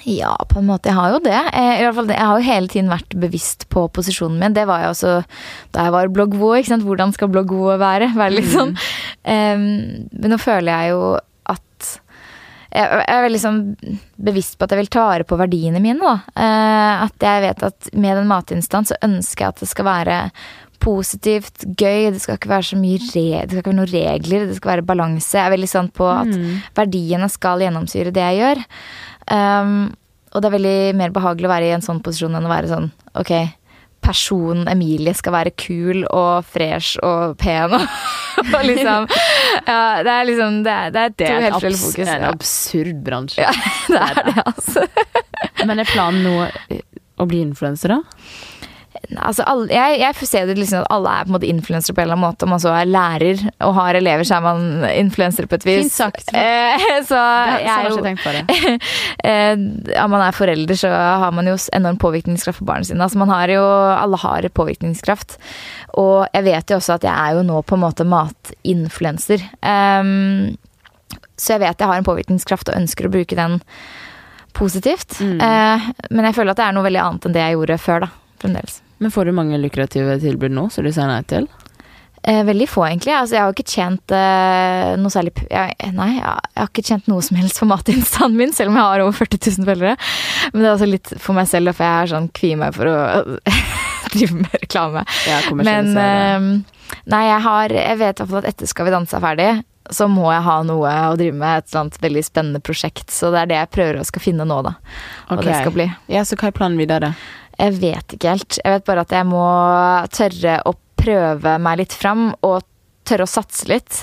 Ja, 0.08 0.32
på 0.48 0.60
en 0.60 0.68
måte. 0.68 0.88
Jeg 0.88 0.96
har 0.96 1.12
jo 1.12 1.20
det. 1.20 1.36
Jeg, 1.36 1.78
I 1.78 1.84
hvert 1.84 1.96
fall, 1.98 2.10
jeg 2.14 2.26
har 2.30 2.38
jo 2.38 2.48
hele 2.48 2.72
tiden 2.72 2.90
vært 2.92 3.16
bevisst 3.20 3.66
på 3.72 3.84
posisjonen 3.92 4.38
min. 4.40 4.54
Det 4.56 4.64
var 4.68 4.84
jeg 4.84 4.94
også 4.94 5.14
da 5.74 5.84
jeg 5.84 5.94
var 5.94 6.12
bloggvoe. 6.14 6.62
Hvordan 6.84 7.12
skal 7.16 7.32
bloggvoe 7.32 7.76
være? 7.80 8.12
være 8.16 8.38
litt 8.38 8.52
sånn. 8.52 8.76
um, 9.28 9.66
men 10.08 10.32
nå 10.32 10.38
føler 10.40 10.72
jeg 10.72 10.94
jo 10.94 11.02
at 11.18 11.90
jeg 12.68 13.02
jeg 13.08 13.24
er 13.24 13.36
sånn 13.40 13.60
bevisst 14.20 14.58
på 14.58 14.66
at 14.66 14.72
jeg 14.74 14.82
vil 14.82 14.90
ta 14.92 15.06
vare 15.08 15.26
på 15.28 15.38
verdiene 15.40 15.80
mine. 15.82 15.98
Da. 16.04 16.16
Eh, 16.36 17.04
at 17.06 17.24
jeg 17.24 17.44
vet 17.46 17.62
at 17.64 17.90
med 17.96 18.20
en 18.20 18.28
matinstans 18.28 18.92
så 18.92 18.98
ønsker 19.04 19.44
jeg 19.46 19.54
at 19.54 19.62
det 19.64 19.68
skal 19.70 19.88
være 19.88 20.18
positivt, 20.82 21.64
gøy. 21.78 22.08
Det 22.14 22.22
skal 22.22 22.38
ikke 22.38 22.50
være 22.52 22.68
så 22.70 22.80
mye 22.80 22.98
re 23.02 23.26
det 23.44 23.52
skal 23.52 23.62
ikke 23.62 23.72
være 23.72 23.80
noen 23.80 23.92
regler, 23.92 24.48
det 24.48 24.58
skal 24.58 24.74
være 24.76 24.88
balanse. 24.88 25.36
Jeg 25.36 25.44
er 25.46 25.54
veldig 25.54 25.70
sånn 25.70 25.92
på 25.94 26.08
at 26.10 26.34
verdiene 26.78 27.30
skal 27.32 27.64
gjennomsyre 27.64 28.14
det 28.14 28.26
jeg 28.30 28.42
gjør. 28.42 28.64
Um, 29.28 29.78
og 30.32 30.42
det 30.42 30.48
er 30.48 30.56
veldig 30.56 30.80
mer 30.98 31.14
behagelig 31.14 31.48
å 31.48 31.52
være 31.52 31.68
i 31.70 31.76
en 31.76 31.84
sånn 31.84 32.02
posisjon 32.04 32.36
enn 32.36 32.46
å 32.46 32.52
være 32.52 32.70
sånn 32.70 32.90
ok, 33.18 33.32
personen 34.04 34.68
Emilie 34.70 35.14
skal 35.16 35.34
være 35.34 35.52
kul 35.58 36.04
og 36.06 36.46
fresh 36.48 37.00
og 37.04 37.36
pen 37.40 37.74
og, 37.76 37.86
og 38.54 38.60
liksom 38.66 39.08
Ja, 39.66 40.04
det 40.04 40.12
er 40.12 40.28
liksom 40.28 40.60
Det 40.66 40.74
er, 40.74 40.92
det 40.94 41.02
er 41.02 41.16
Det 41.16 41.30
er 41.30 41.46
helt 41.48 41.64
et 41.64 41.80
fokus. 41.80 41.96
Det 41.96 42.06
er 42.12 42.20
en 42.20 42.28
absurd 42.30 43.02
bransje. 43.04 43.42
ja, 43.42 43.52
det 43.92 44.04
er 44.04 44.22
det, 44.28 44.46
altså. 44.46 44.86
Men 45.66 45.82
er 45.82 45.90
planen 45.90 46.22
nå 46.24 46.82
å 47.18 47.26
bli 47.26 47.42
influenser, 47.42 47.96
da? 47.96 48.02
Altså 49.16 49.44
alle, 49.48 49.68
jeg, 49.72 49.98
jeg 50.02 50.28
ser 50.28 50.48
det 50.48 50.56
liksom 50.58 50.82
at 50.82 50.90
alle 50.92 51.12
er 51.12 51.26
på 51.26 51.30
en 51.30 51.36
måte 51.36 51.48
influensere 51.48 51.96
på 51.96 52.02
en 52.02 52.08
eller 52.08 52.18
annen 52.18 52.26
måte. 52.26 52.46
Om 52.46 52.52
man 52.54 52.62
så 52.62 52.72
er 52.76 52.90
lærer 52.90 53.42
og 53.64 53.74
har 53.78 53.98
elever, 53.98 54.26
så 54.28 54.38
er 54.38 54.44
man 54.44 54.86
influenser 54.90 55.48
på 55.48 55.58
et 55.58 55.66
vis. 55.68 55.82
Fint 55.86 55.96
sagt. 55.96 56.34
Eh, 56.38 57.02
så 57.06 57.18
Det, 57.18 57.64
jeg 57.64 57.72
har 57.72 57.86
er 57.86 57.90
jo 57.90 58.76
eh, 59.30 59.60
ja, 59.94 60.04
man 60.10 60.22
er 60.22 60.36
forelder, 60.36 60.78
så 60.78 60.90
har 60.92 61.32
man 61.34 61.48
jo 61.48 61.56
enorm 61.74 61.98
påvirkningskraft 62.00 62.60
på 62.60 62.68
barna 62.68 62.86
sine. 62.86 63.02
Altså, 63.02 63.18
man 63.18 63.32
har 63.32 63.50
jo, 63.52 63.62
alle 63.64 64.20
har 64.22 64.48
påvirkningskraft. 64.54 65.38
Og 65.98 66.26
jeg 66.34 66.46
vet 66.46 66.70
jo 66.70 66.78
også 66.78 66.98
at 66.98 67.06
jeg 67.08 67.14
er 67.14 67.38
jo 67.38 67.44
nå 67.46 67.62
på 67.66 67.76
en 67.78 67.84
måte 67.84 68.06
matinfluenser. 68.08 69.44
Um, 69.62 70.56
så 71.38 71.56
jeg 71.56 71.64
vet 71.64 71.80
jeg 71.80 71.90
har 71.90 72.00
en 72.00 72.06
påvirkningskraft 72.06 72.70
og 72.70 72.80
ønsker 72.80 73.08
å 73.08 73.14
bruke 73.14 73.38
den 73.38 73.60
positivt. 74.58 75.18
Mm. 75.20 75.38
Uh, 75.40 75.88
men 76.10 76.28
jeg 76.28 76.38
føler 76.38 76.54
at 76.54 76.60
det 76.60 76.68
er 76.68 76.76
noe 76.76 76.86
veldig 76.88 77.04
annet 77.04 77.28
enn 77.28 77.38
det 77.38 77.46
jeg 77.46 77.58
gjorde 77.58 77.80
før, 77.82 78.06
da. 78.06 78.12
Fremdeles. 78.42 78.82
Men 78.98 79.14
får 79.14 79.28
du 79.28 79.36
mange 79.36 79.58
lukrative 79.62 80.18
tilbud 80.22 80.54
nå, 80.54 80.68
som 80.74 80.86
du 80.86 80.92
sier 80.92 81.08
nei 81.10 81.22
til? 81.30 81.46
Eh, 82.22 82.44
veldig 82.44 82.66
få, 82.68 82.82
egentlig. 82.86 83.12
Altså, 83.14 83.36
jeg 83.36 83.44
har 83.44 83.54
ikke 83.54 83.70
tjent 83.70 84.12
eh, 84.14 84.88
noe 84.98 85.12
særlig 85.12 85.32
jeg, 85.46 85.92
Nei, 85.94 86.08
jeg, 86.16 86.24
har 86.58 86.66
ikke 86.66 86.84
tjent 86.84 87.06
noe 87.10 87.22
som 87.24 87.38
helst 87.38 87.60
for 87.60 87.70
matinstaen 87.70 88.34
min, 88.36 88.52
selv 88.52 88.72
om 88.72 88.78
jeg 88.80 88.88
har 88.90 89.04
over 89.04 89.14
40 89.20 89.38
000 89.60 89.68
følgere. 89.68 89.94
Men 90.52 90.64
det 90.64 90.68
er 90.68 90.74
også 90.74 90.90
litt 90.90 91.12
for 91.22 91.38
meg 91.38 91.48
selv, 91.50 91.72
for 91.78 91.86
jeg 91.86 92.02
er 92.02 92.12
sånn 92.12 92.28
kvier 92.34 92.58
meg 92.60 92.74
for 92.76 92.90
å 92.90 92.98
drive 94.14 94.42
med 94.42 94.58
reklame. 94.58 95.06
Men 95.62 95.94
eh, 95.94 96.50
nei, 97.12 97.24
jeg 97.28 97.40
har 97.46 97.74
Jeg 97.78 97.98
vet 98.00 98.12
i 98.18 98.22
hvert 98.22 98.30
fall 98.32 98.42
at 98.42 98.50
etter 98.50 98.70
Skal 98.70 98.88
vi 98.88 98.94
danse 98.96 99.16
er 99.16 99.24
ferdig, 99.24 99.50
så 99.94 100.08
må 100.10 100.28
jeg 100.32 100.44
ha 100.44 100.56
noe 100.66 100.94
å 101.08 101.16
drive 101.16 101.38
med. 101.38 101.62
Et 101.62 101.70
eller 101.70 101.84
annet 101.86 102.02
veldig 102.02 102.24
spennende 102.26 102.60
prosjekt. 102.64 103.12
Så 103.14 103.30
det 103.32 103.44
er 103.44 103.52
det 103.52 103.60
jeg 103.62 103.74
prøver 103.78 104.00
å 104.02 104.06
skal 104.08 104.24
finne 104.26 104.44
nå, 104.48 104.58
da. 104.66 104.74
Hva 105.30 105.38
Ok. 105.38 105.46
det 105.46 105.60
skal 105.62 105.76
bli. 105.78 105.86
Ja, 106.12 106.26
så 106.28 106.36
hva 106.36 106.50
er 106.50 106.58
planen 106.58 106.80
videre? 106.80 107.14
Jeg 107.58 107.78
vet 107.82 108.14
ikke 108.14 108.34
helt. 108.36 108.58
Jeg 108.62 108.76
vet 108.76 108.86
bare 108.86 109.04
at 109.06 109.14
jeg 109.14 109.26
må 109.28 109.46
tørre 110.14 110.58
å 110.68 110.74
prøve 110.98 111.54
meg 111.62 111.80
litt 111.82 111.94
fram, 111.96 112.30
og 112.46 112.62
tørre 113.08 113.26
å 113.26 113.30
satse 113.30 113.68
litt. 113.70 114.02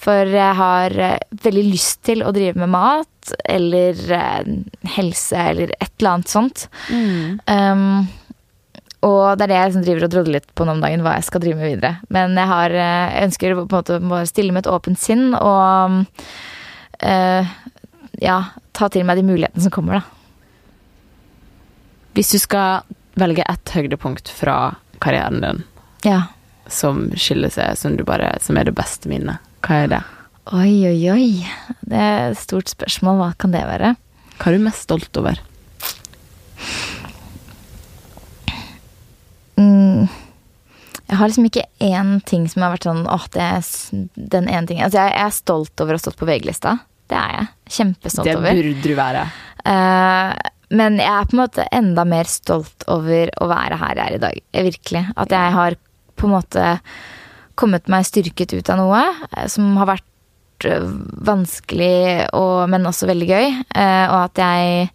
For 0.00 0.28
jeg 0.28 0.58
har 0.58 0.94
eh, 1.00 1.18
veldig 1.42 1.64
lyst 1.70 2.04
til 2.06 2.22
å 2.22 2.32
drive 2.36 2.60
med 2.62 2.70
mat, 2.72 3.32
eller 3.44 3.98
eh, 4.14 4.52
helse, 4.96 5.48
eller 5.52 5.72
et 5.78 5.90
eller 5.98 6.12
annet 6.12 6.32
sånt. 6.32 6.66
Um, 7.48 8.06
og 9.06 9.38
det 9.38 9.46
er 9.46 9.50
det 9.50 9.56
jeg 9.58 9.70
liksom 9.70 9.86
driver 9.86 10.06
og 10.06 10.12
drodler 10.12 10.38
litt 10.38 10.52
på 10.56 10.66
nå 10.66 10.76
om 10.76 10.82
dagen, 10.82 11.04
hva 11.04 11.16
jeg 11.18 11.28
skal 11.28 11.42
drive 11.42 11.60
med 11.60 11.72
videre. 11.74 11.94
Men 12.12 12.36
jeg, 12.38 12.50
har, 12.52 12.74
eh, 12.74 13.06
jeg 13.16 13.30
ønsker 13.30 13.56
på 13.56 13.66
en 13.66 13.78
måte 13.78 14.00
å 14.00 14.22
stille 14.28 14.56
med 14.56 14.64
et 14.64 14.72
åpent 14.72 15.00
sinn, 15.00 15.30
og 15.36 16.02
uh, 17.02 17.56
ja, 18.22 18.38
ta 18.76 18.88
til 18.92 19.06
meg 19.08 19.20
de 19.20 19.26
mulighetene 19.26 19.66
som 19.66 19.74
kommer, 19.74 20.00
da. 20.00 20.16
Hvis 22.16 22.32
du 22.32 22.38
skal 22.40 22.86
velge 23.20 23.44
ett 23.44 23.70
høydepunkt 23.76 24.30
fra 24.32 24.76
karrieren 25.04 25.42
din 25.42 25.58
ja. 26.06 26.22
som 26.66 27.10
skiller 27.12 27.52
seg, 27.52 27.76
som, 27.76 27.96
bare, 28.08 28.30
som 28.40 28.56
er 28.56 28.70
det 28.70 28.72
beste 28.76 29.10
minnet, 29.12 29.42
hva 29.66 29.82
er 29.82 29.90
det? 29.92 30.00
Oi, 30.56 30.86
oi, 30.88 31.00
oi. 31.12 31.28
Det 31.84 32.00
er 32.00 32.30
et 32.30 32.40
stort 32.40 32.70
spørsmål. 32.70 33.18
Hva 33.18 33.28
kan 33.36 33.52
det 33.52 33.64
være? 33.66 33.96
Hva 34.38 34.48
er 34.48 34.56
du 34.56 34.64
mest 34.64 34.86
stolt 34.86 35.18
over? 35.20 35.40
Mm. 39.58 40.06
Jeg 41.06 41.18
har 41.18 41.28
liksom 41.28 41.48
ikke 41.50 41.66
én 41.82 42.20
ting 42.30 42.46
som 42.48 42.64
har 42.64 42.76
vært 42.76 42.86
sånn 42.88 43.04
åh, 43.10 43.26
det 43.34 43.42
er 43.42 43.72
den 44.14 44.48
ene 44.48 44.64
tingen. 44.70 44.86
Altså, 44.86 45.02
jeg, 45.02 45.18
er 45.20 45.34
stolt 45.34 45.84
over 45.84 45.96
å 45.96 46.00
ha 46.00 46.04
stått 46.06 46.20
på 46.22 46.30
VG-lista. 46.30 46.78
Det 47.10 47.18
er 47.18 47.34
jeg. 47.40 47.50
Kjempestolt 47.76 48.32
over. 48.32 48.48
Det 48.48 48.62
burde 48.62 48.86
du 48.86 48.96
være. 48.98 49.26
Eh, 49.66 50.52
men 50.76 50.98
jeg 50.98 51.12
er 51.12 51.28
på 51.28 51.36
en 51.36 51.42
måte 51.44 51.66
enda 51.74 52.04
mer 52.08 52.28
stolt 52.30 52.86
over 52.90 53.30
å 53.42 53.48
være 53.50 53.78
her 53.80 53.98
jeg 53.98 54.06
er 54.06 54.16
i 54.16 54.22
dag. 54.24 54.40
Virkelig. 54.70 55.04
At 55.14 55.34
jeg 55.34 55.54
har 55.56 55.78
på 56.16 56.26
en 56.26 56.34
måte 56.34 56.64
kommet 57.56 57.88
meg 57.92 58.06
styrket 58.08 58.52
ut 58.56 58.70
av 58.72 58.80
noe 58.80 59.02
eh, 59.30 59.46
som 59.52 59.76
har 59.80 59.88
vært 59.94 60.66
eh, 60.68 60.88
vanskelig, 61.28 62.26
og, 62.36 62.66
men 62.72 62.88
også 62.90 63.08
veldig 63.10 63.30
gøy. 63.30 63.46
Eh, 63.54 64.06
og 64.10 64.18
at 64.24 64.42
jeg 64.42 64.90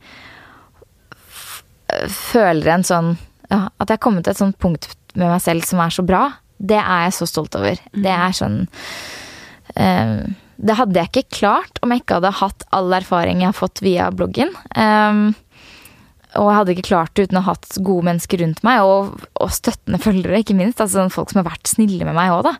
føler 2.12 2.70
en 2.72 2.86
sånn 2.88 3.10
ja, 3.52 3.66
At 3.84 3.90
jeg 3.90 3.98
har 3.98 4.04
kommet 4.06 4.24
til 4.24 4.32
et 4.32 4.40
sånt 4.40 4.56
punkt 4.64 4.86
med 5.12 5.28
meg 5.28 5.42
selv 5.44 5.66
som 5.68 5.82
er 5.84 5.92
så 5.92 6.06
bra. 6.08 6.22
Det 6.56 6.78
er 6.80 7.08
jeg 7.08 7.18
så 7.18 7.28
stolt 7.28 7.58
over. 7.60 7.80
Det 7.92 8.14
er 8.14 8.32
sånn 8.38 8.62
eh, 9.76 10.22
det 10.62 10.78
hadde 10.78 10.99
jeg 10.99 11.09
ikke 11.09 11.39
klart 11.41 11.80
om 11.82 11.93
jeg 11.93 12.03
ikke 12.03 12.20
hadde 12.20 12.36
hatt 12.38 12.66
all 12.76 12.93
erfaring 12.93 13.41
jeg 13.41 13.49
har 13.49 13.57
fått 13.57 13.82
via 13.84 14.09
bloggen. 14.14 14.53
Um, 14.78 15.32
og 16.38 16.47
jeg 16.47 16.57
hadde 16.59 16.74
ikke 16.76 16.88
klart 16.88 17.14
det 17.18 17.28
uten 17.28 17.41
å 17.41 17.43
ha 17.43 17.55
hatt 17.55 17.80
gode 17.84 18.07
mennesker 18.07 18.39
rundt 18.43 18.62
meg, 18.64 18.86
og, 18.88 19.26
og 19.41 19.51
støttende 19.51 19.99
følgere, 19.99 20.43
ikke 20.43 20.55
minst. 20.55 20.80
Altså 20.80 21.01
sånn 21.01 21.14
folk 21.14 21.34
som 21.34 21.41
har 21.41 21.49
vært 21.49 21.72
snille 21.72 22.07
med 22.07 22.16
meg 22.16 22.32
òg, 22.36 22.47
da. 22.47 22.55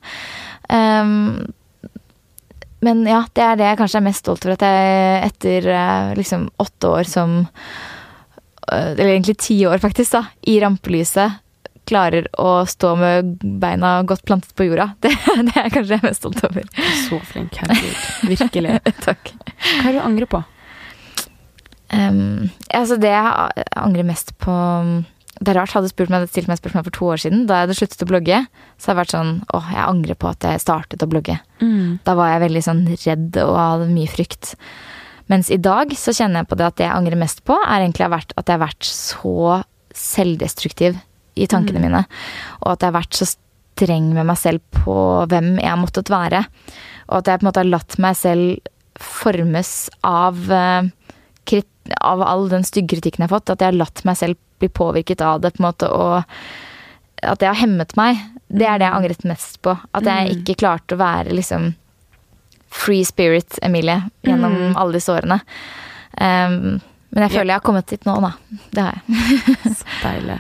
Um, 0.72 1.54
men 2.82 3.06
ja, 3.06 3.22
det 3.38 3.46
er 3.46 3.60
det 3.60 3.70
jeg 3.70 3.80
kanskje 3.84 4.02
er 4.02 4.08
mest 4.08 4.24
stolt 4.26 4.46
over, 4.48 4.58
at 4.58 4.66
jeg 4.66 5.22
etter 5.28 5.70
eh, 5.70 6.12
liksom 6.18 6.48
åtte 6.64 6.90
år 6.90 7.06
som 7.06 7.36
eh, 7.46 8.88
Eller 8.96 9.12
egentlig 9.12 9.38
ti 9.44 9.60
år, 9.70 9.78
faktisk, 9.84 10.18
da, 10.18 10.24
i 10.50 10.58
rampelyset 10.64 11.38
klarer 11.92 12.28
å 12.40 12.62
stå 12.70 12.94
med 13.00 13.36
beina 13.62 14.00
godt 14.08 14.24
plantet 14.28 14.56
på 14.56 14.70
jorda. 14.70 14.92
Det, 15.04 15.12
det 15.50 15.56
er 15.58 15.72
kanskje 15.74 15.98
jeg 15.98 16.06
mest 16.06 16.24
stolt 16.24 16.42
over. 16.48 16.68
Så 17.06 17.20
flink, 17.28 17.58
herregud. 17.62 18.02
Virkelig. 18.32 18.80
Takk. 19.08 19.34
Hva 19.36 19.82
er 19.84 19.88
det 19.92 19.98
du 20.00 20.04
angrer 20.06 20.32
på? 20.32 20.44
Um, 21.92 22.48
altså 22.72 22.96
det 22.96 23.10
jeg 23.12 23.66
angrer 23.76 24.06
mest 24.08 24.30
på 24.40 24.54
Det 25.42 25.52
er 25.52 25.58
rart, 25.58 25.74
hadde 25.76 25.90
spurt 25.92 26.12
meg, 26.14 26.24
stilt 26.32 26.48
meg 26.48 26.62
spørsmål 26.62 26.86
for 26.88 26.96
to 26.96 27.10
år 27.12 27.22
siden. 27.26 27.44
Da 27.50 27.60
jeg 27.60 27.68
hadde 27.68 27.78
sluttet 27.82 28.06
å 28.06 28.08
blogge, 28.08 28.40
så 28.78 28.90
har 28.90 28.96
jeg 28.96 29.02
vært 29.02 29.16
sånn 29.18 29.34
åh, 29.58 29.68
jeg 29.74 29.84
angrer 29.84 30.20
på 30.22 30.32
at 30.32 30.48
jeg 30.48 30.64
startet 30.64 31.04
å 31.04 31.10
blogge. 31.12 31.36
Da 32.06 32.16
var 32.20 32.32
jeg 32.32 32.46
veldig 32.46 32.64
sånn 32.70 32.84
redd 32.94 33.42
og 33.44 33.54
hadde 33.58 33.92
mye 33.92 34.12
frykt. 34.12 34.54
Mens 35.32 35.52
i 35.52 35.60
dag 35.62 35.92
så 35.98 36.14
kjenner 36.16 36.44
jeg 36.44 36.52
på 36.52 36.60
det 36.60 36.68
at 36.70 36.80
det 36.80 36.88
jeg 36.88 36.96
angrer 36.96 37.20
mest 37.20 37.44
på, 37.48 37.58
er 37.58 37.84
egentlig 37.84 38.08
at 38.12 38.36
jeg 38.46 38.54
har 38.54 38.64
vært 38.66 38.88
så 38.88 39.62
selvdestruktiv 39.98 41.00
i 41.36 41.48
tankene 41.50 41.82
mine. 41.84 42.04
Og 42.62 42.74
at 42.74 42.84
jeg 42.84 42.92
har 42.92 43.00
vært 43.00 43.18
så 43.18 43.30
streng 43.32 44.12
med 44.16 44.28
meg 44.30 44.40
selv 44.40 44.64
på 44.84 44.96
hvem 45.32 45.56
jeg 45.60 45.70
har 45.70 45.80
måttet 45.82 46.12
være. 46.12 46.44
Og 47.10 47.20
at 47.22 47.30
jeg 47.30 47.42
på 47.42 47.46
en 47.46 47.50
måte 47.50 47.64
har 47.64 47.72
latt 47.72 47.98
meg 48.04 48.18
selv 48.20 48.72
formes 49.02 49.90
av, 50.06 50.52
eh, 50.52 51.62
av 51.98 52.22
all 52.22 52.50
den 52.52 52.64
stygge 52.64 52.96
kritikken 52.96 53.24
jeg 53.24 53.30
har 53.30 53.40
fått. 53.40 53.50
At 53.50 53.62
jeg 53.64 53.72
har 53.72 53.80
latt 53.80 54.04
meg 54.06 54.18
selv 54.20 54.40
bli 54.62 54.70
påvirket 54.70 55.22
av 55.22 55.42
det, 55.42 55.56
på 55.56 55.64
en 55.64 55.70
måte, 55.70 55.90
og 55.90 56.24
at 57.22 57.40
det 57.42 57.50
har 57.50 57.60
hemmet 57.62 57.96
meg. 57.98 58.20
Det 58.48 58.68
er 58.68 58.78
det 58.78 58.86
jeg 58.86 58.94
har 58.94 59.00
angret 59.00 59.26
mest 59.26 59.62
på. 59.66 59.76
At 59.98 60.06
jeg 60.06 60.36
ikke 60.38 60.60
klarte 60.62 60.96
å 60.96 61.02
være 61.02 61.34
liksom 61.34 61.72
free 62.72 63.04
spirit 63.06 63.60
Emilie 63.62 63.98
gjennom 64.24 64.78
alle 64.80 65.00
disse 65.00 65.12
årene. 65.12 65.42
Um, 66.16 66.80
men 67.12 67.26
jeg 67.26 67.34
føler 67.34 67.52
jeg 67.52 67.60
har 67.60 67.66
kommet 67.66 67.92
dit 67.92 68.08
nå, 68.08 68.16
da. 68.24 68.32
Det 68.72 68.86
har 68.86 69.02
jeg. 69.02 69.20
Så 69.82 70.00
deilig. 70.04 70.40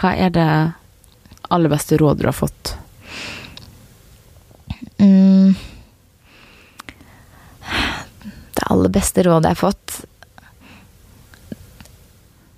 Hva 0.00 0.14
er 0.18 0.32
det 0.34 0.48
aller 1.54 1.70
beste 1.70 1.98
rådet 2.00 2.24
du 2.24 2.28
har 2.28 2.36
fått? 2.36 2.74
Mm. 4.98 5.54
Det 8.54 8.66
aller 8.70 8.92
beste 8.94 9.24
rådet 9.26 9.50
jeg 9.50 9.56
har 9.56 9.60
fått 9.60 9.94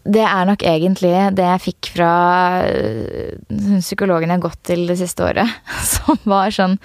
Det 0.05 0.23
er 0.23 0.49
nok 0.49 0.63
egentlig 0.67 1.13
det 1.39 1.47
jeg 1.47 1.63
fikk 1.65 1.89
fra 1.97 2.11
øh, 2.69 3.33
psykologen 3.81 4.31
jeg 4.31 4.37
har 4.37 4.45
gått 4.45 4.61
til 4.69 4.85
det 4.91 4.99
siste 5.01 5.25
året. 5.27 5.51
Som 5.95 6.21
var 6.29 6.53
sånn 6.55 6.77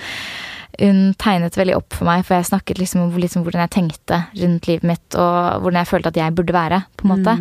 Hun 0.79 1.11
tegnet 1.21 1.59
veldig 1.59 1.75
opp 1.77 1.93
for 1.93 2.07
meg, 2.07 2.23
for 2.25 2.39
jeg 2.39 2.49
snakket 2.49 2.81
liksom 2.81 3.03
om 3.05 3.19
liksom 3.19 3.43
hvordan 3.45 3.65
jeg 3.65 3.75
tenkte 3.75 4.23
rundt 4.39 4.69
livet 4.69 4.87
mitt, 4.87 5.07
og 5.19 5.61
hvordan 5.61 5.81
jeg 5.83 5.91
følte 5.91 6.13
at 6.13 6.19
jeg 6.23 6.35
burde 6.37 6.55
være, 6.55 6.79
på 6.97 7.05
en 7.05 7.11
måte. 7.11 7.35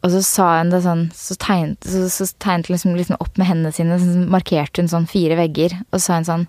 Og 0.00 0.12
så 0.14 0.20
sa 0.24 0.46
hun 0.58 0.70
det 0.72 0.80
sånn, 0.86 1.08
så 1.12 1.36
tegnet, 1.40 1.84
så, 1.84 2.06
så 2.08 2.28
tegnet 2.40 2.70
liksom, 2.72 2.94
liksom 2.96 3.18
opp 3.20 3.36
med 3.40 3.50
hendene 3.50 3.72
sine, 3.76 3.98
så 4.00 4.22
markerte 4.32 4.80
hun 4.80 4.88
sånn 4.88 5.08
fire 5.10 5.36
vegger, 5.36 5.74
og 5.90 5.98
så 5.98 6.04
sa 6.06 6.20
hun 6.20 6.28
sånn 6.28 6.46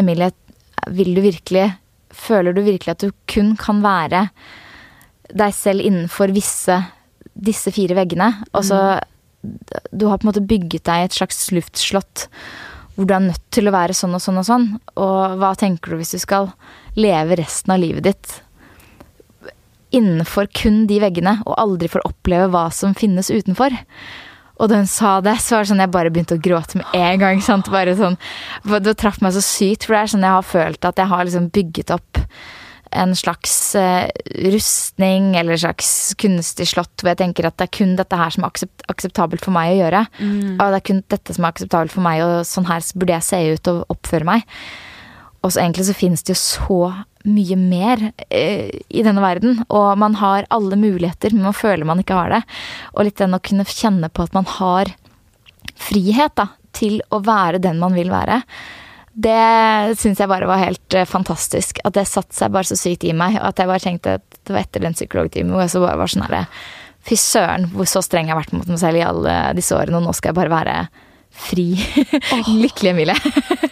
Emilie, 0.00 0.30
vil 0.94 1.14
du 1.16 1.24
virkelig 1.24 1.72
Føler 2.14 2.54
du 2.54 2.60
virkelig 2.62 2.92
at 2.92 3.02
du 3.02 3.10
kun 3.26 3.56
kan 3.58 3.80
være 3.82 4.28
deg 5.34 5.54
selv 5.56 5.82
innenfor 5.82 6.30
visse 6.30 6.76
disse 7.34 7.72
fire 7.74 7.96
veggene? 7.98 8.28
Og 8.54 8.62
så 8.68 8.78
Du 9.90 10.06
har 10.06 10.20
på 10.20 10.28
en 10.28 10.30
måte 10.30 10.44
bygget 10.46 10.86
deg 10.86 11.08
et 11.08 11.16
slags 11.18 11.48
luftslott 11.50 12.28
hvor 12.94 13.08
du 13.10 13.16
er 13.16 13.24
nødt 13.24 13.42
til 13.50 13.66
å 13.66 13.74
være 13.74 13.96
sånn 13.98 14.14
og 14.14 14.22
sånn 14.22 14.38
og 14.38 14.46
sånn. 14.46 14.68
Og 15.02 15.34
hva 15.40 15.50
tenker 15.58 15.90
du 15.90 15.98
hvis 15.98 16.14
du 16.14 16.20
skal 16.22 16.52
leve 16.94 17.40
resten 17.40 17.74
av 17.74 17.82
livet 17.82 18.06
ditt 18.06 18.36
innenfor 19.94 20.50
kun 20.56 20.84
de 20.90 21.00
veggene, 21.02 21.38
og 21.46 21.58
aldri 21.60 21.90
får 21.92 22.06
oppleve 22.08 22.50
hva 22.52 22.66
som 22.74 22.96
finnes 22.98 23.30
utenfor. 23.32 23.76
Og 24.62 24.70
da 24.70 24.78
hun 24.78 24.90
sa 24.90 25.16
det, 25.24 25.34
så 25.42 25.56
var 25.56 25.64
det 25.64 25.70
sånn 25.72 25.82
jeg 25.82 25.94
bare 25.94 26.10
begynte 26.14 26.36
å 26.38 26.42
gråte 26.42 26.78
med 26.78 26.92
en 26.94 27.22
gang. 27.22 27.40
Sant? 27.42 27.70
Bare 27.74 27.96
sånn, 27.98 28.18
det 28.64 28.98
traff 29.00 29.18
meg 29.24 29.34
så 29.34 29.42
sykt, 29.42 29.86
for 29.86 29.96
det 29.96 30.02
er 30.04 30.12
sånn 30.14 30.26
jeg 30.26 30.36
har 30.36 30.46
følt 30.46 30.86
at 30.90 31.00
jeg 31.02 31.10
har 31.10 31.26
liksom 31.26 31.48
bygget 31.54 31.94
opp 31.94 32.22
en 32.94 33.16
slags 33.18 33.74
eh, 33.74 34.06
rustning 34.54 35.32
eller 35.34 35.56
en 35.56 35.62
slags 35.64 35.88
kunstig 36.20 36.68
slott, 36.70 36.92
hvor 37.00 37.10
jeg 37.10 37.18
tenker 37.24 37.48
at 37.48 37.56
det 37.58 37.66
er 37.66 37.72
kun 37.74 37.96
dette 37.98 38.18
her 38.18 38.30
som 38.30 38.44
er 38.46 38.52
aksept, 38.52 38.84
akseptabelt 38.92 39.42
for 39.42 39.54
meg 39.56 39.72
å 39.72 39.78
gjøre. 39.80 40.04
Og 40.54 40.62
det 40.62 40.78
er 40.78 40.86
kun 40.86 41.02
dette 41.10 41.34
som 41.34 41.46
er 41.46 41.54
akseptabelt 41.56 41.94
for 41.94 42.06
meg, 42.06 42.22
og 42.22 42.46
sånn 42.46 42.68
her 42.70 42.86
burde 42.94 43.16
jeg 43.16 43.26
se 43.26 43.40
ut 43.56 43.72
og 43.72 43.96
oppføre 43.96 44.28
meg. 44.28 44.46
Og 45.42 45.52
så 45.52 45.64
egentlig 45.64 45.88
så 45.90 45.98
finnes 45.98 46.22
det 46.22 46.36
jo 46.36 46.40
så 46.40 46.78
mye 47.24 47.56
mer 47.58 48.10
eh, 48.28 48.70
i 48.88 49.04
denne 49.04 49.22
verden. 49.24 49.62
Og 49.68 49.98
man 50.00 50.16
har 50.20 50.48
alle 50.54 50.78
muligheter, 50.80 51.34
men 51.34 51.48
man 51.48 51.56
føler 51.56 51.88
man 51.88 52.02
ikke 52.02 52.18
har 52.18 52.32
det. 52.36 52.42
Og 52.94 53.08
litt 53.08 53.20
den 53.20 53.36
å 53.36 53.42
kunne 53.42 53.66
kjenne 53.68 54.10
på 54.12 54.26
at 54.26 54.36
man 54.36 54.48
har 54.58 54.92
frihet 55.80 56.34
da, 56.38 56.50
til 56.76 57.00
å 57.14 57.22
være 57.24 57.62
den 57.64 57.80
man 57.82 57.96
vil 57.96 58.12
være. 58.12 58.42
Det 59.14 59.94
syns 60.00 60.18
jeg 60.18 60.30
bare 60.30 60.48
var 60.50 60.62
helt 60.62 60.96
eh, 60.96 61.08
fantastisk. 61.08 61.80
At 61.86 61.96
det 61.96 62.06
satte 62.10 62.36
seg 62.36 62.54
bare 62.54 62.68
så 62.68 62.78
sykt 62.78 63.06
i 63.06 63.14
meg. 63.16 63.38
Og 63.40 63.50
at 63.52 63.62
jeg 63.62 63.70
bare 63.70 63.84
tenkte 63.84 64.16
at 64.20 64.40
det 64.44 64.54
var 64.54 64.64
etter 64.64 64.84
den 64.84 64.96
psykologtimen 64.96 65.54
hvor 65.54 65.64
jeg 65.64 65.74
så 65.76 65.84
bare 65.84 66.00
var 66.00 66.12
sånn 66.12 66.26
herre 66.26 66.46
Fy 67.04 67.18
søren, 67.20 67.66
hvor 67.68 67.84
så 67.84 68.00
streng 68.00 68.30
jeg 68.30 68.32
har 68.32 68.38
vært 68.40 68.54
mot 68.56 68.68
meg 68.70 68.78
selv 68.80 68.96
i 68.96 69.02
alle 69.04 69.32
disse 69.58 69.76
årene, 69.76 69.98
og 69.98 70.06
nå 70.06 70.14
skal 70.16 70.30
jeg 70.30 70.38
bare 70.38 70.52
være 70.54 70.76
fri. 71.34 71.74
Lykkelig 72.62 72.90
Emilie. 72.90 73.16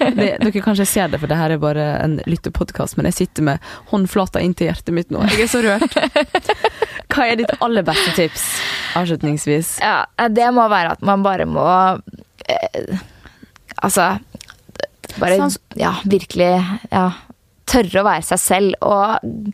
Det, 0.03 0.27
dere 0.43 0.61
kanskje 0.65 0.87
ser 0.89 1.13
det, 1.13 1.21
for 1.23 1.31
det 1.31 1.37
her 1.39 1.53
er 1.55 1.61
bare 1.63 1.85
en 2.03 2.17
lyttepodkast, 2.27 2.97
men 2.99 3.07
jeg 3.09 3.15
sitter 3.21 3.47
med 3.47 3.69
håndflata 3.93 4.43
inntil 4.43 4.67
hjertet 4.67 4.97
mitt 4.97 5.13
nå. 5.15 5.23
Jeg 5.31 5.47
er 5.47 5.51
så 5.53 5.61
rørt. 5.63 5.95
Hva 7.13 7.29
er 7.29 7.39
ditt 7.39 7.55
aller 7.63 7.87
beste 7.87 8.15
tips 8.17 8.45
avslutningsvis? 8.99 9.77
Ja, 9.85 10.03
det 10.33 10.49
må 10.57 10.67
være 10.73 10.97
at 10.97 11.05
man 11.07 11.23
bare 11.25 11.47
må 11.49 11.65
eh, 12.51 12.99
Altså 13.83 14.15
Bare 15.21 15.37
Sånn- 15.39 15.59
ja, 15.79 15.95
virkelig 16.09 16.51
ja, 16.91 17.07
tørre 17.69 18.01
å 18.03 18.07
være 18.07 18.25
seg 18.33 18.41
selv 18.41 18.87
og 18.87 19.53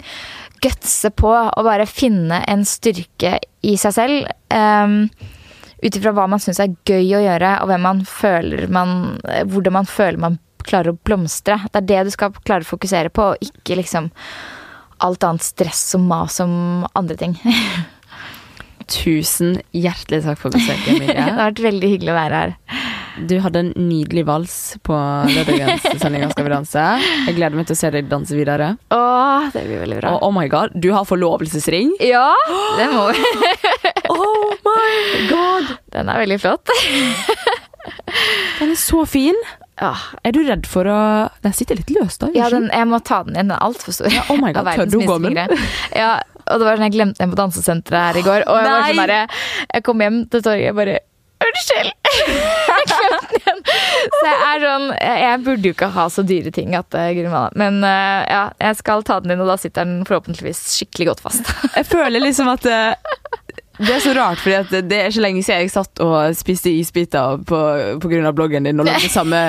gutse 0.62 1.11
på 1.14 1.32
og 1.32 1.66
bare 1.66 1.86
finne 1.90 2.40
en 2.50 2.64
styrke 2.66 3.36
i 3.66 3.74
seg 3.80 3.94
selv. 3.94 4.30
Um, 4.55 5.09
Ut 5.78 5.94
ifra 5.94 6.12
hva 6.16 6.26
man 6.30 6.42
syns 6.42 6.59
er 6.62 6.74
gøy 6.88 7.14
å 7.14 7.22
gjøre, 7.22 7.55
og 7.62 7.70
hvem 7.70 7.84
man 7.86 8.05
føler 8.09 8.70
man, 8.72 9.18
hvordan 9.46 9.76
man 9.78 9.88
føler 9.88 10.22
man 10.22 10.38
klarer 10.68 10.92
å 10.92 11.00
blomstre. 11.06 11.60
Det 11.70 11.82
er 11.82 11.90
det 11.90 12.06
du 12.09 12.14
skal 12.14 12.34
klare 12.42 12.66
å 12.66 12.72
fokusere 12.72 13.12
på, 13.14 13.32
og 13.32 13.44
ikke 13.44 13.78
liksom 13.78 14.10
alt 15.05 15.24
annet 15.24 15.46
stress 15.46 15.84
og 15.96 16.05
mas 16.09 16.40
om 16.42 16.84
andre 16.98 17.18
ting. 17.20 17.38
Tusen 18.88 19.59
hjertelig 19.76 20.22
takk 20.24 20.40
for 20.40 20.55
besøket, 20.55 21.02
Det 21.05 21.16
har 21.20 21.36
vært 21.36 21.62
veldig 21.62 21.92
hyggelig 21.94 22.14
å 22.14 22.18
være 22.18 22.42
her. 22.42 22.56
Du 23.28 23.34
hadde 23.42 23.64
en 23.64 23.70
nydelig 23.74 24.22
vals 24.28 24.55
på 24.86 24.94
lørdagens 24.94 25.88
sending 25.98 26.22
av 26.22 26.32
Skal 26.32 26.46
vi 26.46 26.52
danse. 26.52 26.84
Jeg 27.26 27.34
gleder 27.34 27.59
meg 27.59 27.66
til 27.68 27.74
å 27.74 27.80
se 27.80 27.90
deg 27.94 28.10
danse 28.10 28.38
videre. 28.38 28.72
Åh, 28.94 29.50
det 29.55 29.66
blir 29.66 29.82
veldig 29.82 30.00
bra. 30.00 30.14
Og 30.14 30.28
oh 30.30 30.34
my 30.34 30.46
god, 30.50 30.76
du 30.78 30.92
har 30.94 31.06
forlovelsesring! 31.09 31.96
Ja, 32.06 32.30
det 32.78 32.90
må 32.94 33.10
vi. 33.12 33.24
Oh 34.19 34.53
my 34.66 35.24
god! 35.31 35.73
Den 35.95 36.11
er 36.12 36.23
veldig 36.24 36.39
flott. 36.43 36.74
Den 38.59 38.73
er 38.73 38.78
så 38.81 39.05
fin. 39.09 39.36
Ja, 39.78 39.93
Er 40.27 40.35
du 40.35 40.40
redd 40.43 40.66
for 40.66 40.89
å 40.90 41.01
Den 41.45 41.55
sitter 41.55 41.78
litt 41.78 41.93
løst, 41.95 42.19
da. 42.24 42.32
ja 42.35 42.49
den, 42.51 42.66
jeg 42.74 42.89
må 42.90 42.99
ta 43.07 43.23
den 43.27 43.36
igjen. 43.36 43.53
Den 43.53 43.57
er 43.59 43.66
altfor 43.69 43.95
stor. 43.95 44.11
Ja, 44.11 44.24
oh 44.32 44.40
my 44.40 44.51
God, 44.57 44.70
tør 44.81 44.90
du 44.90 44.99
gå 45.07 45.19
med 45.23 45.39
den? 45.39 45.55
Ja, 45.95 46.16
og 46.49 46.59
det 46.59 46.66
var 46.66 46.78
sånn 46.81 46.89
jeg 46.89 46.97
glemte 46.97 47.23
den 47.23 47.35
på 47.35 47.39
dansesenteret 47.39 48.09
her 48.09 48.19
i 48.19 48.24
går. 48.27 48.47
Og 48.49 48.59
jeg, 48.59 48.73
var 48.73 48.89
sånn 48.89 49.12
der, 49.12 49.45
jeg 49.77 49.86
kom 49.86 50.03
hjem 50.03 50.24
til 50.32 50.45
torget 50.49 50.73
og 50.73 50.81
bare 50.82 50.99
Unnskyld! 51.39 51.93
Jeg 52.69 52.86
glemte 52.89 53.28
den 53.31 53.36
igjen. 53.39 53.61
Så 54.11 54.23
jeg 54.24 54.39
er 54.43 54.62
sånn 54.65 54.86
Jeg 54.99 55.36
burde 55.45 55.70
jo 55.70 55.74
ikke 55.77 55.89
ha 55.95 56.07
så 56.11 56.24
dyre 56.27 56.51
ting 56.55 56.74
at 56.74 56.90
Guri. 56.90 57.31
Men 57.62 57.78
uh, 57.85 58.24
ja, 58.27 58.40
jeg 58.59 58.78
skal 58.81 59.05
ta 59.07 59.20
den 59.23 59.36
inn, 59.36 59.43
og 59.45 59.53
da 59.53 59.55
sitter 59.61 59.86
den 59.86 60.03
forhåpentligvis 60.09 60.65
skikkelig 60.74 61.12
godt 61.12 61.23
fast. 61.28 61.53
Jeg 61.77 61.86
føler 61.86 62.24
liksom 62.24 62.51
at 62.51 62.66
uh, 62.66 63.15
det 63.78 63.92
er 63.94 64.00
så 64.02 64.12
rart, 64.16 64.40
for 64.42 64.70
det 64.74 64.96
er 64.96 65.10
ikke 65.10 65.22
lenge 65.22 65.42
siden 65.46 65.62
jeg 65.62 65.72
satt 65.72 66.02
og 66.02 66.36
spiste 66.38 66.70
isbiter 66.74 67.42
på, 67.46 67.59
på 68.02 68.10
grunn 68.10 68.26
av 68.26 68.34
bloggen 68.38 68.66
din 68.66 68.82
og 68.82 68.88
lagde 68.88 69.10
samme 69.12 69.42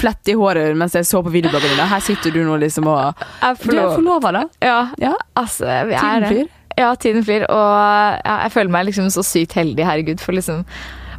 flett 0.00 0.32
i 0.32 0.36
håret 0.38 0.76
mens 0.78 0.96
jeg 0.96 1.08
så 1.08 1.20
på 1.24 1.32
videobloggen 1.34 1.74
din. 1.74 1.88
Her 1.90 2.04
sitter 2.04 2.32
du 2.34 2.40
nå 2.46 2.56
liksom 2.62 2.88
og 2.88 3.24
Du 3.64 3.74
er 3.76 3.92
forlova, 3.94 4.32
da? 4.40 4.46
Ja. 4.64 4.78
ja. 5.00 5.16
Altså, 5.38 5.68
vi 5.88 5.98
er 6.00 6.24
det. 6.24 6.46
Ja, 6.78 6.92
tiden 6.94 7.24
flyr. 7.26 7.44
Og 7.50 7.74
ja, 8.22 8.38
jeg 8.44 8.54
føler 8.54 8.72
meg 8.72 8.88
liksom 8.88 9.10
så 9.12 9.24
sykt 9.26 9.56
heldig, 9.58 9.84
herregud, 9.86 10.22
for 10.22 10.36
liksom 10.36 10.64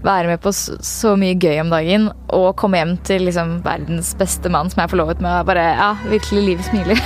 være 0.05 0.31
med 0.31 0.41
på 0.43 0.53
så 0.53 1.15
mye 1.19 1.37
gøy 1.39 1.59
om 1.63 1.71
dagen 1.73 2.09
og 2.35 2.53
komme 2.59 2.79
hjem 2.79 2.95
til 3.07 3.25
liksom 3.27 3.57
verdens 3.65 4.13
beste 4.19 4.51
mann 4.51 4.71
som 4.71 4.81
jeg 4.81 4.89
er 4.89 4.93
forlovet 4.93 5.23
med. 5.23 5.41
Og 5.41 5.49
bare, 5.49 5.65
ja, 5.79 5.89
virkelig 6.11 6.45
livet 6.51 6.69
smiler. 6.69 7.01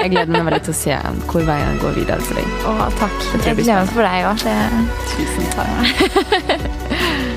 jeg 0.00 0.12
gleder 0.14 0.32
meg 0.32 0.46
veldig 0.48 0.62
til 0.68 0.76
å 0.76 0.80
se 0.80 1.00
hvor 1.30 1.48
veien 1.48 1.82
går 1.82 1.98
videre 2.00 2.28
for 2.28 2.40
deg. 2.40 2.54
Å, 2.64 2.90
takk. 3.00 3.18
Jeg 3.46 3.60
gleder 3.60 3.82
meg 3.82 3.92
for 3.94 4.08
deg 4.08 4.30
òg. 4.30 4.38
Tusen 5.16 5.52
takk. 5.56 7.26